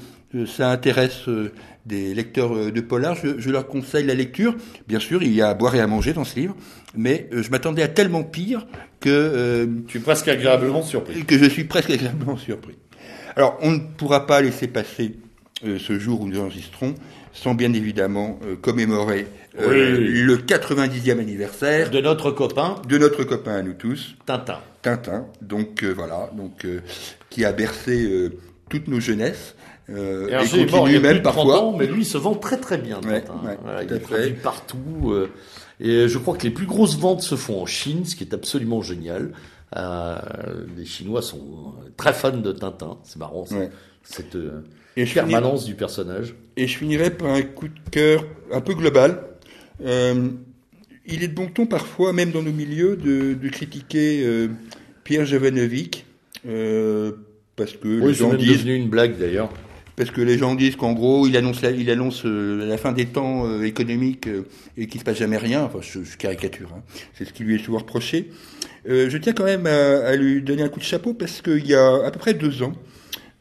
ça 0.47 0.71
intéresse 0.71 1.29
euh, 1.29 1.53
des 1.85 2.15
lecteurs 2.15 2.73
de 2.73 2.81
polar, 2.81 3.15
je, 3.15 3.39
je 3.39 3.51
leur 3.51 3.67
conseille 3.67 4.07
la 4.07 4.15
lecture. 4.15 4.57
Bien 4.87 5.01
sûr, 5.01 5.23
il 5.23 5.33
y 5.35 5.43
a 5.43 5.49
à 5.51 5.55
boire 5.55 5.75
et 5.75 5.81
à 5.81 5.87
manger 5.87 6.15
dans 6.15 6.25
ce 6.25 6.37
livre, 6.41 6.57
mais 6.97 7.29
je 7.33 7.51
m'attendais 7.51 7.83
à 7.83 7.89
tellement 7.89 8.23
pire 8.25 8.67
que 9.01 9.69
Tu 9.87 9.99
es 9.99 10.01
presque 10.01 10.29
agréablement 10.29 10.83
surpris. 10.83 11.25
que 11.25 11.37
je 11.39 11.45
suis 11.49 11.65
presque 11.65 11.91
agréablement 11.91 12.37
surpris. 12.39 12.77
Alors, 13.37 13.59
on 13.63 13.73
ne 13.73 13.79
pourra 13.79 14.27
pas 14.27 14.41
laisser 14.41 14.67
passer 14.67 15.17
ce 15.63 15.99
jour 15.99 16.21
où 16.21 16.29
nous 16.29 16.39
enregistrons 16.41 16.95
sans 17.33 17.55
bien 17.55 17.73
évidemment 17.73 18.39
euh, 18.45 18.57
commémorer 18.57 19.27
euh, 19.61 19.97
Oui. 19.99 20.23
le 20.23 20.37
90e 20.39 21.19
anniversaire 21.19 21.91
De 21.91 22.01
notre 22.01 22.31
copain, 22.31 22.77
de 22.89 22.99
notre 22.99 23.25
copain 23.25 23.55
à 23.57 23.63
nous 23.63 23.75
tous, 23.75 24.15
Tintin. 24.27 24.59
Tintin. 24.83 25.27
Donc 25.43 25.83
euh, 25.83 25.93
voilà, 25.93 26.31
donc 26.37 26.65
euh, 26.65 26.81
qui 27.31 27.45
a 27.45 27.53
bercé 27.53 28.31
toutes 28.71 28.89
nos 28.89 29.01
jeunesses 29.01 29.55
euh, 29.91 30.29
et 30.29 30.45
il 30.55 30.63
y 30.63 30.67
continue 30.67 30.99
plus 30.99 31.01
même 31.01 31.19
de 31.19 31.23
30 31.23 31.35
parfois. 31.35 31.63
ans, 31.63 31.77
mais 31.77 31.87
lui, 31.87 32.03
il 32.03 32.07
se 32.07 32.19
vend 32.19 32.35
très 32.35 32.59
très 32.59 32.77
bien, 32.79 33.01
Ouais, 33.01 33.23
Tintin. 33.23 33.41
ouais, 33.47 33.59
Voilà, 33.63 33.85
tout 33.85 33.87
il 33.91 33.97
est 33.97 34.01
produit 34.01 34.31
partout. 34.35 35.15
et 35.81 36.09
je 36.09 36.19
crois 36.19 36.37
que 36.37 36.43
les 36.43 36.51
plus 36.51 36.67
grosses 36.67 36.99
ventes 36.99 37.23
se 37.23 37.37
font 37.37 37.63
en 37.63 37.67
Chine, 37.67 38.05
ce 38.05 38.15
qui 38.15 38.25
est 38.25 38.35
absolument 38.35 38.83
génial. 38.83 39.33
Les 39.75 40.85
Chinois 40.85 41.23
sont 41.23 41.75
très 41.97 42.13
fans 42.13 42.37
de 42.37 42.53
Tintin. 42.53 42.99
C'est 43.05 43.19
marrant, 43.19 43.45
ça. 43.47 43.57
Ouais. 43.57 43.71
cette 44.03 44.37
Et 45.01 45.07
je, 45.07 45.15
permanence 45.15 45.65
du 45.65 45.75
personnage. 45.75 46.35
et 46.57 46.67
je 46.67 46.77
finirai 46.77 47.11
par 47.11 47.29
un 47.33 47.43
coup 47.43 47.69
de 47.69 47.79
cœur 47.91 48.25
un 48.53 48.61
peu 48.61 48.75
global. 48.75 49.23
Euh, 49.85 50.29
il 51.07 51.23
est 51.23 51.29
de 51.29 51.35
bon 51.35 51.47
ton 51.47 51.67
parfois, 51.67 52.13
même 52.13 52.33
dans 52.33 52.43
nos 52.43 52.53
milieux, 52.53 52.97
de, 52.97 53.35
de 53.35 53.49
critiquer 53.49 54.23
euh, 54.25 54.49
Pierre 55.05 55.25
Jovanovic, 55.25 56.05
euh, 56.47 57.13
parce 57.57 57.73
que 57.75 57.87
les 57.89 58.01
Oui, 58.01 58.13
c'est 58.15 58.19
gens 58.21 58.35
disent 58.35 58.65
devenu 58.65 58.75
une 58.75 58.89
blague 58.89 59.17
d'ailleurs. 59.19 59.51
Parce 59.97 60.11
que 60.11 60.21
les 60.21 60.37
gens 60.39 60.55
disent 60.55 60.77
qu'en 60.77 60.93
gros, 60.93 61.27
il 61.27 61.37
annonce 61.37 61.61
la, 61.63 61.71
il 61.73 61.91
annonce 61.91 62.23
euh, 62.25 62.65
la 62.67 62.77
fin 62.77 62.93
des 62.93 63.07
temps 63.07 63.63
économiques 63.63 64.29
et 64.77 64.87
qu'il 64.87 65.01
se 65.01 65.05
passe 65.05 65.19
jamais 65.19 65.39
rien. 65.39 65.63
Enfin, 65.65 65.79
je, 65.81 66.05
je 66.05 66.17
caricature. 66.17 66.71
hein. 66.77 66.83
C'est 67.15 67.25
ce 67.25 67.33
qui 67.33 67.43
lui 67.45 67.57
est 67.57 67.65
souvent 67.65 67.79
reproché. 67.79 68.31
Je 68.85 69.17
tiens 69.19 69.33
quand 69.33 69.45
même 69.45 69.67
à, 69.67 69.99
à 70.07 70.15
lui 70.17 70.41
donner 70.41 70.63
un 70.63 70.69
coup 70.69 70.79
de 70.79 70.85
chapeau 70.85 71.15
parce 71.15 71.43
qu'il 71.43 71.67
y 71.67 71.75
a 71.75 72.05
à 72.07 72.11
peu 72.13 72.19
près 72.21 72.33
deux 72.35 72.63
ans, 72.63 72.73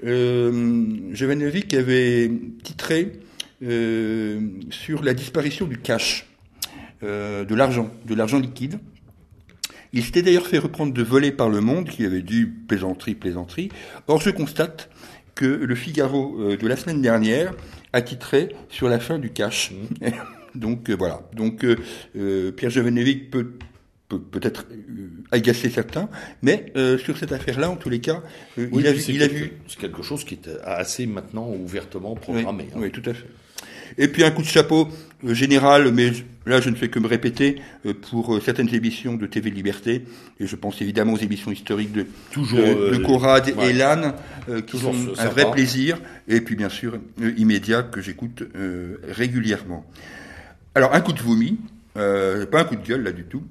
euh, 0.04 1.14
Jovanovic 1.14 1.74
avait 1.74 2.32
titré 2.64 3.20
euh, 3.64 4.40
sur 4.70 5.04
la 5.04 5.14
disparition 5.14 5.66
du 5.66 5.78
cash, 5.78 6.28
euh, 7.04 7.44
de 7.46 7.56
l'argent, 7.56 7.90
de 8.06 8.14
l'argent 8.14 8.40
liquide. 8.40 8.80
Il 9.94 10.04
s'était 10.04 10.22
d'ailleurs 10.22 10.46
fait 10.46 10.60
reprendre 10.60 10.94
de 10.94 11.02
voler 11.02 11.32
par 11.32 11.50
le 11.50 11.62
monde, 11.62 11.90
qui 11.90 12.06
avait 12.06 12.22
dit 12.22 12.46
plaisanterie, 12.46 13.16
plaisanterie. 13.16 13.70
Or, 14.08 14.22
je 14.22 14.30
constate 14.30 14.90
que 15.34 15.46
le 15.46 15.76
Figaro 15.76 16.40
euh, 16.40 16.58
de 16.58 16.68
la 16.68 16.76
semaine 16.76 17.02
dernière 17.02 17.54
a 17.94 18.02
titré 18.02 18.50
sur 18.70 18.90
la 18.90 19.00
fin 19.00 19.18
du 19.18 19.32
cash. 19.32 19.72
Donc 20.56 20.90
euh, 20.90 20.96
voilà. 20.96 21.22
Donc 21.34 21.66
Pierre 22.56 22.70
Jovanovic 22.70 23.30
peut 23.32 23.54
peut 24.08 24.20
peut-être 24.20 24.66
agacer 25.32 25.70
certains, 25.70 26.10
mais 26.42 26.72
euh, 26.76 26.98
sur 26.98 27.18
cette 27.18 27.32
affaire-là, 27.32 27.70
en 27.70 27.76
tous 27.76 27.90
les 27.90 28.00
cas, 28.00 28.24
euh, 28.58 28.68
Oui, 28.72 28.82
il 28.84 28.88
a, 28.88 28.92
vu- 28.94 29.02
c'est 29.02 29.14
il 29.14 29.24
a 29.24 29.28
quelque- 29.28 29.38
vu 29.40 29.52
C'est 29.68 29.80
quelque 29.80 30.02
chose 30.04 30.24
qui 30.24 30.36
est 30.36 30.50
assez 30.64 31.06
maintenant 31.06 31.50
ouvertement 31.50 32.16
programmé. 32.16 32.66
oui, 32.68 32.70
hein. 32.76 32.80
oui, 32.82 32.92
tout 32.92 33.08
à 33.10 33.14
fait. 33.14 33.26
Et 33.98 34.10
puis 34.10 34.24
un 34.24 34.32
coup 34.32 34.42
de 34.42 34.48
chapeau 34.48 34.90
euh, 35.26 35.34
général, 35.34 35.92
mais 35.92 36.12
là 36.46 36.62
je 36.62 36.70
ne 36.70 36.76
fais 36.76 36.90
que 36.90 37.00
me 37.00 37.08
répéter, 37.08 37.56
euh, 37.86 37.94
pour 37.94 38.36
euh, 38.36 38.42
certaines 38.42 38.74
émissions 38.76 39.16
de 39.16 39.26
TV 39.26 39.50
Liberté, 39.50 40.04
et 40.40 40.46
je 40.46 40.56
pense 40.56 40.82
évidemment 40.82 41.14
aux 41.14 41.18
émissions 41.18 41.52
historiques 41.52 41.94
de, 41.94 42.06
Toujours, 42.32 42.60
de, 42.60 42.64
euh, 42.66 42.92
de 42.92 42.98
Conrad 42.98 43.48
ouais. 43.58 43.70
et 43.70 43.74
Lannes, 43.74 44.14
euh, 44.50 44.62
qui 44.62 44.78
sont 44.78 44.94
un 44.94 45.16
sympa. 45.16 45.30
vrai 45.30 45.52
plaisir, 45.52 46.00
et 46.28 46.42
puis 46.42 46.56
bien 46.56 46.70
sûr 46.70 47.00
euh, 47.22 47.32
immédiat 47.38 47.82
que 47.84 48.02
j'écoute 48.02 48.44
euh, 48.56 48.98
régulièrement. 49.08 49.86
Alors 50.76 50.94
un 50.94 51.02
coup 51.02 51.14
de 51.14 51.22
vomi, 51.22 51.58
euh, 51.98 52.46
pas 52.46 52.62
un 52.62 52.64
coup 52.66 52.76
de 52.76 52.86
gueule 52.86 53.04
là 53.04 53.12
du 53.14 53.24
tout. 53.24 53.42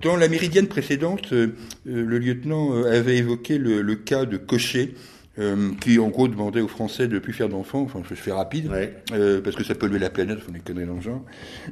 Dans 0.00 0.16
la 0.16 0.28
méridienne 0.28 0.66
précédente, 0.68 1.32
euh, 1.32 1.48
euh, 1.86 2.04
le 2.04 2.18
lieutenant 2.18 2.74
euh, 2.76 2.98
avait 2.98 3.16
évoqué 3.18 3.58
le, 3.58 3.82
le 3.82 3.94
cas 3.96 4.24
de 4.24 4.36
Cochet, 4.36 4.94
euh, 5.38 5.70
qui 5.80 5.98
en 5.98 6.08
gros 6.08 6.28
demandait 6.28 6.60
aux 6.60 6.68
Français 6.68 7.08
de 7.08 7.18
plus 7.18 7.32
faire 7.32 7.48
d'enfants. 7.48 7.82
Enfin, 7.82 8.02
je 8.08 8.14
fais 8.14 8.32
rapide, 8.32 8.68
Ouais. 8.70 8.94
euh, 9.12 9.40
parce 9.40 9.54
que 9.56 9.64
ça 9.64 9.74
pollue 9.74 9.98
la 9.98 10.10
planète, 10.10 10.38
on 10.50 10.54
est 10.54 10.60
conneries 10.64 10.86
dans 10.86 10.94
le 10.96 11.00
genre. 11.00 11.24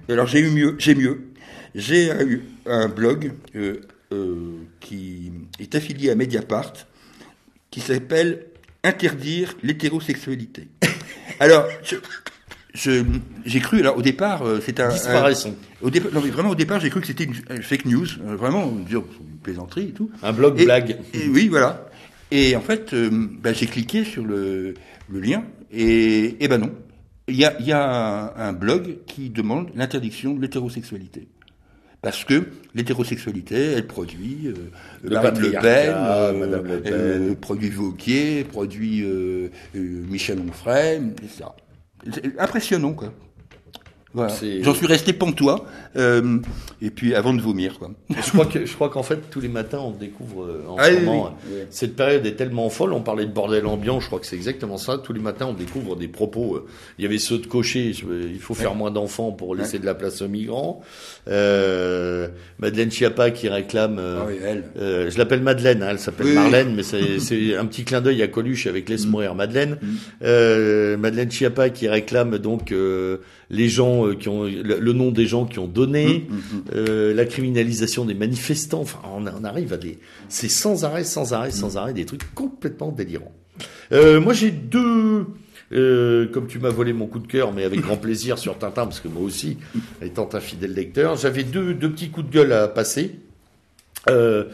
Alors 0.08 0.26
j'ai 0.26 0.40
eu 0.40 0.50
mieux, 0.50 0.76
j'ai 0.78 0.94
mieux. 0.94 1.22
J'ai 1.74 2.08
eu 2.24 2.42
un 2.66 2.88
blog 2.88 3.32
euh, 3.56 3.80
qui 4.80 5.32
est 5.58 5.74
affilié 5.74 6.10
à 6.10 6.14
Mediapart, 6.14 6.72
qui 7.70 7.80
s'appelle 7.80 8.46
Interdire 8.82 9.54
l'hétérosexualité. 9.62 10.68
Alors, 11.38 11.66
je- 11.84 11.96
j'ai 12.74 13.60
cru, 13.60 13.80
alors 13.80 13.96
au 13.96 14.02
départ, 14.02 14.42
euh, 14.46 14.60
c'est 14.64 14.78
un, 14.80 14.86
un- 14.88 14.92
Disparaissons. 14.92 15.54
au 15.82 15.90
non, 15.90 16.20
mais 16.22 16.30
vraiment 16.30 16.50
au 16.50 16.54
départ, 16.54 16.80
j'ai 16.80 16.90
cru 16.90 17.00
que 17.00 17.06
c'était 17.06 17.24
une 17.24 17.34
fake 17.62 17.84
news, 17.86 18.06
euh, 18.26 18.36
vraiment, 18.36 18.64
une 18.88 19.02
plaisanterie 19.42 19.88
et 19.88 19.92
tout. 19.92 20.10
Un 20.22 20.32
blog 20.32 20.60
Et- 20.60 20.64
blague. 20.64 20.98
Et 21.14 21.28
oui, 21.28 21.48
voilà. 21.48 21.86
Et 22.30 22.54
en 22.54 22.60
fait, 22.60 22.92
euh, 22.94 23.10
bah, 23.42 23.52
j'ai 23.52 23.66
cliqué 23.66 24.04
sur 24.04 24.24
le, 24.24 24.74
le 25.08 25.20
lien 25.20 25.42
et, 25.72 26.36
et 26.44 26.48
ben 26.48 26.58
non. 26.58 26.70
Il 27.26 27.36
y 27.36 27.44
a, 27.44 27.54
il 27.60 27.66
y 27.66 27.72
a 27.72 27.84
un, 28.36 28.48
un 28.48 28.52
blog 28.52 28.98
qui 29.06 29.30
demande 29.30 29.70
l'interdiction 29.74 30.34
de 30.34 30.40
l'hétérosexualité. 30.40 31.28
Parce 32.02 32.24
que 32.24 32.46
l'hétérosexualité, 32.74 33.72
elle 33.72 33.86
produit 33.86 34.46
euh, 34.46 34.54
Le 35.02 35.10
Marine 35.10 35.40
Le 35.40 35.50
Pen, 35.52 35.94
euh, 35.96 36.32
Madame 36.38 36.66
Le 36.66 36.80
Pen. 36.80 36.92
euh, 36.94 37.34
produit 37.34 37.68
Vauquier, 37.68 38.44
produit 38.44 39.04
Michel 39.74 40.38
Onfray, 40.40 40.96
et 41.22 41.28
ça. 41.28 41.54
C'est 41.58 41.69
impressionnant, 42.38 42.94
quoi. 42.94 43.12
Voilà. 44.12 44.34
J'en 44.62 44.74
suis 44.74 44.86
resté 44.88 45.12
pantois, 45.12 45.64
euh, 45.96 46.38
et 46.82 46.90
puis 46.90 47.14
avant 47.14 47.32
de 47.32 47.40
vomir, 47.40 47.78
quoi. 47.78 47.92
Je 48.10 48.30
crois 48.30 48.46
que 48.46 48.66
je 48.66 48.74
crois 48.74 48.88
qu'en 48.88 49.04
fait 49.04 49.30
tous 49.30 49.40
les 49.40 49.48
matins 49.48 49.78
on 49.78 49.92
découvre 49.92 50.42
euh, 50.42 50.64
en 50.68 50.76
Ah 50.78 50.90
ce 50.90 50.96
oui, 50.96 51.04
moment 51.04 51.36
oui. 51.46 51.52
euh, 51.58 51.64
cette 51.70 51.94
période 51.94 52.26
est 52.26 52.32
tellement 52.34 52.68
folle. 52.70 52.92
On 52.92 53.02
parlait 53.02 53.24
de 53.26 53.30
bordel 53.30 53.66
ambiant, 53.66 54.00
je 54.00 54.06
crois 54.08 54.18
que 54.18 54.26
c'est 54.26 54.34
exactement 54.34 54.78
ça. 54.78 54.98
Tous 54.98 55.12
les 55.12 55.20
matins 55.20 55.46
on 55.48 55.52
découvre 55.52 55.94
des 55.94 56.08
propos. 56.08 56.56
euh, 56.56 56.66
Il 56.98 57.04
y 57.04 57.06
avait 57.06 57.18
ceux 57.18 57.38
de 57.38 57.46
cocher, 57.46 57.92
il 57.94 58.40
faut 58.40 58.54
faire 58.54 58.74
moins 58.74 58.90
d'enfants 58.90 59.30
pour 59.30 59.54
laisser 59.54 59.78
de 59.78 59.86
la 59.86 59.94
place 59.94 60.22
aux 60.22 60.28
migrants. 60.28 60.80
Euh, 61.28 62.28
Madeleine 62.58 62.90
Schiappa 62.90 63.30
qui 63.30 63.48
réclame. 63.48 64.00
Ah 64.00 64.24
oui, 64.28 64.34
elle. 64.44 64.64
je 64.76 65.16
l'appelle 65.18 65.42
Madeleine, 65.42 65.82
hein, 65.82 65.88
elle 65.90 65.98
s'appelle. 66.00 66.34
Marlène, 66.34 66.74
mais 66.74 66.82
c'est 67.20 67.54
un 67.56 67.66
petit 67.66 67.84
clin 67.84 68.00
d'œil 68.00 68.22
à 68.22 68.28
Coluche 68.28 68.66
avec 68.66 68.88
Laisse 68.88 69.06
Mm. 69.06 69.10
mourir 69.10 69.34
Madeleine. 69.34 69.78
Euh, 70.22 70.96
Madeleine 70.96 71.30
Schiappa 71.30 71.70
qui 71.70 71.88
réclame 71.88 72.38
donc 72.38 72.72
euh, 72.72 73.18
les 73.50 73.68
gens 73.68 73.99
gens 74.08 74.14
qui 74.14 74.28
ont 74.28 74.44
le, 74.44 74.92
nom 74.92 75.10
des 75.10 75.26
gens 75.26 75.46
qui 75.46 75.58
ont 75.58 75.68
donné, 75.68 76.26
la 76.72 77.24
criminalisation 77.24 78.04
des 78.04 78.14
manifestants. 78.14 78.80
Enfin, 78.80 79.00
on, 79.04 79.26
on 79.26 79.44
arrive 79.44 79.72
à 79.72 79.76
des, 79.76 79.98
c'est 80.28 80.48
sans 80.48 80.84
arrêt, 80.84 81.04
sans 81.04 81.32
arrêt, 81.32 81.50
sans 81.50 81.76
arrêt 81.76 81.92
des 81.92 82.04
trucs 82.04 82.34
complètement 82.34 82.92
délirants. 82.92 83.32
moi, 83.90 84.32
j'ai 84.32 84.50
deux 84.50 85.26
euh, 85.72 86.26
comme 86.26 86.48
tu 86.48 86.58
m'as 86.58 86.70
volé 86.70 86.92
mon 86.92 87.06
coup 87.06 87.20
de 87.20 87.28
cœur, 87.28 87.52
mais 87.52 87.64
avec 87.64 87.80
grand 87.80 87.96
plaisir 87.96 88.38
sur 88.38 88.58
Tintin, 88.58 88.86
parce 88.86 88.98
que 88.98 89.08
moi 89.08 89.22
aussi, 89.22 89.58
étant 90.02 90.28
un 90.32 90.40
fidèle 90.40 90.74
lecteur, 90.74 91.16
j'avais 91.16 91.44
deux, 91.44 91.74
deux 91.74 91.90
petits 91.90 92.10
coups 92.10 92.26
de 92.26 92.32
gueule 92.32 92.52
à 92.52 92.66
passer. 92.66 93.16
Euh, 94.08 94.44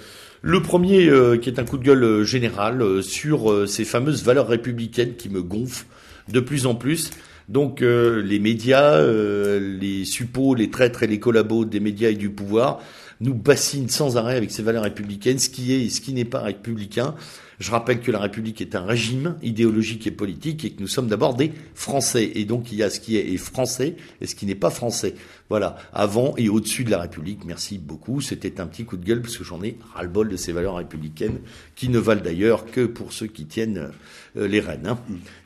le 0.43 0.61
premier, 0.61 1.09
euh, 1.09 1.39
qui 1.39 1.49
est 1.49 1.59
un 1.59 1.65
coup 1.65 1.79
de 1.79 1.85
gueule 1.85 2.23
général 2.25 3.03
sur 3.03 3.67
ces 3.67 3.85
fameuses 3.85 4.25
valeurs 4.25 4.49
républicaines 4.49 5.17
qui 5.17 5.31
me 5.31 5.43
gonflent 5.43 5.87
de 6.29 6.41
plus 6.41 6.67
en 6.67 6.75
plus. 6.75 7.11
Donc 7.49 7.81
les 7.81 8.41
médias, 8.41 9.01
les 9.01 10.05
suppôts, 10.05 10.55
les 10.55 10.69
traîtres 10.69 11.05
et 11.05 11.07
les 11.07 11.21
collabos 11.21 11.65
des 11.65 11.81
médias 11.81 12.11
et 12.11 12.15
du 12.15 12.31
pouvoir 12.31 12.81
nous 13.21 13.35
bassinent 13.35 13.89
sans 13.89 14.17
arrêt 14.17 14.37
avec 14.37 14.51
ces 14.51 14.63
valeurs 14.63 14.83
républicaines, 14.83 15.39
ce 15.39 15.49
qui 15.49 15.73
est 15.73 15.85
et 15.85 15.89
ce 15.89 16.01
qui 16.01 16.13
n'est 16.13 16.25
pas 16.25 16.41
républicain. 16.41 17.15
Je 17.59 17.71
rappelle 17.71 18.01
que 18.01 18.11
la 18.11 18.19
République 18.19 18.61
est 18.61 18.75
un 18.75 18.85
régime 18.85 19.37
idéologique 19.43 20.07
et 20.07 20.11
politique 20.11 20.65
et 20.65 20.71
que 20.71 20.81
nous 20.81 20.89
sommes 20.89 21.09
d'abord 21.09 21.35
des 21.35 21.53
Français. 21.75 22.33
Et 22.35 22.45
donc 22.45 22.71
il 22.71 22.79
y 22.79 22.83
a 22.83 22.91
ce 22.91 23.01
qui 23.01 23.17
est 23.17 23.37
français 23.39 23.97
et 24.21 24.27
ce 24.27 24.35
qui 24.35 24.45
n'est 24.45 24.55
pas 24.55 24.71
français. 24.71 25.15
Voilà, 25.49 25.77
avant 25.93 26.35
et 26.37 26.49
au-dessus 26.49 26.85
de 26.85 26.91
la 26.91 26.99
République. 26.99 27.45
Merci 27.45 27.79
beaucoup. 27.79 28.21
C'était 28.21 28.61
un 28.61 28.67
petit 28.67 28.85
coup 28.85 28.97
de 28.97 29.05
gueule 29.05 29.23
parce 29.23 29.39
que 29.39 29.45
j'en 29.45 29.63
ai 29.63 29.79
ras-le-bol 29.95 30.29
de 30.29 30.37
ces 30.37 30.53
valeurs 30.53 30.77
républicaines 30.77 31.39
qui 31.77 31.89
ne 31.89 31.99
valent 31.99 32.21
d'ailleurs 32.21 32.67
que 32.67 32.85
pour 32.85 33.13
ceux 33.13 33.27
qui 33.27 33.47
tiennent 33.47 33.91
euh, 34.37 34.49
les 34.49 34.61
rênes. 34.61 34.87
Hein. 34.87 34.99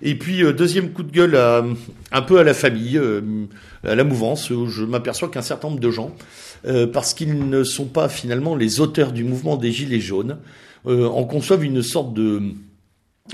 Et 0.02 0.16
puis 0.16 0.42
euh, 0.42 0.52
deuxième 0.52 0.92
coup 0.92 1.02
de 1.02 1.12
gueule 1.12 1.36
un 1.36 2.22
peu 2.22 2.38
à 2.38 2.44
la 2.44 2.54
famille, 2.54 2.98
euh, 2.98 3.20
à 3.84 3.94
la 3.94 4.04
mouvance. 4.04 4.50
Où 4.50 4.66
je 4.66 4.84
m'aperçois 4.84 5.28
qu'un 5.28 5.42
certain 5.42 5.68
nombre 5.68 5.80
de 5.80 5.90
gens, 5.90 6.14
parce 6.92 7.14
qu'ils 7.14 7.48
ne 7.48 7.62
sont 7.62 7.86
pas 7.86 8.08
finalement 8.08 8.56
les 8.56 8.80
auteurs 8.80 9.12
du 9.12 9.24
mouvement 9.24 9.56
des 9.56 9.70
Gilets 9.70 10.00
jaunes, 10.00 10.38
euh, 10.86 11.06
en 11.06 11.24
conçoivent 11.24 11.64
une 11.64 11.82
sorte 11.82 12.14
de 12.14 12.42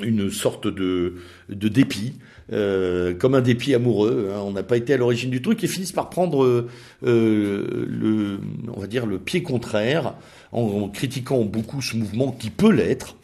une 0.03 0.31
sorte 0.31 0.67
de, 0.67 1.15
de 1.49 1.69
dépit, 1.69 2.15
euh, 2.53 3.15
comme 3.15 3.35
un 3.35 3.41
dépit 3.41 3.75
amoureux. 3.75 4.31
Hein. 4.31 4.41
On 4.45 4.53
n'a 4.53 4.63
pas 4.63 4.77
été 4.77 4.93
à 4.93 4.99
l'origine 4.99 5.31
du 5.31 5.41
truc 5.41 5.65
et 5.65 5.69
finissent 5.69 5.93
par 5.93 6.11
prendre 6.11 6.45
euh, 6.45 6.67
le, 7.03 8.39
on 8.69 8.79
va 8.79 8.89
dire 8.89 9.07
le 9.07 9.19
pied 9.19 9.43
contraire 9.43 10.15
en, 10.53 10.89
critiquant 10.89 11.43
beaucoup 11.45 11.81
ce 11.81 11.97
mouvement 11.97 12.31
qui 12.31 12.51
peut 12.51 12.73
l'être, 12.73 13.17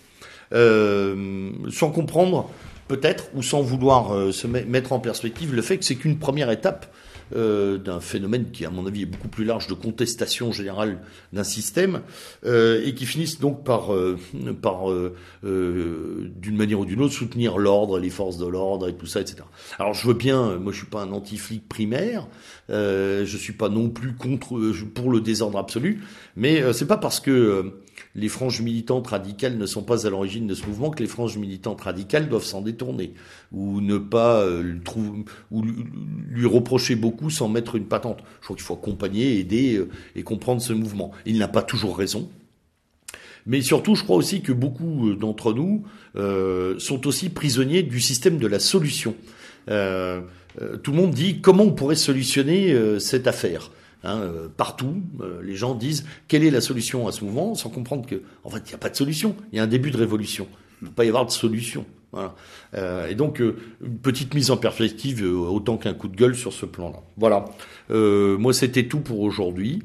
sans 0.50 1.90
comprendre 1.90 2.48
peut-être 2.88 3.28
ou 3.34 3.42
sans 3.42 3.60
vouloir 3.60 4.32
se 4.32 4.46
mettre 4.46 4.92
en 4.92 4.98
perspective 4.98 5.54
le 5.54 5.62
fait 5.62 5.76
que 5.76 5.84
c'est 5.84 5.96
qu'une 5.96 6.18
première 6.18 6.50
étape 6.50 6.90
euh, 7.34 7.78
d'un 7.78 8.00
phénomène 8.00 8.50
qui, 8.52 8.64
à 8.64 8.70
mon 8.70 8.86
avis, 8.86 9.02
est 9.02 9.06
beaucoup 9.06 9.28
plus 9.28 9.44
large 9.44 9.66
de 9.66 9.74
contestation 9.74 10.52
générale 10.52 10.98
d'un 11.32 11.44
système, 11.44 12.02
euh, 12.44 12.82
et 12.84 12.94
qui 12.94 13.06
finissent 13.06 13.40
donc 13.40 13.64
par, 13.64 13.94
euh, 13.94 14.18
par 14.60 14.86
d'une 15.42 16.56
manière 16.56 16.80
ou 16.80 16.84
d'une 16.84 17.00
autre, 17.00 17.14
soutenir 17.14 17.58
l'ordre, 17.58 17.98
les 17.98 18.10
forces 18.10 18.38
de 18.38 18.46
l'ordre 18.46 18.88
et 18.88 18.94
tout 18.94 19.06
ça, 19.06 19.20
etc. 19.20 19.44
Alors 19.78 19.94
je 19.94 20.06
veux 20.06 20.14
bien, 20.14 20.58
moi 20.58 20.72
je 20.72 20.78
suis 20.78 20.86
pas 20.86 21.02
un 21.02 21.12
anti-flic 21.12 21.68
primaire, 21.68 22.26
je 22.68 23.36
suis 23.38 23.52
pas 23.52 23.68
non 23.68 23.88
plus 23.88 24.14
contre 24.14 24.72
pour 24.94 25.10
le 25.10 25.20
désordre 25.20 25.58
absolu, 25.58 26.02
mais 26.36 26.72
c'est 26.72 26.86
pas 26.86 26.96
parce 26.96 27.20
que 27.20 27.72
les 28.14 28.28
franges 28.28 28.60
militantes 28.60 29.06
radicales 29.06 29.56
ne 29.56 29.66
sont 29.66 29.82
pas 29.82 30.06
à 30.06 30.10
l'origine 30.10 30.46
de 30.46 30.54
ce 30.54 30.66
mouvement 30.66 30.90
que 30.90 31.02
les 31.02 31.08
franges 31.08 31.38
militantes 31.38 31.80
radicales 31.80 32.28
doivent 32.28 32.44
s'en 32.44 32.60
détourner 32.60 33.14
ou 33.52 33.80
ne 33.80 33.96
pas 33.96 34.42
euh, 34.42 34.74
ou 35.50 35.62
lui 36.28 36.46
reprocher 36.46 36.94
beaucoup 36.94 37.30
sans 37.30 37.48
mettre 37.48 37.74
une 37.76 37.86
patente. 37.86 38.18
Je 38.40 38.46
crois 38.46 38.56
qu'il 38.56 38.64
faut 38.64 38.74
accompagner, 38.74 39.38
aider 39.38 39.76
euh, 39.76 39.88
et 40.14 40.22
comprendre 40.22 40.60
ce 40.60 40.74
mouvement. 40.74 41.12
Il 41.24 41.38
n'a 41.38 41.48
pas 41.48 41.62
toujours 41.62 41.96
raison. 41.96 42.28
Mais 43.46 43.60
surtout, 43.60 43.94
je 43.94 44.04
crois 44.04 44.16
aussi 44.16 44.42
que 44.42 44.52
beaucoup 44.52 45.08
euh, 45.08 45.16
d'entre 45.16 45.52
nous 45.52 45.84
sont 46.78 47.06
aussi 47.06 47.30
prisonniers 47.30 47.82
du 47.82 47.98
système 47.98 48.36
de 48.36 48.46
la 48.46 48.58
solution. 48.58 49.14
tout 49.66 49.72
le 49.72 50.92
monde 50.92 51.12
dit 51.12 51.40
comment 51.40 51.64
on 51.64 51.72
pourrait 51.72 51.94
solutionner 51.94 52.76
cette 53.00 53.26
affaire. 53.26 53.70
Hein, 54.04 54.20
euh, 54.20 54.48
partout, 54.48 55.02
euh, 55.20 55.40
les 55.42 55.54
gens 55.54 55.74
disent 55.74 56.04
quelle 56.28 56.44
est 56.44 56.50
la 56.50 56.60
solution 56.60 57.06
à 57.06 57.12
ce 57.12 57.24
mouvement, 57.24 57.54
sans 57.54 57.70
comprendre 57.70 58.06
que, 58.06 58.22
en 58.44 58.50
fait, 58.50 58.62
il 58.66 58.68
n'y 58.68 58.74
a 58.74 58.78
pas 58.78 58.90
de 58.90 58.96
solution. 58.96 59.36
Il 59.52 59.56
y 59.56 59.60
a 59.60 59.62
un 59.62 59.68
début 59.68 59.90
de 59.90 59.96
révolution. 59.96 60.48
Il 60.80 60.84
ne 60.84 60.88
peut 60.88 60.94
pas 60.94 61.04
y 61.04 61.08
avoir 61.08 61.26
de 61.26 61.30
solution. 61.30 61.84
Voilà. 62.10 62.34
Euh, 62.74 63.08
et 63.08 63.14
donc, 63.14 63.38
une 63.38 63.98
petite 63.98 64.34
mise 64.34 64.50
en 64.50 64.56
perspective, 64.56 65.24
autant 65.24 65.76
qu'un 65.76 65.94
coup 65.94 66.08
de 66.08 66.16
gueule 66.16 66.34
sur 66.34 66.52
ce 66.52 66.66
plan-là. 66.66 66.98
Voilà. 67.16 67.44
moi, 67.88 68.52
c'était 68.52 68.86
tout 68.86 69.00
pour 69.00 69.20
aujourd'hui. 69.20 69.82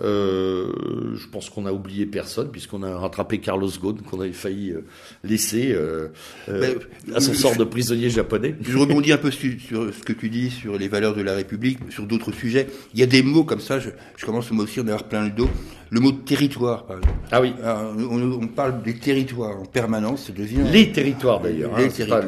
Euh, 0.00 0.72
je 1.16 1.28
pense 1.28 1.50
qu'on 1.50 1.66
a 1.66 1.72
oublié 1.72 2.06
personne 2.06 2.50
puisqu'on 2.50 2.82
a 2.82 2.96
rattrapé 2.96 3.38
Carlos 3.38 3.68
Ghosn 3.68 3.98
qu'on 3.98 4.20
avait 4.20 4.32
failli 4.32 4.70
euh, 4.70 4.84
laisser 5.22 5.72
euh, 5.72 6.08
ben, 6.48 6.76
à 7.14 7.20
son 7.20 7.34
sort 7.34 7.56
de 7.56 7.64
prisonnier 7.64 8.08
japonais. 8.08 8.54
Je 8.62 8.76
rebondis 8.76 9.12
un 9.12 9.18
peu 9.18 9.30
sur, 9.30 9.50
ce 9.60 10.02
que 10.02 10.12
tu 10.12 10.30
dis 10.30 10.50
sur 10.50 10.78
les 10.78 10.88
valeurs 10.88 11.14
de 11.14 11.22
la 11.22 11.34
République, 11.34 11.78
sur 11.90 12.06
d'autres 12.06 12.32
sujets. 12.32 12.68
Il 12.94 13.00
y 13.00 13.02
a 13.02 13.06
des 13.06 13.22
mots 13.22 13.44
comme 13.44 13.60
ça. 13.60 13.78
Je, 13.78 13.90
je 14.16 14.24
commence 14.24 14.50
moi 14.50 14.64
aussi 14.64 14.80
à 14.80 14.82
en 14.82 14.86
avoir 14.86 15.04
plein 15.04 15.24
le 15.24 15.30
dos. 15.30 15.48
Le 15.90 16.00
mot 16.00 16.12
territoire, 16.12 16.86
par 16.86 16.96
exemple. 16.96 17.18
Ah 17.30 17.40
oui. 17.42 17.52
on, 17.62 18.46
parle 18.46 18.82
des 18.82 18.94
territoires 18.94 19.60
en 19.60 19.66
permanence. 19.66 20.28
Ça 20.28 20.32
devient 20.32 20.62
les 20.72 20.90
territoires 20.90 21.40
d'ailleurs. 21.40 21.76
Les, 21.76 21.84
hein, 21.84 21.88
territoires. 21.88 22.24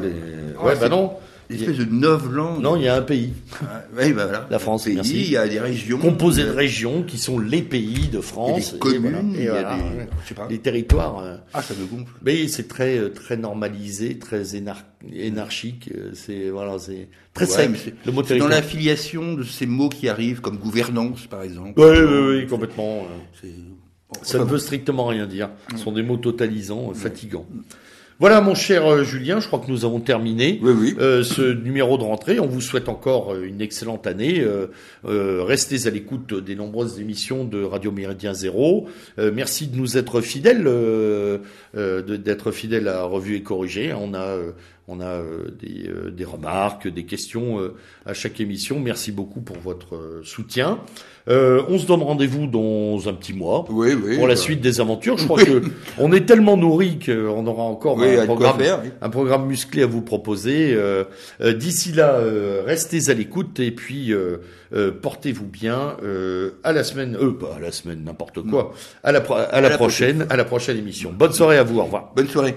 Ouais, 0.63 0.75
bah 0.79 0.87
non 0.87 1.13
espèce 1.49 1.77
de 1.77 1.85
neuf 1.85 2.29
langues. 2.31 2.61
Non, 2.61 2.75
il 2.75 2.83
y 2.83 2.87
a 2.87 2.95
un 2.95 3.01
pays. 3.01 3.33
Ah, 3.61 3.83
oui, 3.97 4.13
bah 4.13 4.25
voilà. 4.25 4.47
La 4.49 4.59
France, 4.59 4.85
pays, 4.85 4.95
merci. 4.95 5.21
Il 5.21 5.29
y 5.31 5.37
a 5.37 5.47
des 5.47 5.59
régions. 5.59 5.99
Composées 5.99 6.43
de 6.43 6.49
régions 6.49 7.03
qui 7.03 7.17
sont 7.17 7.39
les 7.39 7.61
pays 7.61 8.07
de 8.07 8.21
France. 8.21 8.49
Il 8.57 8.63
y 8.63 8.67
a 8.67 8.71
des 8.71 8.79
communes, 8.79 9.33
il 9.35 9.43
y 9.43 9.47
a 9.47 9.75
des, 9.75 9.81
je 10.23 10.27
sais 10.29 10.35
pas. 10.35 10.47
des 10.47 10.59
territoires. 10.59 11.19
Euh, 11.19 11.37
ah, 11.53 11.61
ça 11.61 11.73
me 11.73 11.85
gonfle. 11.85 12.11
Mais 12.23 12.47
c'est 12.47 12.67
très, 12.67 12.97
euh, 12.97 13.09
très 13.09 13.37
normalisé, 13.37 14.17
très 14.17 14.55
énarchique. 14.55 15.89
Euh, 15.95 16.11
c'est, 16.13 16.49
voilà, 16.49 16.79
c'est 16.79 17.09
très 17.33 17.45
ouais, 17.55 17.69
Le 18.05 18.11
mot 18.11 18.23
territoire. 18.23 18.49
dans 18.49 18.55
l'affiliation 18.55 19.33
de 19.33 19.43
ces 19.43 19.65
mots 19.65 19.89
qui 19.89 20.09
arrivent, 20.09 20.41
comme 20.41 20.57
gouvernance, 20.57 21.27
par 21.27 21.43
exemple. 21.43 21.73
Oui, 21.77 21.97
oui, 21.97 22.37
oui, 22.39 22.47
complètement. 22.47 23.07
ça 24.21 24.39
ne 24.39 24.43
veut 24.43 24.59
strictement 24.59 25.05
rien 25.05 25.27
dire. 25.27 25.49
Ce 25.71 25.77
sont 25.77 25.91
des 25.91 26.03
mots 26.03 26.17
totalisants, 26.17 26.93
fatigants. 26.93 27.45
Voilà, 28.17 28.39
mon 28.39 28.55
cher 28.55 28.89
euh, 28.89 29.03
Julien, 29.03 29.41
je 29.41 29.47
crois 29.47 29.59
que 29.59 29.69
nous 29.69 29.83
avons 29.83 29.99
terminé 29.99 30.61
euh, 30.63 31.21
ce 31.21 31.41
numéro 31.41 31.97
de 31.97 32.03
rentrée. 32.03 32.39
On 32.39 32.45
vous 32.45 32.61
souhaite 32.61 32.87
encore 32.87 33.33
euh, 33.33 33.43
une 33.43 33.59
excellente 33.59 34.07
année. 34.07 34.41
restez 35.03 35.85
à 35.85 35.89
l'écoute 35.89 36.33
des 36.33 36.55
nombreuses 36.55 37.01
émissions 37.01 37.43
de 37.43 37.61
Radio 37.61 37.91
Méridien 37.91 38.33
Zéro. 38.33 38.87
merci 39.17 39.67
de 39.67 39.75
nous 39.75 39.97
être 39.97 40.21
fidèles, 40.21 40.63
d'être 41.73 42.51
fidèles 42.51 42.87
à 42.87 43.03
Revue 43.03 43.35
et 43.35 43.43
Corrigé. 43.43 43.93
On 43.93 44.13
a 44.13 44.37
on 44.87 45.01
a 45.01 45.19
des, 45.59 45.89
des, 46.11 46.25
remarques, 46.25 46.87
des 46.87 47.05
questions 47.05 47.59
à 48.05 48.13
chaque 48.13 48.39
émission. 48.39 48.79
Merci 48.79 49.11
beaucoup 49.11 49.41
pour 49.41 49.57
votre 49.57 50.21
soutien. 50.23 50.79
Euh, 51.27 51.63
on 51.69 51.79
se 51.79 51.87
donne 51.87 52.03
rendez-vous 52.03 52.45
dans 52.45 53.09
un 53.09 53.13
petit 53.13 53.33
mois 53.33 53.65
oui, 53.69 53.93
oui, 53.93 54.17
pour 54.17 54.27
la 54.27 54.35
suite 54.35 54.61
des 54.61 54.79
aventures. 54.79 55.17
Je 55.17 55.25
crois 55.25 55.43
que 55.43 55.63
on 55.97 56.11
est 56.11 56.25
tellement 56.27 56.55
nourri 56.55 56.99
qu'on 57.03 57.47
aura 57.47 57.63
encore 57.63 57.99
un, 58.01 58.25
programme, 58.25 58.61
un, 59.01 59.09
programme, 59.09 59.47
musclé 59.47 59.83
à 59.83 59.87
vous 59.87 60.01
proposer. 60.01 60.73
Euh, 60.73 61.05
euh, 61.41 61.53
d'ici 61.53 61.91
là, 61.93 62.19
restez 62.65 63.09
à 63.09 63.13
l'écoute 63.13 63.59
et 63.59 63.71
puis 63.71 64.13
portez-vous 65.01 65.47
bien. 65.47 65.97
à 66.63 66.71
la 66.71 66.83
semaine, 66.83 67.17
euh, 67.19 67.31
pas 67.31 67.55
à 67.57 67.59
la 67.59 67.71
semaine, 67.71 68.03
n'importe 68.03 68.41
quoi. 68.47 68.73
À 69.03 69.11
la, 69.11 69.19
à 69.19 69.61
la 69.61 69.71
prochaine, 69.71 70.27
à 70.29 70.35
la 70.35 70.45
prochaine 70.45 70.77
émission. 70.77 71.11
Bonne 71.11 71.33
soirée 71.33 71.57
à 71.57 71.63
vous. 71.63 71.79
Au 71.79 71.85
revoir. 71.85 72.11
Bonne 72.15 72.27
soirée. 72.27 72.55